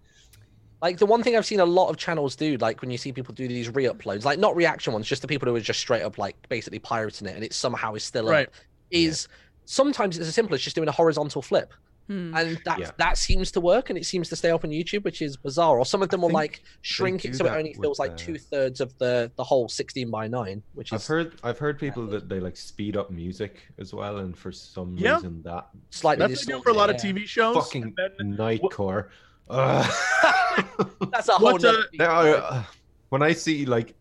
Like 0.82 0.98
the 0.98 1.06
one 1.06 1.22
thing 1.22 1.36
I've 1.36 1.46
seen 1.46 1.60
a 1.60 1.64
lot 1.64 1.88
of 1.88 1.96
channels 1.96 2.36
do, 2.36 2.56
like 2.58 2.82
when 2.82 2.90
you 2.90 2.98
see 2.98 3.10
people 3.12 3.32
do 3.34 3.48
these 3.48 3.70
re-uploads, 3.74 4.24
like 4.24 4.38
not 4.38 4.54
reaction 4.54 4.92
ones, 4.92 5.06
just 5.06 5.22
the 5.22 5.28
people 5.28 5.48
who 5.48 5.56
are 5.56 5.60
just 5.60 5.80
straight 5.80 6.02
up 6.02 6.18
like 6.18 6.36
basically 6.48 6.78
pirating 6.78 7.26
it 7.26 7.34
and 7.34 7.42
it 7.44 7.54
somehow 7.54 7.94
is 7.94 8.04
still 8.04 8.26
Right. 8.26 8.46
up. 8.48 8.52
Is 8.90 9.28
sometimes 9.64 10.18
it's 10.18 10.28
as 10.28 10.34
simple 10.34 10.54
as 10.54 10.60
just 10.60 10.76
doing 10.76 10.88
a 10.88 10.92
horizontal 10.92 11.40
flip, 11.40 11.72
Hmm. 12.06 12.36
and 12.36 12.58
that 12.66 12.78
Yeah. 12.78 12.90
that 12.98 13.16
seems 13.16 13.50
to 13.52 13.60
work 13.60 13.88
and 13.88 13.98
it 13.98 14.04
seems 14.04 14.28
to 14.28 14.36
stay 14.36 14.50
up 14.50 14.62
on 14.64 14.70
YouTube, 14.70 15.04
which 15.04 15.22
is 15.22 15.36
bizarre. 15.38 15.78
Or 15.78 15.86
some 15.86 16.02
of 16.02 16.10
them 16.10 16.20
will 16.20 16.30
like 16.30 16.62
shrink 16.82 17.24
it 17.24 17.34
so 17.34 17.46
it 17.46 17.50
only 17.56 17.72
feels 17.74 17.98
like 17.98 18.12
uh, 18.12 18.16
two 18.16 18.36
thirds 18.36 18.80
of 18.82 18.96
the 18.98 19.32
the 19.36 19.44
whole 19.44 19.68
16 19.68 20.10
by 20.10 20.28
9, 20.28 20.62
which 20.74 20.92
I've 20.92 21.00
is 21.00 21.06
heard 21.06 21.32
I've 21.42 21.58
heard 21.58 21.78
people 21.78 22.06
that 22.08 22.28
they 22.28 22.40
like 22.40 22.56
speed 22.58 22.96
up 22.98 23.10
music 23.10 23.62
as 23.78 23.94
well, 23.94 24.18
and 24.18 24.36
for 24.36 24.52
some 24.52 24.96
Yeah. 24.98 25.14
reason 25.14 25.42
that 25.44 25.68
slightly 25.90 26.26
that's 26.26 26.46
what 26.46 26.56
they 26.58 26.62
for 26.62 26.70
a 26.70 26.74
lot 26.74 26.90
of 26.90 26.96
TV 26.96 27.26
shows. 27.26 27.56
fucking 27.56 27.94
then- 27.96 28.36
nightcore. 28.36 29.08
Ugh. 29.50 29.84
yeah. 30.24 30.64
That's 31.12 31.28
a 31.28 31.32
whole 31.32 31.52
What, 31.52 31.64
uh, 31.64 31.72
nother 31.72 31.84
There 31.98 32.10
are- 32.10 32.36
uh, 32.36 32.62
when 33.10 33.22
I 33.22 33.32
see 33.34 33.66
like 33.66 33.94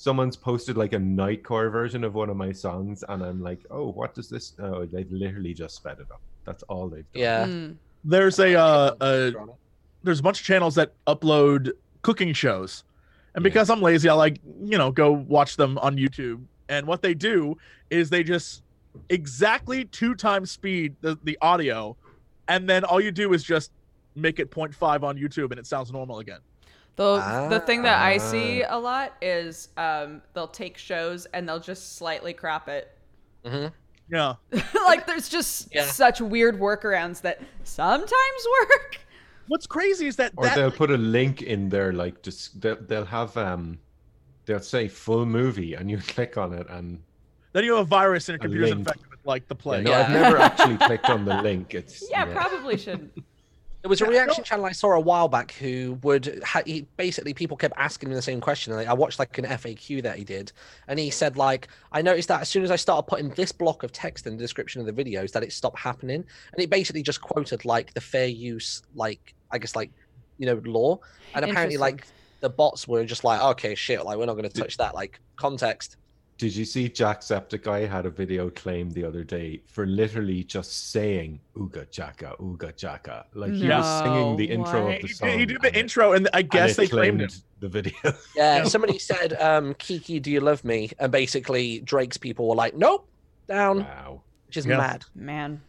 someone's 0.00 0.34
posted 0.34 0.78
like 0.78 0.94
a 0.94 0.96
nightcore 0.98 1.70
version 1.70 2.04
of 2.04 2.14
one 2.14 2.30
of 2.30 2.36
my 2.36 2.50
songs, 2.52 3.04
and 3.06 3.22
I'm 3.22 3.42
like, 3.42 3.60
oh, 3.70 3.90
what 3.92 4.14
does 4.14 4.30
this? 4.30 4.54
Oh, 4.58 4.86
they've 4.86 5.10
literally 5.12 5.52
just 5.52 5.76
sped 5.76 5.98
it 6.00 6.06
up. 6.10 6.22
That's 6.46 6.62
all 6.64 6.88
they've 6.88 7.04
done. 7.12 7.20
Yeah. 7.22 7.46
Mm. 7.46 7.76
there's 8.02 8.38
a 8.38 8.54
uh, 8.58 8.94
a 9.02 9.32
there's 10.02 10.20
a 10.20 10.22
bunch 10.22 10.40
of 10.40 10.46
channels 10.46 10.74
that 10.76 10.94
upload 11.06 11.72
cooking 12.00 12.32
shows, 12.32 12.84
and 13.34 13.44
Yeah. 13.44 13.50
because 13.50 13.68
I'm 13.68 13.82
lazy, 13.82 14.08
I 14.08 14.14
like 14.14 14.38
you 14.64 14.78
know 14.78 14.90
go 14.90 15.12
watch 15.12 15.56
them 15.56 15.76
on 15.78 15.96
YouTube. 15.96 16.42
And 16.70 16.86
what 16.86 17.02
they 17.02 17.12
do 17.14 17.58
is 17.90 18.08
they 18.08 18.22
just 18.22 18.62
exactly 19.10 19.84
two 19.84 20.14
times 20.14 20.50
speed 20.50 20.96
the, 21.02 21.18
the 21.24 21.36
audio, 21.42 21.94
and 22.48 22.66
then 22.70 22.84
all 22.84 23.00
you 23.02 23.10
do 23.10 23.34
is 23.34 23.44
just 23.44 23.70
make 24.16 24.38
it 24.38 24.50
0.5 24.50 25.02
on 25.02 25.18
YouTube, 25.18 25.50
and 25.50 25.58
it 25.58 25.66
sounds 25.66 25.92
normal 25.92 26.20
again. 26.20 26.40
The 26.96 27.46
the 27.48 27.60
thing 27.60 27.82
that 27.82 27.98
I 28.00 28.18
see 28.18 28.62
Ah. 28.62 28.76
a 28.76 28.78
lot 28.78 29.14
is 29.22 29.68
um, 29.76 30.20
they'll 30.34 30.48
take 30.48 30.76
shows 30.76 31.26
and 31.26 31.48
they'll 31.48 31.60
just 31.60 31.96
slightly 31.96 32.32
crop 32.34 32.68
it. 32.68 32.94
hmm 33.46 33.66
Yeah. 34.10 34.34
like 34.86 35.06
there's 35.06 35.28
just 35.28 35.74
Yeah. 35.74 35.86
such 35.86 36.20
weird 36.20 36.58
workarounds 36.60 37.22
that 37.22 37.40
sometimes 37.64 38.42
work. 38.60 38.98
What's 39.48 39.66
crazy 39.66 40.06
is 40.06 40.16
that 40.16 40.32
Or 40.36 40.44
that 40.44 40.54
they'll 40.56 40.70
put 40.70 40.90
a 40.90 40.96
link 40.98 41.42
in 41.42 41.68
there, 41.70 41.92
like 41.92 42.22
just 42.22 42.60
they'll, 42.60 42.76
they'll 42.82 43.04
have 43.06 43.36
um, 43.36 43.78
they'll 44.44 44.60
say 44.60 44.86
full 44.88 45.24
movie, 45.26 45.74
and 45.74 45.90
you 45.90 45.98
click 46.14 46.36
on 46.36 46.52
it, 46.52 46.66
and 46.68 47.00
then 47.52 47.64
you 47.64 47.74
have 47.76 47.86
a 47.86 47.88
virus 47.88 48.28
and 48.28 48.34
your 48.34 48.40
A 48.40 48.42
computer's 48.42 48.68
link. 48.70 48.78
infected 48.80 49.10
with 49.10 49.20
like 49.24 49.48
the 49.48 49.54
play. 49.54 49.82
yeah, 49.82 50.04
plague. 50.04 50.14
no, 50.14 50.22
I've 50.22 50.22
never 50.32 50.38
actually 50.38 50.76
clicked 50.76 51.08
on 51.10 51.24
the 51.24 51.40
link. 51.42 51.74
It's 51.74 52.08
Yeah, 52.10 52.26
probably 52.26 52.76
shouldn't. 52.76 53.12
There 53.82 53.88
was 53.88 54.02
a 54.02 54.04
Yeah, 54.04 54.10
reaction 54.10 54.44
channel 54.44 54.66
I 54.66 54.72
saw 54.72 54.92
a 54.92 55.00
while 55.00 55.28
back 55.28 55.52
who 55.52 55.98
would 56.02 56.42
ha- 56.44 56.62
he, 56.66 56.86
basically 56.98 57.32
people 57.32 57.56
kept 57.56 57.74
asking 57.78 58.10
him 58.10 58.14
the 58.14 58.22
same 58.22 58.40
question. 58.40 58.72
And 58.72 58.88
I 58.88 58.92
watched 58.92 59.18
like 59.18 59.36
an 59.38 59.46
FAQ 59.46 60.02
that 60.02 60.18
he 60.18 60.24
did, 60.24 60.52
and 60.86 60.98
he 60.98 61.10
said 61.10 61.36
like, 61.36 61.68
I 61.90 62.02
noticed 62.02 62.28
that 62.28 62.42
as 62.42 62.48
soon 62.48 62.62
as 62.62 62.70
I 62.70 62.76
started 62.76 63.08
putting 63.08 63.30
this 63.30 63.52
block 63.52 63.82
of 63.82 63.90
text 63.90 64.26
in 64.26 64.36
the 64.36 64.42
description 64.42 64.80
of 64.80 64.86
the 64.86 65.04
videos, 65.04 65.32
that 65.32 65.42
it 65.42 65.52
stopped 65.52 65.78
happening, 65.78 66.24
and 66.52 66.62
it 66.62 66.68
basically 66.68 67.02
just 67.02 67.22
quoted 67.22 67.64
like 67.64 67.94
the 67.94 68.00
fair 68.00 68.26
use, 68.26 68.82
like 68.94 69.34
I 69.50 69.58
guess 69.58 69.74
like 69.74 69.90
you 70.36 70.46
know 70.46 70.60
law, 70.64 70.98
and 71.34 71.44
apparently 71.44 71.78
like 71.78 72.06
the 72.40 72.50
bots 72.50 72.86
were 72.86 73.04
just 73.04 73.24
like, 73.24 73.40
okay, 73.40 73.74
shit, 73.74 74.04
like 74.04 74.18
we're 74.18 74.26
not 74.26 74.34
going 74.34 74.48
to 74.48 74.60
touch 74.60 74.76
that, 74.76 74.94
like 74.94 75.20
context. 75.36 75.96
Did 76.40 76.56
you 76.56 76.64
see 76.64 76.88
Jacksepticeye 76.88 77.86
had 77.86 78.06
a 78.06 78.10
video 78.10 78.48
claim 78.48 78.88
the 78.88 79.04
other 79.04 79.22
day 79.22 79.60
for 79.66 79.84
literally 79.86 80.42
just 80.42 80.90
saying 80.90 81.38
"Ooga 81.54 81.84
Jacka, 81.90 82.34
Ooga 82.40 82.74
Jacka"? 82.74 83.26
Like 83.34 83.52
he 83.52 83.68
was 83.68 84.02
singing 84.02 84.36
the 84.38 84.46
intro 84.46 84.86
what? 84.86 84.94
of 84.96 85.02
the 85.02 85.06
He 85.08 85.12
song. 85.12 85.28
did, 85.28 85.38
he 85.40 85.44
did 85.44 85.60
the 85.60 85.66
and 85.68 85.76
intro, 85.76 86.12
and 86.14 86.28
I 86.32 86.38
and 86.38 86.48
guess 86.50 86.70
it 86.72 86.76
they 86.78 86.86
claimed 86.88 87.20
him. 87.20 87.28
the 87.60 87.68
video. 87.68 87.92
Yeah, 88.04 88.12
Yeah. 88.36 88.64
somebody 88.64 88.98
said, 88.98 89.34
um, 89.34 89.74
Kiki, 89.74 90.18
do 90.18 90.30
you 90.30 90.40
love 90.40 90.64
me? 90.64 90.90
And 90.98 91.12
basically 91.12 91.80
Drake's 91.80 92.16
people 92.16 92.48
were 92.48 92.54
like, 92.54 92.74
nope, 92.74 93.06
down, 93.46 93.80
wow. 93.80 94.22
which 94.46 94.56
is 94.56 94.64
Yeah. 94.64 94.78
mad. 94.78 95.04
Man. 95.14 95.60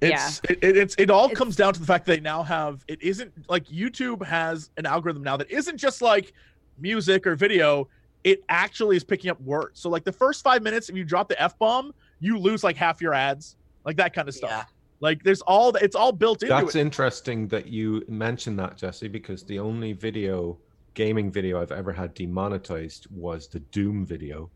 It's 0.00 0.40
it, 0.48 0.58
it- 0.64 0.76
it's 0.78 0.94
it 0.96 1.10
all 1.10 1.26
It's- 1.26 1.36
comes 1.36 1.54
down 1.54 1.74
to 1.74 1.80
the 1.80 1.84
fact 1.86 2.06
that 2.06 2.14
they 2.14 2.20
now 2.20 2.42
have 2.42 2.82
it 2.88 3.02
isn't 3.02 3.30
like 3.50 3.66
YouTube 3.66 4.24
has 4.26 4.70
an 4.78 4.86
algorithm 4.86 5.22
now 5.22 5.36
that 5.36 5.50
isn't 5.50 5.76
just 5.76 6.00
like 6.00 6.32
music 6.78 7.26
or 7.26 7.36
video. 7.36 7.88
It 8.24 8.44
actually 8.48 8.96
is 8.96 9.04
picking 9.04 9.30
up 9.30 9.40
words. 9.40 9.80
So 9.80 9.88
like 9.90 10.04
the 10.04 10.12
first 10.12 10.42
five 10.44 10.62
minutes, 10.62 10.88
if 10.88 10.96
you 10.96 11.04
drop 11.04 11.28
the 11.28 11.40
f 11.42 11.58
bomb, 11.58 11.92
you 12.20 12.38
lose 12.38 12.62
like 12.62 12.76
half 12.76 13.00
your 13.00 13.14
ads, 13.14 13.56
like 13.84 13.96
that 13.96 14.14
kind 14.14 14.28
of 14.28 14.34
stuff. 14.34 14.50
Yeah. 14.50 14.64
Like 15.00 15.24
there's 15.24 15.40
all 15.42 15.72
the, 15.72 15.82
it's 15.82 15.96
all 15.96 16.12
built 16.12 16.42
into 16.44 16.54
That's 16.54 16.76
it. 16.76 16.80
interesting 16.80 17.48
that 17.48 17.66
you 17.66 18.04
mentioned 18.08 18.58
that, 18.60 18.76
Jesse, 18.76 19.08
because 19.08 19.42
the 19.42 19.58
only 19.58 19.92
video, 19.92 20.56
gaming 20.94 21.32
video 21.32 21.60
I've 21.60 21.72
ever 21.72 21.92
had 21.92 22.14
demonetized 22.14 23.08
was 23.10 23.48
the 23.48 23.58
Doom 23.58 24.06
video. 24.06 24.48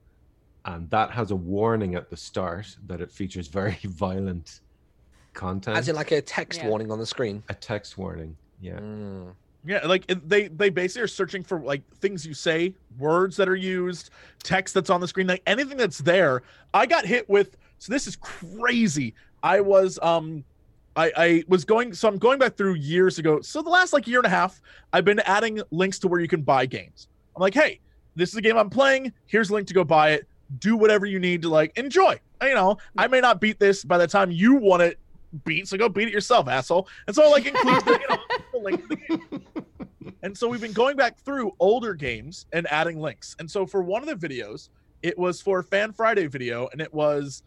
And 0.64 0.88
that 0.90 1.10
has 1.10 1.32
a 1.32 1.36
warning 1.36 1.96
at 1.96 2.08
the 2.10 2.16
start 2.16 2.66
that 2.86 3.00
it 3.00 3.10
features 3.10 3.48
very 3.48 3.76
violent 3.84 4.60
content. 5.32 5.76
As 5.76 5.88
in 5.88 5.96
like 5.96 6.12
a 6.12 6.20
text 6.22 6.60
Yeah. 6.60 6.68
warning 6.68 6.92
on 6.92 6.98
the 7.00 7.06
screen. 7.06 7.42
a 7.48 7.54
text 7.54 7.98
warning. 7.98 8.36
Yeah. 8.60 8.78
Mm. 8.78 9.34
Yeah, 9.66 9.84
like 9.84 10.06
they 10.06 10.48
they 10.48 10.70
basically 10.70 11.02
are 11.02 11.08
searching 11.08 11.42
for 11.42 11.60
like 11.60 11.82
things 11.96 12.24
you 12.24 12.34
say, 12.34 12.74
words 12.98 13.36
that 13.36 13.48
are 13.48 13.56
used, 13.56 14.10
text 14.42 14.74
that's 14.74 14.90
on 14.90 15.00
the 15.00 15.08
screen, 15.08 15.26
like 15.26 15.42
anything 15.46 15.76
that's 15.76 15.98
there. 15.98 16.42
I 16.72 16.86
got 16.86 17.04
hit 17.04 17.28
with 17.28 17.56
so 17.78 17.92
this 17.92 18.06
is 18.06 18.16
crazy. 18.16 19.14
I 19.42 19.60
was 19.60 19.98
um 20.02 20.44
I, 20.94 21.12
I 21.16 21.44
was 21.48 21.64
going 21.64 21.92
so 21.94 22.08
I'm 22.08 22.16
going 22.16 22.38
back 22.38 22.56
through 22.56 22.74
years 22.74 23.18
ago. 23.18 23.40
So 23.40 23.60
the 23.60 23.70
last 23.70 23.92
like 23.92 24.06
year 24.06 24.20
and 24.20 24.26
a 24.26 24.30
half, 24.30 24.62
I've 24.92 25.04
been 25.04 25.20
adding 25.20 25.60
links 25.70 25.98
to 26.00 26.08
where 26.08 26.20
you 26.20 26.28
can 26.28 26.42
buy 26.42 26.66
games. 26.66 27.08
I'm 27.34 27.40
like, 27.40 27.54
hey, 27.54 27.80
this 28.14 28.30
is 28.30 28.36
a 28.36 28.40
game 28.40 28.56
I'm 28.56 28.70
playing. 28.70 29.12
Here's 29.26 29.50
a 29.50 29.54
link 29.54 29.66
to 29.68 29.74
go 29.74 29.82
buy 29.82 30.12
it. 30.12 30.28
Do 30.60 30.76
whatever 30.76 31.06
you 31.06 31.18
need 31.18 31.42
to 31.42 31.48
like 31.48 31.76
enjoy. 31.76 32.20
You 32.40 32.54
know, 32.54 32.78
I 32.96 33.08
may 33.08 33.20
not 33.20 33.40
beat 33.40 33.58
this 33.58 33.84
by 33.84 33.98
the 33.98 34.06
time 34.06 34.30
you 34.30 34.54
want 34.54 34.82
it 34.82 34.98
beat, 35.44 35.68
so 35.68 35.76
go 35.76 35.88
beat 35.88 36.08
it 36.08 36.14
yourself, 36.14 36.48
asshole. 36.48 36.88
And 37.06 37.14
so 37.14 37.24
I 37.24 37.28
like 37.28 37.46
include 37.46 37.84
the, 37.84 37.92
you 38.00 38.08
know, 38.08 38.22
the 38.58 38.64
link 38.64 38.88
the 38.88 38.96
game. 38.96 39.42
And 40.22 40.36
so 40.36 40.48
we've 40.48 40.60
been 40.60 40.72
going 40.72 40.96
back 40.96 41.18
through 41.18 41.52
older 41.60 41.94
games 41.94 42.46
and 42.52 42.66
adding 42.70 43.00
links. 43.00 43.36
And 43.38 43.50
so 43.50 43.66
for 43.66 43.82
one 43.82 44.06
of 44.06 44.20
the 44.20 44.28
videos, 44.28 44.70
it 45.02 45.16
was 45.18 45.40
for 45.40 45.60
a 45.60 45.64
Fan 45.64 45.92
Friday 45.92 46.26
video, 46.26 46.68
and 46.72 46.80
it 46.80 46.92
was 46.92 47.42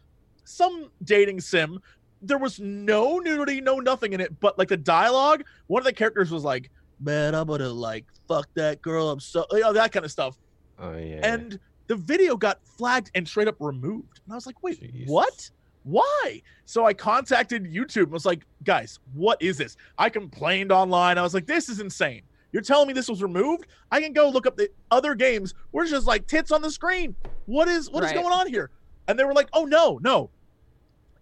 some 0.46 0.90
dating 1.04 1.42
sim. 1.42 1.80
There 2.22 2.38
was 2.38 2.60
no 2.60 3.20
nudity, 3.20 3.62
no 3.62 3.80
nothing 3.80 4.14
in 4.14 4.22
it, 4.22 4.40
but 4.40 4.58
like 4.58 4.68
the 4.68 4.78
dialogue, 4.78 5.44
one 5.68 5.82
of 5.82 5.86
the 5.86 5.94
characters 5.94 6.32
was 6.32 6.44
like, 6.44 6.70
Man, 7.02 7.34
I'm 7.34 7.48
gonna 7.48 7.70
like 7.70 8.06
fuck 8.28 8.48
that 8.56 8.82
girl. 8.82 9.10
I'm 9.10 9.22
so 9.22 9.46
you 9.52 9.62
know, 9.62 9.74
that 9.74 9.92
kind 9.92 10.06
of 10.06 10.12
stuff. 10.12 10.38
Oh 10.78 10.98
yeah. 10.98 11.20
And 11.24 11.60
the 11.90 11.96
video 11.96 12.38
got 12.38 12.60
flagged 12.64 13.12
and 13.16 13.28
straight 13.28 13.48
up 13.48 13.56
removed. 13.60 14.22
And 14.24 14.34
I 14.34 14.36
was 14.36 14.46
like, 14.46 14.62
wait, 14.64 14.80
Jesus. 14.80 15.10
what? 15.10 15.50
Why? 15.84 16.42
So 16.66 16.86
I 16.86 16.94
contacted 16.94 17.64
YouTube 17.66 18.04
and 18.04 18.12
was 18.12 18.26
like, 18.26 18.46
guys, 18.64 19.00
what 19.14 19.42
is 19.42 19.58
this? 19.58 19.76
I 19.98 20.10
complained 20.10 20.72
online. 20.72 21.18
I 21.18 21.22
was 21.22 21.34
like, 21.34 21.46
this 21.48 21.70
is 21.70 21.80
insane. 21.80 22.22
You're 22.52 22.62
telling 22.64 22.88
me 22.88 22.94
this 22.94 23.08
was 23.10 23.22
removed? 23.22 23.68
I 23.92 24.02
can 24.02 24.12
go 24.14 24.30
look 24.30 24.48
up 24.48 24.58
the 24.58 24.70
other 24.92 25.16
games 25.16 25.54
where 25.72 25.84
it's 25.84 25.92
just 25.92 26.08
like 26.08 26.28
tits 26.28 26.52
on 26.52 26.62
the 26.62 26.72
screen. 26.72 27.16
What 27.46 27.68
is 27.68 27.90
what 27.90 28.04
is 28.04 28.12
Right. 28.12 28.16
going 28.22 28.34
on 28.34 28.48
here? 28.48 28.72
And 29.08 29.18
they 29.18 29.24
were 29.24 29.34
like, 29.34 29.50
oh 29.54 29.66
no, 29.66 30.00
no. 30.02 30.30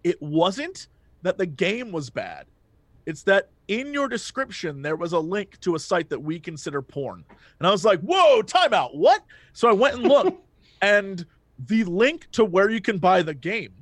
It 0.04 0.20
wasn't 0.22 0.88
that 1.22 1.38
the 1.38 1.46
game 1.46 1.92
was 1.92 2.10
bad. 2.10 2.46
It's 3.06 3.22
that 3.24 3.50
in 3.68 3.92
your 3.92 4.08
description 4.08 4.82
there 4.82 4.96
was 4.96 5.12
a 5.12 5.18
link 5.18 5.58
to 5.60 5.74
a 5.74 5.78
site 5.78 6.08
that 6.10 6.20
we 6.20 6.38
consider 6.40 6.80
porn. 6.82 7.24
And 7.58 7.66
I 7.66 7.70
was 7.70 7.84
like, 7.84 8.00
whoa, 8.00 8.42
timeout. 8.42 8.94
What? 8.94 9.22
So 9.52 9.68
I 9.68 9.72
went 9.72 9.96
and 9.96 10.04
looked, 10.04 10.38
and 10.82 11.24
the 11.66 11.84
link 11.84 12.28
to 12.32 12.44
where 12.44 12.70
you 12.70 12.80
can 12.80 12.98
buy 12.98 13.22
the 13.22 13.34
game, 13.34 13.72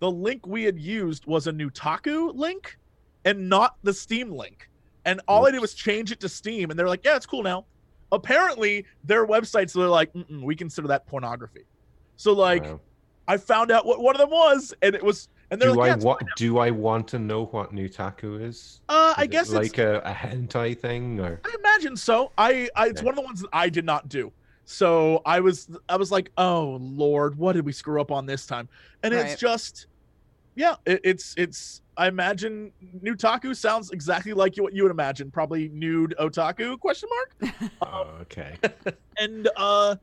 the 0.00 0.10
link 0.10 0.46
we 0.46 0.64
had 0.64 0.78
used 0.78 1.26
was 1.26 1.46
a 1.46 1.52
Nutaku 1.52 2.34
link 2.34 2.76
and 3.24 3.48
not 3.48 3.74
the 3.82 3.92
Steam 3.92 4.30
link. 4.30 4.68
And 5.04 5.20
all 5.28 5.46
I 5.46 5.50
did 5.50 5.60
was 5.60 5.74
change 5.74 6.12
it 6.12 6.20
to 6.20 6.28
Steam, 6.28 6.70
and 6.70 6.78
they're 6.78 6.88
like, 6.88 7.04
yeah, 7.04 7.16
it's 7.16 7.26
cool 7.26 7.42
now. 7.42 7.66
Apparently, 8.12 8.86
their 9.04 9.26
websites, 9.26 9.72
they're 9.72 9.86
like, 9.88 10.12
Mm-mm, 10.12 10.42
we 10.44 10.56
consider 10.56 10.88
that 10.88 11.06
pornography. 11.06 11.62
So, 12.16 12.32
like, 12.32 12.64
Wow. 12.64 12.80
I 13.28 13.36
found 13.36 13.70
out 13.70 13.86
what 13.86 14.00
one 14.00 14.14
of 14.14 14.20
them 14.20 14.30
was, 14.30 14.74
and 14.82 14.94
it 14.94 15.02
was, 15.02 15.28
and 15.50 15.60
they're 15.60 15.70
do 15.70 15.76
like, 15.76 15.86
yeah, 15.86 15.92
I 15.92 15.96
it's 15.96 16.04
want? 16.04 16.34
Do 16.36 16.58
I 16.58 16.70
want 16.70 17.08
to 17.08 17.18
know 17.18 17.44
what 17.46 17.72
Nutaku 17.72 18.42
is? 18.42 18.80
uh, 18.88 19.14
I 19.16 19.22
Is 19.22 19.28
it 19.28 19.32
guess 19.32 19.52
it's 19.54 19.72
like 19.72 19.78
a, 19.78 20.00
a 20.00 20.12
hentai 20.12 20.78
thing, 20.78 21.20
or 21.20 21.40
I 21.44 21.56
imagine 21.64 21.96
so. 21.96 22.32
I, 22.36 22.68
I 22.76 22.88
it's 22.88 23.00
Okay. 23.00 23.06
one 23.06 23.12
of 23.12 23.16
the 23.16 23.22
ones 23.22 23.40
that 23.40 23.50
I 23.52 23.68
did 23.68 23.84
not 23.84 24.08
do. 24.08 24.32
So 24.64 25.20
I 25.24 25.40
was 25.40 25.68
I 25.88 25.96
was 25.96 26.10
like, 26.12 26.30
oh 26.36 26.78
lord, 26.80 27.36
what 27.36 27.54
did 27.54 27.64
we 27.64 27.72
screw 27.72 28.00
up 28.00 28.10
on 28.10 28.26
this 28.26 28.46
time? 28.46 28.68
And 29.02 29.14
Right. 29.14 29.24
it's 29.26 29.36
just, 29.40 29.86
yeah, 30.60 30.74
it, 30.84 31.00
it's 31.04 31.34
it's. 31.38 31.80
I 31.96 32.06
imagine 32.08 32.72
Nutaku 33.02 33.56
sounds 33.56 33.90
exactly 33.92 34.34
like 34.34 34.56
what 34.56 34.74
you 34.74 34.82
would 34.82 34.92
imagine, 34.92 35.30
probably 35.30 35.68
nude 35.68 36.14
otaku 36.20 36.78
question 36.78 37.08
mark. 37.16 37.54
oh, 37.82 38.06
okay. 38.22 38.56
And 39.18 39.50
uh, 39.56 39.96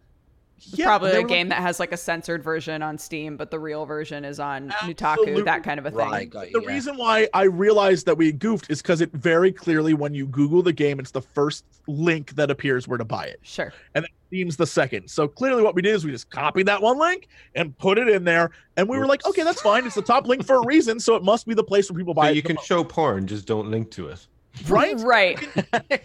yeah, 0.59 0.85
probably 0.85 1.11
a 1.11 1.21
were 1.21 1.27
game 1.27 1.49
that 1.49 1.61
has 1.61 1.79
like 1.79 1.91
a 1.91 1.97
censored 1.97 2.43
version 2.43 2.81
on 2.81 2.97
Steam, 2.97 3.37
but 3.37 3.51
the 3.51 3.59
real 3.59 3.85
version 3.85 4.25
is 4.25 4.39
on 4.39 4.71
Absolutely. 4.71 4.93
Nutaku, 4.93 5.45
that 5.45 5.63
kind 5.63 5.79
of 5.79 5.85
a 5.85 5.91
thing. 5.91 5.99
Right, 5.99 6.33
you. 6.33 6.51
the 6.53 6.61
yeah. 6.61 6.67
reason 6.67 6.97
why 6.97 7.27
I 7.33 7.43
realized 7.43 8.05
that 8.07 8.17
we 8.17 8.31
goofed 8.31 8.69
is 8.69 8.81
because 8.81 9.01
it 9.01 9.11
very 9.13 9.51
clearly, 9.51 9.93
when 9.93 10.13
you 10.13 10.25
Google 10.27 10.61
the 10.61 10.73
game, 10.73 10.99
it's 10.99 11.11
the 11.11 11.21
first 11.21 11.65
link 11.87 12.35
that 12.35 12.49
appears 12.49 12.87
where 12.87 12.97
to 12.97 13.05
buy 13.05 13.25
it. 13.25 13.39
Sure. 13.43 13.71
And 13.95 14.03
then 14.03 14.09
Steam's 14.27 14.57
the 14.57 14.67
second. 14.67 15.07
So 15.09 15.27
clearly, 15.27 15.63
what 15.63 15.75
we 15.75 15.81
did 15.81 15.93
is 15.93 16.03
we 16.03 16.11
just 16.11 16.29
copied 16.29 16.65
that 16.67 16.81
one 16.81 16.97
link 16.97 17.27
and 17.55 17.77
put 17.77 17.97
it 17.97 18.09
in 18.09 18.23
there, 18.23 18.51
and 18.75 18.89
we 18.89 18.97
were 18.97 19.05
like, 19.05 19.25
okay, 19.25 19.43
that's 19.43 19.61
fine. 19.61 19.85
It's 19.85 19.95
the 19.95 20.01
top 20.01 20.27
link 20.27 20.45
for 20.45 20.55
a 20.57 20.65
reason, 20.65 20.99
so 20.99 21.15
it 21.15 21.23
must 21.23 21.47
be 21.47 21.53
the 21.53 21.63
place 21.63 21.89
where 21.89 21.97
people 21.97 22.13
buy 22.13 22.27
So 22.27 22.31
it. 22.31 22.35
you 22.35 22.43
can 22.43 22.55
most, 22.55 22.67
show 22.67 22.83
porn, 22.83 23.27
just 23.27 23.45
don't 23.45 23.69
link 23.69 23.91
to 23.91 24.07
it. 24.09 24.27
Right? 24.67 24.97
Right. 25.07 25.39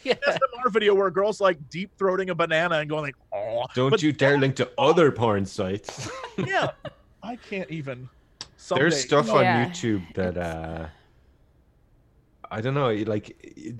yeah. 0.04 0.14
SMR 0.28 0.70
video 0.70 0.94
where 0.94 1.06
a 1.08 1.12
girl's 1.12 1.40
like 1.40 1.58
deep 1.70 1.90
throating 1.98 2.30
a 2.30 2.34
banana 2.34 2.76
and 2.78 2.88
going 2.88 3.02
like, 3.02 3.16
oh, 3.32 3.64
Don't 3.74 3.90
But 3.90 4.02
you 4.02 4.12
dare 4.12 4.38
link 4.38 4.56
to 4.56 4.70
other 4.78 5.10
porn 5.10 5.44
sites. 5.46 6.10
yeah. 6.38 6.70
I 7.22 7.36
can't 7.36 7.70
even. 7.70 8.08
Someday. 8.56 8.82
There's 8.82 9.00
stuff 9.00 9.26
Yeah. 9.28 9.34
on 9.64 9.70
YouTube 9.70 10.02
that 10.14 10.36
uh 10.36 10.86
I 12.50 12.60
don't 12.60 12.74
know, 12.74 12.92
like 13.06 13.34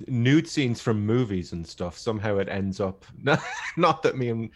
nude 0.07 0.47
scenes 0.47 0.81
from 0.81 1.05
movies 1.05 1.51
and 1.51 1.65
stuff. 1.65 1.95
Somehow 1.97 2.37
it 2.39 2.49
ends 2.49 2.79
up 2.79 3.05
not, 3.21 3.39
not 3.77 4.01
that 4.01 4.17
me 4.17 4.29
and 4.29 4.49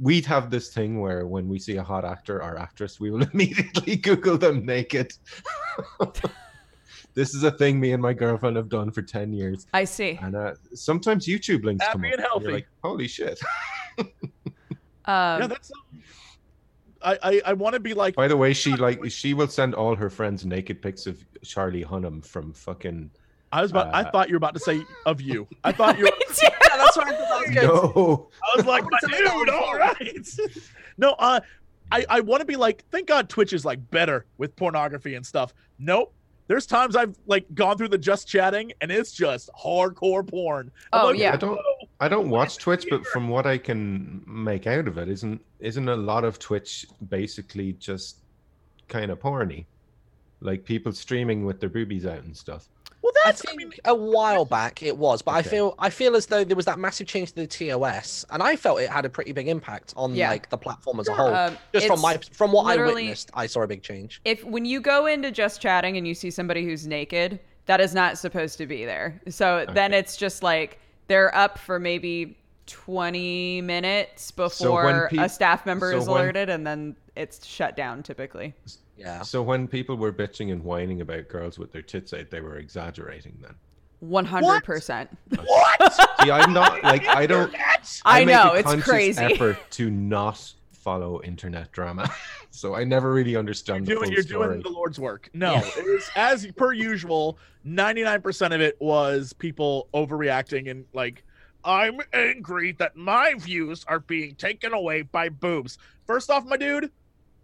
we'd 0.00 0.26
have 0.26 0.48
this 0.50 0.72
thing 0.72 1.00
where 1.00 1.26
when 1.26 1.48
we 1.48 1.58
see 1.58 1.76
a 1.76 1.82
hot 1.82 2.04
actor 2.04 2.40
or 2.42 2.58
actress, 2.58 3.00
we 3.00 3.10
will 3.10 3.22
immediately 3.32 3.96
Google 3.96 4.38
them 4.38 4.64
naked. 4.64 5.12
This 7.14 7.34
is 7.34 7.42
a 7.44 7.50
thing 7.50 7.78
me 7.80 7.92
and 7.92 8.02
my 8.02 8.12
girlfriend 8.12 8.56
have 8.56 8.68
done 8.68 8.90
for 8.90 9.02
10 9.02 9.32
years. 9.32 9.66
I 9.72 9.84
see. 9.84 10.18
And 10.22 10.34
uh, 10.34 10.54
sometimes 10.74 11.26
YouTube 11.26 11.64
links 11.64 11.86
come 11.86 12.02
Happy 12.02 12.12
up. 12.12 12.18
and 12.18 12.26
healthy. 12.26 12.44
You're 12.44 12.52
like, 12.54 12.68
holy 12.82 13.08
shit. 13.08 13.40
Um, 15.06 15.42
yeah, 15.42 15.46
that's. 15.48 15.70
I 17.02 17.18
I, 17.22 17.42
I 17.44 17.52
want 17.52 17.74
to 17.74 17.80
be 17.80 17.92
like. 17.92 18.16
By 18.16 18.26
the 18.26 18.38
way, 18.38 18.54
she 18.54 18.74
like 18.76 19.10
she 19.10 19.34
will 19.34 19.48
send 19.48 19.74
all 19.74 19.94
her 19.94 20.08
friends 20.08 20.46
naked 20.46 20.80
pics 20.80 21.06
of 21.06 21.22
Charlie 21.42 21.84
Hunnam 21.84 22.24
from 22.24 22.54
fucking 22.54 23.10
I 23.54 23.62
was 23.62 23.70
about. 23.70 23.94
I 23.94 24.02
uh, 24.02 24.10
thought 24.10 24.28
you 24.28 24.34
were 24.34 24.38
about 24.38 24.54
to 24.54 24.60
say 24.60 24.82
of 25.06 25.20
you. 25.20 25.46
I 25.62 25.70
thought 25.70 25.96
you. 25.96 26.04
Were, 26.06 26.10
yeah, 26.42 26.48
that's 26.76 26.96
what 26.96 27.06
I 27.06 27.16
thought 27.16 27.28
that 27.28 27.40
was 27.40 27.50
good. 27.50 27.62
No. 27.64 28.28
I 28.42 28.56
was 28.56 28.66
like, 28.66 28.82
my 28.82 28.88
What's 28.90 29.06
that 29.06 29.18
dude, 29.18 29.28
on 29.28 29.50
all 29.50 29.72
for? 29.72 29.78
right. 29.78 30.28
no, 30.98 31.12
uh, 31.20 31.40
I, 31.92 32.04
I 32.08 32.20
want 32.20 32.40
to 32.40 32.46
be 32.46 32.56
like, 32.56 32.84
thank 32.90 33.06
God 33.06 33.28
Twitch 33.28 33.52
is 33.52 33.64
like 33.64 33.90
better 33.92 34.26
with 34.38 34.56
pornography 34.56 35.14
and 35.14 35.24
stuff. 35.24 35.54
Nope. 35.78 36.12
There's 36.46 36.66
times 36.66 36.94
I've 36.94 37.16
like 37.26 37.46
gone 37.54 37.78
through 37.78 37.88
the 37.88 37.98
just 37.98 38.28
chatting 38.28 38.72
and 38.80 38.90
it's 38.92 39.12
just 39.12 39.48
hardcore 39.54 40.26
porn. 40.28 40.70
I'm 40.92 41.00
Oh, 41.00 41.06
like, 41.10 41.18
yeah. 41.18 41.32
I 41.32 41.36
don't 41.36 41.58
I 42.00 42.08
don't 42.08 42.28
watch 42.28 42.58
Twitch, 42.58 42.86
but 42.90 43.06
from 43.06 43.28
what 43.28 43.46
I 43.46 43.56
can 43.56 44.22
make 44.26 44.66
out 44.66 44.86
of 44.88 44.98
it, 44.98 45.08
isn't 45.08 45.40
isn't 45.60 45.88
a 45.88 45.96
lot 45.96 46.24
of 46.24 46.38
Twitch 46.38 46.86
basically 47.08 47.72
just 47.74 48.18
kind 48.88 49.10
of 49.10 49.18
porny? 49.20 49.64
Like 50.40 50.64
people 50.64 50.92
streaming 50.92 51.46
with 51.46 51.60
their 51.60 51.70
boobies 51.70 52.04
out 52.04 52.24
and 52.24 52.36
stuff. 52.36 52.68
Well, 53.04 53.12
I 53.24 53.28
that's. 53.28 53.42
I, 53.44 53.50
think 53.50 53.58
mean, 53.58 53.72
a 53.84 53.94
while 53.94 54.44
back 54.46 54.82
it 54.82 54.96
was, 54.96 55.20
but 55.22 55.32
I 55.32 55.42
feel 55.42 55.74
I 55.78 55.90
feel 55.90 56.16
as 56.16 56.24
though 56.26 56.42
there 56.42 56.56
was 56.56 56.64
that 56.64 56.78
massive 56.78 57.06
change 57.06 57.32
to 57.32 57.36
the 57.36 57.46
TOS, 57.46 58.24
and 58.30 58.42
I 58.42 58.56
felt 58.56 58.80
it 58.80 58.88
had 58.88 59.04
a 59.04 59.10
pretty 59.10 59.32
big 59.32 59.46
impact 59.46 59.92
on 59.96 60.14
Yeah. 60.14 60.30
like 60.30 60.48
the 60.48 60.56
platform 60.56 60.98
as 61.00 61.08
a 61.08 61.14
whole. 61.14 61.34
um, 61.34 61.58
Just 61.74 61.86
from 61.86 62.00
my 62.00 62.18
from 62.32 62.50
what 62.52 62.64
I 62.66 62.82
witnessed, 62.82 63.30
I 63.34 63.46
saw 63.46 63.60
a 63.62 63.66
big 63.66 63.82
change. 63.82 64.20
if 64.24 64.42
when 64.44 64.64
you 64.64 64.80
go 64.80 65.04
into 65.06 65.30
just 65.30 65.60
chatting 65.60 65.96
and 65.98 66.08
you 66.08 66.14
see 66.14 66.30
somebody 66.30 66.64
who's 66.64 66.86
naked, 66.86 67.40
that 67.66 67.80
is 67.80 67.92
not 67.94 68.16
supposed 68.18 68.56
to 68.58 68.66
be 68.66 68.84
there. 68.86 69.20
So 69.28 69.66
then 69.74 69.92
it's 69.92 70.16
just 70.16 70.42
like 70.42 70.78
they're 71.08 71.34
up 71.36 71.58
for 71.58 71.78
maybe 71.78 72.38
20 72.66 73.60
minutes 73.60 74.30
before 74.30 75.08
peop- 75.10 75.20
a 75.20 75.28
staff 75.28 75.66
member 75.66 75.92
so 75.92 75.98
is 75.98 76.08
when- 76.08 76.20
alerted 76.22 76.48
and 76.48 76.66
then 76.66 76.96
it's 77.16 77.44
shut 77.46 77.76
down 77.76 78.02
typically. 78.02 78.54
Yeah. 78.96 79.22
So 79.22 79.42
when 79.42 79.66
people 79.68 79.96
were 79.96 80.12
bitching 80.12 80.52
and 80.52 80.62
whining 80.62 81.00
about 81.00 81.28
girls 81.28 81.58
with 81.58 81.72
their 81.72 81.82
tits 81.82 82.12
out, 82.12 82.30
they 82.30 82.40
were 82.40 82.56
exaggerating 82.58 83.36
then. 83.42 83.54
100%. 84.02 85.08
what? 85.44 85.92
See, 86.22 86.30
I'm 86.30 86.52
not 86.52 86.82
like 86.82 87.06
I 87.08 87.26
don't 87.26 87.54
I, 88.04 88.24
make 88.24 88.34
know, 88.34 88.52
a 88.52 88.56
it's 88.56 88.68
conscious 88.68 88.84
crazy. 88.88 89.22
effort 89.24 89.58
to 89.72 89.90
not 89.90 90.52
follow 90.72 91.22
internet 91.22 91.72
drama. 91.72 92.10
so 92.50 92.74
I 92.74 92.84
never 92.84 93.12
really 93.12 93.36
understand 93.36 93.88
You're 93.88 93.96
the 94.00 94.00
doing, 94.00 94.08
full 94.10 94.14
you're 94.14 94.22
story. 94.22 94.48
doing 94.48 94.62
the 94.62 94.68
Lord's 94.68 94.98
work. 94.98 95.30
No, 95.32 95.54
Yeah. 95.54 95.62
it 95.78 95.84
was 95.84 96.10
as 96.16 96.46
per 96.52 96.72
usual. 96.72 97.38
Ninety 97.64 98.02
nine 98.02 98.20
percent 98.20 98.52
of 98.52 98.60
it 98.60 98.76
was 98.80 99.32
people 99.32 99.88
overreacting 99.94 100.70
and 100.70 100.84
like, 100.92 101.24
I'm 101.64 102.00
angry 102.12 102.72
that 102.72 102.94
my 102.96 103.34
views 103.38 103.84
are 103.88 104.00
being 104.00 104.34
taken 104.34 104.74
away 104.74 105.02
by 105.02 105.30
boobs. 105.30 105.78
First 106.06 106.28
off, 106.30 106.44
my 106.44 106.58
dude, 106.58 106.90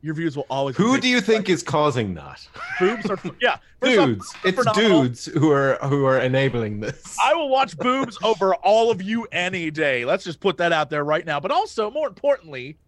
your 0.02 0.14
views 0.14 0.36
will 0.36 0.46
always. 0.48 0.76
be 0.76 0.82
Who 0.82 0.98
do 1.00 1.08
you 1.08 1.20
think 1.20 1.48
is 1.48 1.62
causing 1.62 2.14
that? 2.14 2.46
boobs? 2.78 3.08
Are 3.10 3.18
yeah, 3.40 3.58
first 3.80 3.98
off, 3.98 4.06
dudes. 4.06 4.34
It's 4.44 4.72
dudes 4.72 5.26
who 5.26 5.50
are 5.50 5.74
who 5.82 6.04
are 6.06 6.18
enabling 6.18 6.80
this. 6.80 7.16
I 7.22 7.34
will 7.34 7.48
watch 7.48 7.76
boobs 7.76 8.18
over 8.22 8.54
all 8.56 8.90
of 8.90 9.02
you 9.02 9.26
any 9.32 9.70
day. 9.70 10.04
Let's 10.04 10.24
just 10.24 10.40
put 10.40 10.56
that 10.58 10.72
out 10.72 10.90
there 10.90 11.04
right 11.04 11.24
now. 11.24 11.40
But 11.40 11.50
also, 11.50 11.90
more 11.90 12.08
importantly, 12.08 12.78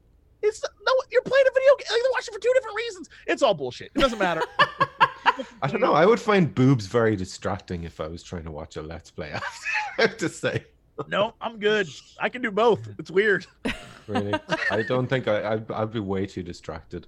it's 0.42 0.62
no, 0.62 0.92
you're 1.10 1.22
playing 1.22 1.44
a 1.46 1.52
video 1.54 1.76
game. 1.78 1.86
They're 1.88 2.12
watching 2.12 2.34
for 2.34 2.40
two 2.40 2.52
different 2.54 2.76
reasons. 2.76 3.08
It's 3.26 3.42
all 3.42 3.54
bullshit. 3.54 3.90
It 3.94 3.98
doesn't 3.98 4.18
matter. 4.18 4.42
I 5.62 5.68
don't 5.68 5.80
know. 5.80 5.94
I 5.94 6.04
would 6.04 6.20
find 6.20 6.54
boobs 6.54 6.86
very 6.86 7.16
distracting 7.16 7.84
if 7.84 8.00
I 8.00 8.08
was 8.08 8.22
trying 8.22 8.44
to 8.44 8.50
watch 8.50 8.76
a 8.76 8.82
let's 8.82 9.10
play. 9.10 9.32
I 9.32 10.02
have 10.02 10.16
to 10.18 10.28
say, 10.28 10.64
no, 11.08 11.34
I'm 11.40 11.58
good. 11.58 11.88
I 12.20 12.28
can 12.28 12.42
do 12.42 12.50
both. 12.50 12.86
It's 12.98 13.10
weird. 13.10 13.46
Really, 14.06 14.34
I 14.70 14.82
don't 14.82 15.06
think 15.06 15.28
I. 15.28 15.54
I'd, 15.54 15.70
I'd 15.70 15.92
be 15.92 16.00
way 16.00 16.26
too 16.26 16.42
distracted. 16.42 17.06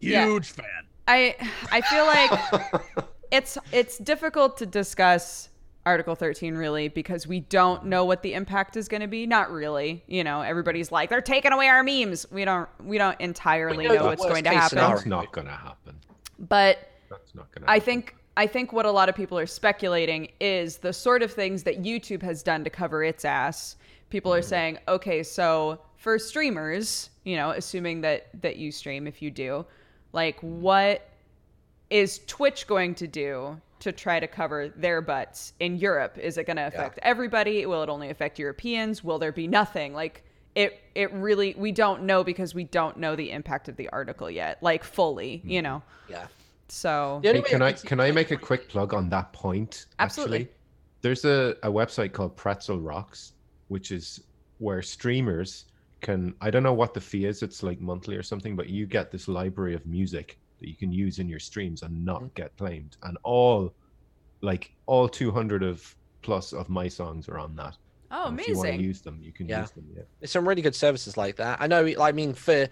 Yeah. 0.00 0.26
Huge 0.26 0.50
fan. 0.50 0.66
I 1.08 1.36
I 1.70 1.80
feel 1.80 2.06
like 2.06 3.04
it's 3.30 3.58
it's 3.72 3.98
difficult 3.98 4.56
to 4.58 4.66
discuss 4.66 5.48
Article 5.84 6.14
13 6.14 6.54
really 6.54 6.88
because 6.88 7.26
we 7.26 7.40
don't 7.40 7.86
know 7.86 8.04
what 8.04 8.22
the 8.22 8.34
impact 8.34 8.76
is 8.76 8.88
going 8.88 9.00
to 9.00 9.08
be. 9.08 9.26
Not 9.26 9.50
really, 9.50 10.04
you 10.06 10.22
know. 10.22 10.42
Everybody's 10.42 10.92
like 10.92 11.10
they're 11.10 11.20
taking 11.20 11.52
away 11.52 11.68
our 11.68 11.82
memes. 11.82 12.26
We 12.30 12.44
don't 12.44 12.68
we 12.84 12.98
don't 12.98 13.20
entirely 13.20 13.88
We 13.88 13.88
know 13.88 13.94
know 14.00 14.06
what's 14.06 14.24
going 14.24 14.44
to 14.44 14.50
happen. 14.50 14.68
scenario. 14.70 14.94
That's 14.94 15.06
not 15.06 15.32
gonna 15.32 15.56
happen. 15.56 15.98
But 16.38 16.90
That's 17.10 17.34
not 17.34 17.50
gonna. 17.52 17.66
I 17.68 17.78
think 17.78 18.14
I 18.36 18.46
think 18.46 18.72
what 18.72 18.86
a 18.86 18.90
lot 18.90 19.08
of 19.08 19.14
people 19.14 19.38
are 19.38 19.46
speculating 19.46 20.28
is 20.40 20.78
the 20.78 20.92
sort 20.92 21.22
of 21.22 21.32
things 21.32 21.62
that 21.64 21.82
YouTube 21.82 22.22
has 22.22 22.42
done 22.42 22.64
to 22.64 22.70
cover 22.70 23.04
its 23.04 23.24
ass. 23.24 23.76
People 24.08 24.32
are 24.32 24.40
mm-hmm. 24.40 24.48
saying, 24.48 24.78
okay, 24.88 25.22
so 25.22 25.80
for 26.02 26.18
streamers, 26.18 27.10
you 27.22 27.36
know, 27.36 27.50
assuming 27.50 28.00
that 28.00 28.26
that 28.42 28.56
you 28.56 28.72
stream, 28.72 29.06
if 29.06 29.22
you 29.22 29.30
do, 29.30 29.64
like 30.12 30.38
what 30.40 31.08
is 31.90 32.20
Twitch 32.26 32.66
going 32.66 32.96
to 32.96 33.06
do 33.06 33.60
to 33.78 33.92
try 33.92 34.18
to 34.18 34.26
cover 34.26 34.68
their 34.68 35.00
butts 35.00 35.52
in 35.60 35.76
Europe? 35.76 36.18
Is 36.18 36.38
it 36.38 36.44
going 36.44 36.56
to 36.56 36.66
affect 36.66 36.98
everybody? 37.02 37.64
Will 37.66 37.84
it 37.84 37.88
only 37.88 38.10
affect 38.10 38.38
Europeans? 38.40 39.04
Will 39.04 39.20
there 39.20 39.30
be 39.30 39.46
nothing? 39.46 39.94
Like 39.94 40.24
it 40.56 40.80
it 40.96 41.12
really 41.12 41.54
we 41.56 41.70
don't 41.70 42.02
know 42.02 42.24
because 42.24 42.52
we 42.52 42.64
don't 42.64 42.96
know 42.96 43.14
the 43.14 43.30
impact 43.30 43.68
of 43.68 43.76
the 43.76 43.88
article 43.90 44.28
yet, 44.28 44.60
like 44.60 44.82
fully, 44.82 45.40
you 45.44 45.58
mm-hmm. 45.58 45.62
know. 45.62 45.82
Yeah. 46.10 46.26
So 46.66 47.20
Hey, 47.22 47.42
can 47.42 47.62
I 47.62 47.72
can 47.74 48.00
I 48.00 48.10
make 48.10 48.32
a 48.32 48.36
quick 48.36 48.68
plug 48.68 48.92
on 48.92 49.08
that 49.10 49.32
point? 49.32 49.86
Absolutely. 50.00 50.38
Actually? 50.38 50.54
There's 51.02 51.24
a, 51.24 51.56
a 51.62 51.70
website 51.70 52.12
called 52.12 52.36
Pretzel 52.36 52.80
Rocks, 52.80 53.34
which 53.68 53.92
is 53.92 54.20
where 54.58 54.82
streamers 54.82 55.66
can 56.02 56.34
I 56.40 56.50
don't 56.50 56.62
know 56.62 56.74
what 56.74 56.92
the 56.92 57.00
fee 57.00 57.24
is, 57.24 57.42
it's 57.42 57.62
like 57.62 57.80
monthly 57.80 58.16
or 58.16 58.22
something, 58.22 58.54
but 58.56 58.68
you 58.68 58.86
get 58.86 59.10
this 59.10 59.26
library 59.28 59.74
of 59.74 59.86
music 59.86 60.38
that 60.60 60.68
you 60.68 60.76
can 60.76 60.92
use 60.92 61.18
in 61.18 61.28
your 61.28 61.38
streams 61.40 61.82
and 61.82 62.04
not 62.04 62.22
Mhm. 62.22 62.34
get 62.34 62.56
claimed. 62.58 62.96
And 63.02 63.16
all 63.22 63.72
like 64.42 64.72
all 64.86 65.08
200 65.08 65.62
of 65.62 65.96
plus 66.22 66.52
of 66.52 66.68
my 66.68 66.88
songs 66.88 67.28
are 67.28 67.38
on 67.38 67.56
that. 67.56 67.76
Oh, 68.10 68.26
And 68.26 68.38
If 68.38 68.48
you 68.48 68.56
want 68.56 68.66
to 68.66 68.70
amazing. 68.72 68.84
use 68.84 69.00
them, 69.00 69.18
you 69.22 69.32
can 69.32 69.48
Yeah. 69.48 69.60
use 69.62 69.70
them. 69.70 69.86
Yeah. 69.96 70.02
There's 70.20 70.30
some 70.30 70.46
really 70.46 70.60
good 70.62 70.74
services 70.74 71.16
like 71.16 71.36
that. 71.36 71.60
I 71.62 71.66
know. 71.66 71.86
I 72.00 72.12
mean, 72.12 72.34
for 72.34 72.68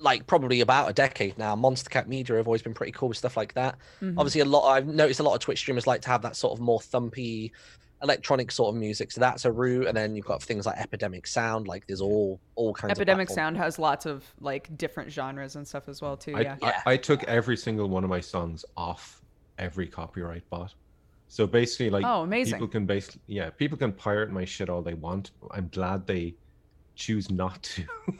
like 0.00 0.26
probably 0.28 0.60
about 0.60 0.88
a 0.88 0.92
decade 0.92 1.36
now, 1.38 1.56
Monstercat 1.56 2.06
Media 2.06 2.36
have 2.36 2.46
always 2.46 2.62
been 2.62 2.74
pretty 2.74 2.92
cool 2.92 3.08
with 3.08 3.18
stuff 3.18 3.36
like 3.36 3.54
that. 3.54 3.76
Mhm. 4.00 4.14
Obviously, 4.16 4.42
a 4.42 4.44
lot. 4.44 4.68
I've 4.70 4.86
noticed 4.86 5.18
a 5.18 5.24
lot 5.24 5.34
of 5.34 5.40
Twitch 5.40 5.58
streamers 5.58 5.86
like 5.88 6.02
to 6.02 6.08
have 6.08 6.22
that 6.22 6.36
sort 6.36 6.52
of 6.52 6.60
more 6.60 6.78
thumpy, 6.78 7.50
electronic 8.02 8.50
sort 8.52 8.74
of 8.74 8.80
music. 8.80 9.10
So 9.10 9.20
that's 9.20 9.44
a 9.44 9.52
route. 9.52 9.86
And 9.86 9.96
then 9.96 10.14
you've 10.14 10.26
got 10.26 10.42
things 10.42 10.66
like 10.66 10.78
Epidemic 10.78 11.26
Sound. 11.26 11.66
Like 11.66 11.86
there's 11.86 12.00
all 12.00 12.40
all 12.54 12.72
kinds. 12.74 12.92
Epidemic 12.92 13.28
of 13.28 13.34
Sound 13.34 13.56
has 13.56 13.78
lots 13.78 14.06
of 14.06 14.24
like 14.40 14.76
different 14.76 15.10
genres 15.10 15.56
and 15.56 15.66
stuff 15.66 15.88
as 15.88 16.00
well 16.00 16.16
too. 16.16 16.34
I, 16.36 16.40
yeah. 16.40 16.56
Yeah. 16.62 16.82
I, 16.86 16.92
I 16.92 16.96
took 16.96 17.24
every 17.24 17.56
single 17.56 17.88
one 17.88 18.04
of 18.04 18.10
my 18.10 18.20
songs 18.20 18.64
off 18.76 19.20
every 19.58 19.86
copyright 19.88 20.48
bot. 20.50 20.74
So 21.28 21.46
basically, 21.46 21.90
like, 21.90 22.04
Oh, 22.06 22.22
amazing. 22.22 22.54
people 22.54 22.68
can 22.68 22.86
basically, 22.86 23.20
yeah, 23.26 23.50
people 23.50 23.76
can 23.76 23.92
pirate 23.92 24.30
my 24.30 24.44
shit 24.44 24.70
all 24.70 24.80
they 24.80 24.94
want. 24.94 25.32
I'm 25.50 25.68
glad 25.68 26.06
they 26.06 26.34
choose 26.94 27.30
not 27.30 27.62
to. 27.64 27.84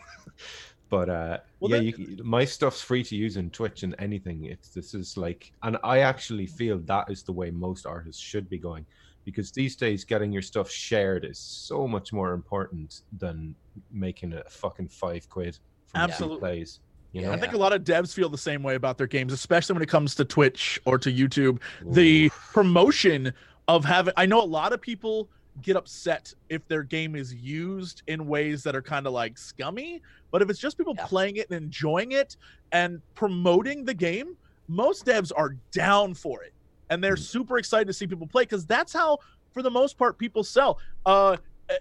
but 0.90 1.08
uh, 1.08 1.38
Well, 1.60 1.70
yeah, 1.70 1.76
then- 1.76 1.84
you, 1.86 2.24
my 2.24 2.44
stuff's 2.44 2.82
free 2.82 3.02
to 3.04 3.16
use 3.16 3.36
in 3.36 3.50
Twitch 3.50 3.82
and 3.82 3.94
anything. 3.98 4.44
It's 4.44 4.68
this 4.70 4.92
is 4.94 5.16
like, 5.16 5.52
and 5.62 5.78
I 5.82 6.00
actually 6.00 6.46
feel 6.46 6.78
that 6.80 7.10
is 7.10 7.22
the 7.22 7.32
way 7.32 7.50
most 7.50 7.86
artists 7.86 8.20
should 8.20 8.48
be 8.50 8.58
going, 8.58 8.84
because 9.28 9.52
these 9.52 9.76
days 9.76 10.06
getting 10.06 10.32
your 10.32 10.40
stuff 10.40 10.70
shared 10.70 11.22
is 11.22 11.38
so 11.38 11.86
much 11.86 12.14
more 12.14 12.32
important 12.32 13.02
than 13.18 13.54
making 13.90 14.32
a 14.32 14.42
fucking 14.48 14.88
five 14.88 15.28
quid 15.28 15.58
from 15.84 15.98
two 15.98 16.04
Absolutely. 16.04 16.38
plays. 16.38 16.80
You 17.12 17.20
Yeah. 17.20 17.26
know, 17.26 17.32
I 17.34 17.36
think 17.36 17.52
a 17.52 17.58
lot 17.58 17.74
of 17.74 17.84
devs 17.84 18.14
feel 18.14 18.30
the 18.30 18.38
same 18.38 18.62
way 18.62 18.74
about 18.74 18.96
their 18.96 19.06
games, 19.06 19.34
especially 19.34 19.74
when 19.74 19.82
it 19.82 19.88
comes 19.90 20.14
to 20.14 20.24
Twitch 20.24 20.80
or 20.86 20.96
to 20.96 21.12
YouTube. 21.12 21.60
The 21.90 22.30
promotion 22.54 23.34
of 23.68 23.84
having, 23.84 24.14
I 24.16 24.24
know 24.24 24.42
a 24.42 24.46
lot 24.46 24.72
of 24.72 24.80
people 24.80 25.28
get 25.60 25.76
upset 25.76 26.32
if 26.48 26.66
their 26.68 26.82
game 26.82 27.14
is 27.14 27.34
used 27.34 28.02
in 28.06 28.26
ways 28.26 28.62
that 28.62 28.74
are 28.74 28.80
kind 28.80 29.06
of 29.06 29.12
like 29.12 29.36
scummy, 29.36 30.00
but 30.30 30.40
if 30.40 30.48
it's 30.48 30.58
just 30.58 30.78
people 30.78 30.94
Yeah. 30.96 31.04
playing 31.04 31.36
it 31.36 31.50
and 31.50 31.62
enjoying 31.62 32.12
it 32.12 32.34
and 32.72 33.02
promoting 33.14 33.84
the 33.84 33.92
game, 33.92 34.38
most 34.68 35.04
devs 35.04 35.32
are 35.36 35.54
down 35.70 36.14
for 36.14 36.42
it. 36.42 36.54
And 36.90 37.02
they're 37.02 37.16
Mm. 37.16 37.18
super 37.20 37.58
excited 37.58 37.86
to 37.86 37.92
see 37.92 38.06
people 38.06 38.26
play 38.26 38.42
because 38.42 38.66
that's 38.66 38.92
how, 38.92 39.18
for 39.52 39.62
the 39.62 39.70
most 39.70 39.98
part, 39.98 40.18
people 40.18 40.42
sell. 40.44 40.78
Uh, 41.06 41.36
uh, 41.70 41.74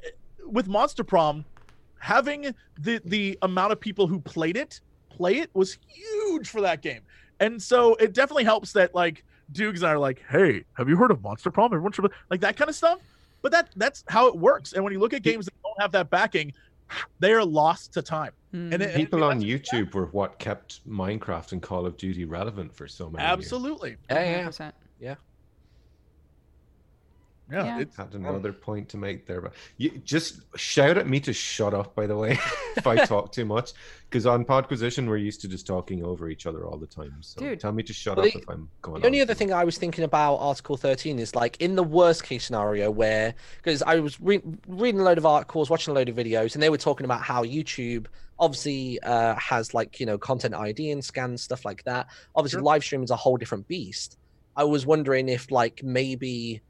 with 0.45 0.67
Monster 0.67 1.03
Prom, 1.03 1.45
having 1.99 2.53
the 2.79 3.01
the 3.05 3.37
amount 3.41 3.71
of 3.73 3.79
people 3.79 4.07
who 4.07 4.19
played 4.19 4.55
it 4.57 4.79
play 5.09 5.37
it 5.39 5.49
was 5.53 5.77
huge 5.87 6.49
for 6.49 6.61
that 6.61 6.81
game. 6.81 7.01
And 7.39 7.61
so 7.61 7.95
it 7.95 8.13
definitely 8.13 8.43
helps 8.43 8.71
that 8.73 8.93
like 8.95 9.23
Dukes 9.51 9.81
and 9.81 9.89
I 9.89 9.93
are 9.93 9.99
like, 9.99 10.21
hey, 10.29 10.63
have 10.73 10.87
you 10.89 10.95
heard 10.97 11.11
of 11.11 11.21
Monster 11.21 11.51
Prom? 11.51 11.67
Everyone 11.73 11.91
should 11.91 12.11
like 12.29 12.41
that 12.41 12.55
kind 12.57 12.69
of 12.69 12.75
stuff. 12.75 12.99
But 13.41 13.51
that 13.51 13.69
that's 13.75 14.03
how 14.07 14.27
it 14.27 14.35
works. 14.37 14.73
And 14.73 14.83
when 14.83 14.93
you 14.93 14.99
look 14.99 15.13
at 15.13 15.21
games 15.23 15.45
that 15.45 15.53
don't 15.63 15.79
have 15.81 15.91
that 15.93 16.09
backing, 16.09 16.53
they 17.19 17.31
are 17.33 17.45
lost 17.45 17.93
to 17.93 18.01
time. 18.01 18.31
Mm. 18.53 18.73
And 18.73 18.83
it, 18.83 18.95
people 18.95 19.23
on 19.23 19.41
YouTube 19.41 19.93
were 19.93 20.07
what 20.07 20.39
kept 20.39 20.87
Minecraft 20.87 21.51
and 21.53 21.61
Call 21.61 21.85
of 21.85 21.97
Duty 21.97 22.25
relevant 22.25 22.73
for 22.73 22.87
so 22.87 23.09
many 23.09 23.23
years. 23.23 23.31
absolutely. 23.33 23.95
Yeah, 24.09 24.23
yeah. 24.41 24.47
100%. 24.47 24.71
Yeah, 24.99 25.15
Yeah. 27.49 27.79
it's 27.79 27.95
Had 27.95 28.13
another 28.13 28.51
point 28.51 28.89
to 28.89 28.97
make 28.97 29.25
there, 29.25 29.39
but 29.39 29.53
you 29.77 29.91
just 30.03 30.41
shout 30.57 30.97
at 30.97 31.07
me 31.07 31.21
to 31.21 31.31
shut 31.31 31.73
up. 31.73 31.95
By 31.95 32.05
the 32.05 32.17
way, 32.17 32.31
if 32.75 32.85
I 32.85 32.97
talk 33.05 33.31
too 33.31 33.45
much, 33.45 33.71
because 34.09 34.25
on 34.25 34.43
Podquisition 34.43 35.07
we're 35.07 35.15
used 35.15 35.39
to 35.41 35.47
just 35.47 35.65
talking 35.65 36.03
over 36.03 36.27
each 36.27 36.45
other 36.45 36.65
all 36.65 36.77
the 36.77 36.87
time. 36.87 37.15
So 37.21 37.39
Dude. 37.39 37.61
tell 37.61 37.71
me 37.71 37.83
to 37.83 37.93
shut 37.93 38.17
Well, 38.17 38.25
up 38.27 38.33
the- 38.33 38.39
if 38.39 38.49
I'm 38.49 38.69
going. 38.81 38.95
On. 38.97 39.01
The 39.01 39.07
only 39.07 39.21
on 39.21 39.27
other 39.27 39.33
thing. 39.33 39.53
I 39.53 39.63
was 39.63 39.77
thinking 39.77 40.03
about 40.03 40.35
Article 40.37 40.75
13 40.75 41.19
is 41.19 41.35
like 41.35 41.55
in 41.61 41.75
the 41.75 41.83
worst 41.83 42.23
case 42.25 42.43
scenario 42.43 42.91
where, 42.91 43.33
because 43.63 43.81
I 43.81 44.01
was 44.01 44.19
re- 44.19 44.41
reading 44.67 44.99
a 44.99 45.03
load 45.05 45.17
of 45.17 45.25
articles, 45.25 45.69
watching 45.69 45.93
a 45.93 45.95
load 45.95 46.09
of 46.09 46.17
videos, 46.17 46.53
and 46.53 46.61
they 46.61 46.69
were 46.69 46.77
talking 46.77 47.05
about 47.05 47.21
how 47.21 47.45
YouTube 47.45 48.07
obviously 48.39 48.99
uh, 49.03 49.35
has 49.35 49.73
like, 49.73 50.01
you 50.01 50.05
know, 50.05 50.17
content 50.17 50.53
ID 50.53 50.91
and 50.91 51.03
scans, 51.03 51.43
stuff 51.43 51.63
like 51.63 51.81
that. 51.85 52.07
Obviously, 52.35 52.57
Sure. 52.57 52.63
live 52.63 52.83
stream 52.83 53.03
is 53.03 53.09
a 53.11 53.15
whole 53.15 53.37
different 53.37 53.65
beast. 53.69 54.17
I 54.57 54.63
was 54.63 54.85
wondering 54.87 55.29
if 55.29 55.51
like 55.51 55.81
maybe 55.83 56.61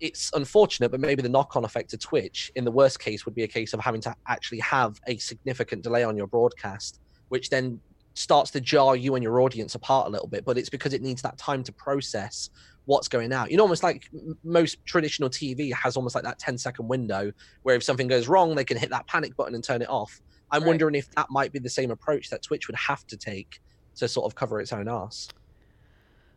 it's 0.00 0.30
unfortunate, 0.34 0.90
but 0.90 1.00
maybe 1.00 1.22
the 1.22 1.30
knock 1.30 1.56
on 1.56 1.64
effect 1.64 1.90
to 1.90 1.98
Twitch 1.98 2.52
in 2.54 2.64
the 2.64 2.70
worst 2.70 3.00
case 3.00 3.24
would 3.24 3.34
be 3.34 3.42
a 3.42 3.48
case 3.48 3.72
of 3.72 3.80
having 3.80 4.02
to 4.02 4.14
actually 4.28 4.60
have 4.60 5.00
a 5.06 5.16
significant 5.16 5.82
delay 5.82 6.04
on 6.04 6.14
your 6.16 6.26
broadcast, 6.26 7.00
which 7.30 7.48
then 7.48 7.80
starts 8.12 8.50
to 8.50 8.60
jar 8.60 8.96
you 8.96 9.14
and 9.14 9.22
your 9.22 9.40
audience 9.40 9.74
apart 9.74 10.06
a 10.06 10.10
little 10.10 10.28
bit. 10.28 10.44
But 10.44 10.58
it's 10.58 10.68
because 10.68 10.92
it 10.92 11.00
needs 11.00 11.22
that 11.22 11.38
time 11.38 11.62
to 11.64 11.72
process 11.72 12.50
what's 12.84 13.08
going 13.08 13.32
out. 13.32 13.50
You 13.50 13.56
know, 13.56 13.62
almost 13.62 13.82
like 13.82 14.10
most 14.44 14.84
traditional 14.84 15.30
TV 15.30 15.72
has 15.72 15.96
almost 15.96 16.14
like 16.14 16.24
that 16.24 16.38
10 16.38 16.58
second 16.58 16.86
window 16.86 17.32
where 17.62 17.76
if 17.76 17.82
something 17.82 18.08
goes 18.08 18.28
wrong, 18.28 18.54
they 18.54 18.64
can 18.64 18.76
hit 18.76 18.90
that 18.90 19.06
panic 19.06 19.34
button 19.36 19.54
and 19.54 19.64
turn 19.64 19.80
it 19.80 19.88
off. 19.88 20.20
I'm 20.50 20.62
Right. 20.62 20.68
wondering 20.68 20.94
if 20.94 21.10
that 21.12 21.28
might 21.30 21.50
be 21.52 21.58
the 21.58 21.70
same 21.70 21.90
approach 21.90 22.28
that 22.28 22.42
Twitch 22.42 22.68
would 22.68 22.76
have 22.76 23.06
to 23.06 23.16
take 23.16 23.60
to 23.96 24.06
sort 24.06 24.26
of 24.26 24.34
cover 24.34 24.60
its 24.60 24.72
own 24.72 24.88
ass. 24.88 25.28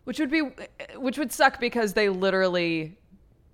Which 0.10 0.18
would 0.20 0.32
be 0.32 0.42
which 0.96 1.20
would 1.20 1.32
suck 1.32 1.60
because 1.60 1.94
they 1.94 2.10
literally 2.10 2.98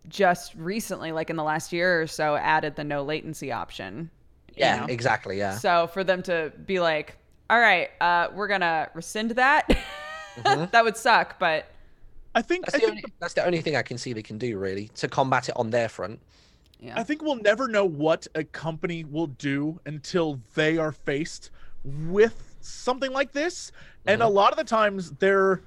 just 0.08 0.56
recently 0.56 1.12
like 1.12 1.30
in 1.30 1.36
the 1.36 1.44
last 1.44 1.74
year 1.74 2.02
or 2.02 2.08
so 2.08 2.38
added 2.38 2.78
the 2.78 2.84
no 2.86 3.04
latency 3.04 3.52
option 3.52 4.10
Yeah, 4.56 4.78
know? 4.80 4.86
exactly. 4.86 5.38
Yeah. 5.38 5.58
so 5.58 5.88
for 5.88 6.06
them 6.06 6.24
to 6.24 6.54
be 6.66 6.80
like 6.80 7.18
all 7.50 7.60
right 7.60 7.90
uh 8.00 8.30
we're 8.34 8.48
gonna 8.48 8.90
rescind 8.94 9.32
that 9.32 9.68
Mhm. 10.38 10.72
that 10.72 10.84
would 10.86 10.96
suck 10.96 11.38
but 11.40 11.66
I 12.34 12.42
think 12.42 12.66
That's 12.66 12.76
I 12.76 12.78
the, 12.80 12.86
think 12.86 12.90
only, 12.92 13.04
that's 13.20 13.34
the 13.34 13.46
only 13.46 13.60
thing 13.62 13.76
I 13.76 13.82
can 13.82 13.98
see 13.98 14.14
they 14.14 14.24
can 14.24 14.38
do 14.38 14.58
really 14.58 14.88
to 14.96 15.10
combat 15.10 15.50
it 15.50 15.56
on 15.58 15.72
their 15.72 15.90
front. 15.90 16.22
yeah 16.80 16.94
I 16.98 17.04
think 17.04 17.22
we'll 17.22 17.42
never 17.52 17.68
know 17.68 17.84
what 17.84 18.28
a 18.34 18.46
company 18.46 19.04
will 19.04 19.28
do 19.28 19.82
until 19.86 20.40
they 20.54 20.78
are 20.78 20.94
faced 20.94 21.50
with 21.84 22.56
something 22.62 23.12
like 23.12 23.34
this. 23.34 23.72
And 24.08 24.22
a 24.22 24.28
lot 24.28 24.52
of 24.54 24.58
the 24.58 24.64
times 24.64 25.12
their 25.12 25.62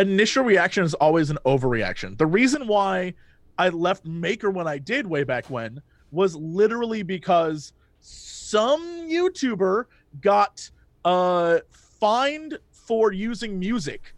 initial 0.00 0.44
reaction 0.44 0.84
is 0.84 0.94
always 0.94 1.30
an 1.30 1.38
overreaction. 1.44 2.16
The 2.16 2.26
reason 2.26 2.66
why 2.66 3.14
I 3.58 3.68
left 3.68 4.06
Maker 4.06 4.50
when 4.50 4.66
I 4.66 4.78
did 4.78 5.06
way 5.06 5.24
back 5.24 5.50
when 5.50 5.82
was 6.10 6.34
literally 6.34 7.02
because 7.02 7.72
some 8.00 8.80
YouTuber 9.08 9.84
got 10.20 10.70
uh 11.04 11.58
fined 11.70 12.58
for 12.70 13.12
using 13.12 13.58
music 13.58 14.14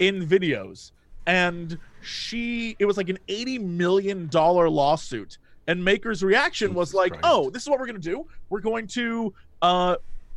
in 0.00 0.26
videos. 0.26 0.92
And 1.26 1.78
she 2.00 2.76
it 2.78 2.84
was 2.84 2.96
like 2.96 3.08
an 3.08 3.18
80 3.28 3.58
million 3.58 4.28
dollar 4.28 4.70
lawsuit. 4.70 5.38
And 5.68 5.84
maker's 5.84 6.22
reaction 6.22 6.74
was 6.74 6.94
like 6.94 7.14
oh 7.24 7.50
this 7.50 7.62
is 7.62 7.68
what 7.68 7.80
we're 7.80 7.86
going 7.86 8.00
to 8.00 8.10
do. 8.10 8.26
We're 8.48 8.60
going 8.60 8.86
to 8.88 9.34
uh 9.62 9.96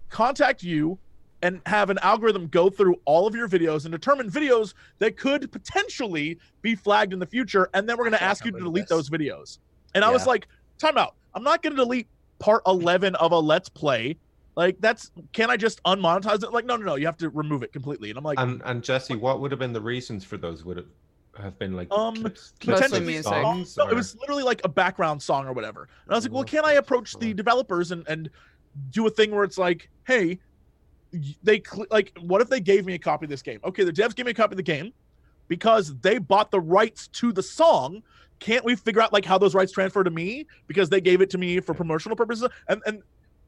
contact 0.09 0.63
you 0.63 0.97
and 1.41 1.61
have 1.65 1.89
an 1.89 1.97
algorithm 2.01 2.47
go 2.47 2.69
through 2.69 2.95
all 3.05 3.27
of 3.27 3.35
your 3.35 3.47
videos 3.47 3.85
and 3.85 3.91
determine 3.91 4.29
videos 4.29 4.73
that 4.99 5.17
could 5.17 5.51
potentially 5.51 6.37
be 6.61 6.75
flagged 6.75 7.13
in 7.13 7.19
the 7.19 7.25
future 7.25 7.69
and 7.73 7.87
then 7.87 7.97
we're 7.97 8.03
going 8.03 8.17
to 8.17 8.23
ask 8.23 8.45
you 8.45 8.51
to 8.51 8.59
delete 8.59 8.83
this. 8.83 8.89
those 8.89 9.09
videos 9.09 9.59
and 9.95 10.03
i 10.03 10.09
was 10.09 10.25
like 10.25 10.47
time 10.79 10.97
out 10.97 11.15
i'm 11.33 11.43
not 11.43 11.61
going 11.61 11.75
to 11.75 11.81
delete 11.81 12.07
part 12.39 12.61
11 12.67 13.15
of 13.15 13.31
a 13.31 13.39
let's 13.39 13.69
play 13.69 14.17
like 14.55 14.75
that's 14.79 15.11
can 15.33 15.49
i 15.49 15.55
just 15.57 15.81
unmonetize 15.83 16.43
it 16.43 16.51
like 16.51 16.65
no 16.65 16.75
no 16.75 16.85
no 16.85 16.95
you 16.95 17.05
have 17.05 17.17
to 17.17 17.29
remove 17.29 17.63
it 17.63 17.71
completely 17.71 18.09
and 18.09 18.17
i'm 18.17 18.23
like 18.23 18.39
And 18.39 18.61
and 18.65 18.83
Jesse, 18.83 19.15
what 19.15 19.39
would 19.39 19.51
have 19.51 19.59
been 19.59 19.73
the 19.73 19.81
reasons 19.81 20.23
for 20.25 20.37
those? 20.37 20.65
Would 20.65 20.79
it 20.79 20.85
have 21.37 21.57
been 21.59 21.73
like 21.73 21.87
Um, 21.93 22.15
clips, 22.15 22.53
Mostly 22.65 22.75
clips 22.79 22.93
of 22.93 23.05
music. 23.05 23.23
songs? 23.25 23.77
No, 23.77 23.87
it 23.87 23.95
was 23.95 24.15
literally 24.19 24.43
like 24.43 24.61
a 24.65 24.69
background 24.69 25.21
song 25.21 25.47
or 25.47 25.53
whatever. 25.53 25.83
And 26.05 26.13
I 26.13 26.17
was 26.17 26.25
like, 26.25 26.33
well, 26.33 26.43
can 26.43 26.65
I 26.65 26.73
approach 26.73 27.13
the 27.19 27.33
developers 27.33 27.91
and 27.91 28.05
and 28.07 28.29
do 28.89 29.05
a 29.07 29.09
thing 29.09 29.31
where 29.31 29.43
it's 29.43 29.57
like, 29.57 29.89
hey, 30.05 30.25
y- 30.27 30.37
they 31.43 31.61
cl- 31.65 31.87
like, 31.89 32.17
what 32.19 32.41
if 32.41 32.49
they 32.49 32.59
gave 32.59 32.85
me 32.85 32.93
a 32.93 32.99
copy 32.99 33.25
of 33.25 33.29
this 33.29 33.41
game? 33.41 33.59
Okay, 33.63 33.83
the 33.83 33.93
devs 33.93 34.15
gave 34.15 34.25
me 34.25 34.31
a 34.31 34.35
copy 34.35 34.53
of 34.53 34.57
the 34.57 34.63
game 34.63 34.93
because 35.47 35.95
they 35.99 36.17
bought 36.17 36.51
the 36.51 36.59
rights 36.59 37.07
to 37.07 37.31
the 37.31 37.43
song. 37.43 38.03
Can't 38.39 38.63
we 38.63 38.75
figure 38.75 39.01
out 39.01 39.11
like 39.11 39.25
how 39.25 39.37
those 39.37 39.53
rights 39.55 39.71
transfer 39.71 40.03
to 40.03 40.09
me 40.11 40.45
because 40.67 40.89
they 40.89 41.01
gave 41.01 41.21
it 41.21 41.29
to 41.31 41.37
me 41.37 41.59
for 41.59 41.73
promotional 41.73 42.15
purposes? 42.15 42.47
And 42.67 42.81
and 42.85 43.01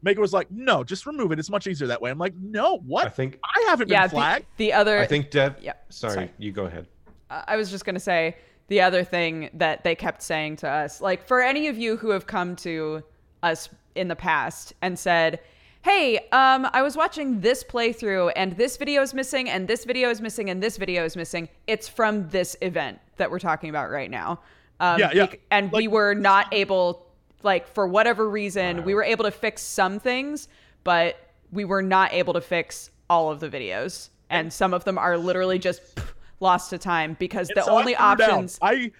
Maker 0.03 0.19
was 0.19 0.33
like, 0.33 0.49
no, 0.49 0.83
just 0.83 1.05
remove 1.05 1.31
it. 1.31 1.39
It's 1.39 1.49
much 1.49 1.67
easier 1.67 1.87
that 1.87 2.01
way. 2.01 2.09
I'm 2.09 2.17
like, 2.17 2.33
no, 2.35 2.77
what? 2.79 3.05
I 3.05 3.09
think 3.09 3.39
I 3.43 3.65
haven't 3.69 3.89
yeah 3.89 4.01
been 4.01 4.09
the, 4.09 4.15
flagged. 4.15 4.45
the 4.57 4.73
other 4.73 4.99
I 4.99 5.07
think 5.07 5.29
Dev. 5.29 5.55
yeah 5.61 5.73
Sorry, 5.89 6.13
sorry. 6.13 6.31
you 6.37 6.51
go 6.51 6.65
ahead. 6.65 6.87
Uh, 7.29 7.43
I 7.47 7.55
was 7.55 7.69
just 7.69 7.85
going 7.85 7.95
to 7.95 8.01
say 8.01 8.35
the 8.67 8.81
other 8.81 9.03
thing 9.03 9.49
that 9.53 9.83
they 9.83 9.95
kept 9.95 10.21
saying 10.23 10.55
to 10.57 10.67
us, 10.67 11.01
like 11.01 11.25
for 11.25 11.41
any 11.41 11.67
of 11.67 11.77
you 11.77 11.97
who 11.97 12.09
have 12.09 12.25
come 12.25 12.55
to 12.57 13.03
us 13.43 13.69
in 13.95 14.07
the 14.07 14.15
past 14.15 14.73
and 14.81 14.97
said, 14.97 15.39
"Hey, 15.83 16.17
um, 16.31 16.67
I 16.73 16.81
was 16.81 16.95
watching 16.95 17.41
this 17.41 17.63
playthrough 17.63 18.31
and 18.35 18.55
this 18.57 18.77
video 18.77 19.01
is 19.01 19.13
missing 19.13 19.49
and 19.49 19.67
this 19.67 19.85
video 19.85 20.09
is 20.09 20.21
missing 20.21 20.49
and 20.49 20.61
this 20.61 20.77
video 20.77 21.05
is 21.05 21.15
missing. 21.15 21.49
It's 21.67 21.87
from 21.87 22.29
this 22.29 22.55
event 22.61 22.99
that 23.17 23.29
we're 23.31 23.39
talking 23.39 23.69
about 23.69 23.89
right 23.89 24.09
now." 24.09 24.39
Um, 24.79 24.99
Yeah, 24.99 25.11
yeah. 25.13 25.27
And 25.51 25.71
we 25.71 25.87
were 25.87 26.13
not 26.15 26.53
able, 26.53 27.05
like 27.43 27.67
for 27.67 27.87
whatever 27.87 28.29
reason, 28.29 28.83
we 28.83 28.93
were 28.93 29.03
able 29.03 29.25
to 29.25 29.31
fix 29.31 29.61
some 29.61 29.99
things, 29.99 30.47
but 30.83 31.17
we 31.51 31.65
were 31.65 31.81
not 31.83 32.13
able 32.13 32.33
to 32.33 32.41
fix 32.41 32.89
all 33.09 33.31
of 33.31 33.39
the 33.39 33.49
videos. 33.49 34.09
And 34.29 34.51
some 34.51 34.73
of 34.73 34.83
them 34.85 34.97
are 34.97 35.17
literally 35.17 35.59
just 35.59 35.95
pff, 35.95 36.13
lost 36.39 36.69
to 36.71 36.77
time 36.77 37.15
because 37.19 37.49
the 37.49 37.61
so 37.61 37.77
only 37.77 37.95
options 37.95 38.57
I, 38.61 38.91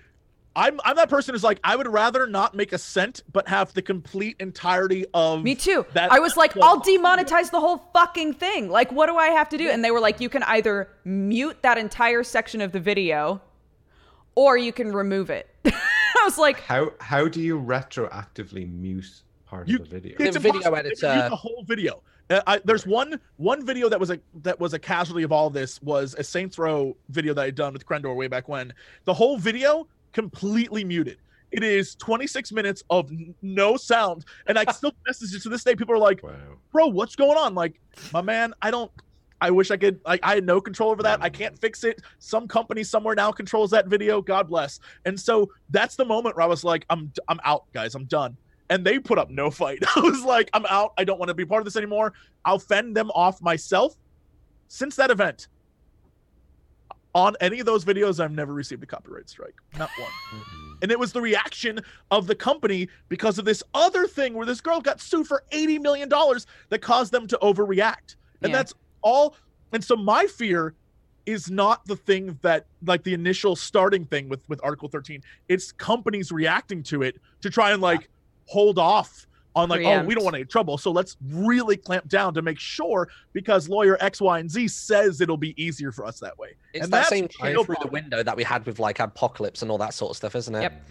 I'm 0.55 0.79
I'm 0.83 0.95
that 0.97 1.09
person 1.09 1.33
who's 1.33 1.43
like 1.43 1.59
I 1.63 1.75
would 1.75 1.87
rather 1.87 2.27
not 2.27 2.55
make 2.55 2.73
a 2.73 2.77
cent, 2.77 3.23
but 3.31 3.47
have 3.47 3.73
the 3.73 3.81
complete 3.81 4.35
entirety 4.39 5.05
of. 5.13 5.43
Me 5.43 5.55
too. 5.55 5.85
That- 5.93 6.11
I 6.11 6.19
was 6.19 6.35
like, 6.35 6.55
I'll 6.61 6.81
demonetize 6.81 7.51
the 7.51 7.59
whole 7.59 7.77
fucking 7.93 8.33
thing. 8.33 8.69
Like, 8.69 8.91
what 8.91 9.07
do 9.07 9.15
I 9.15 9.27
have 9.27 9.47
to 9.49 9.57
do? 9.57 9.69
And 9.69 9.83
they 9.83 9.91
were 9.91 10.01
like, 10.01 10.19
you 10.19 10.27
can 10.29 10.43
either 10.43 10.89
mute 11.05 11.57
that 11.61 11.77
entire 11.77 12.23
section 12.23 12.59
of 12.61 12.71
the 12.73 12.79
video 12.81 13.41
or 14.35 14.57
you 14.57 14.73
can 14.73 14.91
remove 14.91 15.29
it. 15.29 15.47
I 15.65 16.21
was 16.25 16.37
like, 16.37 16.59
How 16.59 16.91
how 16.99 17.27
do 17.29 17.41
you 17.41 17.57
retroactively 17.59 18.69
mute 18.71 19.21
part 19.45 19.67
You- 19.69 19.77
of 19.79 19.89
the 19.89 19.99
video? 19.99 20.15
It's 20.19 20.35
The 20.35 20.39
video 20.39 20.57
impossible. 20.59 20.75
They 20.75 20.79
editor- 20.89 21.21
can 21.21 21.29
the 21.29 21.35
whole 21.37 21.63
video. 21.65 22.01
Uh, 22.29 22.41
I, 22.47 22.61
there's 22.63 22.85
one 22.85 23.19
one 23.37 23.65
video 23.65 23.89
that 23.89 23.99
was 23.99 24.09
a 24.09 24.19
that 24.43 24.59
was 24.59 24.73
a 24.73 24.79
casualty 24.79 25.23
of 25.23 25.31
all 25.31 25.49
this 25.49 25.81
was 25.81 26.13
a 26.17 26.23
Saints 26.23 26.57
Row 26.57 26.95
video 27.09 27.33
that 27.33 27.41
I'd 27.43 27.55
done 27.55 27.73
with 27.73 27.85
Krendor 27.85 28.15
way 28.15 28.27
back 28.27 28.47
when. 28.47 28.73
The 29.05 29.13
whole 29.13 29.37
video 29.37 29.87
completely 30.11 30.83
muted. 30.83 31.17
It 31.51 31.63
is 31.63 31.95
26 31.95 32.51
minutes 32.51 32.83
of 32.89 33.11
n- 33.11 33.35
no 33.41 33.77
sound, 33.77 34.25
and 34.47 34.57
I 34.57 34.65
still 34.71 34.93
message 35.05 35.35
it 35.35 35.41
to 35.43 35.49
this 35.49 35.63
day. 35.63 35.75
People 35.75 35.95
are 35.95 35.99
like, 35.99 36.23
Wow. 36.23 36.31
bro, 36.71 36.87
what's 36.87 37.15
going 37.15 37.37
on? 37.37 37.55
Like, 37.55 37.79
my 38.13 38.21
man, 38.21 38.53
I 38.61 38.71
don't. 38.71 38.91
I 39.43 39.49
wish 39.49 39.71
I 39.71 39.77
could. 39.77 39.99
Like, 40.05 40.19
I 40.23 40.35
had 40.35 40.45
no 40.45 40.61
control 40.61 40.91
over 40.91 41.01
that. 41.03 41.21
I 41.21 41.29
mm. 41.29 41.33
can't 41.33 41.59
fix 41.59 41.83
it. 41.83 42.01
Some 42.19 42.47
company 42.47 42.83
somewhere 42.83 43.15
now 43.15 43.31
controls 43.31 43.71
that 43.71 43.87
video. 43.87 44.21
God 44.21 44.47
bless. 44.47 44.79
And 45.05 45.19
so 45.19 45.49
that's 45.71 45.95
the 45.95 46.05
moment 46.05 46.35
where 46.35 46.43
I 46.43 46.47
was 46.47 46.63
like, 46.63 46.85
I'm, 46.91 47.11
I'm 47.27 47.39
out, 47.43 47.65
guys. 47.73 47.95
I'm 47.95 48.05
done. 48.05 48.37
And 48.69 48.85
they 48.85 48.99
put 48.99 49.17
up 49.17 49.31
no 49.31 49.49
fight. 49.49 49.79
I 49.95 49.99
was 50.01 50.23
like, 50.23 50.51
I'm 50.53 50.65
out. 50.67 50.93
I 50.97 51.03
don't 51.03 51.17
want 51.17 51.29
to 51.29 51.33
be 51.33 51.43
part 51.43 51.59
of 51.59 51.65
this 51.65 51.75
anymore. 51.75 52.13
I'll 52.45 52.59
fend 52.59 52.95
them 52.95 53.09
off 53.15 53.41
myself. 53.41 53.95
Since 54.67 54.95
that 54.97 55.09
event, 55.09 55.47
on 57.13 57.35
any 57.41 57.59
of 57.59 57.65
those 57.65 57.83
videos, 57.83 58.19
I've 58.23 58.31
never 58.31 58.53
received 58.53 58.83
a 58.83 58.85
copyright 58.85 59.29
strike. 59.29 59.55
Not 59.77 59.89
one. 59.99 60.09
Mm-mm. 60.33 60.77
And 60.81 60.91
it 60.91 60.99
was 60.99 61.11
the 61.11 61.21
reaction 61.21 61.79
of 62.09 62.27
the 62.27 62.35
company 62.35 62.87
because 63.09 63.37
of 63.37 63.45
this 63.45 63.61
other 63.73 64.07
thing 64.07 64.33
where 64.33 64.45
this 64.45 64.61
girl 64.61 64.79
got 64.81 65.01
sued 65.01 65.27
for 65.27 65.43
$80 65.51 65.81
million 65.81 66.09
that 66.09 66.81
caused 66.81 67.11
them 67.11 67.27
to 67.27 67.37
overreact. 67.41 68.15
And 68.41 68.51
Yeah. 68.51 68.57
that's 68.57 68.73
all. 69.01 69.35
And 69.73 69.83
so 69.83 69.95
my 69.95 70.25
fear 70.25 70.73
is 71.25 71.51
not 71.51 71.85
the 71.85 71.95
thing 71.95 72.39
that 72.41 72.65
like 72.85 73.03
the 73.03 73.13
initial 73.13 73.55
starting 73.55 74.05
thing 74.05 74.27
with 74.27 74.47
with 74.49 74.59
Article 74.63 74.87
13. 74.89 75.21
It's 75.49 75.71
companies 75.71 76.31
reacting 76.31 76.81
to 76.83 77.03
it 77.03 77.21
to 77.41 77.49
try 77.49 77.71
and 77.71 77.81
like 77.81 78.09
hold 78.45 78.79
off 78.79 79.27
on 79.55 79.69
like, 79.69 79.85
oh, 79.85 80.03
we 80.03 80.15
don't 80.15 80.23
want 80.23 80.35
any 80.35 80.45
trouble. 80.45 80.77
So 80.77 80.91
let's 80.91 81.17
really 81.29 81.75
clamp 81.77 82.07
down 82.07 82.33
to 82.35 82.41
make 82.41 82.59
sure 82.59 83.09
because 83.33 83.67
lawyer 83.67 83.97
X, 83.99 84.21
Y, 84.21 84.39
and 84.39 84.49
Z 84.49 84.69
says 84.69 85.21
it'll 85.21 85.37
be 85.37 85.61
easier 85.61 85.91
for 85.91 86.05
us 86.05 86.19
that 86.19 86.37
way. 86.37 86.55
It's 86.73 86.85
And 86.85 86.93
that 86.93 86.97
that's 86.97 87.09
same 87.09 87.27
my 87.39 87.47
shit 87.47 87.55
real 87.55 87.63
through 87.65 87.75
the 87.75 87.81
problem. 87.81 88.03
window 88.03 88.23
that 88.23 88.37
we 88.37 88.43
had 88.43 88.65
with 88.65 88.79
like 88.79 88.99
Apocalypse 88.99 89.61
and 89.61 89.69
all 89.69 89.77
that 89.79 89.93
sort 89.93 90.11
of 90.11 90.17
stuff, 90.17 90.35
isn't 90.35 90.55
it? 90.55 90.61
Yep. 90.61 90.83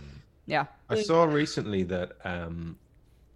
yeah. 0.46 0.66
I 0.88 1.00
saw 1.00 1.24
recently 1.24 1.84
that 1.84 2.12
um, 2.24 2.76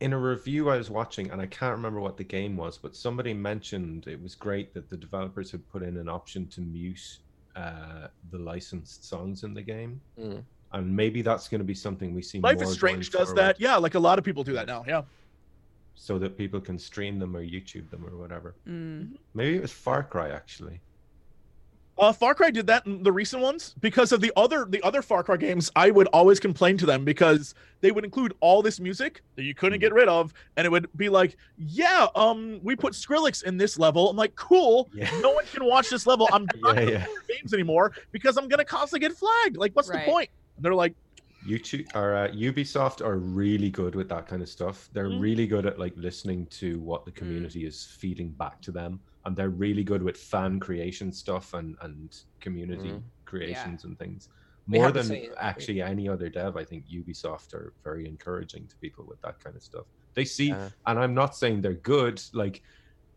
in 0.00 0.12
a 0.12 0.18
review 0.18 0.68
I 0.68 0.76
was 0.76 0.90
watching, 0.90 1.30
and 1.30 1.40
I 1.40 1.46
can't 1.46 1.72
remember 1.72 2.00
what 2.00 2.16
the 2.16 2.24
game 2.24 2.56
was, 2.56 2.76
but 2.76 2.94
somebody 2.94 3.32
mentioned 3.32 4.06
it 4.06 4.22
was 4.22 4.34
great 4.34 4.74
that 4.74 4.90
the 4.90 4.96
developers 4.96 5.50
had 5.50 5.66
put 5.70 5.82
in 5.82 5.96
an 5.96 6.08
option 6.08 6.46
to 6.48 6.60
mute 6.60 7.18
uh, 7.56 8.08
the 8.30 8.38
licensed 8.38 9.08
songs 9.08 9.44
in 9.44 9.54
the 9.54 9.62
game. 9.62 10.00
Mm. 10.20 10.42
And 10.74 10.94
maybe 10.94 11.22
that's 11.22 11.48
going 11.48 11.60
to 11.60 11.64
be 11.64 11.74
something 11.74 12.14
we 12.14 12.20
see. 12.22 12.40
Life 12.40 12.56
more 12.60 12.64
is 12.64 12.72
Strange 12.74 13.10
does 13.10 13.28
forward, 13.28 13.36
that. 13.40 13.60
Yeah, 13.60 13.76
like 13.76 13.94
a 13.94 13.98
lot 13.98 14.18
of 14.18 14.24
people 14.24 14.42
do 14.44 14.52
that 14.54 14.66
now. 14.66 14.84
Yeah. 14.86 15.02
so 15.94 16.18
that 16.18 16.36
people 16.36 16.60
can 16.60 16.78
stream 16.78 17.18
them 17.18 17.36
or 17.36 17.42
YouTube 17.44 17.88
them 17.90 18.04
or 18.04 18.16
whatever. 18.18 18.54
Mm. 18.68 19.16
Maybe 19.32 19.56
it 19.56 19.62
was 19.62 19.72
Far 19.72 20.02
Cry 20.02 20.30
actually. 20.30 20.80
Uh, 21.96 22.12
Far 22.12 22.34
Cry 22.34 22.50
did 22.50 22.66
that 22.66 22.84
in 22.86 23.04
the 23.04 23.12
recent 23.12 23.40
ones 23.40 23.76
because 23.80 24.10
of 24.10 24.20
the 24.20 24.32
other 24.36 24.66
the 24.68 24.82
other 24.82 25.00
Far 25.00 25.22
Cry 25.22 25.36
games. 25.36 25.70
I 25.76 25.92
would 25.92 26.08
always 26.08 26.40
complain 26.40 26.76
to 26.78 26.86
them 26.86 27.04
because 27.04 27.54
they 27.82 27.92
would 27.92 28.02
include 28.04 28.34
all 28.40 28.62
this 28.62 28.80
music 28.80 29.22
that 29.36 29.44
you 29.44 29.54
couldn't 29.54 29.78
get 29.78 29.92
rid 29.94 30.08
of, 30.08 30.34
and 30.56 30.66
it 30.66 30.70
would 30.70 30.88
be 30.96 31.08
like, 31.08 31.36
"Yeah, 31.56 32.08
um, 32.16 32.58
we 32.64 32.74
put 32.74 32.94
Skrillex 32.94 33.44
in 33.44 33.56
this 33.58 33.78
level." 33.78 34.10
I'm 34.10 34.16
like, 34.16 34.34
"Cool, 34.34 34.90
Yeah. 34.92 35.08
no 35.20 35.30
one 35.30 35.44
can 35.46 35.64
watch 35.64 35.88
this 35.88 36.04
level. 36.04 36.28
I'm 36.32 36.48
not 36.56 36.74
Yeah, 36.82 36.90
yeah. 36.90 37.06
games 37.28 37.54
anymore 37.54 37.92
because 38.10 38.36
I'm 38.38 38.48
gonna 38.48 38.64
constantly 38.64 39.06
get 39.08 39.16
flagged. 39.16 39.56
Like, 39.56 39.70
what's 39.76 39.88
Right. 39.88 40.04
the 40.04 40.10
point?" 40.10 40.30
And 40.56 40.64
they're 40.64 40.74
like, 40.74 40.94
YouTube 41.46 41.84
or 41.94 42.14
uh, 42.14 42.28
Ubisoft 42.28 43.04
are 43.04 43.18
really 43.18 43.68
good 43.70 43.94
with 43.94 44.08
that 44.08 44.26
kind 44.26 44.40
of 44.40 44.48
stuff. 44.48 44.88
They're 44.92 45.10
Mhm. 45.10 45.20
really 45.20 45.46
good 45.46 45.66
at 45.66 45.78
like 45.78 45.92
listening 45.96 46.46
to 46.60 46.80
what 46.80 47.04
the 47.04 47.10
Mm. 47.12 47.16
community 47.16 47.66
is 47.66 47.84
feeding 48.00 48.32
back 48.32 48.62
to 48.62 48.72
them, 48.72 49.00
and 49.24 49.36
they're 49.36 49.50
really 49.50 49.84
good 49.84 50.02
with 50.02 50.16
fan 50.16 50.58
creation 50.58 51.12
stuff 51.12 51.52
and 51.52 51.76
and 51.82 52.14
community 52.40 52.88
Mm. 52.92 53.02
creations 53.26 53.84
and 53.84 53.98
things. 53.98 54.28
More 54.66 54.90
than 54.90 55.04
same- 55.04 55.34
actually 55.36 55.82
any 55.82 56.08
other 56.08 56.30
dev, 56.30 56.56
I 56.56 56.64
think 56.64 56.86
Ubisoft 56.88 57.52
are 57.52 57.74
very 57.84 58.06
encouraging 58.08 58.66
to 58.68 58.76
people 58.78 59.04
with 59.06 59.20
that 59.20 59.38
kind 59.40 59.54
of 59.56 59.62
stuff. 59.62 59.86
They 60.14 60.24
see, 60.24 60.52
Uh, 60.52 60.70
and 60.86 60.98
I'm 60.98 61.12
not 61.14 61.36
saying 61.36 61.60
they're 61.60 61.74
good. 61.74 62.22
Like, 62.32 62.62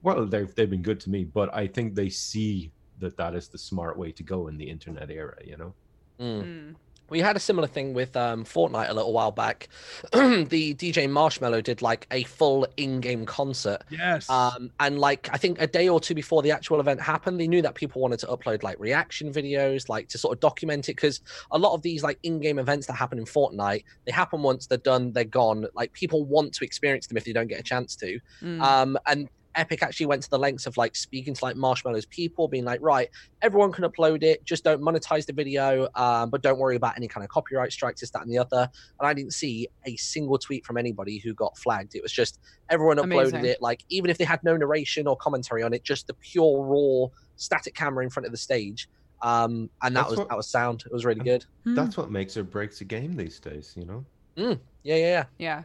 well, 0.02 0.26
they've 0.26 0.54
they've 0.56 0.70
been 0.70 0.82
good 0.82 1.00
to 1.02 1.10
me, 1.10 1.24
but 1.24 1.54
I 1.56 1.68
think 1.68 1.96
they 1.96 2.10
see 2.10 2.74
that 2.98 3.16
that 3.16 3.36
is 3.36 3.48
the 3.48 3.58
smart 3.58 3.98
way 3.98 4.12
to 4.12 4.24
go 4.24 4.48
in 4.50 4.58
the 4.58 4.70
internet 4.70 5.10
era. 5.10 5.38
You 5.46 5.56
know. 5.58 5.76
mm. 6.20 6.44
Mm. 6.44 6.76
We 7.10 7.20
had 7.20 7.36
a 7.36 7.40
similar 7.40 7.68
thing 7.68 7.94
with 7.94 8.16
um, 8.16 8.44
Fortnite 8.44 8.90
a 8.90 8.94
little 8.94 9.14
while 9.14 9.32
back. 9.32 9.70
the 10.12 10.74
DJ 10.76 11.08
Marshmello 11.10 11.64
did 11.64 11.82
like 11.82 12.08
a 12.12 12.24
full 12.24 12.68
in-game 12.78 13.26
concert, 13.26 13.84
"Yes, 13.90 14.30
um, 14.30 14.72
and 14.80 15.00
like 15.00 15.30
I 15.32 15.38
think 15.38 15.62
a 15.62 15.68
day 15.68 15.90
or 15.90 16.00
two 16.00 16.16
before 16.16 16.42
the 16.42 16.52
actual 16.52 16.80
event 16.80 17.02
happened, 17.02 17.40
they 17.40 17.48
knew 17.48 17.62
that 17.62 17.76
people 17.76 18.02
wanted 18.02 18.20
to 18.20 18.28
upload 18.28 18.64
like 18.64 18.80
reaction 18.80 19.32
videos, 19.32 19.90
like 19.90 20.08
to 20.10 20.18
sort 20.18 20.36
of 20.36 20.40
document 20.40 20.90
it, 20.90 20.96
because 20.96 21.22
a 21.52 21.58
lot 21.58 21.74
of 21.74 21.82
these 21.82 22.04
like 22.04 22.20
in-game 22.24 22.60
events 22.60 22.88
that 22.88 22.94
happen 22.94 23.18
in 23.18 23.26
Fortnite, 23.26 23.84
they 24.06 24.12
happen 24.12 24.42
once, 24.42 24.68
they're 24.68 24.78
done, 24.78 25.12
they're 25.12 25.24
gone. 25.24 25.68
Like 25.74 25.94
people 25.94 26.26
want 26.26 26.54
to 26.54 26.66
experience 26.66 27.08
them 27.08 27.18
if 27.18 27.26
they 27.26 27.34
don't 27.34 27.48
get 27.48 27.60
a 27.60 27.64
chance 27.64 27.96
to. 27.98 28.20
Mm. 28.42 28.62
Um, 28.62 28.98
and 29.06 29.30
Epic 29.58 29.84
actually 29.84 30.06
went 30.06 30.24
to 30.24 30.30
the 30.30 30.40
lengths 30.40 30.66
of 30.66 30.78
like 30.78 30.96
speaking 30.96 31.34
to 31.34 31.44
like 31.44 31.56
Marshmello's 31.56 32.06
people, 32.06 32.48
being 32.48 32.64
like, 32.64 32.80
right, 32.82 33.10
everyone 33.42 33.72
can 33.72 33.84
upload 33.84 34.24
it, 34.24 34.46
just 34.46 34.64
don't 34.64 34.82
monetize 34.82 35.26
the 35.26 35.34
video, 35.34 35.90
um, 35.96 36.30
but 36.30 36.42
don't 36.42 36.60
worry 36.60 36.76
about 36.76 36.96
any 36.96 37.08
kind 37.08 37.24
of 37.24 37.30
copyright 37.30 37.72
strikes, 37.72 38.02
this, 38.02 38.12
that, 38.12 38.22
and 38.22 38.32
the 38.32 38.38
other. 38.38 38.70
And 39.00 39.08
I 39.08 39.14
didn't 39.14 39.34
see 39.34 39.68
a 39.86 39.96
single 39.96 40.38
tweet 40.38 40.66
from 40.66 40.78
anybody 40.78 41.18
who 41.18 41.34
got 41.34 41.58
flagged. 41.58 41.96
It 41.96 42.04
was 42.04 42.12
just 42.12 42.40
everyone 42.70 42.98
uploaded 42.98 43.30
Amazing. 43.30 43.46
it, 43.46 43.62
like 43.62 43.84
even 43.90 44.10
if 44.10 44.18
they 44.18 44.26
had 44.26 44.44
no 44.44 44.56
narration 44.56 45.08
or 45.08 45.18
commentary 45.18 45.64
on 45.64 45.74
it, 45.74 45.84
just 45.84 46.08
the 46.08 46.14
pure 46.14 46.64
raw 46.64 47.08
static 47.36 47.74
camera 47.74 48.04
in 48.04 48.10
front 48.10 48.26
of 48.26 48.32
the 48.32 48.38
stage. 48.38 48.88
Um, 49.24 49.72
and 49.82 49.96
that 49.96 50.02
That's 50.02 50.10
was 50.12 50.20
what- 50.20 50.30
that 50.30 50.38
was 50.38 50.48
sound. 50.48 50.84
It 50.86 50.94
was 50.94 51.04
really 51.04 51.22
good. 51.22 51.46
Mm. 51.66 51.76
That's 51.76 51.98
what 51.98 52.12
makes 52.12 52.38
or 52.38 52.44
breaks 52.44 52.82
a 52.82 52.86
game 52.86 53.16
these 53.16 53.40
days. 53.40 53.74
You 53.76 53.86
know. 53.86 54.06
Yeah, 54.38 54.56
yeah, 54.84 54.96
yeah. 54.96 55.24
yeah. 55.40 55.64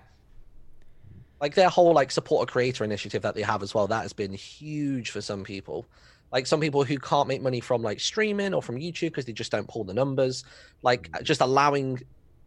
Like 1.43 1.55
their 1.55 1.69
whole 1.69 1.93
like 1.93 2.11
support 2.11 2.49
a 2.49 2.53
creator 2.53 2.85
initiative 2.85 3.23
that 3.23 3.35
they 3.35 3.43
have 3.43 3.63
as 3.63 3.75
well 3.75 3.87
that 3.89 4.03
has 4.03 4.13
been 4.13 4.33
huge 4.33 5.11
for 5.11 5.21
some 5.21 5.45
people 5.45 5.87
like 6.31 6.47
some 6.47 6.61
people 6.61 6.85
who 6.85 6.97
can't 6.99 7.29
make 7.29 7.43
money 7.43 7.61
from 7.61 7.83
like 7.83 8.01
streaming 8.01 8.55
or 8.55 8.63
from 8.63 8.77
youtube 8.79 9.09
because 9.09 9.27
they 9.27 9.33
just 9.33 9.53
don't 9.53 9.69
pull 9.69 9.85
the 9.85 9.93
numbers 9.93 10.45
like 10.83 11.11
just 11.23 11.41
allowing 11.43 12.01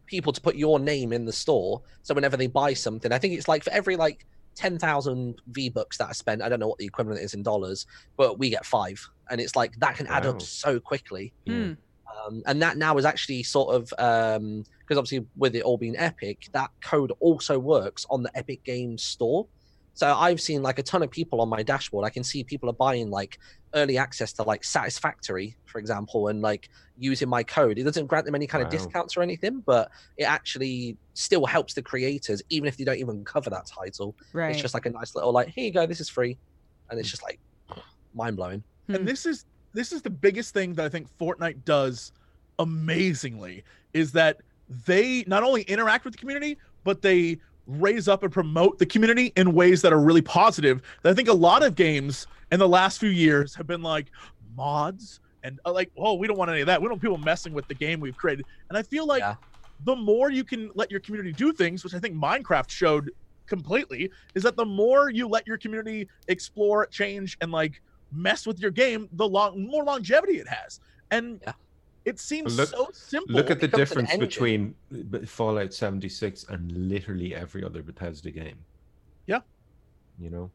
people 0.06 0.32
to 0.32 0.40
put 0.40 0.56
your 0.56 0.78
name 0.80 1.12
in 1.12 1.24
the 1.26 1.32
store 1.32 1.80
so 2.02 2.14
whenever 2.14 2.36
they 2.36 2.46
buy 2.46 2.72
something 2.72 3.12
i 3.12 3.18
think 3.18 3.34
it's 3.34 3.48
like 3.48 3.62
for 3.62 3.72
every 3.72 3.96
like 3.96 4.24
10,000 4.56 5.38
V 5.48 5.68
bucks 5.68 5.98
that 5.98 6.08
I 6.08 6.12
spent, 6.12 6.40
I 6.40 6.48
don't 6.48 6.58
know 6.58 6.68
what 6.68 6.78
the 6.78 6.86
equivalent 6.86 7.20
is 7.20 7.34
in 7.34 7.42
dollars, 7.42 7.84
but 8.16 8.38
we 8.38 8.48
get 8.48 8.64
five. 8.64 8.98
And 9.30 9.38
it's 9.38 9.54
like 9.54 9.74
that 9.80 9.96
can 9.96 10.06
add 10.06 10.24
Wow. 10.24 10.30
up 10.30 10.40
so 10.40 10.80
quickly 10.80 11.34
Mm. 11.46 11.76
um, 12.26 12.42
and 12.46 12.62
that 12.62 12.78
now 12.78 12.96
is 12.96 13.04
actually 13.04 13.42
sort 13.42 13.74
of 13.74 13.92
because 14.86 14.98
obviously 14.98 15.26
with 15.36 15.54
it 15.54 15.62
all 15.62 15.76
being 15.76 15.96
epic 15.96 16.48
that 16.52 16.70
code 16.80 17.12
also 17.20 17.58
works 17.58 18.06
on 18.10 18.22
the 18.22 18.30
epic 18.36 18.62
games 18.64 19.02
store. 19.02 19.46
So 19.94 20.12
i've 20.12 20.42
seen 20.42 20.62
like 20.62 20.78
a 20.78 20.82
ton 20.82 21.02
of 21.02 21.10
people 21.10 21.40
on 21.40 21.48
my 21.48 21.62
dashboard. 21.62 22.04
I 22.04 22.10
can 22.10 22.22
see 22.22 22.44
people 22.44 22.68
are 22.68 22.74
buying 22.74 23.10
like 23.10 23.38
early 23.74 23.98
access 23.98 24.32
to 24.34 24.42
like 24.42 24.62
satisfactory 24.62 25.56
for 25.64 25.78
example 25.78 26.28
and 26.28 26.40
like 26.40 26.68
using 26.98 27.28
my 27.28 27.42
code. 27.42 27.78
It 27.78 27.84
doesn't 27.84 28.06
grant 28.06 28.26
them 28.26 28.34
any 28.34 28.46
kind 28.46 28.62
of 28.62 28.70
discounts 28.70 29.16
or 29.16 29.22
anything 29.22 29.62
but 29.66 29.90
it 30.16 30.24
actually 30.24 30.96
still 31.14 31.46
helps 31.46 31.74
the 31.74 31.82
creators 31.82 32.42
even 32.50 32.68
if 32.68 32.76
they 32.76 32.84
don't 32.84 32.98
even 32.98 33.24
cover 33.24 33.50
that 33.50 33.66
title. 33.66 34.14
Right. 34.32 34.52
it's 34.52 34.60
just 34.60 34.74
like 34.74 34.86
a 34.86 34.90
nice 34.90 35.14
little 35.14 35.32
like 35.32 35.48
here 35.48 35.64
you 35.64 35.72
go 35.72 35.86
this 35.86 36.00
is 36.00 36.08
free 36.08 36.38
and 36.90 37.00
it's 37.00 37.10
just 37.10 37.22
like 37.22 37.40
mind-blowing. 38.14 38.62
Hmm. 38.86 38.94
and 38.94 39.08
this 39.08 39.26
is 39.26 39.46
this 39.76 39.92
is 39.92 40.00
the 40.00 40.10
biggest 40.10 40.54
thing 40.54 40.72
that 40.74 40.86
I 40.86 40.88
think 40.88 41.06
Fortnite 41.18 41.64
does 41.64 42.12
amazingly 42.58 43.62
is 43.92 44.12
that 44.12 44.38
they 44.68 45.24
not 45.26 45.42
only 45.42 45.62
interact 45.62 46.04
with 46.04 46.14
the 46.14 46.18
community, 46.18 46.58
but 46.84 47.02
they 47.02 47.38
raise 47.66 48.08
up 48.08 48.22
and 48.22 48.32
promote 48.32 48.78
the 48.78 48.86
community 48.86 49.32
in 49.36 49.52
ways 49.52 49.82
that 49.82 49.92
are 49.92 50.00
really 50.00 50.22
positive. 50.22 50.82
That 51.02 51.10
I 51.10 51.14
think 51.14 51.28
a 51.28 51.32
lot 51.34 51.62
of 51.62 51.74
games 51.74 52.26
in 52.52 52.60
the 52.60 52.68
last 52.68 52.98
few 52.98 53.08
years 53.10 53.54
have 53.56 53.66
been 53.66 53.82
like 53.82 54.06
mods 54.56 55.20
and 55.42 55.58
uh, 55.64 55.72
like, 55.72 55.90
oh, 55.96 56.14
we 56.14 56.26
don't 56.26 56.38
want 56.38 56.50
any 56.50 56.60
of 56.60 56.66
that. 56.66 56.80
We 56.80 56.84
don't 56.84 56.92
want 56.92 57.02
people 57.02 57.18
messing 57.18 57.52
with 57.52 57.66
the 57.68 57.74
game 57.74 58.00
we've 58.00 58.16
created. 58.16 58.46
And 58.68 58.78
I 58.78 58.82
feel 58.82 59.06
like 59.06 59.20
Yeah. 59.20 59.34
the 59.84 59.96
more 59.96 60.30
you 60.30 60.44
can 60.44 60.70
let 60.74 60.90
your 60.90 61.00
community 61.00 61.32
do 61.32 61.52
things, 61.52 61.84
which 61.84 61.94
I 61.94 61.98
think 61.98 62.14
Minecraft 62.14 62.70
showed 62.70 63.10
completely, 63.46 64.10
is 64.34 64.42
that 64.42 64.56
the 64.56 64.64
more 64.64 65.10
you 65.10 65.28
let 65.28 65.46
your 65.46 65.58
community 65.58 66.08
explore, 66.28 66.86
change, 66.86 67.36
and 67.40 67.52
like 67.52 67.80
mess 68.12 68.46
with 68.46 68.58
your 68.60 68.70
game, 68.70 69.08
the 69.12 69.28
long 69.28 69.66
more 69.66 69.84
longevity 69.84 70.38
it 70.38 70.48
has. 70.48 70.80
And 71.10 71.40
Yeah. 71.46 71.52
It 72.06 72.18
seems 72.18 72.56
Look- 72.56 72.68
so 72.70 72.88
simple. 72.92 73.34
Look 73.34 73.50
at 73.50 73.60
the 73.60 73.68
difference 73.68 74.10
engine. 74.12 74.26
between 74.28 74.74
Fallout 75.26 75.74
76 75.74 76.44
and 76.48 76.72
literally 76.72 77.34
every 77.34 77.62
other 77.64 77.82
Bethesda 77.82 78.30
game. 78.30 78.56
Yeah. 79.26 79.40
You 80.18 80.30
know? 80.30 80.50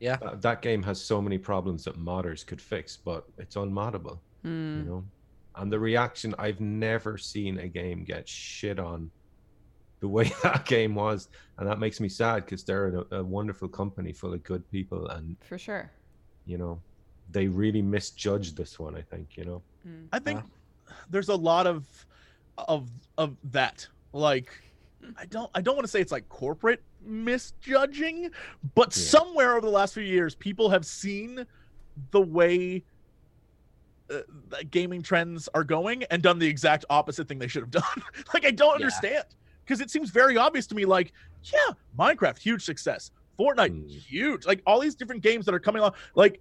Yeah. 0.00 0.16
That, 0.16 0.42
that 0.42 0.62
game 0.62 0.82
has 0.82 1.00
so 1.00 1.20
many 1.22 1.38
problems 1.38 1.84
that 1.84 1.98
modders 1.98 2.44
could 2.44 2.60
fix, 2.60 2.96
but 2.96 3.26
it's 3.38 3.54
unmoddable, 3.56 4.18
you 4.42 4.50
Mm. 4.50 4.86
know? 4.86 5.04
And 5.56 5.70
the 5.70 5.78
reaction, 5.78 6.34
I've 6.38 6.60
never 6.60 7.18
seen 7.18 7.58
a 7.58 7.68
game 7.68 8.02
get 8.04 8.26
shit 8.26 8.78
on 8.78 9.10
the 10.00 10.08
way 10.08 10.32
that 10.42 10.64
game 10.64 10.94
was. 10.94 11.28
And 11.58 11.68
that 11.68 11.78
makes 11.78 12.00
me 12.00 12.08
sad 12.08 12.46
because 12.46 12.64
they're 12.64 13.04
a, 13.10 13.16
a 13.16 13.22
wonderful 13.22 13.68
company 13.68 14.12
full 14.12 14.32
of 14.32 14.42
good 14.44 14.68
people. 14.70 15.08
And, 15.08 15.36
For 15.42 15.58
sure. 15.58 15.90
you 16.46 16.56
know, 16.56 16.80
they 17.32 17.46
really 17.48 17.82
misjudged 17.82 18.56
this 18.56 18.78
one, 18.78 18.96
I 18.96 19.02
think, 19.02 19.36
you 19.36 19.44
know? 19.44 19.62
Mm. 19.86 20.06
I 20.12 20.18
think 20.20 20.40
there's 21.08 21.28
a 21.28 21.36
lot 21.36 21.66
of 21.66 21.86
of 22.58 22.90
of 23.18 23.36
that. 23.44 23.88
Like 24.12 24.50
I 25.16 25.24
don't 25.26 25.50
I 25.54 25.60
don't 25.60 25.76
want 25.76 25.84
to 25.84 25.90
say 25.90 26.00
it's 26.00 26.12
like 26.12 26.28
corporate 26.28 26.82
misjudging, 27.02 28.30
but 28.74 28.94
Yeah. 28.96 29.02
somewhere 29.02 29.52
over 29.52 29.62
the 29.66 29.72
last 29.72 29.94
few 29.94 30.02
years 30.02 30.34
people 30.34 30.70
have 30.70 30.84
seen 30.84 31.46
the 32.12 32.20
way 32.20 32.84
uh, 34.12 34.20
gaming 34.70 35.02
trends 35.02 35.48
are 35.54 35.64
going 35.64 36.02
and 36.04 36.22
done 36.22 36.38
the 36.38 36.46
exact 36.46 36.84
opposite 36.90 37.28
thing 37.28 37.38
they 37.38 37.48
should 37.48 37.62
have 37.62 37.70
done. 37.70 37.82
like 38.34 38.44
I 38.44 38.50
don't 38.50 38.70
Yeah. 38.78 38.86
understand 38.86 39.24
because 39.64 39.80
it 39.80 39.90
seems 39.90 40.10
very 40.10 40.36
obvious 40.36 40.66
to 40.68 40.74
me 40.74 40.84
like 40.84 41.12
yeah, 41.52 41.74
Minecraft 41.98 42.38
huge 42.38 42.64
success. 42.64 43.10
Fortnite 43.38 43.70
Hmm. 43.70 43.86
huge. 43.86 44.44
Like 44.44 44.62
all 44.66 44.80
these 44.80 44.96
different 44.96 45.22
games 45.22 45.46
that 45.46 45.54
are 45.54 45.60
coming 45.60 45.80
along 45.80 45.94
like 46.14 46.40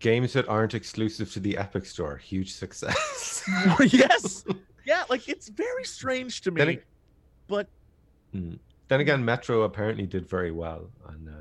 Games 0.00 0.32
that 0.34 0.48
aren't 0.48 0.74
exclusive 0.74 1.32
to 1.32 1.40
the 1.40 1.56
Epic 1.58 1.84
Store, 1.84 2.16
huge 2.16 2.52
success. 2.52 3.42
yes. 3.92 4.44
Yeah, 4.84 5.04
like 5.10 5.28
it's 5.28 5.48
very 5.48 5.84
strange 5.84 6.40
to 6.42 6.50
me. 6.50 6.58
Then 6.58 6.68
it- 6.70 6.84
but 7.48 7.68
Mm. 8.34 8.58
Then 8.88 9.00
again, 9.00 9.24
Metro 9.24 9.62
apparently 9.62 10.06
did 10.06 10.28
very 10.28 10.50
well, 10.50 10.90
and 11.08 11.28
uh, 11.28 11.32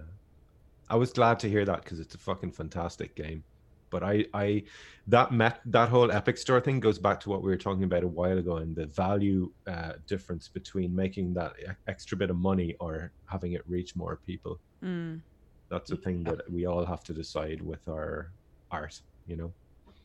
I 0.89 0.95
was 0.95 1.11
glad 1.13 1.37
to 1.39 1.49
hear 1.49 1.65
that 1.65 1.83
because 1.83 1.99
it's 1.99 2.15
a 2.15 2.17
fucking 2.17 2.51
fantastic 2.51 3.13
game. 3.15 3.43
But 3.89 4.03
I, 4.03 4.25
I, 4.33 4.63
that 5.07 5.31
met 5.33 5.59
that 5.65 5.87
whole 5.89 6.11
Epic 6.11 6.37
Store 6.37 6.59
thing 6.59 6.79
goes 6.81 6.97
back 6.99 7.19
to 7.21 7.29
what 7.29 7.41
we 7.41 7.49
were 7.49 7.57
talking 7.57 7.83
about 7.83 8.03
a 8.03 8.07
while 8.07 8.37
ago, 8.37 8.57
and 8.57 8.75
the 8.75 8.85
value 8.85 9.51
uh, 9.65 9.93
difference 10.07 10.47
between 10.49 10.93
making 10.95 11.33
that 11.35 11.53
extra 11.87 12.17
bit 12.17 12.29
of 12.29 12.35
money 12.37 12.75
or 12.79 13.11
having 13.25 13.53
it 13.53 13.63
reach 13.67 13.95
more 13.95 14.17
people. 14.25 14.59
Mm. 14.83 15.21
That's 15.69 15.91
a 15.91 15.97
thing 15.97 16.23
that 16.25 16.49
we 16.49 16.65
all 16.65 16.85
have 16.85 17.03
to 17.05 17.13
decide 17.13 17.61
with 17.61 17.85
our 17.89 18.31
art. 18.71 19.01
You 19.25 19.35
know. 19.35 19.53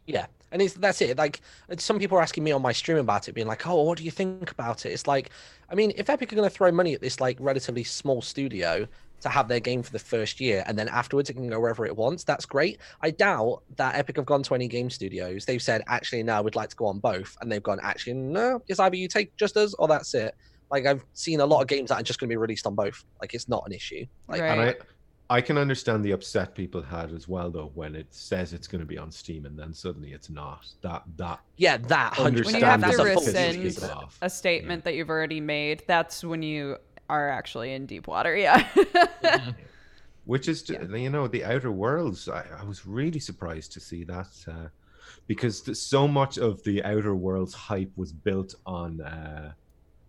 Yeah, 0.07 0.27
and 0.51 0.61
it's 0.61 0.75
that's 0.75 1.01
it. 1.01 1.17
Like 1.17 1.41
some 1.79 1.99
people 1.99 2.19
are 2.19 2.23
asking 2.23 2.45
me 2.45 2.53
on 2.53 2.63
my 2.63 2.73
stream 2.73 2.99
about 2.99 3.29
it, 3.29 3.33
being 3.33 3.47
like, 3.47 3.67
"Oh, 3.67 3.83
what 3.83 3.99
do 3.99 4.05
you 4.05 4.11
think 4.11 4.51
about 4.51 4.85
it?" 4.85 4.91
It's 4.91 5.07
like, 5.07 5.31
I 5.71 5.75
mean, 5.75 5.93
if 5.97 6.11
Epic 6.11 6.33
are 6.33 6.37
going 6.37 6.49
to 6.49 6.55
throw 6.55 6.73
money 6.73 6.95
at 6.95 7.01
this 7.01 7.21
like 7.21 7.37
relatively 7.41 7.85
small 7.85 8.21
studio, 8.21 8.89
to 9.23 9.29
have 9.29 9.49
their 9.49 9.61
game 9.61 9.83
for 9.83 9.93
the 9.93 9.99
first 9.99 10.41
year 10.41 10.63
and 10.67 10.79
then 10.79 10.89
afterwards 10.89 11.31
it 11.31 11.35
can 11.35 11.49
go 11.49 11.59
wherever 11.59 11.87
it 11.87 11.97
wants. 11.97 12.25
That's 12.25 12.45
great. 12.45 12.79
I 13.01 13.11
doubt 13.11 13.63
that 13.77 13.95
Epic 13.95 14.17
have 14.17 14.27
gone 14.27 14.43
to 14.43 14.55
any 14.55 14.69
game 14.69 14.91
studios. 14.91 15.45
They've 15.45 15.63
said, 15.63 15.83
actually, 15.87 16.23
no, 16.25 16.43
we'd 16.43 16.57
like 16.57 16.69
to 16.71 16.77
go 16.77 16.87
on 16.87 16.99
both. 16.99 17.37
And 17.41 17.51
they've 17.51 17.63
gone, 17.63 17.79
actually, 17.83 18.15
no, 18.15 18.63
it's 18.69 18.81
either 18.81 18.97
you 18.97 19.09
take 19.09 19.35
just 19.37 19.57
us 19.57 19.75
or 19.75 19.89
that's 19.89 20.13
it. 20.15 20.35
Like 20.71 20.87
I've 20.87 21.05
seen 21.15 21.41
a 21.41 21.47
lot 21.47 21.63
of 21.63 21.69
games 21.69 21.91
that 21.91 22.01
are 22.01 22.03
just 22.03 22.19
going 22.19 22.29
to 22.29 22.33
be 22.33 22.37
released 22.37 22.67
on 22.67 22.75
both. 22.75 23.05
Like 23.21 23.35
it's 23.35 23.49
not 23.49 23.63
an 23.67 23.73
issue. 23.73 24.05
Like 24.29 24.41
Right. 24.41 24.51
And 24.51 24.61
I, 24.61 24.75
I 25.33 25.41
can 25.41 25.57
understand 25.57 26.05
the 26.05 26.13
upset 26.13 26.55
people 26.55 26.83
had 26.83 27.11
as 27.13 27.27
well, 27.27 27.51
though, 27.51 27.71
when 27.75 27.95
it 27.97 28.07
says 28.11 28.53
it's 28.53 28.69
going 28.69 28.81
to 28.81 28.87
be 28.87 28.99
on 28.99 29.11
Steam 29.11 29.47
and 29.47 29.59
then 29.59 29.73
suddenly 29.73 30.13
it's 30.13 30.29
not. 30.29 30.67
That 30.83 31.03
that 31.17 31.41
yeah, 31.57 31.79
that 31.95 32.13
hundred 32.15 32.45
When 32.47 32.57
you 32.57 32.65
have 32.65 32.83
percent. 32.83 32.99
to 32.99 33.05
That's 33.15 33.27
a 33.27 33.31
rescind 33.31 33.63
piece. 33.63 33.79
people 33.81 33.91
off. 33.97 34.19
a 34.21 34.29
statement 34.31 34.85
that 34.85 34.95
you've 34.95 35.09
already 35.11 35.41
made, 35.41 35.85
that's 35.87 36.23
when 36.23 36.43
you 36.43 36.77
are 37.09 37.29
actually 37.31 37.73
in 37.73 37.87
deep 37.87 38.07
water. 38.07 38.37
Yeah. 38.37 38.67
which 40.25 40.49
is 40.49 40.69
you 40.69 41.11
know 41.11 41.27
the 41.27 41.45
outer 41.45 41.73
worlds 41.73 42.29
I, 42.29 42.45
I 42.61 42.65
was 42.65 42.87
really 42.87 43.19
surprised 43.19 43.73
to 43.73 43.81
see 43.81 44.05
that 44.05 44.29
uh, 44.47 44.69
because 45.27 45.63
th- 45.63 45.77
so 45.77 46.07
much 46.07 46.39
of 46.39 46.63
the 46.63 46.83
outer 46.85 47.15
worlds 47.15 47.55
hype 47.55 47.91
was 47.97 48.13
built 48.13 48.55
on 48.65 49.01
uh, 49.01 49.53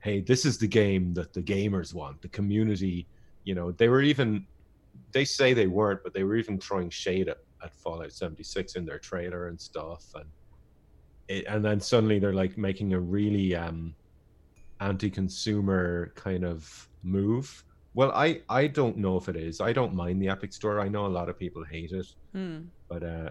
hey 0.02 0.22
this 0.22 0.45
is 0.45 0.58
the 0.60 0.68
game 0.68 1.14
that 1.16 1.34
the 1.34 1.41
gamers 1.41 1.94
want 1.95 2.22
the 2.22 2.28
community 2.28 3.08
you 3.44 3.56
know 3.56 3.72
they 3.72 3.90
were 3.90 4.02
even 4.04 4.45
they 5.11 5.26
say 5.26 5.53
they 5.53 5.68
weren't 5.68 6.02
but 6.03 6.14
they 6.14 6.24
were 6.24 6.36
even 6.36 6.60
throwing 6.60 6.90
shade 6.90 7.30
at, 7.30 7.38
at 7.64 7.74
fallout 7.76 8.11
76 8.11 8.76
in 8.76 8.86
their 8.86 8.99
trailer 8.99 9.48
and 9.48 9.60
stuff 9.60 10.06
and 10.15 10.26
it, 11.28 11.45
and 11.48 11.64
then 11.64 11.80
suddenly 11.80 12.20
they're 12.20 12.34
like 12.34 12.57
making 12.57 12.94
a 12.94 12.99
really 12.99 13.56
um 13.56 13.95
anti-consumer 14.80 16.11
kind 16.15 16.44
of 16.44 16.90
move 17.03 17.64
well, 17.95 18.11
I 18.11 18.41
I 18.49 18.65
don't 18.65 18.98
know 18.98 19.18
if 19.18 19.30
it 19.30 19.36
is. 19.36 19.61
I 19.61 19.72
don't 19.72 19.94
mind 19.94 20.20
the 20.20 20.28
Epic 20.28 20.52
Store. 20.52 20.80
I 20.80 20.88
know 20.88 21.06
a 21.06 21.15
lot 21.20 21.30
of 21.30 21.38
people 21.38 21.64
hate 21.64 21.91
it, 21.91 22.07
Hmm. 22.34 22.61
but 22.90 23.03
uh, 23.03 23.30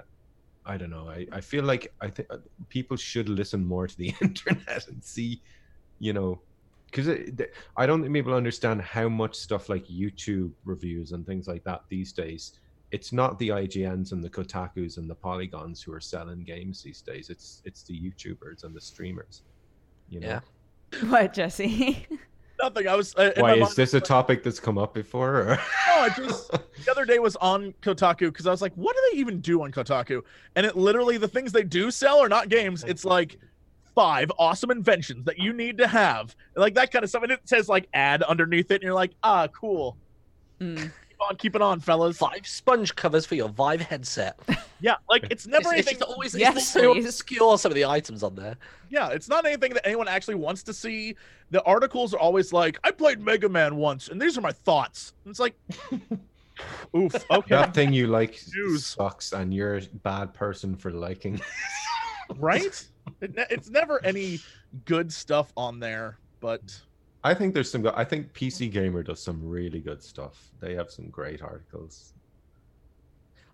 I 0.65 0.77
don't 0.77 0.91
know. 0.91 1.09
I, 1.09 1.27
I 1.33 1.41
feel 1.41 1.65
like 1.65 1.93
I 2.01 2.09
think 2.09 2.29
people 2.69 2.97
should 2.97 3.29
listen 3.29 3.65
more 3.65 3.89
to 3.89 3.97
the 3.97 4.15
internet 4.21 4.87
and 4.87 5.03
see, 5.03 5.43
you 5.99 6.13
know, 6.13 6.41
because 6.93 7.09
I 7.77 7.87
don't 7.87 8.03
think 8.03 8.13
people 8.13 8.35
understand 8.35 8.83
how 8.83 9.09
much 9.09 9.35
stuff 9.35 9.69
like 9.69 9.87
YouTube 9.87 10.53
reviews 10.65 11.13
and 11.13 11.27
things 11.27 11.49
like 11.49 11.65
that 11.65 11.83
these 11.89 12.13
days. 12.13 12.59
It's 12.91 13.13
not 13.13 13.39
the 13.39 13.49
IGNs 13.49 14.13
and 14.13 14.23
the 14.23 14.29
Kotaku's 14.29 14.99
and 14.99 15.09
the 15.09 15.15
Polygons 15.15 15.83
who 15.83 15.95
are 15.95 16.01
selling 16.01 16.45
games 16.45 16.83
these 16.83 17.01
days. 17.01 17.31
It's 17.31 17.63
it's 17.65 17.83
the 17.85 17.99
YouTubers 17.99 18.65
and 18.65 18.77
the 18.77 18.81
streamers. 18.81 19.43
You 20.09 20.21
know. 20.21 20.27
Yeah. 20.29 20.41
What, 21.09 21.33
Jesse? 21.33 22.07
Nothing. 22.63 22.87
I 22.87 22.95
was. 22.95 23.15
Uh, 23.17 23.31
Why 23.39 23.55
is 23.55 23.61
mind, 23.61 23.77
this 23.77 23.95
a 23.95 24.01
topic 24.01 24.43
that's 24.43 24.61
come 24.61 24.77
up 24.77 24.93
before? 24.93 25.37
Or? 25.37 25.59
No, 25.89 26.01
I 26.03 26.09
just 26.11 26.51
the 26.51 26.91
other 26.91 27.07
day 27.07 27.19
was 27.19 27.37
on 27.37 27.75
Kotaku 27.81 28.27
because 28.27 28.47
I 28.47 28.51
was 28.51 28.61
like, 28.61 28.75
what 28.75 28.95
do 28.95 29.03
they 29.11 29.19
even 29.19 29.41
do 29.41 29.63
on 29.63 29.73
Kotaku? 29.73 30.23
And 30.55 30.67
it 30.67 30.77
literally 30.77 31.17
the 31.17 31.29
things 31.29 31.53
they 31.53 31.65
do 31.65 31.91
sell 31.91 32.19
are 32.19 32.29
not 32.29 32.51
games. 32.51 32.85
It's 32.85 33.05
like 33.05 33.39
five 33.95 34.31
awesome 34.39 34.71
inventions 34.71 35.25
that 35.27 35.39
you 35.39 35.53
need 35.53 35.79
to 35.79 35.87
have, 35.87 36.35
like 36.57 36.75
that 36.75 36.91
kind 36.93 37.03
of 37.05 37.09
stuff. 37.11 37.23
And 37.23 37.33
it 37.33 37.41
says 37.45 37.69
like 37.69 37.89
ad 37.95 38.23
underneath 38.23 38.71
it, 38.71 38.77
and 38.77 38.83
you're 38.83 38.95
like, 38.95 39.13
ah, 39.23 39.47
cool. 39.49 39.97
Hmm. 40.61 40.77
Keep 40.77 41.21
on, 41.31 41.37
keep 41.37 41.57
it 41.57 41.63
on, 41.63 41.79
fellas. 41.81 42.19
Five 42.19 42.47
sponge 42.47 42.95
covers 42.97 43.27
for 43.27 43.35
your 43.37 43.49
Vive 43.49 43.81
headset. 43.81 44.39
Yeah, 44.81 44.97
like 45.09 45.25
it's 45.31 45.47
never 45.47 45.71
It's, 45.71 45.81
it's 45.81 45.89
anything. 45.89 45.99
just 46.01 46.11
always 46.11 46.35
Yes, 46.35 46.57
it's 46.57 46.69
so 46.69 46.97
obscure. 46.99 47.57
Some 47.59 47.71
of 47.71 47.77
the 47.77 47.85
items 47.85 48.23
on 48.25 48.35
there. 48.35 48.57
Yeah, 48.91 49.11
it's 49.11 49.29
not 49.29 49.47
anything 49.47 49.73
that 49.75 49.87
anyone 49.87 50.09
actually 50.09 50.35
wants 50.35 50.63
to 50.65 50.75
see. 50.75 51.15
The 51.51 51.63
articles 51.63 52.13
are 52.15 52.19
always 52.19 52.53
like, 52.53 52.79
I 52.83 52.91
played 52.91 53.21
Mega 53.21 53.49
Man 53.49 53.77
once, 53.77 54.09
and 54.09 54.21
these 54.21 54.37
are 54.37 54.41
my 54.41 54.53
thoughts. 54.53 55.13
And 55.25 55.31
it's 55.31 55.39
like, 55.39 55.55
oof. 56.97 57.15
Okay, 57.31 57.55
that 57.55 57.75
thing 57.75 57.93
you 57.93 58.07
like 58.09 58.41
News. 58.55 58.87
sucks, 58.87 59.33
and 59.33 59.53
you're 59.55 59.77
a 59.77 59.83
bad 60.03 60.35
person 60.35 60.75
for 60.77 60.91
liking. 60.91 61.41
right? 62.37 62.85
It, 63.21 63.35
ne- 63.37 63.47
it's 63.51 63.71
never 63.71 64.05
any 64.05 64.41
good 64.85 65.13
stuff 65.13 65.53
on 65.57 65.79
there, 65.81 66.19
but 66.41 66.81
I 67.25 67.35
think 67.35 67.55
there's 67.55 67.71
some. 67.71 67.83
go- 67.83 67.93
I 67.95 68.05
think 68.05 68.33
PC 68.33 68.71
Gamer 68.71 69.03
does 69.03 69.23
some 69.23 69.47
really 69.49 69.81
good 69.81 70.03
stuff. 70.03 70.51
They 70.61 70.75
have 70.75 70.91
some 70.91 71.09
great 71.09 71.43
articles. 71.43 72.13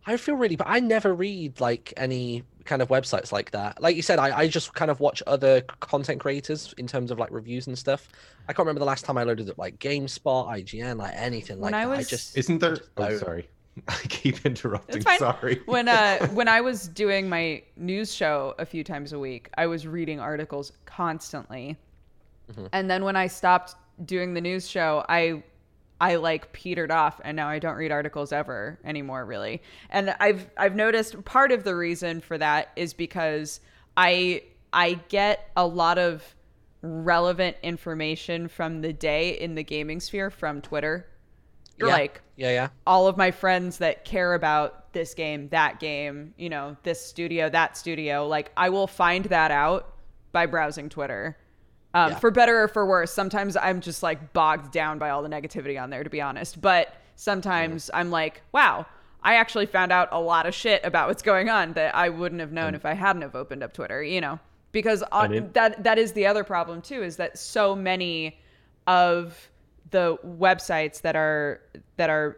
I 0.06 0.16
feel 0.16 0.36
really, 0.36 0.56
but 0.56 0.66
I 0.70 0.80
never 0.80 1.12
read 1.14 1.60
like 1.60 1.92
any 1.98 2.42
kind 2.64 2.80
of 2.80 2.88
websites 2.88 3.30
like 3.30 3.50
that. 3.50 3.82
Like 3.82 3.94
you 3.94 4.00
said, 4.00 4.18
I, 4.18 4.38
I 4.38 4.48
just 4.48 4.72
kind 4.72 4.90
of 4.90 5.00
watch 5.00 5.22
other 5.26 5.60
content 5.80 6.20
creators 6.20 6.72
in 6.78 6.86
terms 6.86 7.10
of 7.10 7.18
like 7.18 7.30
reviews 7.30 7.66
and 7.66 7.76
stuff. 7.76 8.08
I 8.48 8.52
can't 8.54 8.60
remember 8.60 8.78
the 8.78 8.86
last 8.86 9.04
time 9.04 9.18
I 9.18 9.24
loaded 9.24 9.50
up 9.50 9.58
like 9.58 9.78
GameSpot, 9.78 10.48
IGN, 10.48 10.96
like 10.98 11.12
anything 11.14 11.58
When 11.60 11.72
like 11.72 11.82
I 11.82 11.84
that. 11.86 11.92
I 11.92 11.96
was- 11.98 12.08
just 12.08 12.38
Isn't 12.38 12.58
there? 12.58 12.76
just 12.76 12.90
Oh, 12.96 13.18
sorry. 13.18 13.48
I 13.88 13.96
keep 14.09 14.44
interrupting. 14.44 15.02
Sorry. 15.18 15.60
when 15.66 15.88
uh 15.88 16.26
when 16.32 16.48
I 16.48 16.60
was 16.60 16.88
doing 16.88 17.28
my 17.28 17.62
news 17.76 18.12
show 18.12 18.55
a 18.59 18.66
few 18.66 18.84
times 18.84 19.12
a 19.12 19.18
week, 19.18 19.50
I 19.56 19.66
was 19.66 19.86
reading 19.86 20.20
articles 20.20 20.72
constantly. 20.86 21.76
Mhm. 22.52 22.68
And 22.72 22.90
then 22.90 23.05
when 23.05 23.16
I 23.16 23.26
stopped 23.26 23.74
doing 24.05 24.34
the 24.34 24.40
news 24.40 24.68
show, 24.68 25.05
I 25.09 25.42
I 26.00 26.16
like 26.16 26.52
petered 26.52 26.90
off 26.90 27.20
and 27.24 27.36
now 27.36 27.48
I 27.48 27.59
don't 27.59 27.76
read 27.76 27.90
articles 27.90 28.32
ever 28.32 28.78
anymore 28.84 29.24
really. 29.24 29.62
And 29.90 30.14
I've 30.20 30.48
I've 30.56 30.76
noticed 30.76 31.24
part 31.24 31.52
of 31.52 31.64
the 31.64 31.74
reason 31.74 32.20
for 32.20 32.38
that 32.38 32.70
is 32.76 32.94
because 32.94 33.60
I 33.96 34.42
I 34.72 35.00
get 35.09 35.50
a 35.56 35.66
lot 35.66 35.98
of 35.98 36.22
relevant 36.82 37.56
information 37.62 38.46
from 38.46 38.80
the 38.82 38.92
day 38.92 39.30
in 39.30 39.56
the 39.56 39.64
gaming 39.64 39.98
sphere 40.00 40.30
from 40.30 40.60
Twitter. 40.62 41.06
Yeah. 41.80 41.86
Like 41.86 42.20
yeah, 42.36 42.50
yeah. 42.50 42.68
all 42.86 43.06
of 43.06 43.16
my 43.16 43.30
friends 43.30 43.78
that 43.78 44.05
care 44.05 44.34
about 44.34 44.92
this 44.92 45.14
game, 45.14 45.48
that 45.48 45.80
game, 45.80 46.34
you 46.36 46.48
know, 46.48 46.76
this 46.82 47.05
studio, 47.05 47.48
that 47.50 47.76
studio, 47.76 48.26
like 48.26 48.50
I 48.56 48.68
will 48.68 48.86
find 48.86 49.24
that 49.26 49.50
out 49.50 49.94
by 50.32 50.46
browsing 50.46 50.88
Twitter. 50.88 51.36
Um, 51.94 52.12
Yeah. 52.12 52.18
For 52.18 52.30
better 52.30 52.62
or 52.62 52.68
for 52.68 52.86
worse, 52.86 53.12
sometimes 53.12 53.56
I'm 53.56 53.80
just 53.80 54.02
like 54.02 54.32
bogged 54.32 54.72
down 54.72 54.98
by 54.98 55.10
all 55.10 55.22
the 55.22 55.28
negativity 55.28 55.80
on 55.80 55.90
there, 55.90 56.05
to 56.05 56.10
be 56.10 56.20
honest. 56.20 56.60
But 56.60 56.94
sometimes 57.16 57.90
I'm 57.94 58.10
like, 58.10 58.42
wow, 58.52 58.86
I 59.22 59.34
actually 59.34 59.66
found 59.66 59.90
out 59.90 60.09
a 60.12 60.20
lot 60.20 60.46
of 60.46 60.55
shit 60.55 60.84
about 60.84 61.09
what's 61.09 61.22
going 61.22 61.48
on 61.48 61.72
that 61.72 61.94
I 61.94 62.09
wouldn't 62.09 62.40
have 62.40 62.52
known 62.52 62.74
if 62.74 62.84
I 62.86 62.94
hadn't 62.94 63.22
have 63.22 63.34
opened 63.34 63.62
up 63.62 63.72
Twitter, 63.72 64.02
you 64.02 64.20
know, 64.20 64.38
because 64.72 65.02
on, 65.10 65.50
that 65.55 65.82
that 65.82 65.98
is 65.98 66.12
the 66.12 66.26
other 66.26 66.44
problem 66.44 66.82
too, 66.82 67.02
is 67.02 67.16
that 67.16 67.38
so 67.38 67.74
many 67.74 68.38
of 68.86 69.50
the 69.90 70.16
websites 70.27 71.01
that 71.02 71.16
are 71.16 71.60
that 71.97 72.10
are 72.10 72.36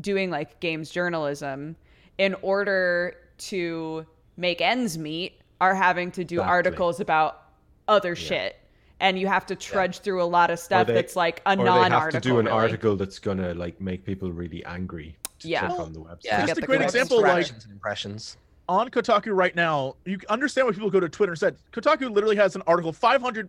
doing 0.00 0.30
like 0.30 0.58
games 0.60 0.90
journalism 0.90 1.76
in 2.18 2.34
order 2.42 3.16
to 3.38 4.06
make 4.36 4.60
ends 4.60 4.96
meet 4.96 5.40
are 5.60 5.74
having 5.74 6.10
to 6.12 6.24
do 6.24 6.36
Exactly. 6.36 6.50
articles 6.50 7.00
about 7.00 7.42
other 7.88 8.14
shit 8.16 8.56
and 9.00 9.18
you 9.18 9.26
have 9.26 9.44
to 9.46 9.56
trudge 9.56 9.98
through 10.00 10.22
a 10.22 10.24
lot 10.24 10.50
of 10.50 10.58
stuff 10.58 10.86
they- 10.86 10.92
that's 10.94 11.16
like 11.16 11.42
a 11.46 11.52
or 11.52 11.56
they 11.56 11.62
non-article 11.64 12.00
have 12.00 12.10
to 12.12 12.20
do 12.20 12.38
an 12.38 12.46
really. 12.46 12.56
article 12.58 12.96
that's 12.96 13.18
gonna 13.18 13.52
like 13.54 13.80
make 13.80 14.04
people 14.04 14.30
really 14.32 14.64
angry 14.64 15.16
to 15.40 15.48
Yeah. 15.48 15.60
click 15.66 15.78
Well, 15.78 15.86
on 15.86 15.92
the 15.92 16.00
website. 16.00 16.24
Yeah, 16.24 16.38
get 16.40 16.46
just 16.48 16.58
a 16.58 16.60
the 16.60 16.66
great 16.68 16.76
clicks. 16.78 16.94
example, 16.94 17.20
like 17.22 17.50
impressions. 17.70 18.36
on 18.68 18.88
Kotaku 18.90 19.34
right 19.34 19.54
now, 19.56 19.96
you 20.04 20.18
understand 20.28 20.68
why 20.68 20.72
people 20.72 20.88
go 20.90 21.00
to 21.00 21.08
Twitter 21.08 21.32
and 21.32 21.38
said 21.38 21.56
Kotaku 21.72 22.10
literally 22.10 22.36
has 22.36 22.54
an 22.54 22.62
article, 22.66 22.92
500 22.92 23.48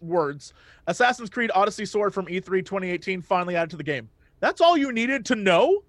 words, 0.00 0.52
Assassin's 0.86 1.30
Creed 1.30 1.50
Odyssey 1.54 1.86
Sword 1.86 2.14
from 2.14 2.28
E 2.28 2.40
E3 2.40 2.64
2018 2.64 3.22
finally 3.22 3.56
added 3.56 3.70
to 3.70 3.76
the 3.76 3.84
game. 3.84 4.08
That's 4.40 4.60
all 4.60 4.76
you 4.76 4.92
needed 4.92 5.24
to 5.26 5.34
know? 5.34 5.82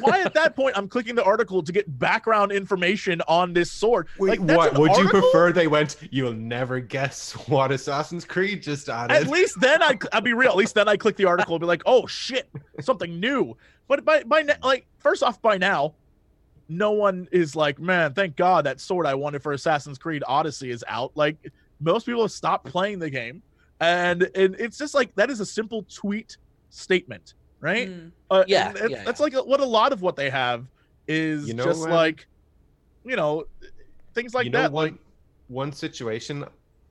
Why 0.00 0.20
at 0.20 0.34
that 0.34 0.56
point 0.56 0.76
I'm 0.76 0.88
clicking 0.88 1.14
the 1.14 1.24
article 1.24 1.62
to 1.62 1.72
get 1.72 1.98
background 1.98 2.52
information 2.52 3.20
on 3.28 3.52
this 3.52 3.70
sword? 3.70 4.08
Wait, 4.18 4.40
Like, 4.40 4.56
what 4.56 4.78
would 4.78 4.96
you 4.96 5.08
prefer? 5.08 5.52
They 5.52 5.66
went. 5.66 5.96
You'll 6.10 6.32
never 6.32 6.80
guess 6.80 7.32
what 7.48 7.70
Assassin's 7.70 8.24
Creed 8.24 8.62
just 8.62 8.88
added. 8.88 9.14
At 9.14 9.28
least 9.28 9.60
then 9.60 9.82
I 9.82 9.98
I'll 10.12 10.20
be 10.20 10.32
real. 10.32 10.50
At 10.50 10.56
least 10.56 10.74
then 10.74 10.88
I 10.88 10.96
click 10.96 11.16
the 11.16 11.26
article 11.26 11.54
and 11.54 11.60
be 11.60 11.66
like, 11.66 11.82
oh 11.86 12.06
shit, 12.06 12.48
something 12.80 13.20
new. 13.20 13.56
But 13.88 14.04
by 14.04 14.22
by 14.24 14.46
like 14.62 14.86
first 14.98 15.22
off, 15.22 15.40
by 15.42 15.58
now, 15.58 15.94
no 16.68 16.92
one 16.92 17.28
is 17.30 17.54
like, 17.54 17.78
man, 17.78 18.14
thank 18.14 18.36
God 18.36 18.66
that 18.66 18.80
sword 18.80 19.06
I 19.06 19.14
wanted 19.14 19.42
for 19.42 19.52
Assassin's 19.52 19.98
Creed 19.98 20.24
Odyssey 20.26 20.70
is 20.70 20.84
out. 20.88 21.12
Like 21.14 21.36
most 21.80 22.06
people 22.06 22.22
have 22.22 22.32
stopped 22.32 22.66
playing 22.66 22.98
the 22.98 23.10
game, 23.10 23.42
and 23.80 24.22
and 24.34 24.54
it's 24.58 24.78
just 24.78 24.94
like 24.94 25.14
that 25.16 25.30
is 25.30 25.40
a 25.40 25.46
simple 25.46 25.84
tweet 25.94 26.36
statement, 26.70 27.34
right? 27.60 27.88
Mm. 27.88 28.12
Uh, 28.30 28.44
Yeah, 28.46 28.68
and 28.68 28.76
that's, 28.76 28.90
yeah, 28.90 29.04
that's 29.04 29.20
like 29.20 29.34
what 29.34 29.60
a 29.60 29.66
lot 29.66 29.92
of 29.92 30.02
what 30.02 30.16
they 30.16 30.30
have 30.30 30.66
is 31.06 31.46
You 31.48 31.54
know, 31.54 31.64
just 31.64 31.88
like, 31.88 32.26
you 33.04 33.16
know, 33.16 33.44
things 34.14 34.34
like 34.34 34.46
you 34.46 34.50
know 34.50 34.62
that. 34.62 34.72
one 34.72 34.84
like, 34.92 35.00
one 35.48 35.72
situation, 35.72 36.44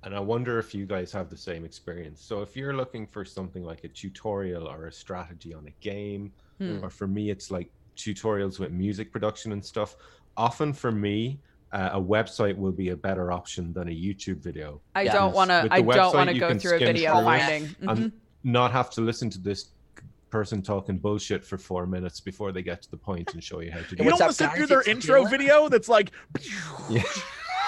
and 0.03 0.15
I 0.15 0.19
wonder 0.19 0.59
if 0.59 0.73
you 0.73 0.85
guys 0.85 1.11
have 1.11 1.29
the 1.29 1.37
same 1.37 1.65
experience. 1.65 2.21
So 2.21 2.41
if 2.41 2.55
you're 2.55 2.73
looking 2.75 3.07
for 3.07 3.25
something 3.25 3.63
like 3.63 3.83
a 3.83 3.89
tutorial 3.89 4.67
or 4.67 4.87
a 4.87 4.91
strategy 4.91 5.53
on 5.53 5.67
a 5.67 5.73
game, 5.81 6.31
Hmm. 6.59 6.81
or 6.81 6.89
for 6.89 7.05
me 7.05 7.31
it's 7.31 7.51
like 7.51 7.69
tutorials 7.97 8.59
with 8.59 8.71
music 8.71 9.11
production 9.11 9.51
and 9.51 9.63
stuff. 9.65 9.95
Often 10.37 10.73
for 10.73 10.91
me, 10.91 11.39
uh, 11.71 11.89
a 11.93 12.01
website 12.01 12.55
will 12.57 12.71
be 12.71 12.89
a 12.89 12.95
better 12.95 13.31
option 13.31 13.73
than 13.73 13.87
a 13.89 13.91
YouTube 13.91 14.37
video. 14.37 14.81
I 14.95 15.03
Yeah. 15.03 15.13
don't 15.13 15.33
want 15.33 15.49
to 15.51 15.61
With 15.63 15.71
the 15.71 15.75
I 15.75 15.81
don't 15.81 16.13
want 16.15 16.29
to 16.29 16.37
go 16.37 16.57
through 16.57 16.75
a 16.75 16.79
video 16.79 17.13
through 17.13 17.23
finding. 17.23 17.75
and 17.81 17.97
Mhm. 17.99 18.11
not 18.43 18.71
have 18.71 18.89
to 18.91 19.01
listen 19.01 19.29
to 19.31 19.39
this 19.39 19.67
person 20.29 20.61
talking 20.61 20.97
bullshit 20.97 21.45
for 21.45 21.57
four 21.57 21.85
minutes 21.85 22.19
before 22.19 22.51
they 22.51 22.61
get 22.61 22.81
to 22.81 22.91
the 22.91 22.97
point 22.97 23.33
and 23.33 23.43
show 23.43 23.59
you 23.61 23.71
how 23.71 23.79
to 23.79 23.95
do 23.95 24.03
You 24.03 24.05
What's 24.09 24.19
don't 24.19 24.21
it. 24.21 24.25
want 24.25 24.37
to 24.37 24.45
up, 24.45 24.51
sit 24.51 24.57
through 24.57 24.67
their 24.67 24.81
intro 24.83 25.17
Killer. 25.19 25.29
video 25.29 25.69
that's 25.69 25.87
like 25.89 26.11
Yeah. 26.89 27.03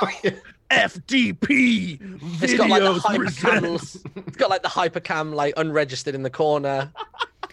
FDP 0.70 1.98
It's 2.44 2.54
got 2.56 2.70
like 2.70 2.82
the 2.84 2.94
videos 2.94 3.00
hypercam. 3.00 4.04
It's 4.28 4.36
got 4.38 4.50
like 4.50 4.64
the 4.64 4.70
hypercam 4.70 5.34
like 5.34 5.54
unregistered 5.58 6.14
in 6.14 6.24
the 6.24 6.30
corner. 6.30 6.92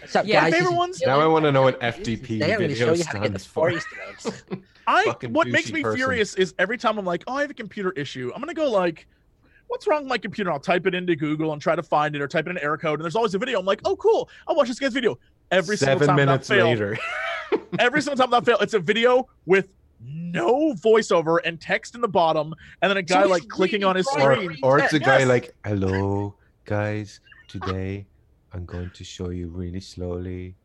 What's 0.00 0.16
up, 0.16 0.26
Yeah. 0.26 0.42
guys? 0.50 0.54
Favorite 0.54 0.74
ones- 0.76 1.00
now 1.06 1.20
I 1.20 1.26
want 1.26 1.44
to 1.44 1.52
know 1.52 1.62
what 1.62 1.80
FDP 1.80 2.38
there, 2.40 2.54
I'm 2.54 2.60
gonna 2.62 2.74
show 2.74 2.92
video 2.92 2.94
you 2.94 3.04
how 3.04 3.12
to 3.12 3.18
get 3.20 3.32
the 3.32 3.38
stands 3.38 3.46
for. 3.46 3.70
Easter 3.70 3.96
eggs. 4.10 4.42
I 4.86 5.14
what 5.28 5.48
makes 5.48 5.72
me 5.72 5.82
person. 5.82 5.96
furious 5.96 6.34
is 6.34 6.54
every 6.58 6.78
time 6.78 6.98
I'm 6.98 7.04
like, 7.04 7.24
oh, 7.26 7.36
I 7.36 7.40
have 7.42 7.50
a 7.50 7.54
computer 7.54 7.92
issue. 7.92 8.30
I'm 8.34 8.40
gonna 8.40 8.54
go 8.54 8.70
like, 8.70 9.06
what's 9.68 9.86
wrong 9.86 10.02
with 10.02 10.08
my 10.08 10.18
computer? 10.18 10.52
I'll 10.52 10.60
type 10.60 10.86
it 10.86 10.94
into 10.94 11.16
Google 11.16 11.52
and 11.52 11.60
try 11.60 11.74
to 11.74 11.82
find 11.82 12.14
it, 12.14 12.22
or 12.22 12.28
type 12.28 12.46
in 12.46 12.52
an 12.52 12.62
error 12.62 12.78
code, 12.78 12.98
and 12.98 13.04
there's 13.04 13.16
always 13.16 13.34
a 13.34 13.38
video. 13.38 13.58
I'm 13.58 13.66
like, 13.66 13.80
oh, 13.84 13.96
cool. 13.96 14.28
I'll 14.46 14.56
watch 14.56 14.68
this 14.68 14.78
guy's 14.78 14.92
video. 14.92 15.18
Every 15.50 15.76
single 15.76 15.98
Seven 15.98 16.08
time 16.08 16.16
minutes 16.16 16.48
that 16.48 16.54
fail, 16.54 16.66
later. 16.66 16.98
every 17.78 18.02
single 18.02 18.16
time 18.16 18.30
that 18.30 18.44
fail, 18.44 18.58
it's 18.60 18.74
a 18.74 18.78
video 18.78 19.28
with 19.46 19.74
no 20.00 20.74
voiceover 20.74 21.38
and 21.44 21.60
text 21.60 21.94
in 21.94 22.00
the 22.00 22.08
bottom, 22.08 22.54
and 22.82 22.90
then 22.90 22.96
a 22.96 23.02
guy 23.02 23.22
he's 23.22 23.30
like 23.30 23.48
clicking 23.48 23.84
on 23.84 23.96
his 23.96 24.06
bright. 24.12 24.26
or, 24.26 24.34
screen. 24.42 24.58
or 24.62 24.78
it's 24.78 24.92
a 24.92 24.98
guy 24.98 25.20
Yes. 25.20 25.28
like, 25.28 25.54
hello, 25.64 26.34
guys. 26.64 27.20
Today 27.48 28.06
I'm 28.52 28.64
going 28.64 28.90
to 28.90 29.04
show 29.04 29.30
you 29.30 29.48
really 29.48 29.80
slowly 29.80 30.56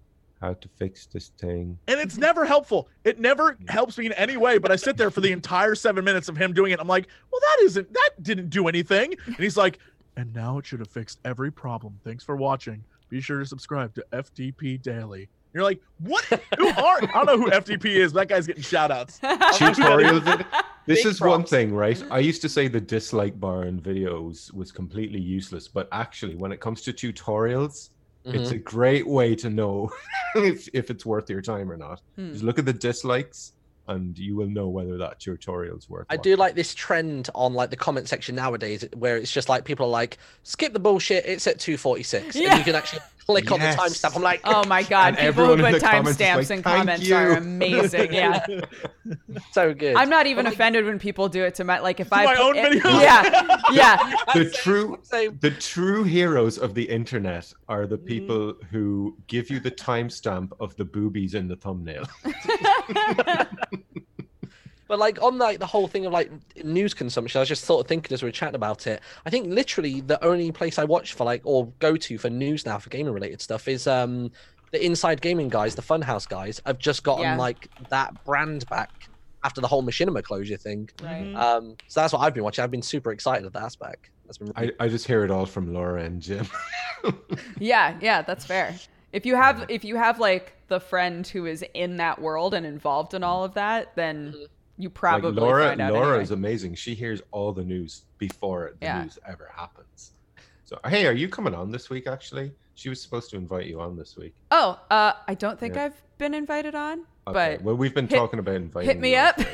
how 0.42 0.54
to 0.54 0.68
fix 0.78 1.06
this 1.06 1.30
thing. 1.38 1.78
and 1.88 2.00
it's 2.00 2.18
never 2.18 2.46
helpful. 2.46 2.88
It 3.04 3.20
never 3.20 3.58
helps 3.68 3.98
me 3.98 4.06
in 4.06 4.14
any 4.14 4.38
way. 4.38 4.58
But 4.58 4.72
I 4.72 4.76
sit 4.76 4.98
there 4.98 5.12
for 5.12 5.22
the 5.22 5.32
entire 5.32 5.76
seven 5.76 6.04
minutes 6.06 6.30
of 6.30 6.38
him 6.38 6.54
doing 6.54 6.72
it. 6.72 6.80
I'm 6.80 6.88
like, 6.88 7.08
well, 7.32 7.42
that 7.42 7.66
isn't 7.66 7.92
that 7.94 8.10
didn't 8.22 8.50
do 8.50 8.68
anything. 8.68 9.16
And 9.26 9.36
he's 9.38 9.58
like, 9.58 9.80
and 10.18 10.34
now 10.34 10.58
it 10.58 10.66
should 10.66 10.80
have 10.80 10.90
fixed 10.90 11.20
every 11.26 11.52
problem. 11.52 12.00
Thanks 12.04 12.24
for 12.24 12.36
watching. 12.36 12.84
Be 13.10 13.22
sure 13.22 13.40
to 13.40 13.46
subscribe 13.46 13.94
to 13.96 14.06
FDP 14.14 14.82
Daily. 14.82 15.30
You're 15.54 15.64
like, 15.64 15.82
what? 16.00 16.24
Who 16.60 16.68
are? 16.68 17.00
I 17.02 17.08
don't 17.12 17.26
know 17.26 17.38
who 17.38 17.50
FDP 17.50 17.86
is. 17.86 18.14
That 18.14 18.28
guy's 18.28 18.46
getting 18.46 18.62
shout 18.62 18.92
outs. 18.92 19.20
Tutorial 19.58 20.20
vid- 20.20 20.46
This 20.86 21.00
Big 21.04 21.08
is 21.12 21.22
one 21.22 21.44
thing, 21.44 21.74
right? 21.74 22.02
I 22.12 22.20
used 22.20 22.42
to 22.44 22.50
say 22.50 22.68
the 22.68 22.80
dislike 22.82 23.40
bar 23.40 23.64
in 23.66 23.82
videos 23.82 24.54
was 24.54 24.72
completely 24.72 25.20
useless, 25.20 25.68
but 25.68 25.88
actually, 25.92 26.36
when 26.36 26.52
it 26.52 26.60
comes 26.60 26.82
to 26.84 26.94
tutorials, 26.94 27.90
it's 28.26 28.50
Mhm. 28.50 28.56
a 28.56 28.58
great 28.58 29.08
way 29.08 29.36
to 29.36 29.50
know 29.50 29.92
if, 30.36 30.68
if 30.74 30.90
it's 30.92 31.06
worth 31.06 31.30
your 31.30 31.42
time 31.42 31.72
or 31.72 31.78
not. 31.78 32.02
Hmm. 32.16 32.32
Just 32.34 32.44
look 32.44 32.60
at 32.60 32.66
the 32.66 32.74
dislikes, 32.74 33.54
and 33.88 34.18
you 34.20 34.36
will 34.36 34.48
know 34.50 34.68
whether 34.68 34.98
that 34.98 35.20
tutorial's 35.20 35.90
worth. 35.90 36.06
I 36.10 36.18
do 36.18 36.36
like 36.36 36.54
this 36.56 36.76
trend 36.76 37.30
on 37.34 37.54
like 37.54 37.70
the 37.72 37.76
comment 37.78 38.08
section 38.08 38.36
nowadays 38.36 38.86
where 38.96 39.18
it's 39.18 39.32
just 39.32 39.50
like 39.50 39.66
people 39.66 39.88
are 39.88 39.90
like, 39.90 40.18
skip 40.44 40.74
the 40.74 40.80
bullshit, 40.80 41.26
it's 41.26 41.48
at 41.48 41.60
246. 41.60 42.36
Yeah. 42.36 42.50
And 42.52 42.60
you 42.60 42.64
can 42.66 42.76
actually 42.76 43.02
click 43.34 43.52
on 43.52 43.60
the 43.60 43.66
timestamp. 43.68 44.16
I'm 44.16 44.22
like, 44.22 44.42
Oh 44.44 44.66
my 44.68 44.84
god, 44.84 45.16
And 45.18 45.36
people 45.36 45.46
who 45.48 45.54
in 45.54 45.60
put 45.62 45.74
the 45.74 45.80
comments 45.80 46.20
timestamps 46.20 46.36
like, 46.36 46.52
in 46.52 46.64
"Thank 46.64 46.66
comments 46.66 47.12
are 47.12 47.32
amazing. 47.34 48.14
Yeah. 48.14 48.46
so 49.52 49.74
good. 49.74 49.96
I'm 49.96 50.10
not 50.10 50.26
even 50.28 50.46
like- 50.46 50.54
offended 50.56 50.86
when 50.86 51.00
people 51.00 51.30
do 51.30 51.44
it 51.44 51.56
to 51.56 51.64
my 51.64 51.80
like 51.80 52.00
if 52.00 52.10
To 52.10 52.16
I 52.16 52.26
my 52.26 52.36
put 52.36 52.44
own 52.46 52.56
it- 52.58 52.84
videos? 52.84 53.02
Yeah. 53.02 53.58
Yeah. 53.72 54.14
The 54.34 54.44
Same- 54.46 54.52
true- 54.54 55.00
same. 55.04 55.38
The 55.42 55.52
true 55.52 56.04
heroes 56.04 56.58
of 56.58 56.74
the 56.74 56.84
internet 56.90 57.52
are 57.68 57.82
Mm-hmm. 57.84 57.90
the 57.92 57.98
people 57.98 58.54
who 58.72 59.16
give 59.28 59.50
you 59.50 59.60
the 59.60 59.72
timestamp 59.72 60.52
of 60.60 60.76
the 60.76 60.86
boobies 60.86 61.34
in 61.36 61.48
the 61.48 61.56
thumbnail. 61.56 62.06
But 64.90 65.00
like 65.00 65.22
on 65.22 65.38
like 65.38 65.60
the 65.60 65.66
whole 65.68 65.88
thing 65.88 66.06
of 66.08 66.12
like 66.12 66.30
news 66.66 66.94
consumption, 66.94 67.38
I 67.38 67.42
was 67.44 67.48
just 67.48 67.64
sort 67.64 67.86
of 67.86 67.88
thinking 67.88 68.12
as 68.14 68.22
we 68.24 68.28
were 68.28 68.32
chatting 68.34 68.56
about 68.56 68.88
it. 68.88 69.02
I 69.26 69.30
think 69.30 69.48
literally 69.48 70.02
the 70.02 70.22
only 70.26 70.52
place 70.52 70.78
I 70.80 70.84
watch 70.84 71.14
for 71.14 71.24
like 71.24 71.42
or 71.46 71.68
go 71.78 71.96
to 71.96 72.18
for 72.18 72.30
news 72.30 72.66
now 72.66 72.80
for 72.80 72.90
gaming 72.90 73.14
related 73.14 73.40
stuff 73.40 73.68
is 73.68 73.86
um 73.88 74.32
the 74.72 74.84
Inside 74.86 75.22
Gaming 75.22 75.48
guys, 75.50 75.76
the 75.76 75.82
Funhaus 75.82 76.28
guys. 76.28 76.60
I've 76.66 76.80
just 76.80 77.04
gotten 77.04 77.24
Yeah. 77.24 77.38
like 77.38 77.70
that 77.90 78.24
brand 78.26 78.68
back 78.70 78.90
after 79.44 79.62
the 79.62 79.68
whole 79.68 79.82
machinima 79.84 80.22
closure 80.24 80.58
thing. 80.58 80.90
Right. 81.02 81.34
Um, 81.36 81.76
so 81.88 82.02
that's 82.02 82.12
what 82.14 82.20
I've 82.20 82.34
been 82.34 82.44
watching. 82.44 82.64
I've 82.64 82.70
been 82.72 82.82
super 82.82 83.12
excited 83.12 83.46
at 83.46 83.54
that 83.54 83.64
aspect. 83.64 84.10
That's 84.26 84.38
been 84.40 84.52
I, 84.56 84.72
I 84.80 84.88
just 84.88 85.08
hear 85.08 85.24
it 85.24 85.32
all 85.32 85.46
from 85.46 85.72
Laura 85.74 86.04
and 86.04 86.20
Jim. 86.22 86.48
Yeah, 87.60 87.98
yeah, 88.02 88.22
that's 88.22 88.46
fair. 88.46 88.76
If 89.14 89.26
you 89.26 89.36
have 89.36 89.66
if 89.70 89.84
you 89.84 89.96
have 89.96 90.20
like 90.20 90.54
the 90.68 90.80
friend 90.80 91.26
who 91.28 91.46
is 91.46 91.64
in 91.74 91.98
that 91.98 92.20
world 92.22 92.54
and 92.54 92.66
involved 92.66 93.14
in 93.14 93.24
all 93.24 93.44
of 93.44 93.54
that, 93.56 93.96
then 93.96 94.34
Mhm. 94.36 94.46
You 94.80 94.90
probably 94.90 95.32
like 95.32 95.42
Laura, 95.42 95.68
find 95.68 95.82
out 95.82 95.94
Laura 95.94 96.08
anyway. 96.08 96.24
is 96.24 96.32
amazing. 96.32 96.74
She 96.76 96.96
hears 96.96 97.22
all 97.32 97.52
the 97.52 97.64
news 97.64 98.06
before 98.18 98.72
the 98.80 98.86
Yeah. 98.88 99.04
news 99.04 99.20
ever 99.28 99.52
happens. 99.56 100.12
So, 100.66 100.80
hey, 100.88 101.06
are 101.06 101.12
you 101.14 101.28
coming 101.30 101.54
on 101.54 101.70
this 101.72 101.90
week? 101.90 102.08
Actually, 102.08 102.52
she 102.76 102.90
was 102.90 103.02
supposed 103.02 103.30
to 103.32 103.36
invite 103.38 103.66
you 103.68 103.80
on 103.82 103.96
this 103.98 104.16
week. 104.16 104.34
Oh, 104.52 104.80
uh, 104.90 105.14
I 105.28 105.34
don't 105.36 105.60
think 105.60 105.76
Yeah. 105.76 105.86
I've 105.86 106.02
been 106.18 106.34
invited 106.34 106.76
on, 106.76 107.00
Okay. 107.28 107.58
but 107.58 107.62
well, 107.62 107.76
we've 107.76 107.94
been 107.94 108.08
hit- 108.08 108.18
talking 108.18 108.40
about 108.40 108.56
inviting. 108.56 108.88
hit 108.90 109.00
me 109.00 109.16
up. 109.16 109.40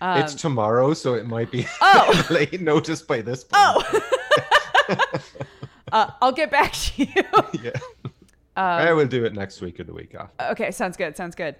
Um, 0.00 0.20
it's 0.20 0.34
tomorrow, 0.34 0.94
so 0.94 1.14
it 1.14 1.26
might 1.26 1.50
be 1.50 1.66
Oh. 1.80 2.26
late 2.30 2.60
notice 2.60 3.02
by 3.02 3.20
this 3.20 3.42
point. 3.42 3.54
oh, 3.54 4.00
uh, 5.92 6.10
I'll 6.22 6.30
get 6.32 6.50
back 6.52 6.72
to 6.72 7.02
you. 7.04 7.12
yeah. 7.64 7.70
Um, 8.56 8.64
I 8.64 8.92
will 8.92 9.06
do 9.06 9.24
it 9.24 9.34
next 9.34 9.60
week 9.60 9.80
or 9.80 9.84
the 9.84 9.92
week 9.92 10.14
after. 10.14 10.44
Okay, 10.52 10.70
sounds 10.70 10.96
good. 10.96 11.16
Sounds 11.16 11.34
good. 11.34 11.56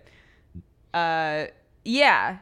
Uh, 0.94 1.47
yeah, 1.85 2.39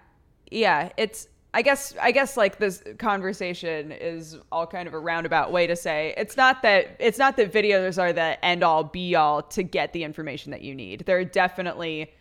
yeah. 0.51 0.91
It's 0.97 1.29
I 1.55 1.63
guess 1.63 1.95
I 2.01 2.13
guess 2.13 2.37
like 2.37 2.59
this 2.59 2.83
conversation 2.99 3.91
is 3.91 4.37
all 4.53 4.67
kind 4.67 4.87
of 4.87 4.93
a 4.93 4.99
roundabout 4.99 5.53
way 5.53 5.67
to 5.67 5.75
say 5.75 6.13
it's 6.19 6.37
not 6.37 6.61
that 6.63 6.97
it's 6.99 7.19
not 7.19 7.37
that 7.39 7.51
videos 7.51 8.01
are 8.01 8.13
the 8.13 8.45
end 8.45 8.63
all 8.63 8.85
be 8.85 9.15
all 9.15 9.43
to 9.43 9.63
get 9.63 9.93
the 9.95 10.05
information 10.05 10.51
that 10.51 10.61
you 10.61 10.75
need. 10.75 11.05
There 11.07 11.19
are 11.19 11.25
definitely 11.25 12.13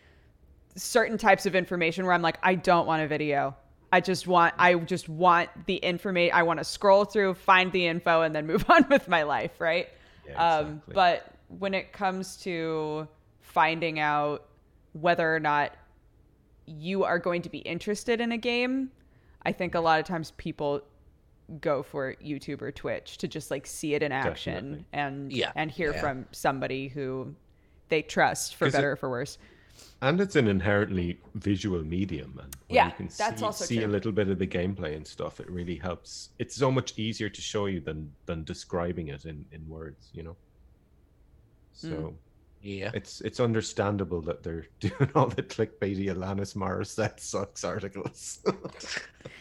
certain 0.74 1.18
types 1.18 1.44
of 1.44 1.54
information 1.54 2.06
where 2.06 2.14
I'm 2.14 2.22
like 2.22 2.38
I 2.42 2.54
don't 2.54 2.86
want 2.86 3.02
a 3.02 3.06
video. 3.08 3.54
I 3.92 4.00
just 4.00 4.26
want 4.26 4.54
I 4.58 4.74
just 4.74 5.08
want 5.08 5.50
the 5.66 5.76
information. 5.76 6.34
I 6.34 6.42
want 6.42 6.58
to 6.58 6.64
scroll 6.64 7.04
through, 7.04 7.34
find 7.34 7.70
the 7.72 7.86
info, 7.86 8.22
and 8.22 8.34
then 8.34 8.46
move 8.46 8.64
on 8.70 8.86
with 8.88 9.06
my 9.06 9.22
life. 9.24 9.60
Right. 9.60 9.88
Yeah, 10.26 10.58
Um, 10.58 10.82
but 10.92 11.30
when 11.48 11.74
it 11.74 11.92
comes 11.92 12.38
to 12.38 13.06
finding 13.42 13.98
out 13.98 14.46
whether 14.94 15.34
or 15.34 15.40
not 15.40 15.72
you 16.66 17.04
are 17.04 17.18
going 17.18 17.42
to 17.42 17.48
be 17.50 17.58
interested 17.58 18.20
in 18.20 18.32
a 18.32 18.38
game, 18.38 18.90
I 19.44 19.52
think 19.52 19.74
a 19.74 19.80
lot 19.80 20.00
of 20.00 20.06
times 20.06 20.32
people 20.36 20.82
go 21.60 21.82
for 21.82 22.14
YouTube 22.16 22.60
or 22.62 22.72
Twitch 22.72 23.18
to 23.18 23.28
just 23.28 23.50
like 23.52 23.66
see 23.66 23.94
it 23.94 24.02
in 24.02 24.10
action 24.10 24.54
Definitely. 24.54 24.86
and 24.92 25.32
Yeah, 25.32 25.52
and 25.54 25.70
hear 25.70 25.92
yeah. 25.92 26.00
from 26.00 26.26
somebody 26.32 26.88
who 26.88 27.34
they 27.88 28.02
trust 28.02 28.56
for 28.56 28.64
'Cause 28.66 28.74
it- 28.74 28.78
better 28.78 28.92
or 28.92 28.96
for 28.96 29.08
worse. 29.08 29.38
and 30.02 30.20
it's 30.20 30.34
an 30.34 30.48
inherently 30.48 31.20
visual 31.34 31.84
medium, 31.84 32.40
and 32.42 32.56
Yeah, 32.68 32.86
you 32.86 32.92
can 32.96 33.06
that's 33.16 33.38
see, 33.40 33.44
also 33.44 33.64
see 33.64 33.82
a 33.84 33.88
little 33.88 34.10
bit 34.10 34.28
of 34.28 34.38
the 34.40 34.46
gameplay 34.46 34.96
and 34.96 35.06
stuff. 35.06 35.38
It 35.38 35.48
really 35.48 35.76
helps. 35.76 36.30
It's 36.40 36.56
so 36.56 36.72
much 36.72 36.98
easier 36.98 37.28
to 37.28 37.40
show 37.40 37.66
you 37.66 37.80
than 37.80 38.12
than 38.26 38.42
describing 38.42 39.08
it 39.08 39.24
in 39.24 39.44
in 39.52 39.68
words. 39.68 40.10
You 40.14 40.24
know. 40.24 40.36
So. 41.72 41.88
Mm. 41.88 42.14
Yeah. 42.66 42.90
It's 42.94 43.20
it's 43.20 43.38
understandable 43.40 44.20
that 44.22 44.42
they're 44.42 44.66
doing 44.80 45.10
all 45.14 45.28
the 45.28 45.42
clickbaity 45.42 46.06
Alanis 46.06 46.54
Morissette 46.56 47.20
sucks 47.20 47.64
articles. 47.64 48.40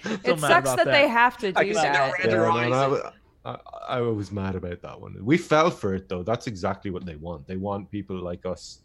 It 0.03 0.23
mad 0.25 0.39
sucks 0.39 0.73
about 0.73 0.77
that, 0.77 0.85
they 0.85 1.07
have 1.07 1.37
to 1.37 1.47
do 1.51 1.53
can 1.53 1.67
see 1.67 1.73
that. 1.73 2.13
Yeah, 2.23 2.27
man, 2.51 2.73
I, 2.73 2.85
eyes. 2.85 3.11
I, 3.43 3.57
I 3.87 4.01
was 4.01 4.31
mad 4.31 4.55
about 4.55 4.81
that 4.83 4.99
one. 4.99 5.15
We 5.23 5.37
fell 5.37 5.71
for 5.71 5.93
it 5.95 6.07
though. 6.09 6.21
That's 6.23 6.45
exactly 6.47 6.91
what 6.91 7.05
they 7.05 7.15
want. 7.15 7.47
They 7.47 7.57
want 7.57 7.89
people 7.91 8.15
like 8.17 8.45
us, 8.45 8.81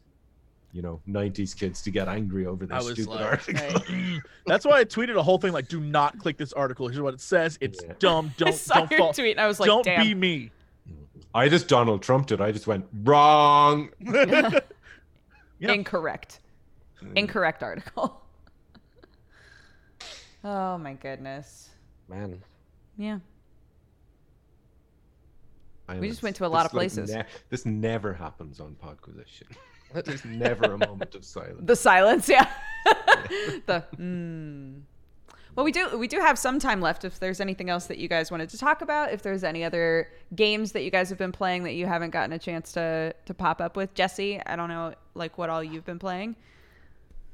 you 0.72 0.80
know, 0.82 1.00
'90s 1.08 1.54
kids 1.56 1.82
to 1.82 1.90
get 1.90 2.08
angry 2.08 2.46
over 2.46 2.64
this 2.66 2.84
stupid 2.84 3.06
like, 3.06 3.24
article. 3.24 3.82
That's 4.46 4.64
why 4.64 4.78
I 4.80 4.84
tweeted 4.84 5.16
a 5.16 5.22
whole 5.22 5.38
thing 5.38 5.52
like, 5.52 5.68
"Do 5.68 5.80
not 5.80 6.18
click 6.18 6.38
this 6.38 6.52
article. 6.54 6.88
Here's 6.88 7.00
what 7.02 7.14
it 7.14 7.20
says. 7.20 7.58
It's 7.60 7.82
Yeah. 7.82 7.92
dumb. 7.98 8.32
I 8.38 8.44
Don't 8.44 8.54
saw 8.54 8.74
don't 8.80 8.90
your 8.90 8.98
fall. 9.00 9.12
tweet 9.12 9.32
and 9.32 9.40
I 9.40 9.46
was 9.46 9.60
like, 9.60 9.66
don't 9.68 9.84
damn. 9.84 10.02
be 10.06 10.14
me." 10.14 10.50
I 11.34 11.48
just 11.48 11.68
Donald 11.68 12.02
Trumped 12.02 12.32
it. 12.32 12.40
I 12.40 12.52
just 12.52 12.66
went 12.66 12.86
wrong. 13.04 13.90
Yeah. 15.60 15.72
Incorrect. 15.72 16.40
Incorrect 17.14 17.62
article. 17.62 18.22
oh 20.44 20.78
my 20.78 20.94
goodness. 20.94 21.68
Man. 22.08 22.42
Yeah. 22.96 23.18
I 25.86 25.98
We 25.98 26.08
just 26.08 26.22
went 26.22 26.36
to 26.36 26.46
a 26.46 26.48
lot 26.48 26.64
of 26.64 26.72
like, 26.72 26.90
places. 26.90 27.10
ne- 27.10 27.24
this 27.50 27.66
never 27.66 28.14
happens 28.14 28.58
on 28.58 28.74
Podquisition. 28.82 29.48
There's 30.04 30.24
never 30.24 30.72
a 30.72 30.78
moment 30.78 31.14
of 31.14 31.24
silence. 31.24 31.60
The 31.64 31.76
silence, 31.76 32.28
yeah. 32.28 32.48
the 33.66 33.84
mm. 33.96 34.80
Well, 35.56 35.64
we 35.64 35.72
do 35.72 35.98
we 35.98 36.06
do 36.06 36.20
have 36.20 36.38
some 36.38 36.58
time 36.58 36.80
left. 36.80 37.04
If 37.04 37.18
there's 37.18 37.40
anything 37.40 37.68
else 37.70 37.86
that 37.86 37.98
you 37.98 38.08
guys 38.08 38.30
wanted 38.30 38.48
to 38.50 38.58
talk 38.58 38.82
about, 38.82 39.12
if 39.12 39.22
there's 39.22 39.42
any 39.44 39.64
other 39.64 40.08
games 40.34 40.72
that 40.72 40.82
you 40.82 40.90
guys 40.90 41.08
have 41.08 41.18
been 41.18 41.32
playing 41.32 41.64
that 41.64 41.72
you 41.72 41.86
haven't 41.86 42.10
gotten 42.10 42.32
a 42.32 42.38
chance 42.38 42.72
to 42.72 43.14
to 43.26 43.34
pop 43.34 43.60
up 43.60 43.76
with, 43.76 43.94
Jesse, 43.94 44.40
I 44.44 44.56
don't 44.56 44.68
know, 44.68 44.94
like 45.14 45.38
what 45.38 45.50
all 45.50 45.62
you've 45.62 45.84
been 45.84 45.98
playing. 45.98 46.36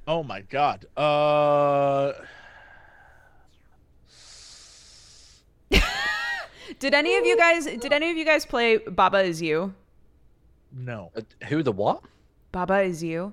Oh 0.09 0.23
my 0.23 0.41
god. 0.41 0.87
Uh. 0.97 2.13
Did 6.79 6.95
any 6.95 7.17
of 7.17 7.25
you 7.25 7.37
guys 7.37 7.65
did 7.65 7.93
any 7.93 8.11
of 8.11 8.17
you 8.17 8.25
guys 8.25 8.45
play 8.45 8.79
Baba 8.79 9.23
Is 9.23 9.41
You? 9.41 9.75
No. 10.73 11.11
Uh, 11.17 11.23
who 11.49 11.63
the 11.63 11.73
what? 11.73 12.03
Baba 12.53 12.81
is 12.81 13.03
you. 13.03 13.33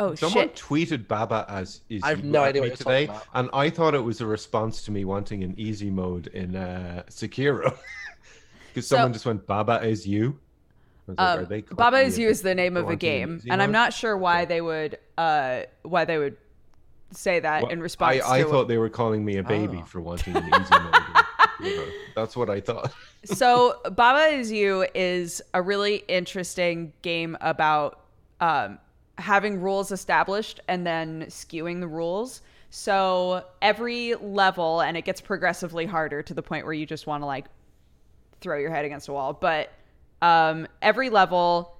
Oh 0.00 0.14
Someone 0.14 0.46
shit. 0.48 0.56
tweeted 0.56 1.06
Baba 1.06 1.44
as 1.48 1.82
is 1.90 2.02
I 2.02 2.08
have 2.10 2.24
you 2.24 2.30
no 2.30 2.42
idea 2.42 2.62
what 2.62 2.76
today, 2.76 3.10
and 3.34 3.50
I 3.52 3.68
thought 3.70 3.94
it 3.94 4.00
was 4.02 4.20
a 4.22 4.26
response 4.26 4.82
to 4.84 4.90
me 4.90 5.04
wanting 5.04 5.44
an 5.44 5.54
easy 5.58 5.90
mode 5.90 6.28
in 6.28 6.56
uh, 6.56 7.02
Sekiro, 7.10 7.64
because 8.68 8.88
So- 8.88 8.96
someone 8.96 9.12
just 9.12 9.26
went 9.26 9.46
Baba 9.46 9.82
is 9.86 10.06
you. 10.06 10.38
I 11.08 11.12
like, 11.12 11.18
Um, 11.20 11.38
"Are 11.40 11.44
they 11.44 11.62
calling 11.62 11.76
Baba 11.76 11.98
is 11.98 12.18
you 12.18 12.28
is 12.28 12.40
the 12.42 12.54
name 12.54 12.76
of 12.76 12.88
a 12.88 12.96
game, 12.96 13.36
easy 13.36 13.50
and 13.50 13.60
I'm 13.62 13.72
not 13.72 13.92
sure 13.92 14.16
why 14.16 14.38
Okay. 14.42 14.46
they 14.46 14.60
would 14.60 14.98
uh 15.18 15.62
why 15.82 16.04
they 16.04 16.18
would 16.18 16.36
say 17.12 17.40
that 17.40 17.62
Well, 17.64 17.72
in 17.72 17.80
response 17.80 18.18
to 18.18 18.24
I, 18.26 18.38
I 18.38 18.42
to 18.42 18.48
thought 18.48 18.68
they 18.68 18.78
were 18.78 18.88
calling 18.88 19.24
me 19.24 19.36
a 19.38 19.42
baby 19.42 19.80
Oh. 19.82 19.86
for 19.86 20.00
wanting 20.00 20.36
an 20.36 20.44
easy 20.44 20.54
mode. 20.70 20.94
in 21.60 21.66
Sekiro. 21.66 21.92
That's 22.14 22.36
what 22.36 22.48
I 22.48 22.60
thought. 22.60 22.92
so 23.24 23.80
Baba 23.90 24.26
is 24.34 24.50
You 24.52 24.86
is 24.94 25.42
a 25.52 25.60
really 25.60 25.96
interesting 26.08 26.92
game 27.02 27.36
about 27.40 27.98
um, 28.40 28.78
having 29.20 29.60
rules 29.60 29.92
established 29.92 30.60
and 30.68 30.86
then 30.86 31.26
skewing 31.28 31.80
the 31.80 31.88
rules. 31.88 32.42
So 32.70 33.44
every 33.62 34.14
level, 34.14 34.80
and 34.80 34.96
it 34.96 35.04
gets 35.04 35.20
progressively 35.20 35.86
harder 35.86 36.22
to 36.22 36.34
the 36.34 36.42
point 36.42 36.64
where 36.64 36.74
you 36.74 36.86
just 36.86 37.06
want 37.06 37.22
to 37.22 37.26
like 37.26 37.46
throw 38.40 38.58
your 38.58 38.70
head 38.70 38.84
against 38.84 39.08
a 39.08 39.12
wall. 39.12 39.32
But 39.32 39.72
um, 40.22 40.66
every 40.82 41.10
level, 41.10 41.76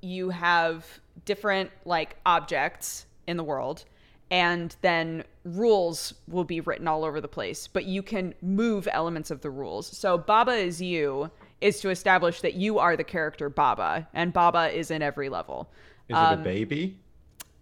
you 0.00 0.30
have 0.30 0.86
different 1.24 1.70
like 1.84 2.16
objects 2.24 3.06
in 3.26 3.36
the 3.36 3.44
world 3.44 3.84
and 4.30 4.76
then 4.80 5.24
rules 5.44 6.14
will 6.28 6.44
be 6.44 6.60
written 6.60 6.86
all 6.86 7.04
over 7.04 7.20
the 7.20 7.28
place 7.28 7.66
but 7.66 7.84
you 7.84 8.02
can 8.02 8.34
move 8.42 8.88
elements 8.92 9.30
of 9.30 9.40
the 9.40 9.50
rules 9.50 9.86
so 9.86 10.16
baba 10.16 10.52
is 10.52 10.80
you 10.80 11.30
is 11.60 11.80
to 11.80 11.90
establish 11.90 12.40
that 12.40 12.54
you 12.54 12.78
are 12.78 12.96
the 12.96 13.04
character 13.04 13.48
baba 13.48 14.08
and 14.14 14.32
baba 14.32 14.70
is 14.70 14.90
in 14.90 15.02
every 15.02 15.28
level 15.28 15.68
Is 16.10 16.16
Um, 16.16 16.32
it 16.34 16.40
a 16.40 16.44
baby? 16.44 16.96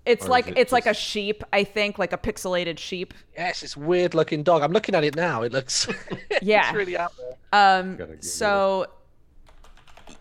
it's 0.06 0.24
Or 0.24 0.30
like 0.30 0.48
it 0.48 0.56
it's 0.56 0.72
like 0.72 0.86
a 0.86 0.94
sheep 0.94 1.44
i 1.52 1.62
think 1.62 1.98
like 1.98 2.14
a 2.14 2.16
pixelated 2.18 2.78
sheep 2.78 3.12
Yes, 3.36 3.62
it's 3.62 3.76
weird 3.76 4.14
looking 4.14 4.42
dog. 4.42 4.62
I'm 4.62 4.72
looking 4.72 4.94
at 4.94 5.04
it 5.04 5.14
now. 5.14 5.42
It 5.42 5.52
looks 5.52 5.86
Yeah. 6.42 6.68
it's 6.68 6.76
really 6.76 6.96
out 6.96 7.12
there. 7.18 7.34
Um, 7.52 7.96
Gotta 7.96 8.22
so 8.22 8.86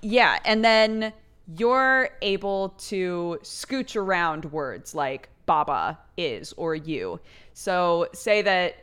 yeah, 0.02 0.40
and 0.46 0.64
then 0.64 1.14
you're 1.58 2.10
able 2.22 2.70
to 2.90 3.40
scooch 3.44 3.96
around 3.96 4.46
words 4.52 4.94
like 4.94 5.30
Baba 5.46 5.98
is 6.18 6.54
or 6.58 6.76
you. 6.76 7.20
So 7.54 8.08
say 8.14 8.42
that 8.42 8.76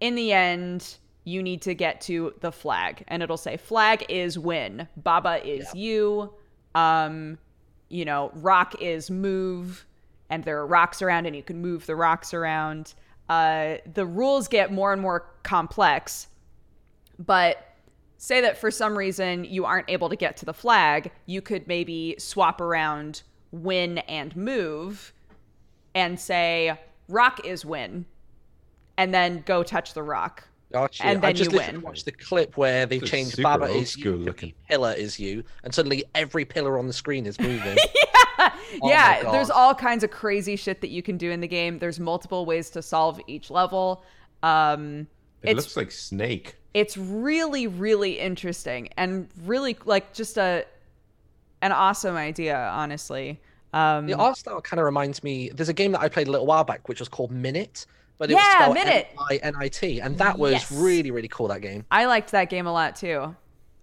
in 0.00 0.14
the 0.14 0.32
end 0.32 0.96
you 1.24 1.42
need 1.42 1.62
to 1.62 1.74
get 1.74 2.00
to 2.02 2.34
the 2.40 2.52
flag 2.52 3.04
and 3.08 3.22
it'll 3.22 3.36
say 3.36 3.56
flag 3.56 4.04
is 4.08 4.38
win, 4.38 4.86
Baba 4.96 5.44
is 5.46 5.72
you, 5.74 6.32
um 6.76 7.38
you 7.92 8.04
know, 8.04 8.30
rock 8.34 8.80
is 8.80 9.10
move 9.10 9.86
and 10.30 10.42
there 10.44 10.58
are 10.58 10.66
rocks 10.66 11.02
around 11.02 11.26
and 11.26 11.36
you 11.36 11.42
can 11.42 11.60
move 11.60 11.86
the 11.86 11.94
rocks 11.94 12.32
around. 12.34 12.94
Uh 13.28 13.76
the 13.94 14.06
rules 14.06 14.48
get 14.48 14.72
more 14.72 14.92
and 14.92 15.00
more 15.00 15.26
complex 15.42 16.26
but 17.18 17.76
say 18.18 18.40
that 18.40 18.56
for 18.58 18.70
some 18.70 18.96
reason 18.96 19.44
you 19.44 19.64
aren't 19.64 19.90
able 19.90 20.08
to 20.08 20.16
get 20.16 20.36
to 20.38 20.44
the 20.44 20.54
flag, 20.54 21.10
you 21.26 21.40
could 21.42 21.66
maybe 21.66 22.14
swap 22.18 22.60
around 22.60 23.22
win 23.50 23.98
and 23.98 24.34
move 24.36 25.12
and 25.94 26.18
say 26.18 26.78
rock 27.08 27.44
is 27.44 27.64
win 27.64 28.06
and 28.96 29.12
then 29.12 29.42
go 29.46 29.62
touch 29.62 29.94
the 29.94 30.02
rock. 30.02 30.48
Gotcha. 30.72 31.04
And 31.04 31.18
I 31.18 31.20
then 31.20 31.36
just 31.36 31.50
you 31.52 31.58
literally 31.58 31.78
win. 31.78 31.84
watched 31.86 32.04
the 32.06 32.12
clip 32.12 32.56
where 32.56 32.86
they've 32.86 33.00
This 33.00 33.08
is 33.08 33.10
changed 33.10 33.42
Baba 33.42 33.66
is 33.66 33.96
you 33.96 34.02
school 34.02 34.16
looking. 34.18 34.52
pillar 34.68 34.92
is 34.92 35.18
you, 35.20 35.44
and 35.64 35.74
suddenly 35.74 36.04
every 36.14 36.44
pillar 36.44 36.78
on 36.78 36.86
the 36.86 36.92
screen 36.92 37.26
is 37.26 37.38
moving. 37.40 37.76
Oh 38.82 38.88
yeah, 38.88 39.30
there's 39.30 39.50
all 39.50 39.74
kinds 39.74 40.02
of 40.02 40.10
crazy 40.10 40.56
shit 40.56 40.80
that 40.80 40.88
you 40.88 41.02
can 41.02 41.16
do 41.18 41.30
in 41.30 41.40
the 41.40 41.46
game. 41.46 41.78
There's 41.78 42.00
multiple 42.00 42.46
ways 42.46 42.70
to 42.70 42.80
solve 42.82 43.20
each 43.26 43.50
level. 43.50 44.02
Um 44.42 45.06
It 45.42 45.56
looks 45.56 45.76
like 45.76 45.90
Snake. 45.92 46.56
it's 46.74 46.96
really 46.96 47.66
really 47.66 48.18
interesting 48.18 48.88
and 48.96 49.28
really 49.44 49.76
like 49.84 50.14
just 50.14 50.38
a 50.38 50.64
an 51.60 51.70
awesome 51.72 52.16
idea 52.16 52.56
honestly. 52.72 53.38
Um 53.74 54.06
the 54.06 54.14
art 54.14 54.38
style 54.38 54.60
kind 54.62 54.80
of 54.80 54.86
reminds 54.86 55.22
me. 55.22 55.50
There's 55.50 55.68
a 55.68 55.74
game 55.74 55.92
that 55.92 56.00
I 56.00 56.08
played 56.08 56.26
a 56.28 56.30
little 56.30 56.46
while 56.46 56.64
back, 56.64 56.88
which 56.88 56.98
was 56.98 57.08
called 57.08 57.30
Minit, 57.30 57.84
but 58.18 58.30
it 58.30 58.34
Yeah, 58.34 58.68
was 58.68 58.78
spelled. 58.78 59.04
M-I-N-I-T, 59.18 60.00
and 60.00 60.16
that 60.18 60.38
was 60.38 60.52
Yes. 60.52 60.70
really 60.72 61.10
really 61.10 61.28
cool. 61.28 61.48
That 61.48 61.60
game. 61.62 61.84
I 61.90 62.04
liked 62.06 62.30
that 62.32 62.50
game 62.50 62.66
a 62.66 62.72
lot 62.72 62.96
too. 62.96 63.34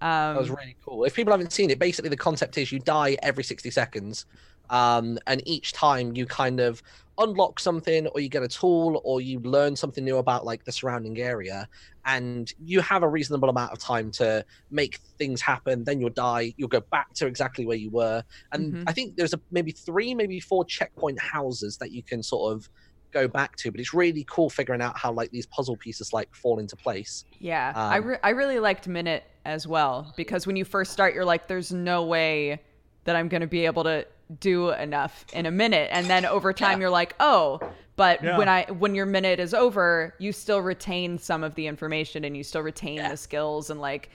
Um, 0.02 0.34
That 0.34 0.38
was 0.40 0.50
really 0.50 0.78
cool. 0.86 1.04
If 1.04 1.14
people 1.14 1.34
haven't 1.34 1.52
seen 1.52 1.70
it, 1.70 1.78
basically 1.80 2.10
the 2.10 2.18
concept 2.18 2.58
is 2.58 2.72
you 2.72 2.80
die 2.80 3.18
every 3.22 3.44
60 3.44 3.70
seconds, 3.70 4.26
um, 4.70 5.20
and 5.28 5.42
each 5.46 5.74
time 5.74 6.16
you 6.16 6.26
kind 6.26 6.60
of 6.62 6.82
unlock 7.18 7.60
something, 7.60 8.08
or 8.08 8.22
you 8.22 8.30
get 8.30 8.44
a 8.44 8.48
tool, 8.48 9.02
or 9.04 9.20
you 9.20 9.40
learn 9.42 9.76
something 9.76 10.06
new 10.06 10.16
about 10.18 10.46
like 10.46 10.64
the 10.64 10.72
surrounding 10.72 11.18
area, 11.20 11.68
and 12.06 12.54
you 12.64 12.80
have 12.80 13.04
a 13.04 13.08
reasonable 13.10 13.50
amount 13.50 13.74
of 13.74 13.80
time 13.80 14.10
to 14.10 14.46
make 14.72 15.00
things 15.18 15.42
happen. 15.42 15.84
Then 15.84 16.00
you'll 16.00 16.12
die. 16.12 16.54
You'll 16.56 16.70
go 16.70 16.80
back 16.80 17.14
to 17.16 17.28
exactly 17.28 17.66
where 17.66 17.76
you 17.76 17.90
were, 17.90 18.24
and 18.54 18.74
Mhm. 18.74 18.84
I 18.88 18.94
think 18.94 19.18
there's 19.18 19.34
a 19.34 19.42
maybe 19.52 19.72
three, 19.74 20.16
maybe 20.16 20.40
four 20.40 20.64
checkpoint 20.64 21.20
houses 21.20 21.76
that 21.80 21.92
you 21.92 22.04
can 22.04 22.24
sort 22.24 22.54
of 22.56 22.70
go 23.12 23.28
back 23.28 23.56
to. 23.58 23.72
But 23.72 23.80
it's 23.80 23.94
really 23.94 24.26
cool 24.30 24.50
figuring 24.50 24.82
out 24.82 24.98
how 24.98 25.12
like 25.12 25.32
these 25.32 25.46
puzzle 25.46 25.76
pieces 25.78 26.14
like 26.14 26.34
fall 26.36 26.60
into 26.60 26.76
place. 26.76 27.26
yeah, 27.40 27.74
I, 27.76 27.98
um, 28.00 28.06
re- 28.06 28.18
I 28.24 28.30
really 28.32 28.60
liked 28.60 28.88
Minit 28.88 29.24
as 29.46 29.66
well 29.68 30.14
because 30.18 30.46
when 30.46 30.56
you 30.56 30.66
first 30.66 30.92
start, 30.92 31.14
you're 31.14 31.26
like, 31.26 31.48
there's 31.48 31.72
no 31.72 32.04
way 32.06 32.62
that 33.06 33.16
I'm 33.16 33.28
going 33.28 33.42
to 33.42 33.48
be 33.48 33.66
able 33.66 33.84
to 33.86 34.06
do 34.40 34.70
enough 34.70 35.26
in 35.34 35.46
a 35.48 35.52
minute. 35.52 35.90
And 35.92 36.06
then 36.08 36.26
over 36.26 36.54
time, 36.54 36.80
you're 36.82 36.90
like, 36.92 37.16
oh, 37.20 37.60
but 37.96 38.24
Yeah. 38.24 38.38
when 38.38 38.48
I 38.48 38.66
when 38.66 38.94
your 38.96 39.06
minute 39.08 39.40
is 39.40 39.54
over, 39.54 40.14
you 40.20 40.32
still 40.32 40.62
retain 40.62 41.18
some 41.18 41.44
of 41.44 41.56
the 41.56 41.66
information 41.68 42.24
and 42.24 42.38
you 42.38 42.44
still 42.44 42.62
retain 42.62 42.98
Yeah. 42.98 43.10
the 43.10 43.18
skills 43.18 43.70
and 43.70 43.80
like. 43.82 44.10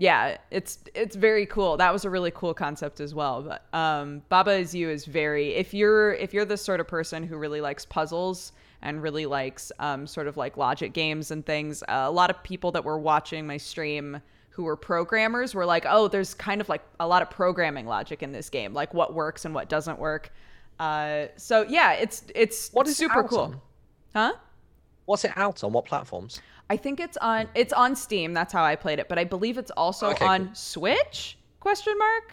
Yeah, 0.00 0.38
it's 0.50 0.78
it's 0.94 1.14
very 1.14 1.44
cool. 1.44 1.76
That 1.76 1.92
was 1.92 2.06
a 2.06 2.10
really 2.10 2.30
cool 2.30 2.54
concept 2.54 3.00
as 3.00 3.14
well. 3.14 3.42
But 3.42 3.78
um, 3.78 4.22
Baba 4.30 4.52
is 4.52 4.74
you 4.74 4.88
is 4.88 5.04
very 5.04 5.50
if 5.50 5.74
you're 5.74 6.14
if 6.14 6.32
you're 6.32 6.46
the 6.46 6.56
sort 6.56 6.80
of 6.80 6.88
person 6.88 7.22
who 7.22 7.36
really 7.36 7.60
likes 7.60 7.84
puzzles 7.84 8.52
and 8.80 9.02
really 9.02 9.26
likes 9.26 9.70
um, 9.78 10.06
sort 10.06 10.26
of 10.26 10.38
like 10.38 10.56
logic 10.56 10.94
games 10.94 11.30
and 11.30 11.44
things. 11.44 11.82
Uh, 11.82 12.04
a 12.06 12.10
lot 12.10 12.30
of 12.30 12.42
people 12.42 12.72
that 12.72 12.82
were 12.82 12.98
watching 12.98 13.46
my 13.46 13.58
stream 13.58 14.22
who 14.48 14.62
were 14.62 14.74
programmers 14.74 15.54
were 15.54 15.66
like, 15.66 15.84
"Oh, 15.86 16.08
there's 16.08 16.32
kind 16.32 16.62
of 16.62 16.70
like 16.70 16.82
a 16.98 17.06
lot 17.06 17.20
of 17.20 17.28
programming 17.28 17.84
logic 17.86 18.22
in 18.22 18.32
this 18.32 18.48
game, 18.48 18.72
like 18.72 18.94
what 18.94 19.12
works 19.12 19.44
and 19.44 19.54
what 19.54 19.68
doesn't 19.68 19.98
work." 19.98 20.32
Uh, 20.78 21.26
so 21.36 21.60
yeah, 21.68 21.92
it's 21.92 22.24
it's 22.34 22.70
What 22.72 22.88
is 22.88 22.96
super 22.96 23.22
cool, 23.22 23.38
on? 23.38 23.60
huh? 24.14 24.32
What's 25.04 25.26
it 25.26 25.32
out 25.36 25.62
on? 25.62 25.72
What 25.74 25.84
platforms? 25.84 26.40
I 26.70 26.76
think 26.76 27.00
it's 27.00 27.16
on 27.18 27.48
it's 27.54 27.72
on 27.72 27.94
Steam. 27.96 28.32
That's 28.32 28.52
how 28.52 28.62
I 28.64 28.76
played 28.76 28.98
it, 29.00 29.08
but 29.08 29.18
I 29.18 29.24
believe 29.24 29.58
it's 29.58 29.72
also 29.72 30.10
Okay, 30.10 30.24
on 30.24 30.46
cool. 30.46 30.54
Switch? 30.54 31.36
Question 31.58 31.98
mark. 31.98 32.32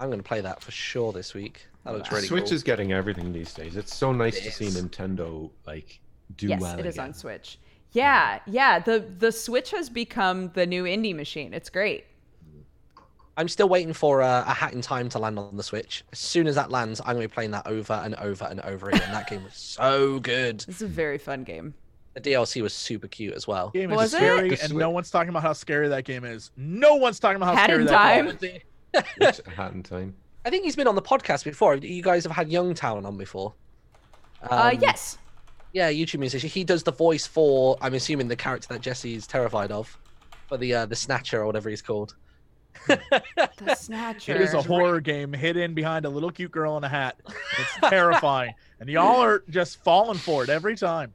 I'm 0.00 0.08
going 0.08 0.18
to 0.18 0.24
play 0.28 0.40
that 0.42 0.60
for 0.60 0.72
sure 0.72 1.12
this 1.12 1.32
week. 1.34 1.66
That 1.84 1.94
looks 1.94 2.10
really 2.10 2.26
Switch 2.26 2.46
cool. 2.46 2.52
is 2.54 2.62
getting 2.64 2.92
everything 2.92 3.32
these 3.32 3.54
days. 3.54 3.76
It's 3.76 3.94
so 3.94 4.12
nice 4.12 4.36
It 4.38 4.42
to 4.44 4.50
see. 4.50 4.66
Nintendo 4.66 5.50
like 5.66 6.00
do 6.36 6.48
yes, 6.48 6.60
well 6.60 6.78
it 6.78 6.84
is 6.84 6.96
again. 6.96 7.06
on 7.06 7.14
Switch. 7.14 7.58
Yeah, 7.92 8.40
yeah. 8.46 8.80
The 8.80 9.06
the 9.18 9.30
Switch 9.30 9.70
has 9.70 9.88
become 9.88 10.50
the 10.54 10.66
new 10.66 10.82
indie 10.84 11.14
machine. 11.14 11.54
It's 11.54 11.70
great. 11.70 12.04
I'm 13.36 13.48
still 13.48 13.68
waiting 13.68 13.92
for 13.92 14.22
uh, 14.22 14.44
a 14.46 14.54
Hat 14.54 14.72
in 14.74 14.80
Time 14.80 15.08
to 15.10 15.18
land 15.18 15.38
on 15.38 15.56
the 15.56 15.62
Switch. 15.62 16.04
As 16.12 16.18
soon 16.20 16.46
as 16.46 16.54
that 16.54 16.70
lands, 16.70 17.00
I'm 17.00 17.14
going 17.16 17.22
to 17.22 17.28
be 17.28 17.34
playing 17.34 17.50
that 17.52 17.66
over 17.66 17.94
and 17.94 18.14
over 18.16 18.44
and 18.46 18.60
over 18.60 18.88
again. 18.88 19.10
that 19.12 19.28
game 19.28 19.42
was 19.44 19.54
so 19.56 20.20
good. 20.20 20.64
It's 20.68 20.82
a 20.82 20.86
very 20.86 21.18
fun 21.18 21.42
game. 21.44 21.74
The 22.14 22.20
DLC 22.20 22.62
was 22.62 22.72
super 22.72 23.08
cute 23.08 23.34
as 23.34 23.46
well. 23.46 23.70
Game 23.70 23.90
Was 23.90 24.12
is 24.12 24.18
scary, 24.18 24.50
The 24.50 24.62
and 24.64 24.74
no 24.74 24.90
one's 24.90 25.10
talking 25.10 25.30
about 25.30 25.42
how 25.42 25.52
scary 25.52 25.88
that 25.88 26.04
game 26.04 26.24
is. 26.24 26.50
No 26.56 26.94
one's 26.94 27.18
talking 27.18 27.36
about 27.36 27.46
how 27.46 27.56
Hat 27.56 27.64
scary 27.70 27.84
that 27.84 27.90
Time? 27.90 28.36
game 28.38 28.62
is. 28.94 29.02
Which 29.18 29.40
hat 29.56 29.72
in 29.72 29.82
time. 29.82 30.14
I 30.44 30.50
think 30.50 30.62
he's 30.64 30.76
been 30.76 30.86
on 30.86 30.94
the 30.94 31.02
podcast 31.02 31.42
before. 31.44 31.74
You 31.76 32.02
guys 32.02 32.22
have 32.24 32.32
had 32.32 32.48
Young 32.48 32.72
Youngtown 32.74 33.04
on 33.04 33.16
before. 33.16 33.54
uh, 34.48 34.70
Um, 34.74 34.78
yes. 34.80 35.18
Yeah, 35.72 35.90
YouTube 35.90 36.20
musician. 36.20 36.48
He 36.48 36.62
does 36.62 36.84
the 36.84 36.92
voice 36.92 37.26
for, 37.26 37.76
I'm 37.80 37.94
assuming, 37.94 38.28
the 38.28 38.36
character 38.36 38.68
that 38.68 38.80
Jesse's 38.80 39.26
terrified 39.26 39.72
of, 39.72 39.98
for 40.46 40.56
the 40.56 40.72
uh, 40.74 40.86
the 40.86 40.94
Snatcher 40.94 41.40
or 41.42 41.46
whatever 41.46 41.68
he's 41.68 41.82
called. 41.82 42.14
The 42.86 43.74
Snatcher. 43.76 44.34
It 44.34 44.40
is 44.40 44.54
a 44.54 44.62
horror 44.62 45.00
game 45.00 45.32
hidden 45.32 45.74
behind 45.74 46.04
a 46.04 46.08
little 46.08 46.30
cute 46.30 46.50
girl 46.52 46.76
in 46.76 46.84
a 46.84 46.88
hat. 46.88 47.16
It's 47.58 47.90
terrifying, 47.90 48.52
and 48.78 48.88
y'all 48.88 49.20
are 49.22 49.42
just 49.48 49.82
falling 49.82 50.18
for 50.18 50.44
it 50.44 50.50
every 50.50 50.76
time. 50.76 51.12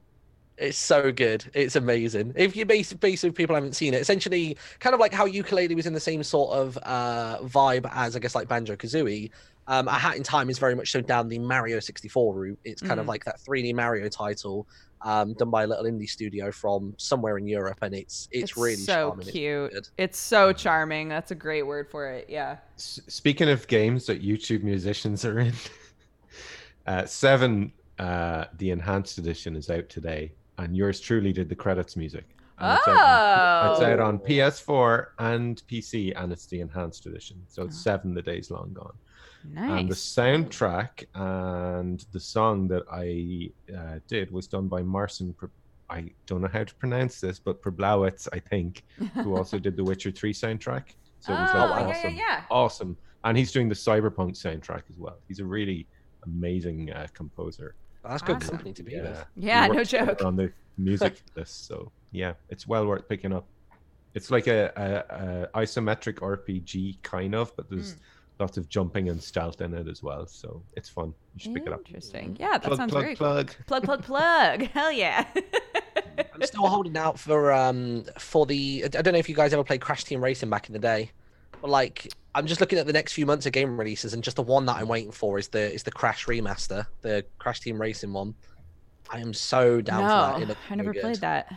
It's 0.60 0.76
so 0.78 1.10
good. 1.10 1.44
It's 1.54 1.74
amazing. 1.76 2.34
If 2.36 2.54
you 2.54 2.66
base 2.66 2.92
basically 2.92 3.32
people 3.32 3.54
haven't 3.54 3.74
seen 3.74 3.94
it, 3.94 4.00
essentially 4.02 4.56
kind 4.78 4.92
of 4.94 5.00
like 5.00 5.12
how 5.12 5.26
Yooka-Laylee 5.26 5.74
was 5.74 5.86
in 5.86 5.94
the 5.94 6.00
same 6.00 6.22
sort 6.22 6.52
of 6.52 6.78
uh, 6.82 7.38
vibe 7.42 7.90
as 7.92 8.14
I 8.14 8.18
guess 8.18 8.34
like 8.34 8.46
Banjo 8.46 8.76
Kazooie. 8.76 9.30
Um, 9.66 9.88
A 9.88 9.92
Hat 9.92 10.16
in 10.16 10.22
Time 10.22 10.50
is 10.50 10.58
very 10.58 10.74
much 10.74 10.90
so 10.92 11.00
down 11.00 11.28
the 11.28 11.38
Mario 11.38 11.80
64 11.80 12.34
route. 12.34 12.58
It's 12.64 12.82
kind 12.82 12.98
of 13.00 13.06
Mhm. 13.06 13.10
like 13.10 13.24
that 13.24 13.40
3D 13.40 13.72
Mario 13.72 14.08
title, 14.08 14.66
um, 15.02 15.32
done 15.34 15.48
by 15.50 15.62
a 15.62 15.66
little 15.66 15.84
indie 15.84 16.08
studio 16.08 16.50
from 16.50 16.92
somewhere 16.98 17.38
in 17.38 17.46
Europe, 17.46 17.78
and 17.82 17.94
it's 17.94 18.28
it's, 18.32 18.56
really 18.56 18.74
so 18.76 19.10
charming. 19.10 19.26
Cute. 19.28 19.72
good. 19.72 19.88
It's 19.96 20.18
so 20.18 20.52
charming. 20.52 21.08
That's 21.08 21.30
a 21.30 21.34
great 21.36 21.62
word 21.62 21.88
for 21.88 22.10
it. 22.10 22.26
Yeah. 22.28 22.56
S- 22.76 23.00
Speaking 23.06 23.48
of 23.48 23.66
games 23.68 24.06
that 24.06 24.22
YouTube 24.22 24.62
musicians 24.64 25.24
are 25.24 25.38
in, 25.38 25.54
uh, 26.86 27.06
Seven, 27.06 27.72
uh, 27.98 28.46
the 28.58 28.70
enhanced 28.72 29.18
edition, 29.18 29.54
is 29.56 29.70
out 29.70 29.88
today, 29.88 30.32
and 30.60 30.76
yours 30.76 31.00
truly 31.00 31.32
did 31.32 31.48
the 31.48 31.54
credits 31.54 31.96
music. 31.96 32.24
And 32.58 32.78
it's, 32.78 32.88
out 32.88 32.96
on, 32.96 33.72
it's 33.72 33.82
out 33.82 34.00
Oh. 34.00 34.06
on 34.06 34.18
PS4 34.18 35.06
and 35.18 35.62
PC, 35.66 36.12
and 36.14 36.30
it's 36.32 36.46
the 36.46 36.60
enhanced 36.60 37.06
edition. 37.06 37.42
So 37.48 37.62
it's 37.64 37.76
Oh. 37.76 37.80
Seven, 37.80 38.14
the 38.14 38.22
days 38.22 38.50
long 38.50 38.72
gone. 38.72 38.96
Nice. 39.48 39.80
And 39.80 39.88
the 39.88 39.94
soundtrack 39.94 41.04
and 41.14 42.04
the 42.12 42.20
song 42.20 42.68
that 42.68 42.82
I 42.92 43.50
uh, 43.74 44.00
did 44.06 44.30
was 44.30 44.46
done 44.46 44.68
by 44.68 44.82
Marcin. 44.82 45.32
Pr- 45.32 45.46
I 45.88 46.10
don't 46.26 46.42
know 46.42 46.48
how 46.52 46.64
to 46.64 46.74
pronounce 46.74 47.20
this, 47.20 47.38
but 47.38 47.62
Preblowitz, 47.62 48.28
I 48.32 48.38
think, 48.38 48.84
who 49.14 49.36
also 49.38 49.58
did 49.58 49.76
the 49.76 49.82
Witcher 49.84 50.10
3 50.10 50.32
soundtrack. 50.32 50.84
So 51.20 51.32
it 51.32 51.36
was 51.36 51.50
oh, 51.54 51.58
like 51.58 51.80
yeah, 51.80 51.88
awesome 51.90 52.14
yeah, 52.14 52.18
yeah. 52.18 52.42
awesome 52.50 52.96
and 53.24 53.36
he's 53.36 53.52
doing 53.52 53.68
the 53.68 53.74
cyberpunk 53.74 54.32
soundtrack 54.32 54.82
as 54.88 54.96
well 54.96 55.18
he's 55.28 55.40
a 55.40 55.44
really 55.44 55.86
amazing 56.24 56.90
uh, 56.92 57.06
composer 57.12 57.74
That's 58.02 58.22
good 58.22 58.36
Awesome. 58.36 58.50
company 58.50 58.72
to 58.74 58.82
be 58.82 59.00
with. 59.00 59.24
he 59.36 59.46
Yeah, 59.46 59.66
no 59.66 59.84
joke. 59.84 60.24
on 60.24 60.36
the 60.36 60.52
music 60.78 61.16
for 61.16 61.40
this 61.40 61.50
so 61.50 61.92
yeah 62.12 62.32
it's 62.48 62.66
well 62.66 62.86
worth 62.86 63.06
picking 63.08 63.32
up 63.34 63.44
it's 64.14 64.30
like 64.30 64.46
a, 64.46 64.72
a, 65.52 65.58
a 65.58 65.60
isometric 65.62 66.14
rpg 66.14 66.96
kind 67.02 67.34
of 67.34 67.54
but 67.56 67.68
there's 67.68 67.94
Mm. 67.94 67.98
lots 68.38 68.56
of 68.56 68.68
jumping 68.70 69.10
and 69.10 69.22
stealth 69.22 69.60
in 69.60 69.74
it 69.74 69.86
as 69.86 70.02
well 70.02 70.24
so 70.26 70.62
it's 70.74 70.88
fun 70.88 71.12
you 71.34 71.40
should 71.40 71.54
pick 71.54 71.66
it 71.66 71.72
up 71.72 71.80
Interesting. 71.86 72.34
Yeah, 72.40 72.52
that 72.52 72.62
plug 72.62 72.76
sounds 72.78 72.90
plug 72.92 73.02
very 73.04 73.14
plug 73.16 73.52
plug 73.66 73.82
plug 73.84 74.02
plug. 74.02 74.62
Hell 74.74 74.90
yeah. 74.90 75.26
I'm 76.34 76.42
still 76.42 76.66
holding 76.66 76.96
out 76.96 77.18
for 77.18 77.52
um 77.52 78.04
for 78.18 78.46
the. 78.46 78.84
I 78.84 78.88
don't 78.88 79.12
know 79.12 79.18
if 79.18 79.28
you 79.28 79.34
guys 79.34 79.52
ever 79.52 79.62
played 79.64 79.80
Crash 79.82 80.04
Team 80.04 80.22
Racing 80.24 80.48
back 80.50 80.68
in 80.68 80.72
the 80.72 80.78
day, 80.78 81.10
but 81.60 81.70
like 81.70 82.10
I'm 82.34 82.46
just 82.46 82.60
looking 82.60 82.78
at 82.78 82.86
the 82.86 82.92
next 82.92 83.12
few 83.12 83.26
months 83.26 83.46
of 83.46 83.52
game 83.52 83.78
releases, 83.78 84.14
and 84.14 84.22
just 84.22 84.36
the 84.36 84.42
one 84.42 84.66
that 84.66 84.76
I'm 84.76 84.88
waiting 84.88 85.10
for 85.12 85.38
is 85.38 85.48
the 85.48 85.72
is 85.72 85.82
the 85.82 85.90
Crash 85.90 86.26
remaster, 86.26 86.86
the 87.02 87.24
Crash 87.38 87.60
Team 87.60 87.80
Racing 87.80 88.12
one. 88.12 88.34
I 89.10 89.18
am 89.18 89.34
so 89.34 89.80
down 89.80 90.02
for 90.02 90.08
that. 90.08 90.42
It 90.42 90.48
no, 90.48 90.54
I 90.54 90.68
so 90.68 90.74
never 90.76 90.92
good. 90.92 91.02
played 91.02 91.16
that. 91.16 91.52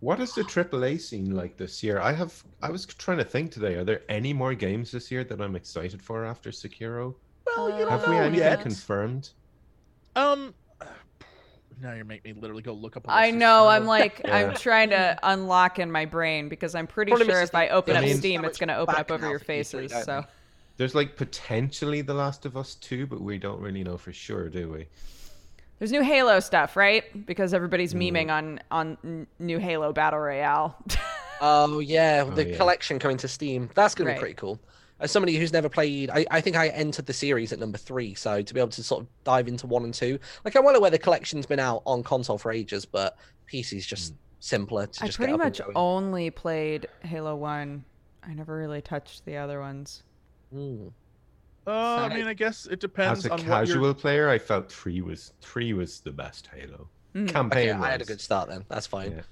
what 0.00 0.20
is 0.20 0.34
the 0.34 0.42
AAA 0.44 1.00
scene 1.00 1.34
like 1.34 1.56
this 1.56 1.82
year? 1.82 1.98
I 2.00 2.12
have. 2.12 2.44
I 2.62 2.70
was 2.70 2.84
trying 2.86 3.18
to 3.18 3.24
think 3.24 3.50
today. 3.52 3.74
Are 3.76 3.84
there 3.84 4.02
any 4.10 4.32
more 4.34 4.54
games 4.54 4.90
this 4.90 5.10
year 5.10 5.24
that 5.24 5.40
I'm 5.40 5.56
excited 5.56 6.02
for 6.02 6.24
after 6.26 6.50
Sekiro? 6.50 7.14
Well, 7.46 7.70
you 7.70 7.78
don't 7.86 7.90
Have 7.90 8.06
we 8.06 8.16
anything 8.16 8.38
yet. 8.40 8.60
confirmed? 8.60 9.30
Um, 10.16 10.54
now 11.82 11.94
you're 11.94 12.04
making 12.04 12.34
me 12.34 12.40
literally 12.40 12.62
go 12.62 12.72
look 12.72 12.96
up. 12.96 13.04
I 13.08 13.30
know. 13.30 13.68
I'm 13.68 13.86
like, 13.86 14.20
I'm 14.30 14.54
trying 14.54 14.90
to 14.90 15.18
unlock 15.22 15.78
in 15.78 15.90
my 15.90 16.04
brain 16.04 16.48
because 16.48 16.74
I'm 16.74 16.86
pretty 16.86 17.10
Problem 17.10 17.28
is 17.28 17.34
sure 17.34 17.42
if 17.42 17.54
I 17.54 17.68
open 17.68 17.96
up 17.96 18.04
Steam, 18.06 18.42
so 18.42 18.46
it's 18.48 18.58
going 18.58 18.68
to 18.68 18.76
open 18.76 18.94
up 18.94 19.10
over 19.10 19.28
your 19.28 19.38
for 19.38 19.44
E3, 19.44 19.46
faces. 19.46 19.90
don't 19.90 20.04
So? 20.04 20.24
There's 20.76 20.94
like 20.94 21.16
potentially 21.16 22.00
The 22.02 22.14
Last 22.14 22.46
of 22.46 22.56
Us 22.56 22.74
2, 22.76 23.06
but 23.06 23.20
we 23.20 23.38
don't 23.38 23.60
really 23.60 23.84
know 23.84 23.96
for 23.98 24.12
sure, 24.12 24.48
do 24.48 24.70
we? 24.70 24.86
there's 25.78 25.92
new 25.92 26.02
Halo 26.02 26.40
stuff, 26.40 26.76
right? 26.76 27.26
Because 27.26 27.54
everybody's 27.54 27.94
Mm. 27.94 28.12
memeing 28.12 28.30
on 28.30 28.60
on 28.70 29.26
new 29.38 29.58
Halo 29.58 29.92
Battle 29.92 30.18
Royale. 30.20 30.76
Oh 31.40 31.78
yeah, 31.80 32.24
Oh, 32.26 32.34
the 32.34 32.44
yeah. 32.44 32.56
collection 32.56 32.98
coming 32.98 33.16
to 33.18 33.28
Steam. 33.28 33.70
That's 33.74 33.94
gonna 33.94 34.08
Right. 34.08 34.16
be 34.16 34.20
pretty 34.20 34.34
cool. 34.34 34.60
As 35.00 35.10
somebody 35.10 35.36
who's 35.36 35.52
never 35.52 35.68
played, 35.68 36.10
I, 36.10 36.26
I 36.30 36.40
think 36.40 36.56
I 36.56 36.68
entered 36.68 37.06
the 37.06 37.12
series 37.12 37.52
at 37.52 37.58
number 37.58 37.78
three, 37.78 38.14
so 38.14 38.42
to 38.42 38.54
be 38.54 38.60
able 38.60 38.70
to 38.70 38.82
sort 38.82 39.02
of 39.02 39.08
dive 39.24 39.48
into 39.48 39.66
one 39.66 39.84
and 39.84 39.94
two, 39.94 40.18
like 40.44 40.54
I'm 40.56 40.64
well 40.64 40.76
aware 40.76 40.90
the 40.90 40.98
collection's 40.98 41.46
been 41.46 41.58
out 41.60 41.82
on 41.86 42.02
console 42.02 42.36
for 42.38 42.52
ages, 42.52 42.84
but 42.84 43.16
PC's 43.50 43.86
just 43.86 44.14
simpler 44.40 44.86
to 44.86 45.02
I 45.04 45.06
just 45.06 45.16
pretty 45.18 45.32
get 45.32 45.40
up 45.40 45.46
much 45.46 45.60
and 45.60 45.72
only 45.74 46.30
played 46.30 46.86
Halo 47.00 47.34
One. 47.36 47.84
I 48.22 48.34
never 48.34 48.56
really 48.56 48.82
touched 48.82 49.24
the 49.24 49.36
other 49.38 49.60
ones. 49.60 50.02
Mm. 50.54 50.92
Uh, 51.66 51.70
I 51.70 52.14
mean, 52.14 52.26
I 52.26 52.34
guess 52.34 52.66
it 52.66 52.80
depends 52.80 53.20
As 53.20 53.26
a 53.26 53.32
on 53.32 53.38
what 53.38 53.46
you're. 53.46 53.56
casual 53.56 53.94
player, 53.94 54.28
I 54.28 54.38
felt 54.38 54.70
three 54.70 55.00
was 55.00 55.32
three 55.40 55.72
was 55.72 56.00
the 56.00 56.12
best 56.12 56.48
Halo 56.54 56.88
Mm. 57.14 57.28
campaign. 57.28 57.70
Okay, 57.70 57.78
I 57.78 57.90
had 57.90 58.02
a 58.02 58.04
good 58.04 58.20
start 58.20 58.48
then. 58.48 58.64
That's 58.68 58.86
fine. 58.86 59.10
Yeah. 59.12 59.22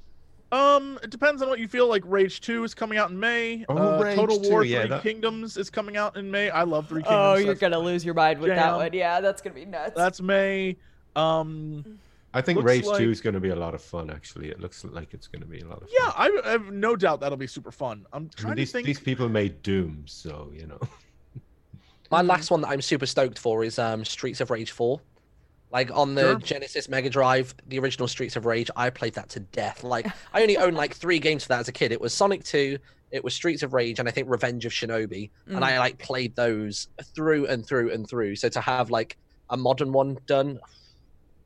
Um, 0.50 0.98
it 1.02 1.10
depends 1.10 1.42
on 1.42 1.48
what 1.48 1.58
you 1.58 1.68
feel 1.68 1.88
like. 1.88 2.02
Rage 2.06 2.40
Two 2.40 2.64
is 2.64 2.74
coming 2.74 2.96
out 2.98 3.10
in 3.10 3.18
May. 3.20 3.64
Oh, 3.68 3.76
uh, 3.76 4.02
Rage 4.02 4.16
Total 4.16 4.40
2, 4.40 4.50
War 4.50 4.64
yeah, 4.64 4.80
Three 4.80 4.88
that- 4.88 5.02
Kingdoms 5.02 5.56
is 5.56 5.68
coming 5.68 5.96
out 5.96 6.16
in 6.16 6.30
May. 6.30 6.48
I 6.50 6.62
love 6.62 6.88
Three 6.88 7.02
Kingdoms. 7.02 7.16
Oh, 7.18 7.34
you're 7.34 7.48
that's, 7.48 7.60
gonna 7.60 7.78
lose 7.78 8.04
your 8.04 8.14
mind 8.14 8.40
with 8.40 8.50
that 8.50 8.74
one. 8.76 8.92
Yeah, 8.92 9.20
that's 9.20 9.42
gonna 9.42 9.54
be 9.54 9.66
nuts. 9.66 9.92
that's 9.94 10.20
May. 10.20 10.76
Um, 11.16 11.98
I 12.34 12.42
think 12.42 12.62
Rage 12.62 12.84
like- 12.84 12.98
2 12.98 13.10
is 13.10 13.20
going 13.20 13.34
to 13.34 13.40
be 13.40 13.48
a 13.48 13.56
lot 13.56 13.74
of 13.74 13.82
fun, 13.82 14.10
actually. 14.10 14.48
It 14.48 14.60
looks 14.60 14.84
like 14.84 15.14
it's 15.14 15.26
going 15.26 15.40
to 15.40 15.48
be 15.48 15.60
a 15.60 15.66
lot 15.66 15.82
of 15.82 15.88
yeah, 15.90 16.10
fun. 16.10 16.30
I, 16.44 16.48
I 16.48 16.50
have 16.52 16.70
no 16.70 16.94
doubt 16.94 17.20
that'll 17.20 17.38
be 17.38 17.46
super 17.46 17.72
fun. 17.72 18.06
I'm 18.12 18.16
I 18.16 18.20
mean, 18.20 18.30
trying 18.36 18.56
these, 18.56 18.68
to 18.68 18.72
think. 18.74 18.86
these 18.86 19.00
people 19.00 19.28
made 19.28 19.62
Doom, 19.62 20.04
so, 20.06 20.50
you 20.54 20.66
know. 20.66 20.78
My 22.10 22.22
last 22.22 22.50
one 22.52 22.60
that 22.60 22.68
I'm 22.68 22.82
super 22.82 23.06
stoked 23.06 23.38
for 23.38 23.64
is 23.64 23.78
um 23.78 24.04
Streets 24.04 24.40
of 24.40 24.50
Rage 24.50 24.70
4. 24.70 25.00
Like 25.70 25.90
on 25.94 26.14
the 26.14 26.22
Sure. 26.22 26.34
Genesis 26.36 26.88
Mega 26.88 27.10
Drive, 27.10 27.54
the 27.66 27.78
original 27.78 28.08
Streets 28.08 28.36
of 28.36 28.46
Rage, 28.46 28.70
I 28.74 28.90
played 28.90 29.14
that 29.14 29.28
to 29.30 29.40
death. 29.40 29.84
Like 29.84 30.06
I 30.32 30.42
only 30.42 30.56
owned 30.56 30.76
like 30.76 30.94
three 30.94 31.18
games 31.18 31.44
for 31.44 31.48
that 31.48 31.60
as 31.60 31.68
a 31.68 31.72
kid. 31.72 31.92
It 31.92 32.00
was 32.00 32.14
Sonic 32.14 32.44
2, 32.44 32.78
it 33.10 33.22
was 33.22 33.34
Streets 33.34 33.62
of 33.62 33.74
Rage, 33.74 33.98
and 33.98 34.08
I 34.08 34.12
think 34.12 34.30
Revenge 34.30 34.64
of 34.66 34.72
Shinobi. 34.72 35.30
Mm. 35.48 35.56
And 35.56 35.64
I 35.64 35.78
like 35.78 35.98
played 35.98 36.34
those 36.36 36.88
through 37.14 37.46
and 37.46 37.66
through 37.66 37.92
and 37.92 38.08
through. 38.08 38.36
So 38.36 38.48
to 38.48 38.60
have 38.60 38.90
like 38.90 39.16
a 39.50 39.56
modern 39.56 39.92
one 39.92 40.18
done, 40.26 40.58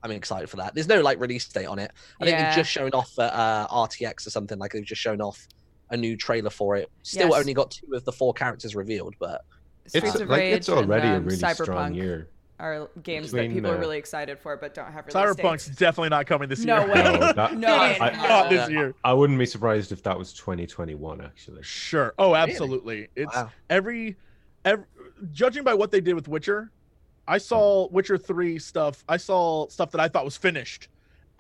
I'm 0.03 0.11
excited 0.11 0.51
for 0.51 0.57
that. 0.57 0.74
There's 0.74 0.89
no 0.89 1.01
like 1.01 1.20
release 1.20 1.47
date 1.49 1.66
on 1.66 1.78
it. 1.78 1.93
I 2.20 2.24
think 2.24 2.36
they've 2.36 2.55
just 2.55 2.70
shown 2.70 2.90
off 2.93 3.16
at 3.19 3.32
uh, 3.32 3.66
RTX 3.69 4.27
or 4.27 4.31
something. 4.31 4.59
Like 4.59 4.73
they've 4.73 4.85
just 4.85 5.01
shown 5.01 5.20
off 5.20 5.47
a 5.90 5.97
new 5.97 6.16
trailer 6.16 6.51
for 6.51 6.77
it. 6.77 6.90
Still 7.03 7.28
Yes. 7.31 7.40
only 7.40 7.55
got 7.55 7.70
two 7.70 7.94
of 7.94 8.05
the 8.05 8.12
four 8.12 8.32
characters 8.32 8.74
revealed, 8.74 9.15
but 9.19 9.44
Streets 9.86 10.07
It's 10.07 10.20
of 10.20 10.28
like 10.28 10.39
Rage 10.39 10.57
it's 10.57 10.69
already 10.69 11.07
and, 11.07 11.15
a 11.15 11.19
um, 11.19 11.24
really 11.27 11.39
Cyberpunk 11.39 11.62
strong 11.62 11.94
year. 11.94 12.28
Are 12.62 12.89
games 13.02 13.32
that 13.32 13.39
Between, 13.39 13.55
people 13.56 13.70
are 13.72 13.76
really 13.76 13.98
excited 13.98 14.39
for, 14.39 14.56
but 14.56 14.72
don't 14.72 14.90
have 14.93 15.06
release 15.06 15.14
Cyberpunk's 15.16 15.66
dates. 15.66 15.78
definitely 15.78 16.10
not 16.10 16.26
coming 16.26 16.48
this 16.48 16.64
No 16.64 16.84
year. 16.84 16.94
way. 16.94 17.02
No, 17.18 17.32
that- 17.32 17.56
No, 17.56 17.74
I- 17.74 17.98
I- 18.01 18.28
not 18.28 18.51
this 18.51 18.70
year. 18.70 18.94
I 19.02 19.12
wouldn't 19.12 19.39
be 19.39 19.47
surprised 19.47 19.90
if 19.90 20.02
that 20.05 20.16
was 20.16 20.32
2021, 20.32 21.20
actually. 21.20 21.62
Sure. 21.64 22.14
Oh, 22.18 22.34
absolutely. 22.36 23.09
It's 23.16 23.34
wow. 23.34 23.51
every, 23.68 24.16
every 24.64 24.84
judging 25.32 25.64
by 25.64 25.74
what 25.74 25.90
they 25.90 26.01
did 26.01 26.14
with 26.14 26.28
Witcher, 26.28 26.70
I 27.26 27.39
saw 27.39 27.89
Witcher 27.89 28.16
3 28.16 28.59
stuff. 28.60 29.05
I 29.09 29.16
saw 29.16 29.66
stuff 29.68 29.90
that 29.90 30.01
I 30.01 30.09
thought 30.09 30.24
was 30.24 30.36
finished 30.36 30.89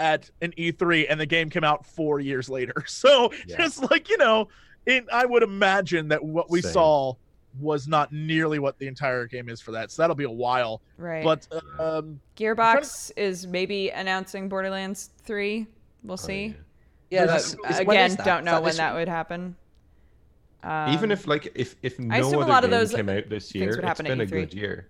at 0.00 0.28
an 0.40 0.52
E3 0.58 1.06
and 1.08 1.20
the 1.20 1.26
game 1.26 1.50
came 1.50 1.64
out 1.64 1.86
4 1.86 2.18
years 2.20 2.48
later. 2.50 2.74
So, 2.86 3.32
Yeah. 3.46 3.64
it's 3.64 3.78
like, 3.80 4.08
you 4.08 4.16
know, 4.18 4.48
it, 4.86 5.04
I 5.12 5.24
would 5.24 5.44
imagine 5.44 6.08
that 6.08 6.24
what 6.24 6.50
we 6.50 6.60
Same. 6.62 6.72
saw 6.72 7.14
was 7.60 7.86
not 7.88 8.12
nearly 8.12 8.58
what 8.58 8.78
the 8.78 8.86
entire 8.86 9.26
game 9.26 9.48
is 9.48 9.60
for 9.60 9.72
that. 9.72 9.90
So 9.90 10.02
that'll 10.02 10.16
be 10.16 10.24
a 10.24 10.30
while. 10.30 10.80
Right. 10.96 11.22
But 11.24 11.46
um 11.78 12.20
Gearbox 12.36 13.10
is 13.16 13.46
maybe 13.46 13.90
announcing 13.90 14.48
Borderlands 14.48 15.10
3. 15.24 15.66
We'll 16.02 16.14
Oh, 16.14 16.16
see. 16.16 16.56
Yeah, 17.10 17.26
There's- 17.26 17.54
that's 17.62 17.74
is- 17.74 17.80
Again, 17.80 18.10
is 18.10 18.16
that? 18.16 18.24
don't 18.24 18.40
Is 18.40 18.44
know 18.46 18.54
when 18.54 18.64
this 18.64 18.76
that 18.78 18.94
would 18.94 19.08
happen. 19.08 19.54
Even 20.64 21.04
Um, 21.06 21.10
if 21.10 21.26
like 21.26 21.50
if 21.54 21.74
if 21.82 21.98
no 21.98 22.14
assume 22.20 22.34
a 22.34 22.38
other 22.42 22.50
lot 22.52 22.64
of 22.64 22.70
game 22.70 22.78
those 22.78 22.94
came 22.94 23.08
out 23.08 23.28
this 23.28 23.54
year, 23.54 23.70
would 23.70 23.78
it's 23.80 23.86
happen 23.86 24.06
at 24.06 24.10
been 24.10 24.20
a 24.20 24.24
E3. 24.24 24.30
good 24.30 24.54
year. 24.54 24.88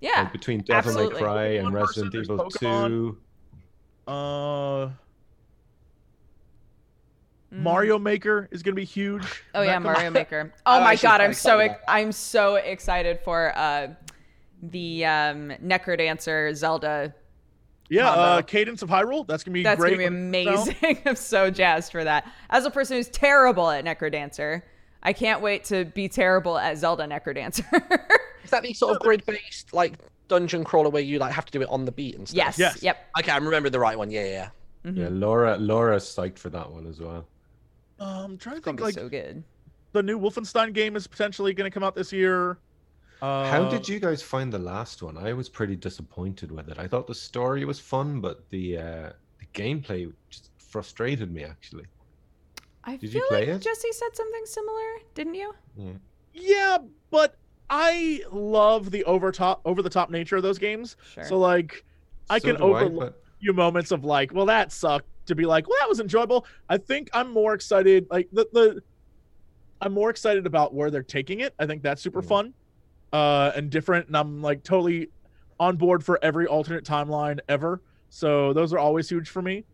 yeah, 0.00 0.22
Like, 0.22 0.32
between 0.32 0.60
Devil 0.62 0.76
absolutely. 0.90 1.14
May 1.14 1.20
Cry 1.20 1.44
and 1.58 1.72
Resident 1.72 2.14
Evil 2.14 2.38
Pokemon. 2.38 2.88
2. 2.88 3.18
uh 4.08 4.90
Mhm. 7.52 7.58
Mario 7.58 7.98
Maker 7.98 8.48
is 8.50 8.62
going 8.62 8.74
to 8.74 8.80
be 8.80 8.84
huge. 8.84 9.42
Oh 9.54 9.60
yeah, 9.62 9.74
comes- 9.74 9.84
Mario 9.84 10.10
Maker. 10.10 10.52
Oh 10.66 10.76
I'm 10.78 10.84
my 10.84 10.96
god, 10.96 11.20
I'm 11.20 11.34
so 11.34 11.58
excited 11.58 11.82
I'm 11.88 12.12
so 12.12 12.54
excited 12.56 13.20
for 13.24 13.52
uh 13.56 13.88
the 14.62 15.04
um 15.04 15.52
Necrodancer 15.62 16.54
Zelda. 16.54 17.14
Yeah, 17.88 18.08
uh. 18.10 18.42
Cadence 18.42 18.80
of 18.82 18.88
Hyrule. 18.88 19.26
That's 19.26 19.44
gonna 19.44 19.52
be 19.54 19.62
That's 19.62 19.78
great. 19.78 19.90
gonna 19.98 19.98
be 19.98 20.04
when 20.04 20.34
it 20.34 20.46
amazing. 20.48 20.98
I'm 21.06 21.16
so 21.16 21.50
jazzed 21.50 21.92
for 21.92 22.04
that. 22.04 22.26
As 22.48 22.64
a 22.64 22.70
person 22.70 22.96
who's 22.96 23.08
terrible 23.08 23.68
at 23.68 23.84
Necrodancer, 23.84 24.62
I 25.02 25.12
can't 25.12 25.42
wait 25.42 25.64
to 25.64 25.84
be 25.84 26.08
terrible 26.08 26.56
at 26.56 26.78
Zelda 26.78 27.04
Necrodancer. 27.06 27.64
Is 28.44 28.50
that 28.50 28.62
the 28.62 28.72
sort 28.72 28.96
of 28.96 29.02
grid-based 29.02 29.74
like 29.74 29.94
dungeon 30.28 30.64
crawler 30.64 30.88
where 30.90 31.02
you 31.02 31.18
like 31.18 31.32
have 31.32 31.44
to 31.44 31.52
do 31.52 31.60
it 31.60 31.68
on 31.68 31.84
the 31.84 31.92
beat 31.92 32.16
and 32.16 32.26
stuff? 32.26 32.36
yes. 32.36 32.58
Yes. 32.58 32.82
Yep. 32.82 32.96
Okay, 33.20 33.30
I'm 33.32 33.44
remembering 33.44 33.72
the 33.72 33.78
right 33.80 33.98
one. 33.98 34.10
Yeah, 34.10 34.24
yeah. 34.26 34.48
Mhm. 34.86 34.96
Yeah, 34.96 35.08
Laura 35.10 35.56
Laura's 35.58 36.04
psyched 36.04 36.38
for 36.38 36.48
that 36.50 36.70
one 36.70 36.86
as 36.86 36.98
well. 37.00 37.26
Um, 38.02 38.32
I'm 38.32 38.38
trying 38.38 38.54
to 38.54 38.58
It's 38.58 38.64
gonna 38.64 38.76
think 38.76 38.80
like 38.80 38.94
so 38.94 39.08
good. 39.08 39.44
the 39.92 40.02
new 40.02 40.18
Wolfenstein 40.18 40.72
game 40.72 40.96
is 40.96 41.06
potentially 41.06 41.54
going 41.54 41.70
to 41.70 41.74
come 41.74 41.82
out 41.84 41.94
this 41.94 42.12
year. 42.12 42.58
Uh, 43.20 43.48
How 43.48 43.68
did 43.68 43.88
you 43.88 44.00
guys 44.00 44.20
find 44.20 44.52
the 44.52 44.58
last 44.58 45.02
one? 45.02 45.16
I 45.16 45.32
was 45.32 45.48
pretty 45.48 45.76
disappointed 45.76 46.50
with 46.50 46.68
it. 46.68 46.78
I 46.78 46.88
thought 46.88 47.06
the 47.06 47.14
story 47.14 47.64
was 47.64 47.78
fun, 47.78 48.20
but 48.20 48.48
the 48.50 48.78
uh, 48.78 49.10
the 49.38 49.46
gameplay 49.54 50.12
just 50.28 50.50
frustrated 50.58 51.32
me 51.32 51.44
actually. 51.44 51.84
I 52.84 52.96
Did 52.96 53.14
you 53.14 53.20
feel 53.20 53.28
play 53.28 53.40
like 53.46 53.48
it? 53.56 53.62
Jesse 53.62 53.92
said 53.92 54.16
something 54.16 54.42
similar, 54.44 54.88
didn't 55.14 55.34
you? 55.36 55.54
Yeah. 55.76 55.92
Yeah, 56.34 56.78
but 57.10 57.36
I 57.70 58.22
love 58.32 58.90
the 58.90 59.04
over 59.04 59.30
top 59.30 59.60
over 59.64 59.82
the 59.82 59.90
top 59.90 60.10
nature 60.10 60.36
of 60.36 60.42
those 60.42 60.58
games. 60.58 60.96
Sure. 61.14 61.22
So 61.24 61.38
like 61.38 61.84
I 62.28 62.38
So 62.40 62.48
can 62.48 62.56
do 62.56 62.72
I, 62.72 62.80
overlook 62.82 63.00
but 63.12 63.22
few 63.40 63.52
moments 63.52 63.92
of 63.92 64.04
like, 64.04 64.34
well, 64.34 64.46
that 64.46 64.72
sucked 64.72 65.06
to 65.26 65.34
be 65.34 65.44
like, 65.46 65.68
well, 65.68 65.78
that 65.80 65.88
was 65.88 66.00
enjoyable. 66.00 66.46
I 66.68 66.78
think 66.78 67.10
I'm 67.12 67.30
more 67.30 67.54
excited. 67.54 68.06
Like 68.10 68.28
the 68.32 68.46
the, 68.52 68.82
I'm 69.80 69.92
more 69.92 70.10
excited 70.10 70.46
about 70.46 70.74
where 70.74 70.90
they're 70.90 71.02
taking 71.02 71.40
it. 71.40 71.54
I 71.58 71.66
think 71.66 71.82
that's 71.82 72.02
super 72.02 72.22
Mm. 72.22 72.28
fun, 72.28 72.54
uh, 73.12 73.52
and 73.56 73.70
different. 73.70 74.06
And 74.08 74.16
I'm 74.16 74.42
like 74.42 74.62
totally 74.62 75.08
on 75.58 75.76
board 75.76 76.04
for 76.04 76.18
every 76.22 76.46
alternate 76.46 76.84
timeline 76.84 77.40
ever. 77.48 77.80
So 78.10 78.52
those 78.52 78.72
are 78.72 78.78
always 78.78 79.08
huge 79.08 79.28
for 79.28 79.42
me. 79.42 79.64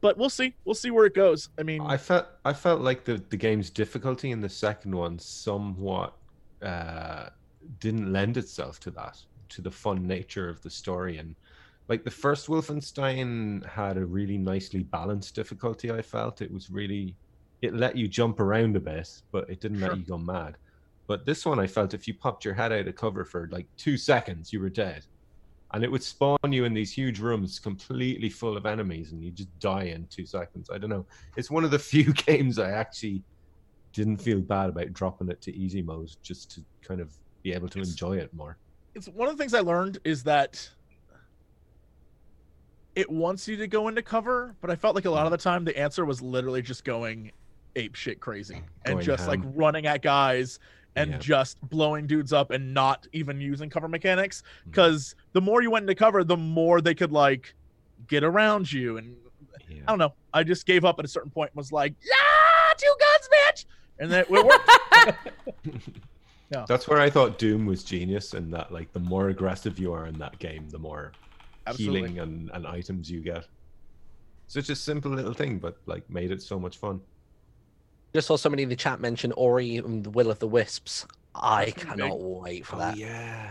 But 0.00 0.16
we'll 0.16 0.30
see. 0.30 0.54
We'll 0.64 0.74
see 0.74 0.90
where 0.90 1.04
it 1.04 1.14
goes. 1.14 1.50
I 1.58 1.62
mean, 1.62 1.82
I 1.82 1.98
felt 1.98 2.26
I 2.44 2.54
felt 2.54 2.80
like 2.80 3.04
the 3.04 3.22
the 3.28 3.36
game's 3.36 3.68
difficulty 3.70 4.30
in 4.30 4.40
the 4.40 4.48
second 4.48 4.94
one 4.94 5.18
somewhat 5.18 6.14
uh, 6.62 7.28
didn't 7.80 8.10
lend 8.10 8.38
itself 8.38 8.80
to 8.80 8.90
that, 8.92 9.18
to 9.50 9.60
the 9.60 9.70
fun 9.70 10.06
nature 10.06 10.48
of 10.48 10.62
the 10.62 10.70
story, 10.70 11.18
and 11.18 11.34
like 11.88 12.04
the 12.04 12.10
first 12.10 12.46
Wolfenstein 12.48 13.64
had 13.66 13.96
a 13.96 14.04
really 14.06 14.38
nicely 14.38 14.82
balanced 14.84 15.34
difficulty. 15.34 15.90
I 15.90 16.02
felt 16.02 16.42
it 16.42 16.52
was 16.52 16.70
really 16.70 17.14
it 17.62 17.74
let 17.74 17.96
you 17.96 18.06
jump 18.08 18.40
around 18.40 18.76
a 18.76 18.80
bit, 18.80 19.22
but 19.32 19.48
it 19.48 19.58
didn't 19.60 19.78
Sure. 19.78 19.88
let 19.88 19.98
you 19.98 20.04
go 20.04 20.18
mad. 20.18 20.56
But 21.06 21.24
this 21.24 21.46
one, 21.46 21.58
I 21.58 21.66
felt 21.66 21.94
if 21.94 22.06
you 22.06 22.12
popped 22.14 22.44
your 22.44 22.52
head 22.52 22.72
out 22.72 22.86
of 22.88 22.94
cover 22.94 23.24
for 23.24 23.48
like 23.50 23.66
two 23.78 23.96
seconds, 23.96 24.52
you 24.52 24.60
were 24.60 24.68
dead. 24.68 25.06
And 25.72 25.82
it 25.82 25.90
would 25.90 26.02
spawn 26.02 26.38
you 26.52 26.64
in 26.66 26.74
these 26.74 26.92
huge 26.92 27.20
rooms 27.20 27.58
completely 27.58 28.28
full 28.28 28.56
of 28.56 28.66
enemies, 28.66 29.12
and 29.12 29.22
you 29.24 29.30
just 29.30 29.48
die 29.60 29.84
in 29.84 30.06
two 30.08 30.26
seconds. 30.26 30.68
I 30.70 30.76
don't 30.78 30.90
know. 30.90 31.06
It's 31.36 31.50
one 31.50 31.64
of 31.64 31.70
the 31.70 31.78
few 31.92 32.12
games 32.12 32.58
I 32.58 32.70
actually 32.70 33.22
didn't 33.92 34.18
feel 34.18 34.40
bad 34.40 34.68
about 34.70 34.92
dropping 34.92 35.30
it 35.30 35.40
to 35.42 35.56
easy 35.56 35.80
mode 35.82 36.10
just 36.22 36.50
to 36.52 36.64
kind 36.82 37.00
of 37.00 37.14
be 37.42 37.52
able 37.52 37.68
to 37.68 37.78
It's- 37.78 37.90
enjoy 37.92 38.18
it 38.18 38.32
more. 38.34 38.58
it's 38.94 39.08
one 39.08 39.28
of 39.28 39.36
the 39.36 39.42
things 39.42 39.54
I 39.54 39.60
learned 39.60 39.98
is 40.04 40.22
that 40.24 40.68
it 42.94 43.10
wants 43.10 43.48
you 43.48 43.56
to 43.56 43.66
go 43.66 43.88
into 43.88 44.02
cover, 44.02 44.54
but 44.60 44.70
I 44.70 44.76
felt 44.76 44.94
like 44.94 45.04
a 45.04 45.10
lot 45.10 45.26
of 45.26 45.32
the 45.32 45.38
time 45.38 45.64
the 45.64 45.76
answer 45.76 46.04
was 46.04 46.22
literally 46.22 46.62
just 46.62 46.84
going 46.84 47.32
ape 47.76 47.94
shit 47.94 48.20
crazy 48.20 48.62
and 48.84 48.94
Going 48.94 49.04
just 49.04 49.26
like 49.26 49.40
running 49.42 49.86
at 49.86 50.00
guys 50.02 50.60
and 50.96 51.12
Yeah. 51.12 51.18
just 51.18 51.60
blowing 51.68 52.06
dudes 52.06 52.32
up 52.32 52.52
and 52.52 52.72
not 52.72 53.08
even 53.12 53.40
using 53.40 53.68
cover 53.68 53.88
mechanics 53.88 54.44
hmm. 54.62 54.70
because 54.70 55.16
the 55.32 55.40
more 55.40 55.60
you 55.60 55.70
went 55.70 55.82
into 55.84 55.94
cover, 55.96 56.22
the 56.22 56.36
more 56.36 56.80
they 56.80 56.94
could 56.94 57.12
like 57.12 57.54
get 58.06 58.22
around 58.22 58.72
you 58.72 58.96
and 58.98 59.16
I 59.70 59.92
don't 59.92 59.98
know. 59.98 60.14
I 60.32 60.44
just 60.44 60.66
gave 60.66 60.84
up 60.84 60.98
at 60.98 61.04
a 61.04 61.08
certain 61.08 61.30
point 61.30 61.50
and 61.50 61.56
was 61.56 61.72
like, 61.72 61.94
yeah, 62.00 62.74
two 62.76 62.94
guns, 63.00 63.28
bitch, 63.34 63.64
and 63.98 64.12
then 64.12 64.20
it 64.20 64.30
worked. 64.30 64.70
Yeah. 66.50 66.66
That's 66.68 66.86
where 66.86 67.00
I 67.00 67.10
thought 67.10 67.38
Doom 67.38 67.66
was 67.66 67.82
genius, 67.82 68.34
and 68.34 68.52
that 68.52 68.70
like 68.70 68.92
the 68.92 69.00
more 69.00 69.28
aggressive 69.28 69.78
you 69.78 69.92
are 69.92 70.06
in 70.06 70.18
that 70.18 70.38
game, 70.38 70.68
the 70.68 70.78
more 70.78 71.12
Absolutely. 71.66 72.00
healing 72.00 72.18
and, 72.20 72.50
and 72.52 72.66
items 72.66 73.10
you 73.10 73.20
get. 73.20 73.46
Such 74.46 74.68
a 74.68 74.76
simple 74.76 75.10
little 75.10 75.32
thing, 75.32 75.58
but 75.58 75.76
like 75.86 76.08
made 76.10 76.30
it 76.30 76.42
so 76.42 76.58
much 76.58 76.76
fun. 76.76 77.00
Just 78.12 78.28
saw 78.28 78.36
somebody 78.36 78.62
in 78.62 78.68
the 78.68 78.76
chat 78.76 79.00
mention 79.00 79.32
Ori 79.32 79.76
and 79.78 80.04
the 80.04 80.10
Will 80.10 80.30
of 80.30 80.38
the 80.38 80.46
Wisps. 80.46 81.06
I 81.34 81.66
That's 81.66 81.84
gonna 81.84 82.02
cannot 82.02 82.20
wait 82.20 82.66
for 82.66 82.76
oh, 82.76 82.78
that. 82.80 82.94
Oh, 82.94 82.98
yeah. 82.98 83.50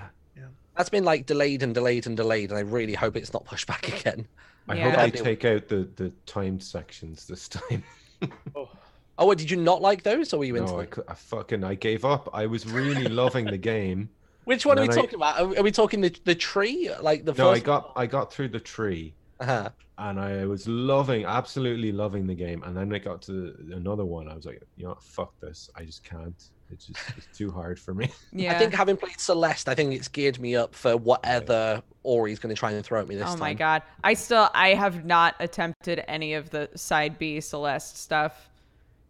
That's 0.78 0.90
been 0.90 1.04
like 1.04 1.26
delayed 1.28 1.62
and 1.62 1.74
delayed 1.74 2.08
and 2.08 2.18
delayed, 2.18 2.50
and 2.50 2.58
I 2.58 2.62
really 2.62 2.94
hope 2.94 3.16
it's 3.16 3.34
not 3.34 3.46
pushed 3.46 3.68
back 3.74 3.88
again. 3.88 4.28
I 4.68 4.76
Yeah. 4.76 4.92
hope 5.02 5.14
they 5.14 5.20
take 5.24 5.46
out 5.46 5.68
the 5.68 5.88
the 5.96 6.12
timed 6.26 6.64
sections 6.64 7.28
this 7.28 7.48
time. 7.48 7.84
Oh, 8.56 8.70
Oh, 9.18 9.26
what, 9.28 9.38
did 9.38 9.52
you 9.52 9.58
not 9.58 9.82
like 9.82 10.02
those, 10.02 10.34
or 10.34 10.40
were 10.40 10.46
you 10.46 10.56
into 10.56 10.72
no, 10.72 10.80
I, 10.80 10.82
them? 10.84 10.92
cou- 10.92 11.04
I 11.08 11.14
fucking 11.14 11.64
I 11.64 11.76
gave 11.76 12.04
up. 12.04 12.30
I 12.34 12.48
was 12.48 12.66
really 12.66 13.04
loving 13.06 13.46
the 13.46 13.58
game. 13.58 14.10
Which 14.46 14.66
one 14.66 14.78
are 14.80 14.82
we 14.84 14.90
I- 14.90 14.94
talking 14.96 15.16
about? 15.16 15.40
Are, 15.40 15.60
are 15.60 15.64
we 15.64 15.72
talking 15.72 16.02
the 16.02 16.16
the 16.26 16.36
tree, 16.36 16.90
like 17.02 17.26
the 17.26 17.34
No, 17.34 17.50
I 17.50 17.54
first? 17.56 17.66
got 17.66 17.94
I 17.96 18.06
got 18.06 18.32
through 18.34 18.50
the 18.50 18.60
tree. 18.60 19.14
Uh-huh. 19.40 19.70
and 19.98 20.20
I 20.20 20.46
was 20.46 20.68
loving, 20.70 21.26
absolutely 21.26 21.92
loving 21.92 22.28
the 22.28 22.36
game. 22.36 22.64
And 22.64 22.78
then 22.78 22.94
I 22.94 22.98
got 23.00 23.22
to 23.24 23.54
another 23.74 24.06
one. 24.06 24.30
I 24.30 24.36
was 24.36 24.46
like, 24.46 24.62
you 24.78 24.84
know, 24.84 24.90
what, 24.92 25.04
fuck 25.04 25.38
this. 25.42 25.70
I 25.76 25.84
just 25.84 26.04
can't. 26.04 26.36
It's 26.72 26.86
just 26.86 27.00
it's 27.18 27.38
too 27.38 27.52
hard 27.52 27.78
for 27.78 27.94
me. 27.94 28.10
yeah. 28.32 28.54
I 28.56 28.58
think 28.60 28.74
having 28.74 28.96
played 28.96 29.20
Celeste, 29.20 29.68
I 29.68 29.76
think 29.76 29.94
it's 29.94 30.08
geared 30.08 30.40
me 30.40 30.56
up 30.56 30.74
for 30.74 30.96
whatever 30.96 31.82
Ori's 32.04 32.40
going 32.40 32.56
to 32.56 32.60
try 32.60 32.72
and 32.72 32.86
throw 32.86 33.02
at 33.02 33.08
me 33.08 33.16
this 33.16 33.26
oh 33.26 33.32
time. 33.32 33.38
Oh 33.38 33.40
my 33.42 33.54
god. 33.54 33.82
I 34.04 34.14
still 34.14 34.50
I 34.54 34.70
have 34.76 35.04
not 35.04 35.36
attempted 35.42 36.04
any 36.08 36.36
of 36.36 36.50
the 36.52 36.70
side 36.76 37.18
B 37.20 37.42
Celeste 37.42 37.98
stuff 37.98 38.50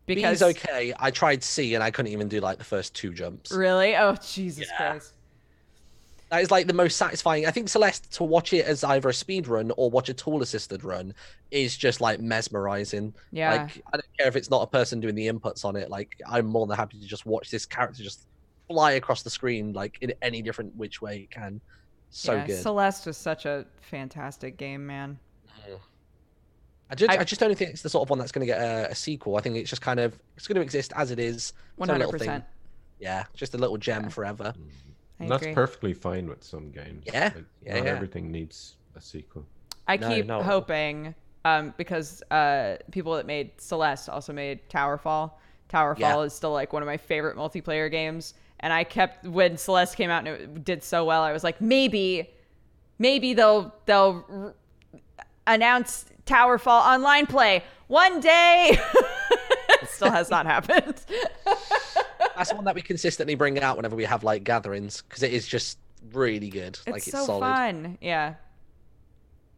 because 0.07 0.39
B's 0.39 0.57
okay. 0.57 0.93
I 0.99 1.11
tried 1.11 1.43
C 1.43 1.75
and 1.75 1.83
I 1.83 1.91
couldn't 1.91 2.11
even 2.11 2.27
do 2.27 2.39
like 2.39 2.57
the 2.57 2.63
first 2.63 2.95
two 2.95 3.13
jumps. 3.13 3.51
really 3.51 3.95
oh 3.95 4.15
Jesus 4.15 4.67
Yeah. 4.71 4.77
Christ. 4.91 5.13
That 6.33 6.41
is 6.41 6.49
like 6.49 6.65
the 6.65 6.73
most 6.73 6.97
satisfying. 6.97 7.45
I 7.45 7.51
think 7.51 7.69
Celeste 7.69 8.11
to 8.13 8.23
watch 8.23 8.53
it 8.53 8.65
as 8.65 8.83
either 8.83 9.07
a 9.07 9.13
speed 9.13 9.47
run 9.47 9.71
or 9.77 9.91
watch 9.91 10.09
a 10.09 10.15
tool 10.15 10.41
assisted 10.41 10.83
run 10.83 11.13
is 11.51 11.77
just 11.77 12.01
like 12.01 12.19
mesmerizing. 12.21 13.13
Yeah. 13.31 13.51
Like 13.51 13.83
I 13.93 13.97
don't 13.97 14.17
care 14.17 14.27
if 14.29 14.35
it's 14.35 14.49
not 14.49 14.63
a 14.63 14.65
person 14.65 14.99
doing 14.99 15.13
the 15.13 15.27
inputs 15.27 15.63
on 15.63 15.75
it. 15.75 15.91
Like 15.91 16.19
I'm 16.27 16.47
more 16.47 16.65
than 16.65 16.75
happy 16.75 16.99
to 16.99 17.05
just 17.05 17.27
watch 17.27 17.51
this 17.51 17.67
character 17.67 18.01
just 18.01 18.25
fly 18.67 18.93
across 18.93 19.21
the 19.21 19.29
screen 19.29 19.73
like 19.73 19.99
in 20.01 20.11
any 20.23 20.41
different 20.41 20.75
which 20.75 21.03
way 21.03 21.17
it 21.19 21.29
can. 21.29 21.61
So 22.09 22.33
yeah, 22.33 22.47
good. 22.47 22.61
Celeste 22.63 23.05
is 23.05 23.17
such 23.17 23.45
a 23.45 23.67
fantastic 23.81 24.57
game, 24.57 24.87
man. 24.87 25.19
Mm-hmm. 25.47 25.75
I 26.89 26.95
just, 26.95 27.11
I- 27.11 27.17
I, 27.17 27.23
just 27.25 27.41
don't 27.41 27.55
think 27.55 27.69
it's 27.69 27.83
the 27.83 27.89
sort 27.89 28.07
of 28.07 28.09
one 28.09 28.17
that's 28.17 28.31
going 28.31 28.47
to 28.47 28.51
get 28.51 28.59
a, 28.59 28.89
a 28.89 28.95
sequel. 28.95 29.37
I 29.37 29.41
think 29.41 29.55
it's 29.55 29.69
just 29.69 29.83
kind 29.83 29.99
of 29.99 30.17
it's 30.35 30.47
going 30.47 30.55
to 30.55 30.61
exist 30.63 30.93
as 30.95 31.11
it 31.11 31.19
is. 31.19 31.53
One 31.75 31.89
hundred 31.89 32.05
little 32.07 32.11
thing. 32.13 32.27
percent. 32.27 32.43
Yeah, 32.99 33.25
just 33.35 33.53
a 33.53 33.57
little 33.59 33.77
gem 33.77 34.05
Yeah. 34.05 34.09
forever. 34.09 34.45
Mm-hmm. 34.57 34.89
I 35.23 35.25
And 35.25 35.31
that's 35.31 35.43
agree. 35.43 35.53
perfectly 35.55 35.93
fine 35.93 36.27
with 36.27 36.43
some 36.43 36.69
games. 36.71 37.03
Yeah, 37.05 37.31
Like, 37.35 37.45
yeah, 37.65 37.75
not 37.77 37.85
yeah. 37.85 37.91
everything 37.91 38.31
needs 38.31 38.75
a 38.95 39.01
sequel. 39.01 39.45
I 39.87 39.97
No, 39.97 40.09
keep 40.09 40.25
no. 40.25 40.41
hoping, 40.41 41.15
um, 41.45 41.73
because 41.77 42.21
uh, 42.31 42.77
people 42.91 43.15
that 43.15 43.25
made 43.25 43.51
Celeste 43.59 44.09
also 44.09 44.33
made 44.33 44.67
Towerfall. 44.69 45.31
Towerfall 45.69 45.99
Yeah. 45.99 46.19
is 46.21 46.33
still 46.33 46.51
like 46.51 46.71
one 46.73 46.81
of 46.83 46.87
my 46.87 46.97
favorite 46.97 47.35
multiplayer 47.37 47.89
games, 47.89 48.33
and 48.59 48.71
I 48.71 48.83
kept 48.83 49.25
when 49.25 49.57
Celeste 49.57 49.95
came 49.97 50.09
out 50.09 50.19
and 50.27 50.27
it 50.27 50.63
did 50.63 50.83
so 50.83 51.03
well, 51.05 51.21
I 51.23 51.31
was 51.33 51.43
like, 51.43 51.59
maybe, 51.59 52.29
maybe 52.99 53.33
they'll 53.33 53.73
they'll 53.85 54.23
r- 54.29 54.53
announce 55.47 56.05
Towerfall 56.25 56.81
online 56.85 57.25
play 57.25 57.63
one 57.87 58.19
day. 58.21 58.77
it 59.81 59.89
still 59.89 60.11
has 60.11 60.29
not 60.29 60.45
happened. 60.45 60.95
That's 62.35 62.53
one 62.53 62.65
that 62.65 62.75
we 62.75 62.81
consistently 62.81 63.35
bring 63.35 63.59
out 63.59 63.75
whenever 63.77 63.95
we 63.95 64.05
have 64.05 64.23
like 64.23 64.43
gatherings 64.43 65.01
because 65.01 65.23
it 65.23 65.33
is 65.33 65.47
just 65.47 65.77
really 66.11 66.49
good. 66.49 66.73
it's 66.75 66.87
like 66.87 66.97
it's 67.07 67.11
so 67.11 67.25
solid. 67.25 67.41
fun. 67.41 67.97
Yeah, 68.01 68.35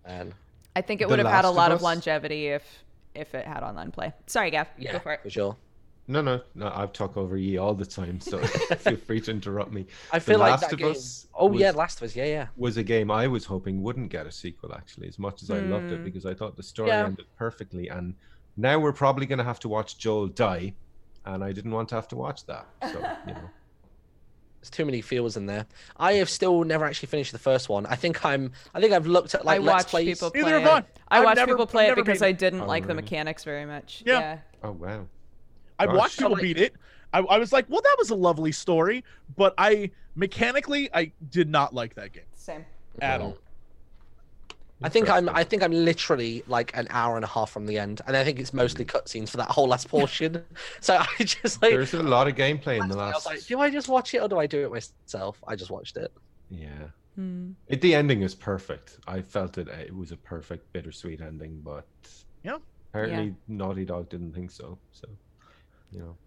And 0.06 0.34
I 0.76 0.82
think 0.82 1.02
it 1.02 1.06
The 1.06 1.10
would 1.12 1.20
have 1.20 1.28
had 1.28 1.46
a 1.46 1.50
Last 1.50 1.52
of 1.52 1.56
lot 1.56 1.72
of 1.72 1.82
longevity 1.82 2.48
if 2.48 2.84
if 3.14 3.34
it 3.34 3.46
had 3.48 3.64
online 3.64 3.92
play. 3.92 4.14
Sorry, 4.28 4.52
Gav. 4.52 4.68
yeah, 4.78 4.94
Go 4.94 5.00
for 5.00 5.14
it. 5.14 5.22
for 5.24 5.30
sure. 5.30 5.56
No, 6.08 6.22
no, 6.22 6.42
no. 6.54 6.72
I've 6.76 6.94
talked 6.94 7.18
over 7.18 7.36
ye 7.38 7.58
all 7.58 7.74
the 7.74 7.86
time, 7.86 8.20
so 8.20 8.38
feel 8.78 8.98
free 8.98 9.22
to 9.22 9.32
interrupt 9.32 9.72
me. 9.72 9.88
I 10.12 10.20
The 10.20 10.26
feel 10.26 10.40
like 10.40 10.52
Last 10.52 10.62
that 10.62 10.74
of 10.74 10.80
game. 10.80 10.92
Us 10.92 11.28
Oh 11.34 11.52
yeah, 11.58 11.72
Last 11.72 12.00
of 12.02 12.06
Us. 12.10 12.16
Yeah, 12.16 12.26
yeah. 12.26 12.48
was 12.58 12.78
a 12.78 12.84
game 12.84 13.10
I 13.10 13.26
was 13.28 13.46
hoping 13.46 13.82
wouldn't 13.82 14.10
get 14.12 14.28
a 14.28 14.32
sequel 14.32 14.74
actually, 14.76 15.08
as 15.08 15.18
much 15.18 15.42
as 15.42 15.50
I 15.50 15.60
loved 15.60 15.92
it 15.92 15.98
Hmm. 16.00 16.04
because 16.04 16.26
I 16.26 16.34
thought 16.34 16.56
the 16.58 16.64
story 16.64 16.90
Yeah. 16.90 17.06
ended 17.06 17.26
perfectly. 17.38 17.88
And 17.88 18.14
now 18.58 18.78
we're 18.78 18.94
probably 18.94 19.26
going 19.26 19.40
to 19.40 19.44
have 19.46 19.60
to 19.62 19.70
watch 19.70 19.98
Joel 19.98 20.28
die, 20.28 20.74
and 21.26 21.44
I 21.44 21.52
didn't 21.52 21.72
want 21.72 21.90
to 21.90 21.96
have 21.96 22.08
to 22.10 22.16
watch 22.16 22.46
that. 22.46 22.66
So 22.82 22.90
you 23.28 23.34
know, 23.34 23.40
There's 24.62 24.70
too 24.72 24.86
many 24.86 25.02
feels 25.02 25.38
in 25.38 25.46
there. 25.46 25.68
I 25.98 26.14
have 26.14 26.30
still 26.30 26.64
never 26.64 26.86
actually 26.86 27.08
finished 27.08 27.32
the 27.32 27.38
first 27.40 27.70
one. 27.70 27.86
I 27.86 27.96
think 27.96 28.26
I'm. 28.26 28.52
I 28.74 28.80
think 28.82 28.94
I've 28.94 29.06
looked 29.06 29.36
at 29.36 29.46
like 29.46 29.58
I 29.60 29.64
let's 29.64 29.74
watched 29.84 29.90
plays. 29.90 30.08
people 30.18 30.32
play 30.32 30.42
Neither 30.42 30.58
it. 30.58 30.62
have 30.64 30.72
I. 31.10 31.18
I 31.18 31.20
I've 31.20 31.26
watched 31.26 31.38
never- 31.38 31.52
people 31.54 31.68
play 31.68 31.88
it 31.90 31.96
because 31.96 32.20
beat 32.20 32.26
I 32.26 32.32
didn't 32.32 32.62
Oh, 32.62 32.66
like 32.66 32.84
the 32.84 32.90
really? 32.90 33.04
mechanics 33.04 33.44
very 33.44 33.66
much. 33.66 34.02
Yeah. 34.06 34.20
Yeah. 34.20 34.38
oh 34.64 34.72
wow, 34.72 35.06
I 35.78 35.86
Gosh. 35.86 35.96
watched 35.96 36.18
people 36.18 36.34
like- 36.34 36.42
beat 36.42 36.58
it. 36.58 36.74
I, 37.14 37.20
I 37.20 37.38
was 37.38 37.54
like, 37.54 37.66
well, 37.70 37.82
that 37.82 37.96
was 38.00 38.10
a 38.10 38.16
lovely 38.16 38.52
story, 38.52 39.04
but 39.38 39.54
I 39.58 39.92
mechanically 40.16 40.90
I 40.94 41.12
did 41.30 41.48
not 41.48 41.74
like 41.74 41.94
that 41.96 42.12
game 42.12 42.24
Same. 42.34 42.66
at 43.00 43.22
Wow. 43.22 43.26
all. 43.28 43.38
I 44.84 44.90
think 44.90 45.10
I'm. 45.10 45.30
I 45.30 45.44
think 45.44 45.64
I'm 45.64 45.72
literally 45.72 46.44
like 46.48 46.76
an 46.76 46.88
hour 46.90 47.16
and 47.16 47.24
a 47.24 47.28
half 47.28 47.50
from 47.50 47.66
the 47.66 47.80
end, 47.80 48.02
and 48.06 48.16
I 48.16 48.24
think 48.24 48.40
it's 48.40 48.54
mostly 48.54 48.86
cutscenes 48.86 49.30
for 49.30 49.38
that 49.38 49.50
whole 49.50 49.68
last 49.68 49.88
portion. 49.88 50.44
so 50.82 50.98
I 50.98 51.24
just 51.24 51.62
like. 51.62 51.72
There's 51.72 51.94
a 51.94 52.04
lot 52.04 52.28
of 52.28 52.36
gameplay 52.36 52.80
in 52.82 52.88
the 52.90 52.96
I 52.98 53.08
was 53.08 53.26
last. 53.26 53.26
like, 53.26 53.46
do 53.46 53.60
I 53.60 53.70
just 53.70 53.88
watch 53.88 54.14
it 54.14 54.20
or 54.20 54.28
do 54.28 54.38
I 54.38 54.48
do 54.48 54.66
it 54.66 54.72
myself? 54.72 55.42
I 55.48 55.56
just 55.56 55.72
watched 55.72 55.98
it. 55.98 56.12
Yeah, 56.50 56.90
Hmm. 57.16 57.52
it, 57.68 57.82
the 57.82 57.96
ending 57.96 58.22
is 58.22 58.36
perfect. 58.36 59.00
I 59.08 59.22
felt 59.22 59.58
it. 59.58 59.68
It 59.70 59.96
was 59.96 60.12
a 60.12 60.18
perfect 60.18 60.72
bittersweet 60.74 61.22
ending, 61.22 61.62
but 61.64 61.88
Yeah. 62.44 62.58
apparently 62.94 63.34
Naughty 63.48 63.86
Dog 63.86 64.10
didn't 64.10 64.34
think 64.34 64.52
so. 64.52 64.78
So, 64.92 65.08
you 65.92 66.00
know, 66.00 66.18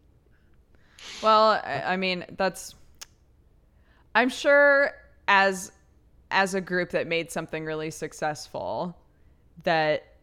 Well, 1.22 1.60
I, 1.64 1.82
I 1.86 1.96
mean, 1.96 2.24
that's. 2.36 2.74
I'm 4.14 4.30
sure 4.30 4.92
as 5.28 5.70
as 6.30 6.54
a 6.54 6.60
group 6.60 6.90
that 6.90 7.06
made 7.06 7.30
something 7.30 7.64
really 7.64 7.90
successful, 7.90 8.96
that 9.64 10.14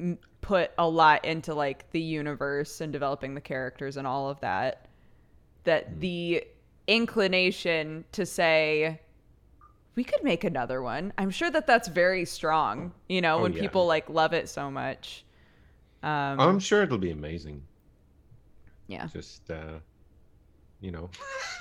m- 0.00 0.18
put 0.40 0.70
a 0.78 0.88
lot 0.88 1.24
into 1.24 1.54
like 1.54 1.90
the 1.90 2.00
universe 2.00 2.80
and 2.80 2.92
developing 2.92 3.34
the 3.34 3.40
characters 3.40 3.96
and 3.96 4.06
all 4.06 4.28
of 4.30 4.40
that, 4.40 4.86
that 5.64 6.00
the 6.00 6.44
inclination 6.86 8.04
to 8.12 8.24
say 8.24 9.00
we 9.94 10.04
could 10.04 10.22
make 10.22 10.44
another 10.44 10.80
one. 10.80 11.12
I'm 11.18 11.30
sure 11.30 11.50
that 11.50 11.66
that's 11.66 11.88
very 11.88 12.24
strong, 12.24 12.92
you 13.08 13.20
know, 13.20 13.38
Oh, 13.38 13.42
when 13.42 13.52
yeah. 13.52 13.60
people 13.60 13.84
like 13.86 14.08
love 14.08 14.32
it 14.32 14.48
so 14.48 14.70
much. 14.70 15.24
Um, 16.04 16.38
I'm 16.40 16.58
sure 16.60 16.82
it'll 16.84 16.98
be 16.98 17.10
amazing. 17.10 17.62
yeah. 18.86 19.08
Just 19.12 19.50
uh, 19.50 19.80
you 20.80 20.90
know, 20.90 21.10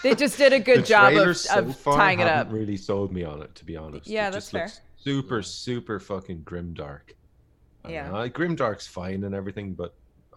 They 0.03 0.15
just 0.15 0.37
did 0.37 0.53
a 0.53 0.59
good 0.71 0.85
job 0.85 1.13
of, 1.13 1.37
so 1.37 1.59
of 1.59 1.83
tying 1.83 2.19
it 2.19 2.27
up. 2.27 2.51
Really 2.51 2.77
sold 2.77 3.11
me 3.11 3.23
on 3.23 3.41
it, 3.41 3.53
to 3.55 3.65
be 3.65 3.75
honest. 3.75 4.07
Yeah, 4.07 4.27
it 4.27 4.31
that's 4.31 4.51
just 4.51 4.53
looks 4.53 4.81
Super, 4.97 5.41
super 5.41 5.99
fucking 5.99 6.41
grimdark. 6.41 7.13
I 7.85 7.91
Yeah. 7.91 8.09
know, 8.09 8.29
grimdark's 8.29 8.87
fine 8.87 9.23
and 9.23 9.33
everything, 9.33 9.73
but 9.73 9.93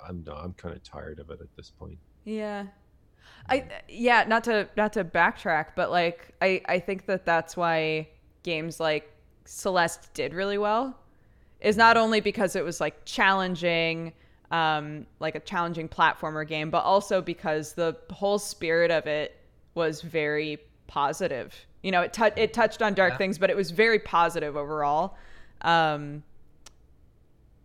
I'm 0.06 0.24
I'm 0.32 0.52
kind 0.54 0.74
of 0.74 0.82
tired 0.82 1.18
of 1.18 1.30
it 1.30 1.40
at 1.40 1.54
this 1.56 1.70
point. 1.70 1.98
Yeah. 2.24 2.66
I 3.48 3.66
yeah, 3.88 4.24
not 4.26 4.44
to 4.44 4.68
not 4.76 4.92
to 4.94 5.04
backtrack, 5.04 5.68
but 5.74 5.90
like 5.90 6.34
I 6.40 6.62
I 6.66 6.78
think 6.78 7.06
that 7.06 7.24
that's 7.24 7.56
why 7.56 8.08
games 8.42 8.80
like 8.80 9.12
Celeste 9.44 10.12
did 10.14 10.34
really 10.34 10.58
well. 10.58 10.96
Is 11.60 11.76
not 11.76 11.96
mm-hmm. 11.96 12.04
only 12.04 12.20
because 12.20 12.54
it 12.56 12.64
was 12.64 12.80
like 12.80 13.04
challenging 13.04 14.12
um 14.50 15.06
like 15.20 15.34
a 15.36 15.40
challenging 15.40 15.88
platformer 15.88 16.46
game, 16.46 16.70
but 16.70 16.84
also 16.84 17.22
because 17.22 17.72
the 17.74 17.96
whole 18.10 18.38
spirit 18.38 18.90
of 18.90 19.06
it 19.06 19.36
was 19.74 20.02
very 20.02 20.58
positive. 20.86 21.54
You 21.82 21.92
know, 21.92 22.02
it 22.02 22.18
it 22.36 22.52
touched 22.52 22.82
on 22.82 22.94
dark 22.94 23.12
Yeah. 23.12 23.18
things, 23.18 23.38
but 23.38 23.48
it 23.50 23.56
was 23.56 23.70
very 23.70 23.98
positive 23.98 24.56
overall. 24.56 25.16
Um 25.62 26.22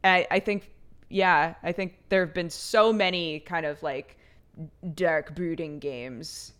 I, 0.03 0.27
I 0.29 0.39
think 0.39 0.71
yeah 1.09 1.53
i 1.61 1.71
think 1.71 1.93
there 2.09 2.25
have 2.25 2.33
been 2.33 2.49
so 2.49 2.91
many 2.91 3.39
kind 3.41 3.63
of 3.65 3.81
like 3.83 4.17
dark 4.95 5.35
brooding 5.35 5.77
games 5.77 6.53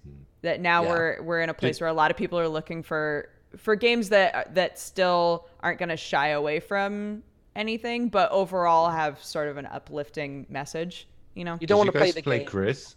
that 0.44 0.62
now 0.62 0.84
Yeah. 0.84 0.90
we're 0.90 1.22
we're 1.24 1.42
in 1.42 1.50
a 1.50 1.54
place 1.54 1.78
Did- 1.78 1.82
where 1.84 1.90
a 1.90 1.94
lot 1.94 2.12
of 2.12 2.18
people 2.18 2.40
are 2.40 2.48
looking 2.48 2.84
for 2.84 3.30
for 3.58 3.76
games 3.76 4.10
that 4.10 4.54
that 4.54 4.78
still 4.78 5.48
aren't 5.62 5.80
going 5.80 5.90
to 5.90 5.98
shy 5.98 6.30
away 6.30 6.60
from 6.60 7.24
anything 7.56 8.10
but 8.10 8.32
overall 8.32 8.90
have 8.90 9.24
sort 9.24 9.48
of 9.48 9.58
an 9.58 9.66
uplifting 9.68 10.46
message 10.50 11.08
you 11.36 11.44
know 11.44 11.58
You 11.60 11.68
don't 11.68 11.78
want 11.78 11.92
to 11.92 11.98
you 11.98 12.00
play 12.00 12.12
the 12.12 12.22
play 12.22 12.38
game. 12.40 12.48
Chris. 12.48 12.96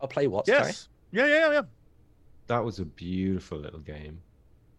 I'll 0.00 0.08
play 0.08 0.26
what? 0.26 0.46
Sorry. 0.46 0.58
Yes. 0.66 0.88
Yeah, 1.12 1.26
yeah, 1.26 1.38
yeah, 1.38 1.52
yeah. 1.52 1.62
That 2.48 2.64
was 2.64 2.78
a 2.80 2.84
beautiful 2.84 3.58
little 3.58 3.80
game. 3.80 4.20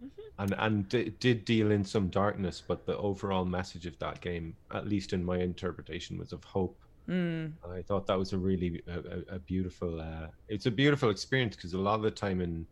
Mm-hmm. 0.04 0.44
And 0.44 0.56
and 0.60 0.94
it 0.94 1.20
did 1.20 1.44
deal 1.46 1.72
in 1.72 1.84
some 1.84 2.08
darkness, 2.10 2.62
but 2.66 2.86
the 2.86 2.96
overall 2.98 3.44
message 3.46 3.86
of 3.88 3.98
that 4.00 4.22
game, 4.22 4.56
at 4.74 4.88
least 4.88 5.14
in 5.14 5.24
my 5.24 5.40
interpretation, 5.40 6.18
was 6.20 6.34
of 6.34 6.44
hope. 6.44 6.78
mm, 7.10 7.52
And 7.64 7.74
I 7.74 7.82
thought 7.82 8.06
that 8.08 8.18
was 8.18 8.34
a 8.34 8.38
really 8.38 8.84
a, 8.88 9.00
a, 9.00 9.36
a 9.36 9.40
beautiful. 9.40 10.00
Uh, 10.00 10.28
it's 10.48 10.68
a 10.68 10.72
beautiful 10.72 11.10
experience 11.10 11.56
because 11.56 11.74
a 11.74 11.80
lot 11.80 11.96
of 11.96 12.04
the 12.04 12.12
time 12.12 12.42
in 12.42 12.66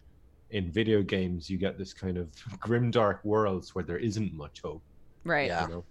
in 0.51 0.71
video 0.71 1.01
games 1.01 1.49
you 1.49 1.57
get 1.57 1.77
this 1.79 1.93
kind 1.93 2.17
of 2.17 2.29
grim 2.59 2.91
dark 2.91 3.25
worlds 3.25 3.73
where 3.73 3.83
there 3.83 3.97
isn't 3.97 4.31
much 4.33 4.61
hope. 4.61 4.83
right 5.23 5.47
Yeah. 5.47 5.63
You 5.63 5.73
know? 5.73 5.83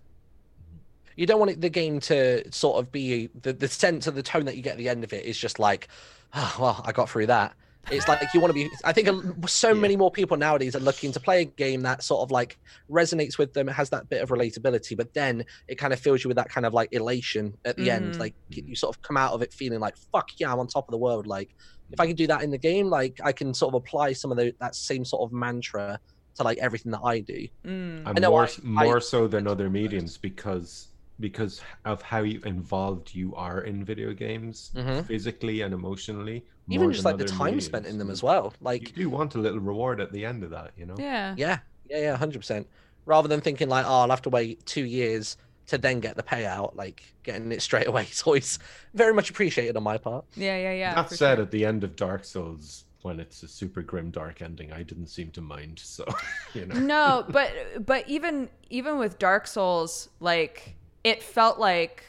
You 1.17 1.27
don't 1.27 1.39
want 1.39 1.51
it, 1.53 1.61
the 1.61 1.71
game 1.71 2.01
to 2.01 2.51
sort 2.53 2.79
of 2.79 2.91
be 2.93 3.29
the, 3.43 3.53
the 3.53 3.69
sense 3.69 4.07
of 4.07 4.15
the 4.15 4.23
tone 4.23 4.45
that 4.47 4.57
you 4.57 4.63
get 4.63 4.73
at 4.73 4.79
the 4.79 4.89
end 4.89 5.05
of 5.05 5.13
it 5.13 5.25
is 5.25 5.39
just 5.39 5.59
like 5.59 5.89
oh, 6.35 6.57
well 6.61 6.83
i 6.87 6.93
got 6.93 7.09
through 7.09 7.27
that. 7.27 7.55
It's 7.91 8.09
like 8.09 8.23
you 8.33 8.41
want 8.41 8.51
to 8.51 8.55
be 8.55 8.71
i 8.83 8.93
think 8.95 9.09
a- 9.09 9.47
so 9.49 9.69
Yeah. 9.69 9.75
many 9.75 9.95
more 9.97 10.11
people 10.11 10.39
nowadays 10.39 10.75
are 10.75 10.81
looking 10.81 11.13
to 11.13 11.21
play 11.21 11.43
a 11.43 11.45
game 11.45 11.83
that 11.83 12.03
sort 12.03 12.23
of 12.23 12.31
like 12.31 12.59
resonates 12.91 13.37
with 13.37 13.53
them 13.53 13.69
it 13.69 13.73
has 13.73 13.91
that 13.91 14.09
bit 14.09 14.23
of 14.23 14.31
relatability 14.31 14.97
but 14.97 15.13
then 15.13 15.45
it 15.69 15.77
kind 15.77 15.93
of 15.93 16.01
fills 16.01 16.25
you 16.25 16.29
with 16.29 16.37
that 16.39 16.49
kind 16.49 16.65
of 16.65 16.73
like 16.73 16.89
elation 16.93 17.55
at 17.67 17.77
the 17.77 17.91
end 17.91 18.15
Mhm. 18.15 18.19
like 18.21 18.35
you 18.49 18.75
sort 18.75 18.97
of 18.97 19.03
come 19.03 19.19
out 19.19 19.33
of 19.35 19.43
it 19.43 19.53
feeling 19.53 19.81
like 19.81 19.97
fuck 20.13 20.31
yeah 20.39 20.51
i'm 20.51 20.59
on 20.61 20.67
top 20.67 20.89
of 20.89 20.93
the 20.93 20.99
world. 20.99 21.27
Like 21.27 21.55
if 21.93 22.01
i 22.01 22.07
can 22.07 22.17
do 22.17 22.27
that 22.29 22.43
in 22.43 22.51
the 22.51 22.57
game 22.59 22.89
like 22.89 23.21
i 23.23 23.33
can 23.33 23.53
sort 23.53 23.75
of 23.75 23.83
apply 23.83 24.15
some 24.15 24.31
of 24.33 24.39
the, 24.39 24.55
that 24.61 24.75
same 24.75 25.05
sort 25.05 25.23
of 25.29 25.33
mantra 25.35 26.01
to 26.37 26.43
like 26.43 26.57
everything 26.59 26.91
that 26.93 27.03
i 27.05 27.21
do. 27.21 27.47
Mm, 27.67 28.07
and 28.07 28.21
know, 28.23 28.31
more 28.31 28.41
I- 28.45 28.45
s- 28.47 28.61
more 28.63 28.97
I- 28.97 29.01
so 29.01 29.29
than 29.29 29.47
other 29.47 29.69
mediums 29.69 30.17
because 30.17 30.89
because 31.21 31.61
of 31.85 32.03
how 32.03 32.23
you 32.23 32.41
involved 32.45 33.15
you 33.15 33.35
are 33.37 33.61
in 33.63 33.85
video 33.85 34.13
games 34.13 34.71
Mhm. 34.75 35.07
physically 35.07 35.61
and 35.61 35.73
emotionally 35.75 36.45
even 36.71 36.91
just 36.93 37.05
like 37.05 37.19
the 37.19 37.25
other 37.25 37.33
time 37.33 37.61
spent 37.61 37.87
in 37.87 37.99
them 37.99 38.11
as 38.11 38.23
well 38.23 38.53
Like 38.61 38.83
you 38.83 39.05
do 39.05 39.11
want 39.11 39.35
a 39.35 39.39
little 39.39 39.61
reward 39.61 40.01
at 40.01 40.13
the 40.13 40.25
end 40.25 40.43
of 40.43 40.51
that 40.51 40.73
you 40.77 40.87
know 40.87 40.97
yeah 40.99 41.35
Yeah, 41.37 41.59
yeah, 41.89 41.99
yeah, 41.99 42.17
hundred 42.17 42.39
percent. 42.39 42.67
Rather 43.07 43.29
than 43.29 43.43
thinking 43.43 43.69
like, 43.69 43.85
oh, 43.87 44.01
I'll 44.01 44.09
have 44.11 44.23
to 44.23 44.31
wait 44.31 44.65
two 44.65 44.85
years 44.85 45.37
to 45.67 45.77
then 45.77 46.01
get 46.01 46.17
the 46.17 46.23
payout, 46.23 46.75
like 46.75 47.15
getting 47.23 47.53
it 47.53 47.61
straight 47.69 47.87
away 47.87 48.05
is 48.11 48.23
always 48.23 48.59
very 48.95 49.13
much 49.13 49.29
appreciated 49.31 49.77
on 49.77 49.83
my 49.83 49.99
part. 49.99 50.25
yeah 50.37 50.57
yeah 50.57 50.73
yeah 50.73 50.95
that 50.95 51.11
said 51.11 51.37
sure. 51.37 51.43
at 51.43 51.51
the 51.51 51.65
end 51.65 51.85
of 51.85 51.97
dark 51.97 52.25
souls 52.25 52.85
when 53.03 53.21
it's 53.21 53.43
a 53.43 53.49
super 53.49 53.83
grim 53.83 54.11
dark 54.11 54.41
ending 54.41 54.73
i 54.73 54.83
didn't 54.83 55.09
seem 55.09 55.31
to 55.31 55.43
mind 55.43 55.79
so 55.79 56.05
you 56.55 56.65
know 56.65 56.79
no 56.81 57.25
but 57.29 57.51
but 57.85 58.09
even 58.09 58.49
even 58.71 58.99
with 58.99 59.19
dark 59.19 59.47
souls 59.47 60.09
like 60.21 60.77
it 61.05 61.23
felt 61.23 61.59
like 61.59 62.03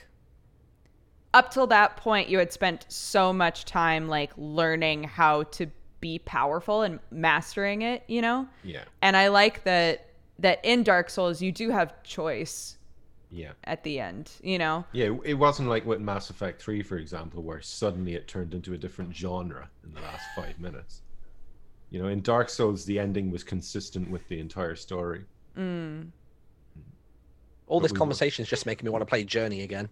up 1.33 1.51
till 1.51 1.67
that 1.67 1.97
point 1.97 2.29
you 2.29 2.39
had 2.39 2.51
spent 2.51 2.85
so 2.87 3.33
much 3.33 3.65
time 3.65 4.07
like 4.07 4.31
learning 4.37 5.03
how 5.03 5.43
to 5.43 5.67
be 5.99 6.17
powerful 6.19 6.81
and 6.81 6.99
mastering 7.11 7.81
it 7.81 8.03
you 8.07 8.21
know? 8.21 8.47
Yeah. 8.63 8.85
And 9.01 9.15
i 9.15 9.27
like 9.27 9.63
that 9.65 10.07
that 10.39 10.63
in 10.63 10.83
dark 10.83 11.09
souls 11.09 11.41
you 11.41 11.51
do 11.51 11.69
have 11.69 12.01
choice 12.03 12.77
yeah. 13.31 13.51
at 13.65 13.83
the 13.83 13.99
end 13.99 14.31
you 14.41 14.57
know? 14.57 14.85
Yeah 14.93 15.09
it 15.23 15.33
wasn't 15.33 15.67
like 15.67 15.85
with 15.85 15.99
mass 15.99 16.29
effect 16.29 16.61
3 16.61 16.81
for 16.81 16.97
example 16.97 17.43
where 17.43 17.61
suddenly 17.61 18.15
it 18.15 18.27
turned 18.27 18.53
into 18.53 18.73
a 18.73 18.77
different 18.77 19.13
genre 19.13 19.69
in 19.83 19.93
the 19.93 20.01
last 20.01 20.25
five 20.35 20.57
minutes. 20.59 21.01
You 21.89 22.01
know 22.01 22.07
in 22.07 22.21
dark 22.21 22.49
souls 22.49 22.85
the 22.85 22.97
ending 22.97 23.29
was 23.29 23.43
consistent 23.43 24.09
with 24.09 24.25
the 24.29 24.39
entire 24.39 24.75
story. 24.75 25.25
Mm. 25.57 26.11
All 27.67 27.79
this 27.79 27.91
conversation 27.91 28.43
is 28.43 28.49
just 28.49 28.65
making 28.65 28.85
me 28.85 28.91
want 28.91 29.01
to 29.01 29.05
play 29.05 29.23
Journey 29.23 29.61
again. 29.63 29.89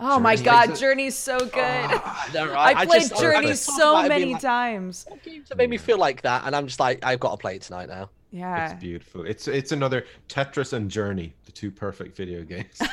oh 0.00 0.18
my 0.18 0.34
god 0.34 0.70
it- 0.70 0.76
journey's 0.78 1.14
so 1.14 1.38
good. 1.38 1.50
No, 2.34 2.52
i 2.56 2.84
played 2.84 3.12
I- 3.12 3.16
I 3.16 3.20
journey 3.20 3.46
just 3.46 3.66
talk 3.66 3.78
so 3.78 3.90
about 3.92 4.06
it 4.06 4.08
being 4.08 4.20
many 4.22 4.32
like, 4.32 4.42
times. 4.42 5.06
"What 5.08 5.22
games 5.22 5.48
have 5.50 5.58
made 5.58 5.70
me 5.70 5.76
feel 5.76 5.98
like 5.98 6.22
that, 6.22 6.42
and 6.44 6.56
I'm 6.56 6.66
just 6.66 6.80
like, 6.80 7.04
I've 7.04 7.20
got 7.20 7.30
to 7.30 7.36
play 7.36 7.54
it 7.56 7.62
tonight 7.62 7.88
now. 7.88 8.10
yeah. 8.32 8.72
It's 8.72 8.80
beautiful. 8.82 9.24
It's 9.24 9.46
it's 9.46 9.70
another 9.70 10.04
tetris 10.28 10.72
and 10.72 10.90
journey 10.90 11.32
the 11.46 11.52
two 11.52 11.70
perfect 11.70 12.16
video 12.16 12.42
games. 12.42 12.80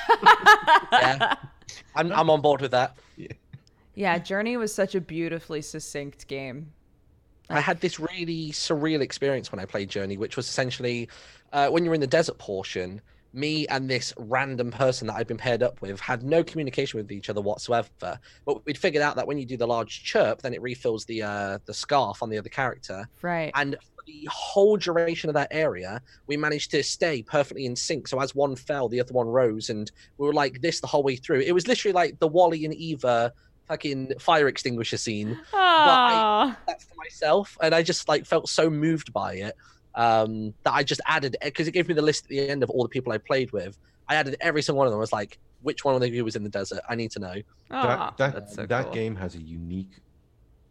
Yeah, 0.92 1.36
I'm, 1.96 2.12
I'm 2.12 2.30
on 2.30 2.42
board 2.42 2.62
with 2.62 2.72
that. 2.72 2.98
Yeah, 3.96 4.18
Journey 4.20 4.58
was 4.58 4.74
such 4.74 4.94
a 4.96 5.02
beautifully 5.02 5.62
succinct 5.62 6.28
game. 6.28 6.72
I 7.50 7.60
had 7.60 7.82
this 7.82 8.00
really 8.00 8.52
surreal 8.52 9.02
experience 9.02 9.52
when 9.52 9.60
I 9.60 9.66
played 9.66 9.90
Journey, 9.90 10.18
which 10.18 10.38
was 10.38 10.48
essentially 10.48 11.10
uh, 11.54 11.70
when 11.70 11.84
you're 11.84 11.94
in 11.94 12.02
the 12.02 12.08
desert 12.08 12.38
portion, 12.38 13.02
me 13.34 13.68
and 13.68 13.90
this 13.90 14.14
random 14.18 14.72
person 14.72 15.08
that 15.08 15.16
I'd 15.16 15.28
been 15.28 15.38
paired 15.38 15.64
up 15.64 15.82
with 15.82 16.00
had 16.00 16.24
no 16.24 16.44
communication 16.44 17.00
with 17.00 17.12
each 17.12 17.30
other 17.30 17.42
whatsoever. 17.42 18.20
But 18.46 18.66
we'd 18.66 18.78
figured 18.78 19.02
out 19.02 19.16
that 19.16 19.28
when 19.28 19.38
you 19.38 19.46
do 19.46 19.58
the 19.58 19.68
large 19.68 20.04
chirp, 20.04 20.42
then 20.42 20.54
it 20.54 20.62
refills 20.62 21.06
the 21.06 21.24
uh, 21.24 21.60
the 21.66 21.74
scarf 21.74 22.22
on 22.22 22.30
the 22.30 22.38
other 22.38 22.50
character. 22.50 23.08
Right. 23.22 23.52
And 23.56 23.76
for 23.82 24.04
the 24.06 24.28
whole 24.32 24.78
duration 24.78 25.30
of 25.30 25.34
that 25.36 25.50
area, 25.52 26.02
we 26.28 26.38
managed 26.38 26.72
to 26.72 26.84
stay 26.84 27.22
perfectly 27.22 27.66
in 27.66 27.76
sync. 27.76 28.08
So 28.08 28.20
as 28.20 28.36
one 28.36 28.56
fell, 28.56 28.90
the 28.90 29.00
other 29.00 29.14
one 29.14 29.28
rose, 29.28 29.70
and 29.70 29.92
we 30.18 30.28
were 30.28 30.34
like 30.34 30.62
this 30.62 30.80
the 30.80 30.88
whole 30.88 31.04
way 31.04 31.16
through. 31.16 31.42
It 31.42 31.54
was 31.54 31.68
literally 31.68 31.94
like 31.94 32.20
the 32.20 32.28
WALL-E 32.28 32.66
and 32.66 32.74
Eva 32.74 33.32
fucking 33.68 34.12
fire 34.20 34.50
extinguisher 34.50 34.98
scene 34.98 35.40
Aww. 35.54 36.56
that 36.68 36.82
for 36.82 36.96
myself, 36.98 37.58
and 37.62 37.74
I 37.74 37.84
just 37.84 38.10
like 38.10 38.26
felt 38.26 38.50
so 38.50 38.70
moved 38.70 39.14
by 39.14 39.36
it 39.36 39.56
um, 39.96 40.54
that 40.64 40.74
I 40.74 40.84
just 40.84 41.02
added 41.06 41.36
because 41.44 41.68
it 41.68 41.72
gave 41.72 41.88
me 41.88 41.94
the 41.94 42.02
list 42.02 42.26
at 42.26 42.30
the 42.30 42.50
end 42.50 42.64
of 42.64 42.70
all 42.70 42.84
the 42.84 42.90
people 42.90 43.12
I 43.14 43.18
played 43.18 43.52
with. 43.52 43.78
I 44.08 44.16
added 44.16 44.36
every 44.42 44.62
single 44.62 44.78
one 44.80 44.88
of 44.88 44.92
them. 44.92 45.00
I 45.00 45.02
was 45.02 45.14
like, 45.14 45.38
which 45.62 45.86
one 45.86 46.02
of 46.02 46.14
you 46.14 46.24
was 46.26 46.36
in 46.36 46.44
the 46.44 46.50
desert? 46.50 46.82
I 46.90 46.96
need 46.96 47.12
to 47.12 47.20
know. 47.20 47.36
That 47.70 48.18
that, 48.18 48.34
that's 48.34 48.56
so 48.56 48.66
that 48.66 48.86
cool. 48.86 48.94
game 48.94 49.16
has 49.16 49.36
a 49.36 49.42
unique 49.42 50.02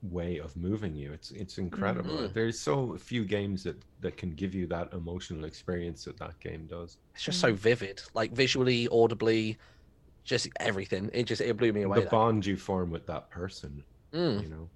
way 0.03 0.39
of 0.39 0.57
moving 0.57 0.95
you 0.95 1.13
it's 1.13 1.31
it's 1.33 1.59
incredible 1.59 2.17
Mhm. 2.17 2.33
there's 2.33 2.59
so 2.59 2.97
few 2.97 3.23
games 3.23 3.63
that 3.65 3.77
that 4.01 4.17
can 4.17 4.31
give 4.31 4.55
you 4.55 4.67
that 4.69 4.91
emotional 4.95 5.45
experience 5.45 6.05
that 6.05 6.17
that 6.19 6.41
game 6.41 6.67
does 6.67 6.97
It's 7.15 7.23
just 7.25 7.39
so 7.39 7.53
vivid, 7.53 8.01
like 8.15 8.33
visually, 8.33 8.89
audibly, 8.89 9.59
just 10.25 10.49
everything. 10.59 11.11
It 11.13 11.25
just 11.25 11.43
it 11.43 11.55
blew 11.59 11.75
me 11.75 11.83
away. 11.83 11.97
the 11.99 12.01
that- 12.05 12.11
bond 12.11 12.47
you 12.47 12.57
form 12.57 12.91
with 12.91 13.05
that 13.09 13.29
person 13.31 13.85
Mm. 14.15 14.43
you 14.43 14.49
know 14.49 14.69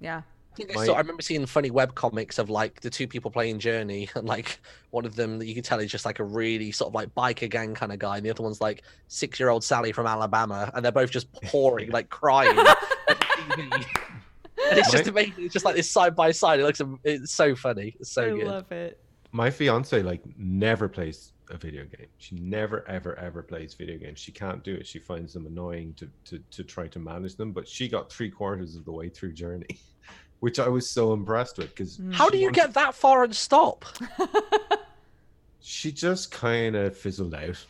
Yeah. 0.00 0.22
I, 0.54 0.56
think 0.56 0.70
I, 0.70 0.74
My- 0.74 0.86
saw, 0.86 0.94
I 0.94 0.98
remember 0.98 1.22
seeing 1.22 1.44
funny 1.46 1.70
web 1.70 1.94
comics 1.96 2.38
of 2.38 2.48
like 2.48 2.80
the 2.80 2.90
two 2.90 3.08
people 3.08 3.30
playing 3.30 3.58
Journey, 3.58 4.08
and 4.14 4.26
like 4.26 4.60
one 4.90 5.04
of 5.04 5.16
them 5.16 5.38
that 5.38 5.46
you 5.46 5.54
could 5.54 5.64
tell 5.64 5.80
is 5.80 5.90
just 5.90 6.04
like 6.04 6.20
a 6.20 6.24
really 6.24 6.70
sort 6.70 6.90
of 6.90 6.94
like 6.94 7.12
biker 7.14 7.50
gang 7.50 7.74
kind 7.74 7.92
of 7.92 7.98
guy, 7.98 8.16
and 8.16 8.24
the 8.24 8.30
other 8.30 8.42
one's 8.42 8.60
like 8.60 8.82
six 9.08 9.40
year 9.40 9.48
old 9.48 9.64
Sally 9.64 9.90
from 9.92 10.06
Alabama, 10.06 10.70
and 10.74 10.84
they're 10.84 10.92
both 10.92 11.10
just 11.10 11.32
pouring, 11.42 11.90
like 11.90 12.08
crying. 12.08 12.56
at 12.56 12.76
the 13.08 13.14
TV. 13.14 13.84
And 14.70 14.78
it's 14.78 14.90
just 14.90 15.08
amazing. 15.08 15.34
It's 15.44 15.52
just 15.52 15.64
like 15.66 15.74
this 15.76 15.90
side 15.90 16.16
by 16.16 16.30
side. 16.30 16.58
It 16.58 16.62
looks, 16.62 16.80
um, 16.80 16.98
it's 17.04 17.32
so 17.34 17.54
funny. 17.54 17.96
It's 18.00 18.12
so 18.12 18.22
I 18.22 18.30
good. 18.30 18.46
I 18.46 18.50
love 18.50 18.72
it. 18.72 18.98
my 19.32 19.50
fiance 19.50 20.00
like 20.02 20.22
never 20.38 20.88
plays 20.88 21.32
a 21.50 21.58
video 21.58 21.84
game 21.84 22.06
she 22.16 22.34
never 22.36 22.88
ever 22.88 23.18
ever 23.18 23.42
plays 23.42 23.74
video 23.74 23.98
games 23.98 24.18
she 24.18 24.32
can't 24.32 24.64
do 24.64 24.72
it 24.74 24.86
she 24.86 24.98
finds 24.98 25.34
them 25.34 25.44
annoying 25.44 25.92
to 25.94 26.08
to, 26.24 26.38
to 26.50 26.64
try 26.64 26.86
to 26.86 26.98
manage 26.98 27.36
them 27.36 27.52
but 27.52 27.68
she 27.68 27.86
got 27.86 28.10
three 28.10 28.30
quarters 28.30 28.76
of 28.76 28.84
the 28.86 28.92
way 28.92 29.10
through 29.10 29.32
journey 29.32 29.78
which 30.44 30.58
I 30.58 30.68
was 30.68 30.86
so 30.86 31.14
impressed 31.14 31.56
with 31.56 31.70
because 31.70 31.98
How 32.12 32.28
do 32.28 32.36
you 32.36 32.50
get 32.52 32.74
that 32.74 32.94
far 32.94 33.24
and 33.24 33.34
stop? 33.34 33.86
she 35.60 35.90
just 35.90 36.30
kind 36.30 36.76
of 36.76 36.94
fizzled 36.94 37.34
out. 37.34 37.64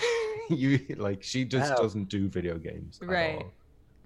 you 0.48 0.78
like 0.96 1.24
she 1.24 1.44
just 1.44 1.70
Wow. 1.72 1.78
doesn't 1.82 2.08
do 2.08 2.28
video 2.28 2.56
games, 2.56 3.00
at 3.02 3.08
Right. 3.08 3.34
all. 3.38 3.52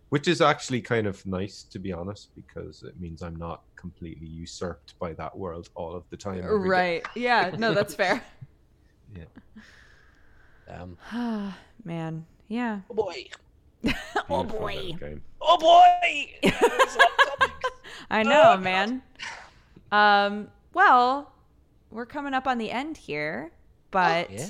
Which 0.08 0.26
is 0.26 0.40
actually 0.40 0.80
kind 0.80 1.06
of 1.06 1.24
nice 1.26 1.64
to 1.64 1.78
be 1.78 1.92
honest, 1.92 2.30
because 2.34 2.82
it 2.82 2.98
means 2.98 3.20
I'm 3.22 3.36
not 3.36 3.64
completely 3.76 4.26
usurped 4.26 4.98
by 4.98 5.12
that 5.12 5.36
world 5.36 5.68
all 5.74 5.94
of 5.94 6.04
the 6.08 6.16
time. 6.16 6.38
every 6.38 6.60
day. 6.62 6.68
Right. 6.68 7.06
Yeah. 7.14 7.54
No, 7.58 7.74
that's 7.74 7.94
fair. 8.02 8.24
Yeah. 9.14 9.24
Um, 10.66 10.96
Man. 11.84 12.24
Yeah. 12.48 12.80
oh 12.90 12.94
boy. 12.94 13.26
oh 14.30 14.44
boy. 14.44 14.76
little 14.76 14.96
game. 14.96 15.22
Oh 15.42 15.58
boy. 15.58 16.50
It's 18.10 18.10
like 18.10 18.24
topics. 18.26 18.30
I 18.30 18.32
know, 18.34 18.52
Oh, 18.54 18.56
man. 18.58 19.02
Um, 19.92 20.48
well, 20.72 21.32
we're 21.90 22.06
coming 22.06 22.34
up 22.34 22.46
on 22.46 22.58
the 22.58 22.70
end 22.70 22.96
here, 22.96 23.52
but 23.90 24.30
yeah. 24.30 24.46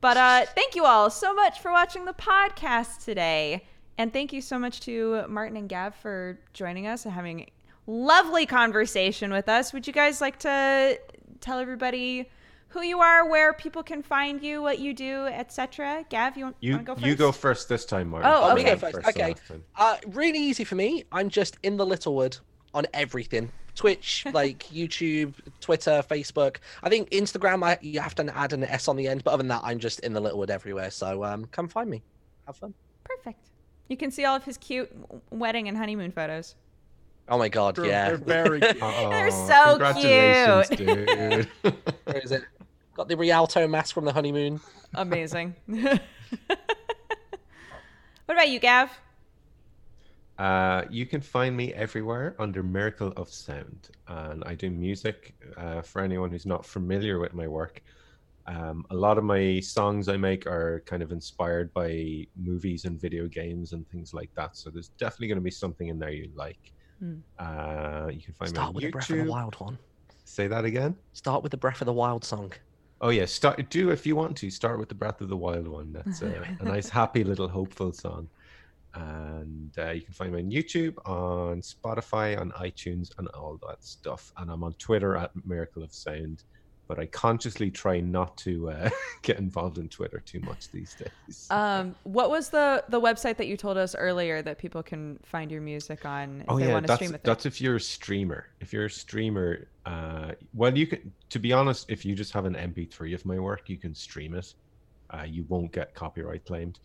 but 0.00 0.16
uh 0.16 0.46
thank 0.54 0.76
you 0.76 0.84
all 0.84 1.10
so 1.10 1.34
much 1.34 1.60
for 1.60 1.72
watching 1.72 2.04
the 2.04 2.12
podcast 2.12 3.04
today. 3.04 3.64
And 3.96 4.12
thank 4.12 4.32
you 4.32 4.40
so 4.40 4.58
much 4.58 4.78
to 4.82 5.26
Martin 5.28 5.56
and 5.56 5.68
Gav 5.68 5.96
for 5.96 6.38
joining 6.52 6.86
us 6.86 7.04
and 7.04 7.12
having 7.12 7.50
lovely 7.88 8.46
conversation 8.46 9.32
with 9.32 9.48
us. 9.48 9.72
Would 9.72 9.88
you 9.88 9.92
guys 9.92 10.20
like 10.20 10.38
to 10.40 11.00
tell 11.40 11.58
everybody 11.58 12.28
who 12.68 12.82
you 12.82 13.00
are, 13.00 13.28
where 13.28 13.52
people 13.52 13.82
can 13.82 14.02
find 14.02 14.42
you, 14.42 14.60
what 14.62 14.78
you 14.78 14.92
do, 14.92 15.26
etc.? 15.26 16.04
Gav, 16.10 16.36
you 16.36 16.44
want 16.44 16.56
You 16.60 16.78
to 16.78 16.84
go 16.84 16.94
first? 16.94 17.06
you 17.06 17.14
go 17.14 17.32
first 17.32 17.68
this 17.68 17.84
time, 17.84 18.08
Martin. 18.08 18.30
Oh, 18.30 18.52
okay. 18.52 18.54
went 18.54 18.64
Me 18.64 18.70
go 18.70 18.76
first, 18.92 19.08
okay. 19.08 19.28
last. 19.28 19.52
Uh, 19.76 19.96
really 20.08 20.38
easy 20.38 20.64
for 20.64 20.74
me. 20.74 21.04
I'm 21.10 21.28
just 21.28 21.56
in 21.62 21.76
the 21.76 21.86
Littlewood 21.86 22.36
on 22.74 22.86
everything. 22.92 23.50
Twitch, 23.74 24.26
like 24.32 24.64
YouTube, 24.72 25.34
Twitter, 25.60 26.02
Facebook. 26.08 26.56
I 26.82 26.88
think 26.88 27.10
Instagram, 27.10 27.64
I, 27.64 27.78
you 27.80 28.00
have 28.00 28.14
to 28.16 28.36
add 28.36 28.52
an 28.52 28.64
S 28.64 28.88
on 28.88 28.96
the 28.96 29.08
end, 29.08 29.24
but 29.24 29.30
other 29.32 29.42
than 29.42 29.48
that, 29.48 29.62
I'm 29.64 29.78
just 29.78 30.00
in 30.00 30.12
the 30.12 30.20
Littlewood 30.20 30.50
everywhere. 30.50 30.90
So 30.90 31.24
um, 31.24 31.46
come 31.46 31.68
find 31.68 31.88
me. 31.88 32.02
Have 32.46 32.56
fun. 32.56 32.74
Perfect. 33.04 33.50
You 33.88 33.96
can 33.96 34.10
see 34.10 34.24
all 34.24 34.36
of 34.36 34.44
his 34.44 34.58
cute 34.58 34.90
wedding 35.30 35.68
and 35.68 35.76
honeymoon 35.78 36.10
photos. 36.12 36.56
Oh 37.30 37.38
my 37.38 37.48
god, 37.48 37.74
True, 37.74 37.86
yeah. 37.86 38.08
They're 38.08 38.16
very 38.16 38.60
cute. 38.60 38.78
They're 38.80 39.28
Aw, 39.28 39.46
so 39.46 39.78
congratulations, 39.78 40.68
cute. 40.68 41.06
dude. 41.06 41.48
Where 42.04 42.18
is 42.18 42.32
it? 42.32 42.42
Got 42.98 43.06
the 43.06 43.16
Rialto 43.16 43.68
mask 43.68 43.94
from 43.94 44.06
the 44.06 44.12
honeymoon. 44.12 44.60
Amazing. 44.94 45.54
what 45.66 46.00
about 48.26 48.48
you, 48.48 48.58
Gav? 48.58 48.90
Uh, 50.36 50.82
you 50.90 51.06
can 51.06 51.20
find 51.20 51.56
me 51.56 51.72
everywhere 51.74 52.34
under 52.40 52.60
Miracle 52.64 53.12
of 53.16 53.28
Sound, 53.28 53.90
and 54.08 54.42
I 54.42 54.56
do 54.56 54.68
music. 54.68 55.36
Uh, 55.56 55.80
for 55.80 56.02
anyone 56.02 56.32
who's 56.32 56.44
not 56.44 56.66
familiar 56.66 57.20
with 57.20 57.34
my 57.34 57.46
work, 57.46 57.84
um, 58.48 58.84
a 58.90 58.96
lot 58.96 59.16
of 59.16 59.22
my 59.22 59.60
songs 59.60 60.08
I 60.08 60.16
make 60.16 60.48
are 60.48 60.82
kind 60.84 61.00
of 61.00 61.12
inspired 61.12 61.72
by 61.72 62.26
movies 62.34 62.84
and 62.84 63.00
video 63.00 63.28
games 63.28 63.74
and 63.74 63.88
things 63.90 64.12
like 64.12 64.34
that. 64.34 64.56
So 64.56 64.70
there's 64.70 64.88
definitely 64.98 65.28
going 65.28 65.38
to 65.38 65.42
be 65.42 65.52
something 65.52 65.86
in 65.86 66.00
there 66.00 66.10
you 66.10 66.32
like. 66.34 66.72
Hmm. 66.98 67.18
Uh, 67.38 68.08
you 68.12 68.22
can 68.22 68.34
find 68.34 68.50
me. 68.50 68.56
Start 68.56 68.74
with 68.74 68.82
me 68.82 68.88
the 68.88 68.92
Breath 68.92 69.10
of 69.10 69.18
the 69.18 69.30
Wild 69.30 69.54
one. 69.60 69.78
Say 70.24 70.48
that 70.48 70.64
again. 70.64 70.96
Start 71.12 71.44
with 71.44 71.52
the 71.52 71.56
Breath 71.56 71.80
of 71.80 71.86
the 71.86 71.92
Wild 71.92 72.24
song. 72.24 72.52
Oh 73.00 73.10
yeah, 73.10 73.26
start 73.26 73.70
do 73.70 73.90
if 73.90 74.06
you 74.06 74.16
want 74.16 74.36
to 74.38 74.50
start 74.50 74.78
with 74.78 74.88
the 74.88 74.94
Breath 74.94 75.20
of 75.20 75.28
the 75.28 75.36
Wild 75.36 75.68
one. 75.68 75.92
That's 75.92 76.22
a, 76.22 76.56
a 76.60 76.64
nice, 76.64 76.88
happy 77.00 77.22
little 77.22 77.48
hopeful 77.48 77.92
song. 77.92 78.28
And 78.94 79.70
uh, 79.78 79.90
you 79.90 80.00
can 80.00 80.14
find 80.14 80.32
me 80.32 80.40
on 80.40 80.50
YouTube, 80.50 80.96
on 81.08 81.60
Spotify, 81.60 82.40
on 82.40 82.50
iTunes, 82.52 83.10
and 83.18 83.28
all 83.28 83.60
that 83.68 83.84
stuff. 83.84 84.32
And 84.36 84.50
I'm 84.50 84.64
on 84.64 84.72
Twitter 84.74 85.16
at 85.16 85.30
Miracle 85.46 85.84
of 85.84 85.92
Sound. 85.92 86.42
But 86.88 86.98
I 86.98 87.06
consciously 87.06 87.70
try 87.70 88.00
not 88.00 88.36
to 88.38 88.70
uh, 88.70 88.90
get 89.22 89.38
involved 89.38 89.78
in 89.78 89.88
Twitter 89.88 90.20
too 90.20 90.40
much 90.40 90.70
these 90.70 90.94
days. 90.94 91.46
Um, 91.50 91.94
what 92.02 92.30
was 92.30 92.48
the 92.48 92.82
the 92.88 93.00
website 93.00 93.36
that 93.36 93.46
you 93.46 93.56
told 93.56 93.76
us 93.76 93.94
earlier 93.94 94.42
that 94.42 94.58
people 94.58 94.82
can 94.82 95.20
find 95.22 95.50
your 95.50 95.60
music 95.60 96.04
on 96.04 96.40
if 96.40 96.46
oh 96.48 96.58
they 96.58 96.66
yeah, 96.66 96.72
want 96.72 96.84
to 96.84 96.88
that's 96.88 96.98
stream 96.98 97.14
it? 97.14 97.22
that's 97.22 97.46
if 97.46 97.60
you're 97.60 97.76
a 97.76 97.80
streamer. 97.80 98.46
If 98.60 98.72
you're 98.72 98.86
a 98.86 98.90
streamer, 98.90 99.68
uh, 99.86 100.32
well, 100.54 100.76
you 100.76 100.86
can. 100.86 101.12
To 101.30 101.38
be 101.38 101.52
honest, 101.52 101.90
if 101.90 102.04
you 102.04 102.14
just 102.14 102.32
have 102.32 102.46
an 102.46 102.54
MP3 102.54 103.14
of 103.14 103.24
my 103.24 103.38
work, 103.38 103.68
you 103.68 103.76
can 103.76 103.94
stream 103.94 104.34
it. 104.34 104.54
Uh, 105.10 105.24
you 105.26 105.44
won't 105.48 105.72
get 105.72 105.94
copyright 105.94 106.44
claimed. 106.44 106.78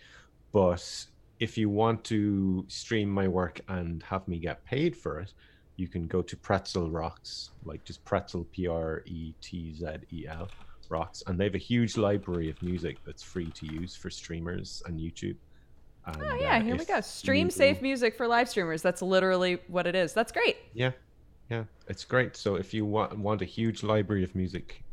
But 0.52 1.06
if 1.40 1.58
you 1.58 1.70
want 1.70 2.04
to 2.06 2.66
stream 2.68 3.10
my 3.10 3.28
work 3.28 3.60
and 3.68 4.04
have 4.04 4.28
me 4.28 4.38
get 4.40 4.64
paid 4.66 4.96
for 4.96 5.20
it, 5.20 5.34
you 5.76 5.88
can 5.88 6.08
go 6.08 6.22
to 6.22 6.38
Pretzel 6.38 6.90
Rocks, 6.92 7.52
like 7.66 7.84
just 7.84 8.04
Pretzel 8.06 8.46
P 8.52 8.68
R 8.68 9.02
E 9.06 9.34
T 9.42 9.74
Z 9.74 9.86
E 10.12 10.26
L 10.28 10.50
Rocks, 10.90 11.24
and 11.28 11.40
they 11.40 11.46
have 11.46 11.56
a 11.56 11.60
huge 11.60 11.98
library 11.98 12.50
of 12.50 12.62
music 12.62 12.98
that's 13.06 13.24
free 13.24 13.50
to 13.52 13.66
use 13.66 13.96
for 13.96 14.10
streamers 14.10 14.84
and 14.86 15.00
YouTube. 15.00 15.36
And, 16.06 16.18
Oh 16.22 16.36
yeah, 16.36 16.58
uh, 16.58 16.62
here 16.62 16.76
we 16.76 16.86
go. 16.86 17.00
Stream 17.02 17.48
you- 17.48 17.52
safe 17.52 17.82
music 17.82 18.16
for 18.16 18.28
live 18.28 18.50
streamers. 18.50 18.82
That's 18.82 19.02
literally 19.02 19.60
what 19.68 19.88
it 19.88 19.96
is. 19.96 20.14
That's 20.14 20.32
great. 20.32 20.58
Yeah, 20.74 20.92
yeah, 21.50 21.64
it's 21.88 22.04
great. 22.06 22.36
So 22.36 22.56
if 22.56 22.74
you 22.74 22.86
want 22.86 23.18
want 23.18 23.42
a 23.42 23.46
huge 23.46 23.82
library 23.84 24.24
of 24.24 24.36
music, 24.36 24.84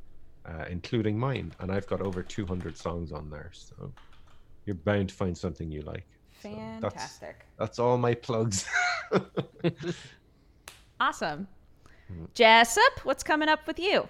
uh, 0.46 0.64
including 0.70 1.18
mine, 1.18 1.52
and 1.60 1.70
I've 1.70 1.86
got 1.86 2.00
over 2.00 2.22
200 2.22 2.76
songs 2.76 3.12
on 3.12 3.28
there, 3.28 3.50
so 3.52 3.92
you're 4.64 4.76
bound 4.76 5.08
to 5.10 5.14
find 5.14 5.36
something 5.36 5.70
you 5.70 5.82
like. 5.82 6.06
So 6.42 6.48
that's 6.48 6.94
Fantastic. 6.94 7.44
that's 7.58 7.78
all 7.78 7.98
my 7.98 8.14
plugs. 8.14 8.64
Awesome. 11.00 11.48
Jessup, 12.34 13.04
what's 13.04 13.22
coming 13.22 13.48
up 13.48 13.66
with 13.66 13.78
you? 13.78 14.08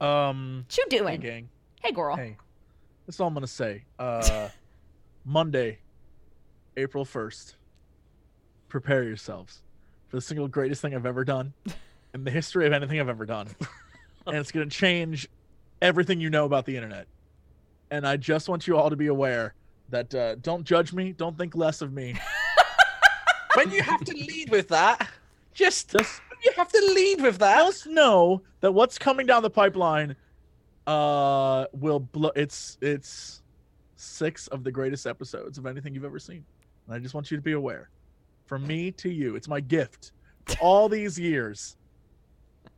Um, 0.00 0.64
What 0.66 0.76
you 0.78 0.84
hey 0.90 0.98
doing? 0.98 1.20
gang. 1.20 1.48
Hey, 1.82 1.92
girl. 1.92 2.16
Hey, 2.16 2.36
that's 3.06 3.20
all 3.20 3.28
I'm 3.28 3.34
gonna 3.34 3.46
say. 3.46 3.84
Uh, 3.98 4.48
Monday, 5.24 5.78
April 6.76 7.04
first. 7.04 7.56
Prepare 8.68 9.02
yourselves 9.02 9.62
for 10.08 10.16
the 10.16 10.20
single 10.22 10.46
greatest 10.48 10.80
thing 10.80 10.94
I've 10.94 11.04
ever 11.06 11.24
done 11.24 11.52
in 12.14 12.24
the 12.24 12.30
history 12.30 12.66
of 12.66 12.72
anything 12.72 13.00
I've 13.00 13.08
ever 13.08 13.26
done, 13.26 13.48
and 14.26 14.36
it's 14.36 14.52
gonna 14.52 14.66
change 14.66 15.28
everything 15.82 16.20
you 16.20 16.30
know 16.30 16.44
about 16.44 16.64
the 16.64 16.76
internet. 16.76 17.06
And 17.90 18.06
I 18.06 18.16
just 18.16 18.48
want 18.48 18.66
you 18.68 18.76
all 18.76 18.88
to 18.88 18.96
be 18.96 19.08
aware 19.08 19.54
that 19.88 20.14
uh, 20.14 20.36
don't 20.36 20.62
judge 20.62 20.92
me, 20.92 21.12
don't 21.12 21.36
think 21.36 21.56
less 21.56 21.82
of 21.82 21.92
me. 21.92 22.14
when 23.54 23.72
you 23.72 23.82
have 23.82 24.04
to 24.04 24.14
lead 24.14 24.48
with 24.50 24.68
that, 24.68 25.08
just 25.60 25.90
Just 25.92 26.20
you 26.44 26.52
have 26.56 26.68
to 26.72 26.92
lead 26.94 27.20
with 27.20 27.38
that. 27.38 27.58
just 27.66 27.86
know 27.86 28.42
that 28.60 28.72
what's 28.72 28.98
coming 28.98 29.26
down 29.26 29.42
the 29.42 29.50
pipeline 29.50 30.16
uh 30.86 31.66
will 31.72 32.00
blow 32.00 32.32
it's 32.34 32.78
it's 32.80 33.42
six 33.96 34.46
of 34.48 34.64
the 34.64 34.72
greatest 34.72 35.06
episodes 35.06 35.58
of 35.58 35.66
anything 35.66 35.94
you've 35.94 36.06
ever 36.06 36.18
seen. 36.18 36.42
And 36.86 36.96
i 36.96 36.98
just 36.98 37.14
want 37.14 37.30
you 37.30 37.36
to 37.36 37.42
be 37.42 37.52
aware. 37.52 37.90
From 38.46 38.66
me 38.66 38.90
to 38.92 39.10
you 39.10 39.36
it's 39.36 39.46
my 39.48 39.60
gift. 39.60 40.12
For 40.46 40.56
all 40.60 40.88
these 40.88 41.18
years 41.18 41.76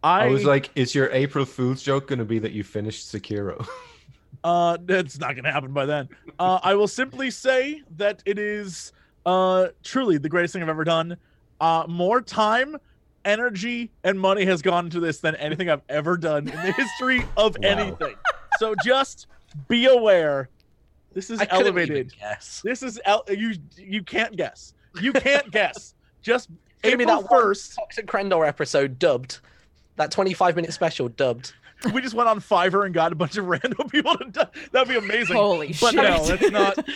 i, 0.03 0.25
I 0.25 0.29
was 0.29 0.45
like, 0.45 0.71
is 0.75 0.95
your 0.97 1.09
April 1.13 1.45
Fool's 1.45 1.81
joke 1.83 2.09
going 2.09 2.19
to 2.19 2.25
be 2.25 2.41
that 2.41 2.51
you 2.51 2.65
finished 2.65 3.07
Sekiro? 3.13 3.65
uh 4.45 4.77
it's 4.89 5.19
not 5.21 5.37
gonna 5.37 5.53
happen 5.53 5.73
by 5.73 5.87
then. 5.87 6.09
Uh 6.39 6.59
i 6.65 6.75
will 6.75 6.89
simply 6.89 7.31
say 7.31 7.83
that 7.97 8.23
it 8.27 8.39
is 8.39 8.93
uh 9.25 9.69
truly 9.85 10.19
the 10.19 10.29
greatest 10.29 10.53
thing 10.53 10.63
i've 10.63 10.69
ever 10.69 10.83
done 10.83 11.17
uh 11.63 11.85
more 11.89 12.21
time 12.21 12.77
energy 13.25 13.91
and 14.05 14.19
money 14.19 14.45
has 14.45 14.61
gone 14.63 14.87
into 14.87 14.99
this 15.01 15.21
than 15.21 15.35
anything 15.37 15.71
i've 15.71 15.81
ever 15.89 16.17
done 16.17 16.49
in 16.49 16.55
the 16.57 16.73
history 16.77 17.25
of 17.37 17.57
Wow. 17.63 17.69
anything 17.69 18.15
so 18.59 18.75
just 18.85 19.29
be 19.69 19.87
aware 19.87 20.49
this 21.15 21.31
is 21.31 21.41
I 21.41 21.45
couldn't 21.47 21.67
even 21.69 21.79
elevated 21.79 22.13
guess. 22.19 22.61
this 22.65 22.83
is 22.83 23.01
el- 23.05 23.25
you 23.29 23.55
you 23.77 24.03
can't 24.03 24.37
guess 24.37 24.75
you 25.01 25.13
can't 25.13 25.51
guess 25.59 25.95
just 26.21 26.49
Give 26.83 26.99
me 26.99 27.05
April 27.05 27.23
that 27.23 27.31
one. 27.31 27.41
first 27.43 27.77
Toxic 27.77 28.07
Crendor 28.09 28.45
episode 28.47 28.99
dubbed. 28.99 29.39
That 29.97 30.11
25 30.11 30.57
minute 30.57 30.73
special 30.73 31.09
dubbed. 31.11 31.53
we 31.95 32.01
just 32.01 32.15
went 32.17 32.29
on 32.29 32.41
fiverr 32.41 32.87
and 32.87 32.93
got 32.95 33.13
a 33.13 33.15
bunch 33.15 33.37
of 33.37 33.45
random 33.55 33.89
people 33.89 34.17
to 34.19 34.25
do- 34.25 34.61
that'd 34.73 34.89
be 34.89 34.97
amazing 34.97 35.37
Holy 35.37 35.69
but 35.81 35.93
shit. 35.93 35.95
no 35.95 36.25
that's 36.27 36.51
not 36.51 36.89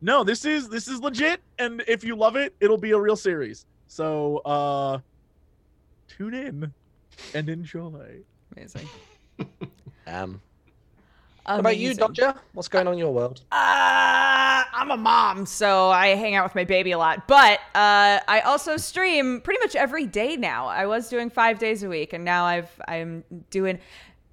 no 0.00 0.22
this 0.22 0.44
is 0.44 0.68
this 0.68 0.86
is 0.86 1.00
legit 1.00 1.40
and 1.58 1.82
if 1.88 2.04
you 2.04 2.14
love 2.14 2.36
it 2.36 2.54
it'll 2.60 2.78
be 2.78 2.92
a 2.92 2.98
real 2.98 3.16
series 3.16 3.66
so 3.90 4.38
uh 4.44 4.98
tune 6.06 6.34
in 6.34 6.72
and 7.34 7.48
enjoy 7.48 8.22
Amazing. 8.56 8.88
Um, 10.06 10.40
what 11.44 11.60
about 11.60 11.76
you, 11.76 11.88
Amazing. 11.88 12.00
Dodger? 12.00 12.34
What's 12.52 12.66
going 12.68 12.86
on 12.88 12.94
in 12.94 12.98
your 12.98 13.12
world? 13.12 13.42
Uh, 13.52 14.64
I'm 14.72 14.90
a 14.90 14.96
mom, 14.96 15.46
so 15.46 15.88
I 15.88 16.08
hang 16.08 16.34
out 16.34 16.44
with 16.44 16.54
my 16.54 16.64
baby 16.64 16.90
a 16.90 16.98
lot. 16.98 17.28
But 17.28 17.60
uh, 17.74 18.18
I 18.26 18.42
also 18.44 18.76
stream 18.76 19.40
pretty 19.40 19.60
much 19.60 19.76
every 19.76 20.06
day 20.06 20.36
now. 20.36 20.66
I 20.66 20.86
was 20.86 21.08
doing 21.08 21.30
five 21.30 21.58
days 21.60 21.84
a 21.84 21.88
week, 21.88 22.12
and 22.12 22.24
now 22.24 22.44
I've 22.44 22.70
I'm 22.88 23.24
doing 23.50 23.78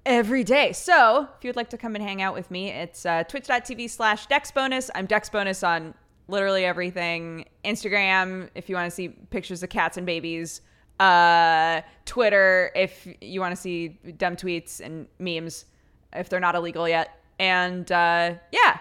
every 0.04 0.42
day. 0.42 0.72
So 0.72 1.28
if 1.38 1.44
you'd 1.44 1.56
like 1.56 1.70
to 1.70 1.78
come 1.78 1.94
and 1.94 2.02
hang 2.02 2.22
out 2.22 2.34
with 2.34 2.50
me, 2.50 2.70
it's 2.70 3.06
uh, 3.06 3.22
twitch.tv 3.24 3.88
slash 3.88 4.26
dexbonus. 4.26 4.90
I'm 4.94 5.06
dexbonus 5.06 5.66
on 5.66 5.94
literally 6.28 6.64
everything. 6.64 7.46
Instagram, 7.64 8.48
if 8.54 8.68
you 8.68 8.74
want 8.76 8.86
to 8.86 8.94
see 8.94 9.08
pictures 9.08 9.62
of 9.62 9.70
cats 9.70 9.96
and 9.96 10.06
babies. 10.06 10.60
Uh, 11.00 11.80
Twitter, 12.06 12.70
if 12.74 13.06
you 13.20 13.40
want 13.40 13.54
to 13.54 13.60
see 13.60 13.88
dumb 14.18 14.36
tweets 14.36 14.80
and 14.80 15.06
memes, 15.18 15.64
if 16.12 16.28
they're 16.28 16.40
not 16.40 16.54
illegal 16.54 16.88
yet. 16.88 17.10
And 17.38 17.90
uh, 17.92 18.34
yeah. 18.52 18.78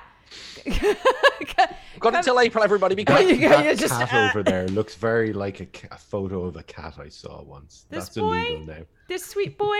Got 2.00 2.16
until 2.16 2.40
April, 2.40 2.64
everybody. 2.64 2.96
Be 2.96 3.02
You 3.04 3.06
quick. 3.06 3.40
go- 3.40 3.50
That 3.50 3.78
just, 3.78 3.94
cat 3.94 4.14
uh, 4.14 4.30
over 4.30 4.44
there 4.44 4.68
looks 4.70 4.96
very 4.96 5.32
like 5.34 5.60
a, 5.62 5.68
a 5.94 5.98
photo 5.98 6.44
of 6.46 6.56
a 6.58 6.64
cat 6.64 6.96
I 7.00 7.10
saw 7.10 7.42
once. 7.44 7.86
This 7.90 8.06
That's 8.06 8.18
boy? 8.18 8.34
illegal 8.36 8.66
now. 8.66 8.82
this 9.08 9.26
sweet 9.26 9.58
boy, 9.58 9.78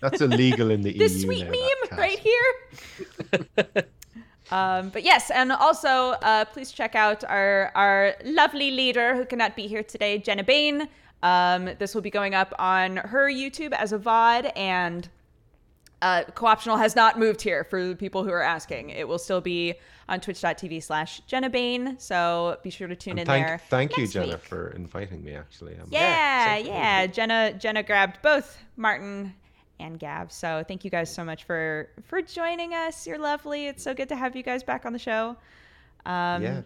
That's 0.00 0.20
illegal 0.20 0.70
in 0.70 0.82
the 0.82 0.92
EU. 0.92 0.98
this 0.98 1.22
sweet 1.22 1.44
now, 1.44 1.50
meme 1.52 1.98
right 1.98 2.18
here. 2.18 3.84
um, 4.50 4.90
but 4.90 5.02
yes, 5.02 5.30
and 5.30 5.52
also 5.52 5.88
uh, 6.22 6.44
please 6.46 6.72
check 6.72 6.94
out 6.94 7.24
our 7.24 7.70
our 7.74 8.14
lovely 8.24 8.70
leader 8.70 9.14
who 9.16 9.24
cannot 9.24 9.56
be 9.56 9.66
here 9.66 9.82
today, 9.82 10.18
Genna 10.18 10.44
Bain. 10.46 10.88
Um, 11.22 11.70
this 11.78 11.94
will 11.94 12.02
be 12.02 12.10
going 12.10 12.34
up 12.34 12.54
on 12.58 12.96
her 12.98 13.28
YouTube 13.28 13.72
as 13.72 13.92
a 13.92 13.98
VOD, 13.98 14.52
and 14.56 15.08
uh, 16.00 16.22
Co-optional 16.34 16.76
has 16.76 16.94
not 16.94 17.18
moved 17.18 17.42
here 17.42 17.64
for 17.64 17.84
the 17.88 17.96
people 17.96 18.22
who 18.22 18.30
are 18.30 18.42
asking. 18.42 18.90
It 18.90 19.08
will 19.08 19.18
still 19.18 19.40
be 19.40 19.74
on 20.08 20.20
twitch.tv 20.20 20.80
slash 20.82 21.20
Genna 21.28 21.50
Bain, 21.50 21.98
so 21.98 22.56
be 22.62 22.70
sure 22.70 22.86
to 22.86 22.94
tune 22.96 23.12
And 23.18 23.20
in 23.20 23.26
thank, 23.26 23.46
there. 23.46 23.60
thank 23.68 23.96
you, 23.96 24.04
Genna, 24.04 24.28
week. 24.34 24.38
for 24.38 24.68
inviting 24.70 25.24
me. 25.24 25.34
Actually, 25.34 25.74
I'm 25.74 25.88
Yeah, 25.90 26.56
so 26.62 26.68
yeah. 26.68 27.06
Genna 27.08 27.60
Genna 27.60 27.84
grabbed 27.84 28.22
both 28.22 28.56
Martin 28.76 29.34
and 29.80 29.98
Gav. 29.98 30.32
So 30.32 30.64
thank 30.66 30.84
you 30.84 30.90
guys 30.90 31.12
so 31.12 31.24
much 31.24 31.44
for 31.44 31.88
for 32.04 32.22
joining 32.22 32.74
us. 32.74 33.06
You're 33.06 33.18
lovely. 33.18 33.66
It's 33.66 33.82
so 33.82 33.94
good 33.94 34.08
to 34.10 34.16
have 34.16 34.36
you 34.36 34.42
guys 34.42 34.62
back 34.62 34.86
on 34.86 34.92
the 34.92 34.98
show. 34.98 35.36
Um, 36.06 36.42
yeah, 36.42 36.62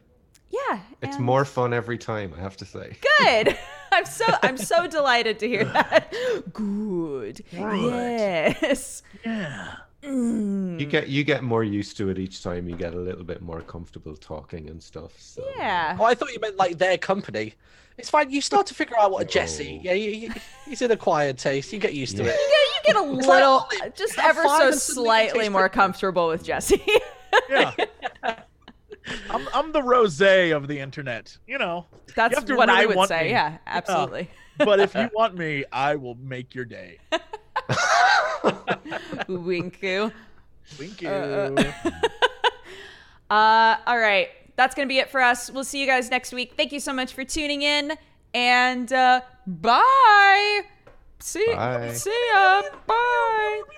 yeah. 0.51 0.81
it's 1.03 1.17
and- 1.17 1.25
more 1.25 1.45
fun 1.45 1.73
every 1.73 1.99
time. 1.99 2.33
I 2.37 2.41
have 2.41 2.57
to 2.59 2.65
say. 2.65 2.97
good. 3.19 3.59
I'm 3.93 4.07
so 4.07 4.25
I'm 4.43 4.57
so 4.57 4.87
delighted 4.87 5.39
to 5.41 5.49
hear 5.49 5.65
that. 5.65 6.15
Good. 6.53 7.45
Yes. 7.53 9.03
Yeah. 9.25 9.77
Mm. 10.03 10.81
You 10.81 10.87
get 10.87 11.09
you 11.09 11.23
get 11.23 11.45
more 11.45 11.63
used 11.63 11.97
to 11.99 12.09
it 12.09 12.19
each 12.19 12.43
time. 12.43 12.69
You 12.69 12.75
get 12.75 12.95
a 12.95 12.99
little 12.99 13.23
bit 13.25 13.41
more 13.41 13.61
comfortable 13.61 14.17
talking 14.17 14.69
and 14.69 14.83
stuff. 14.83 15.13
So. 15.19 15.45
Yeah. 15.57 15.97
Oh, 16.01 16.05
I 16.05 16.15
thought 16.15 16.33
you 16.33 16.41
meant 16.41 16.57
like 16.57 16.79
their 16.79 16.99
company. 16.99 17.55
It's 18.03 18.11
fine. 18.11 18.31
You 18.33 18.41
start 18.41 18.67
to 18.67 18.75
figure 18.75 18.99
out 18.99 19.13
what 19.13 19.23
a 19.23 19.25
Jesse. 19.25 19.79
Oh. 19.79 19.85
Yeah, 19.85 19.93
you, 19.93 20.11
you, 20.11 20.33
he's 20.67 20.83
an 20.83 20.91
acquired 20.91 21.39
taste. 21.39 21.73
You 21.73 21.79
get 21.79 21.95
used 21.95 22.17
to 22.17 22.25
it. 22.25 22.27
Yeah. 22.27 22.33
it. 22.35 22.85
You 22.89 22.93
get 22.95 22.97
a 22.97 23.17
It's 23.17 23.27
like 23.29 23.37
little, 23.37 23.69
olive. 23.81 23.95
just 23.95 24.19
ever 24.19 24.43
so 24.43 24.49
and 24.49 24.75
suddenly 24.75 24.75
it 24.75 24.81
slightly 24.81 25.49
more 25.49 25.69
different. 25.69 25.73
comfortable 25.73 26.27
with 26.27 26.43
Jesse. 26.43 26.83
Yeah. 27.49 27.73
I'm 29.31 29.49
I'm 29.55 29.71
the 29.73 29.81
rosé 29.81 30.55
of 30.55 30.67
the 30.67 30.81
internet. 30.81 31.37
You 31.47 31.59
know. 31.59 31.87
That's 32.17 32.35
have 32.35 32.45
to 32.47 32.57
what 32.57 32.69
I 32.69 32.83
really 32.83 32.97
would 32.97 33.09
say. 33.09 33.23
me. 33.25 33.31
Yeah, 33.31 33.59
absolutely. 33.67 34.29
But 34.59 34.81
if 34.81 34.95
you 34.97 35.09
want 35.15 35.37
me, 35.37 35.65
I 35.73 35.95
will 35.95 36.17
make 36.17 36.57
your 36.57 36.65
day. 36.65 36.99
Winku. 39.29 40.13
Thank 40.67 41.03
you. 41.03 41.09
Uh, 41.09 41.73
Uh, 43.31 43.77
all 43.87 43.99
right. 43.99 44.29
That's 44.57 44.75
going 44.75 44.87
to 44.87 44.93
be 44.93 44.99
it 44.99 45.11
for 45.11 45.21
us. 45.21 45.51
We'll 45.51 45.65
see 45.65 45.81
you 45.81 45.87
guys 45.87 46.11
next 46.11 46.33
week. 46.33 46.55
Thank 46.57 46.73
you 46.73 46.81
so 46.81 46.93
much 46.93 47.15
for 47.15 47.25
tuning 47.25 47.63
in. 47.63 47.93
And 48.35 48.93
uh, 48.93 49.23
bye. 49.47 50.63
See, 51.21 51.47
Bye. 51.55 51.93
see 51.93 52.31
ya. 52.35 52.63
Bye. 52.87 53.63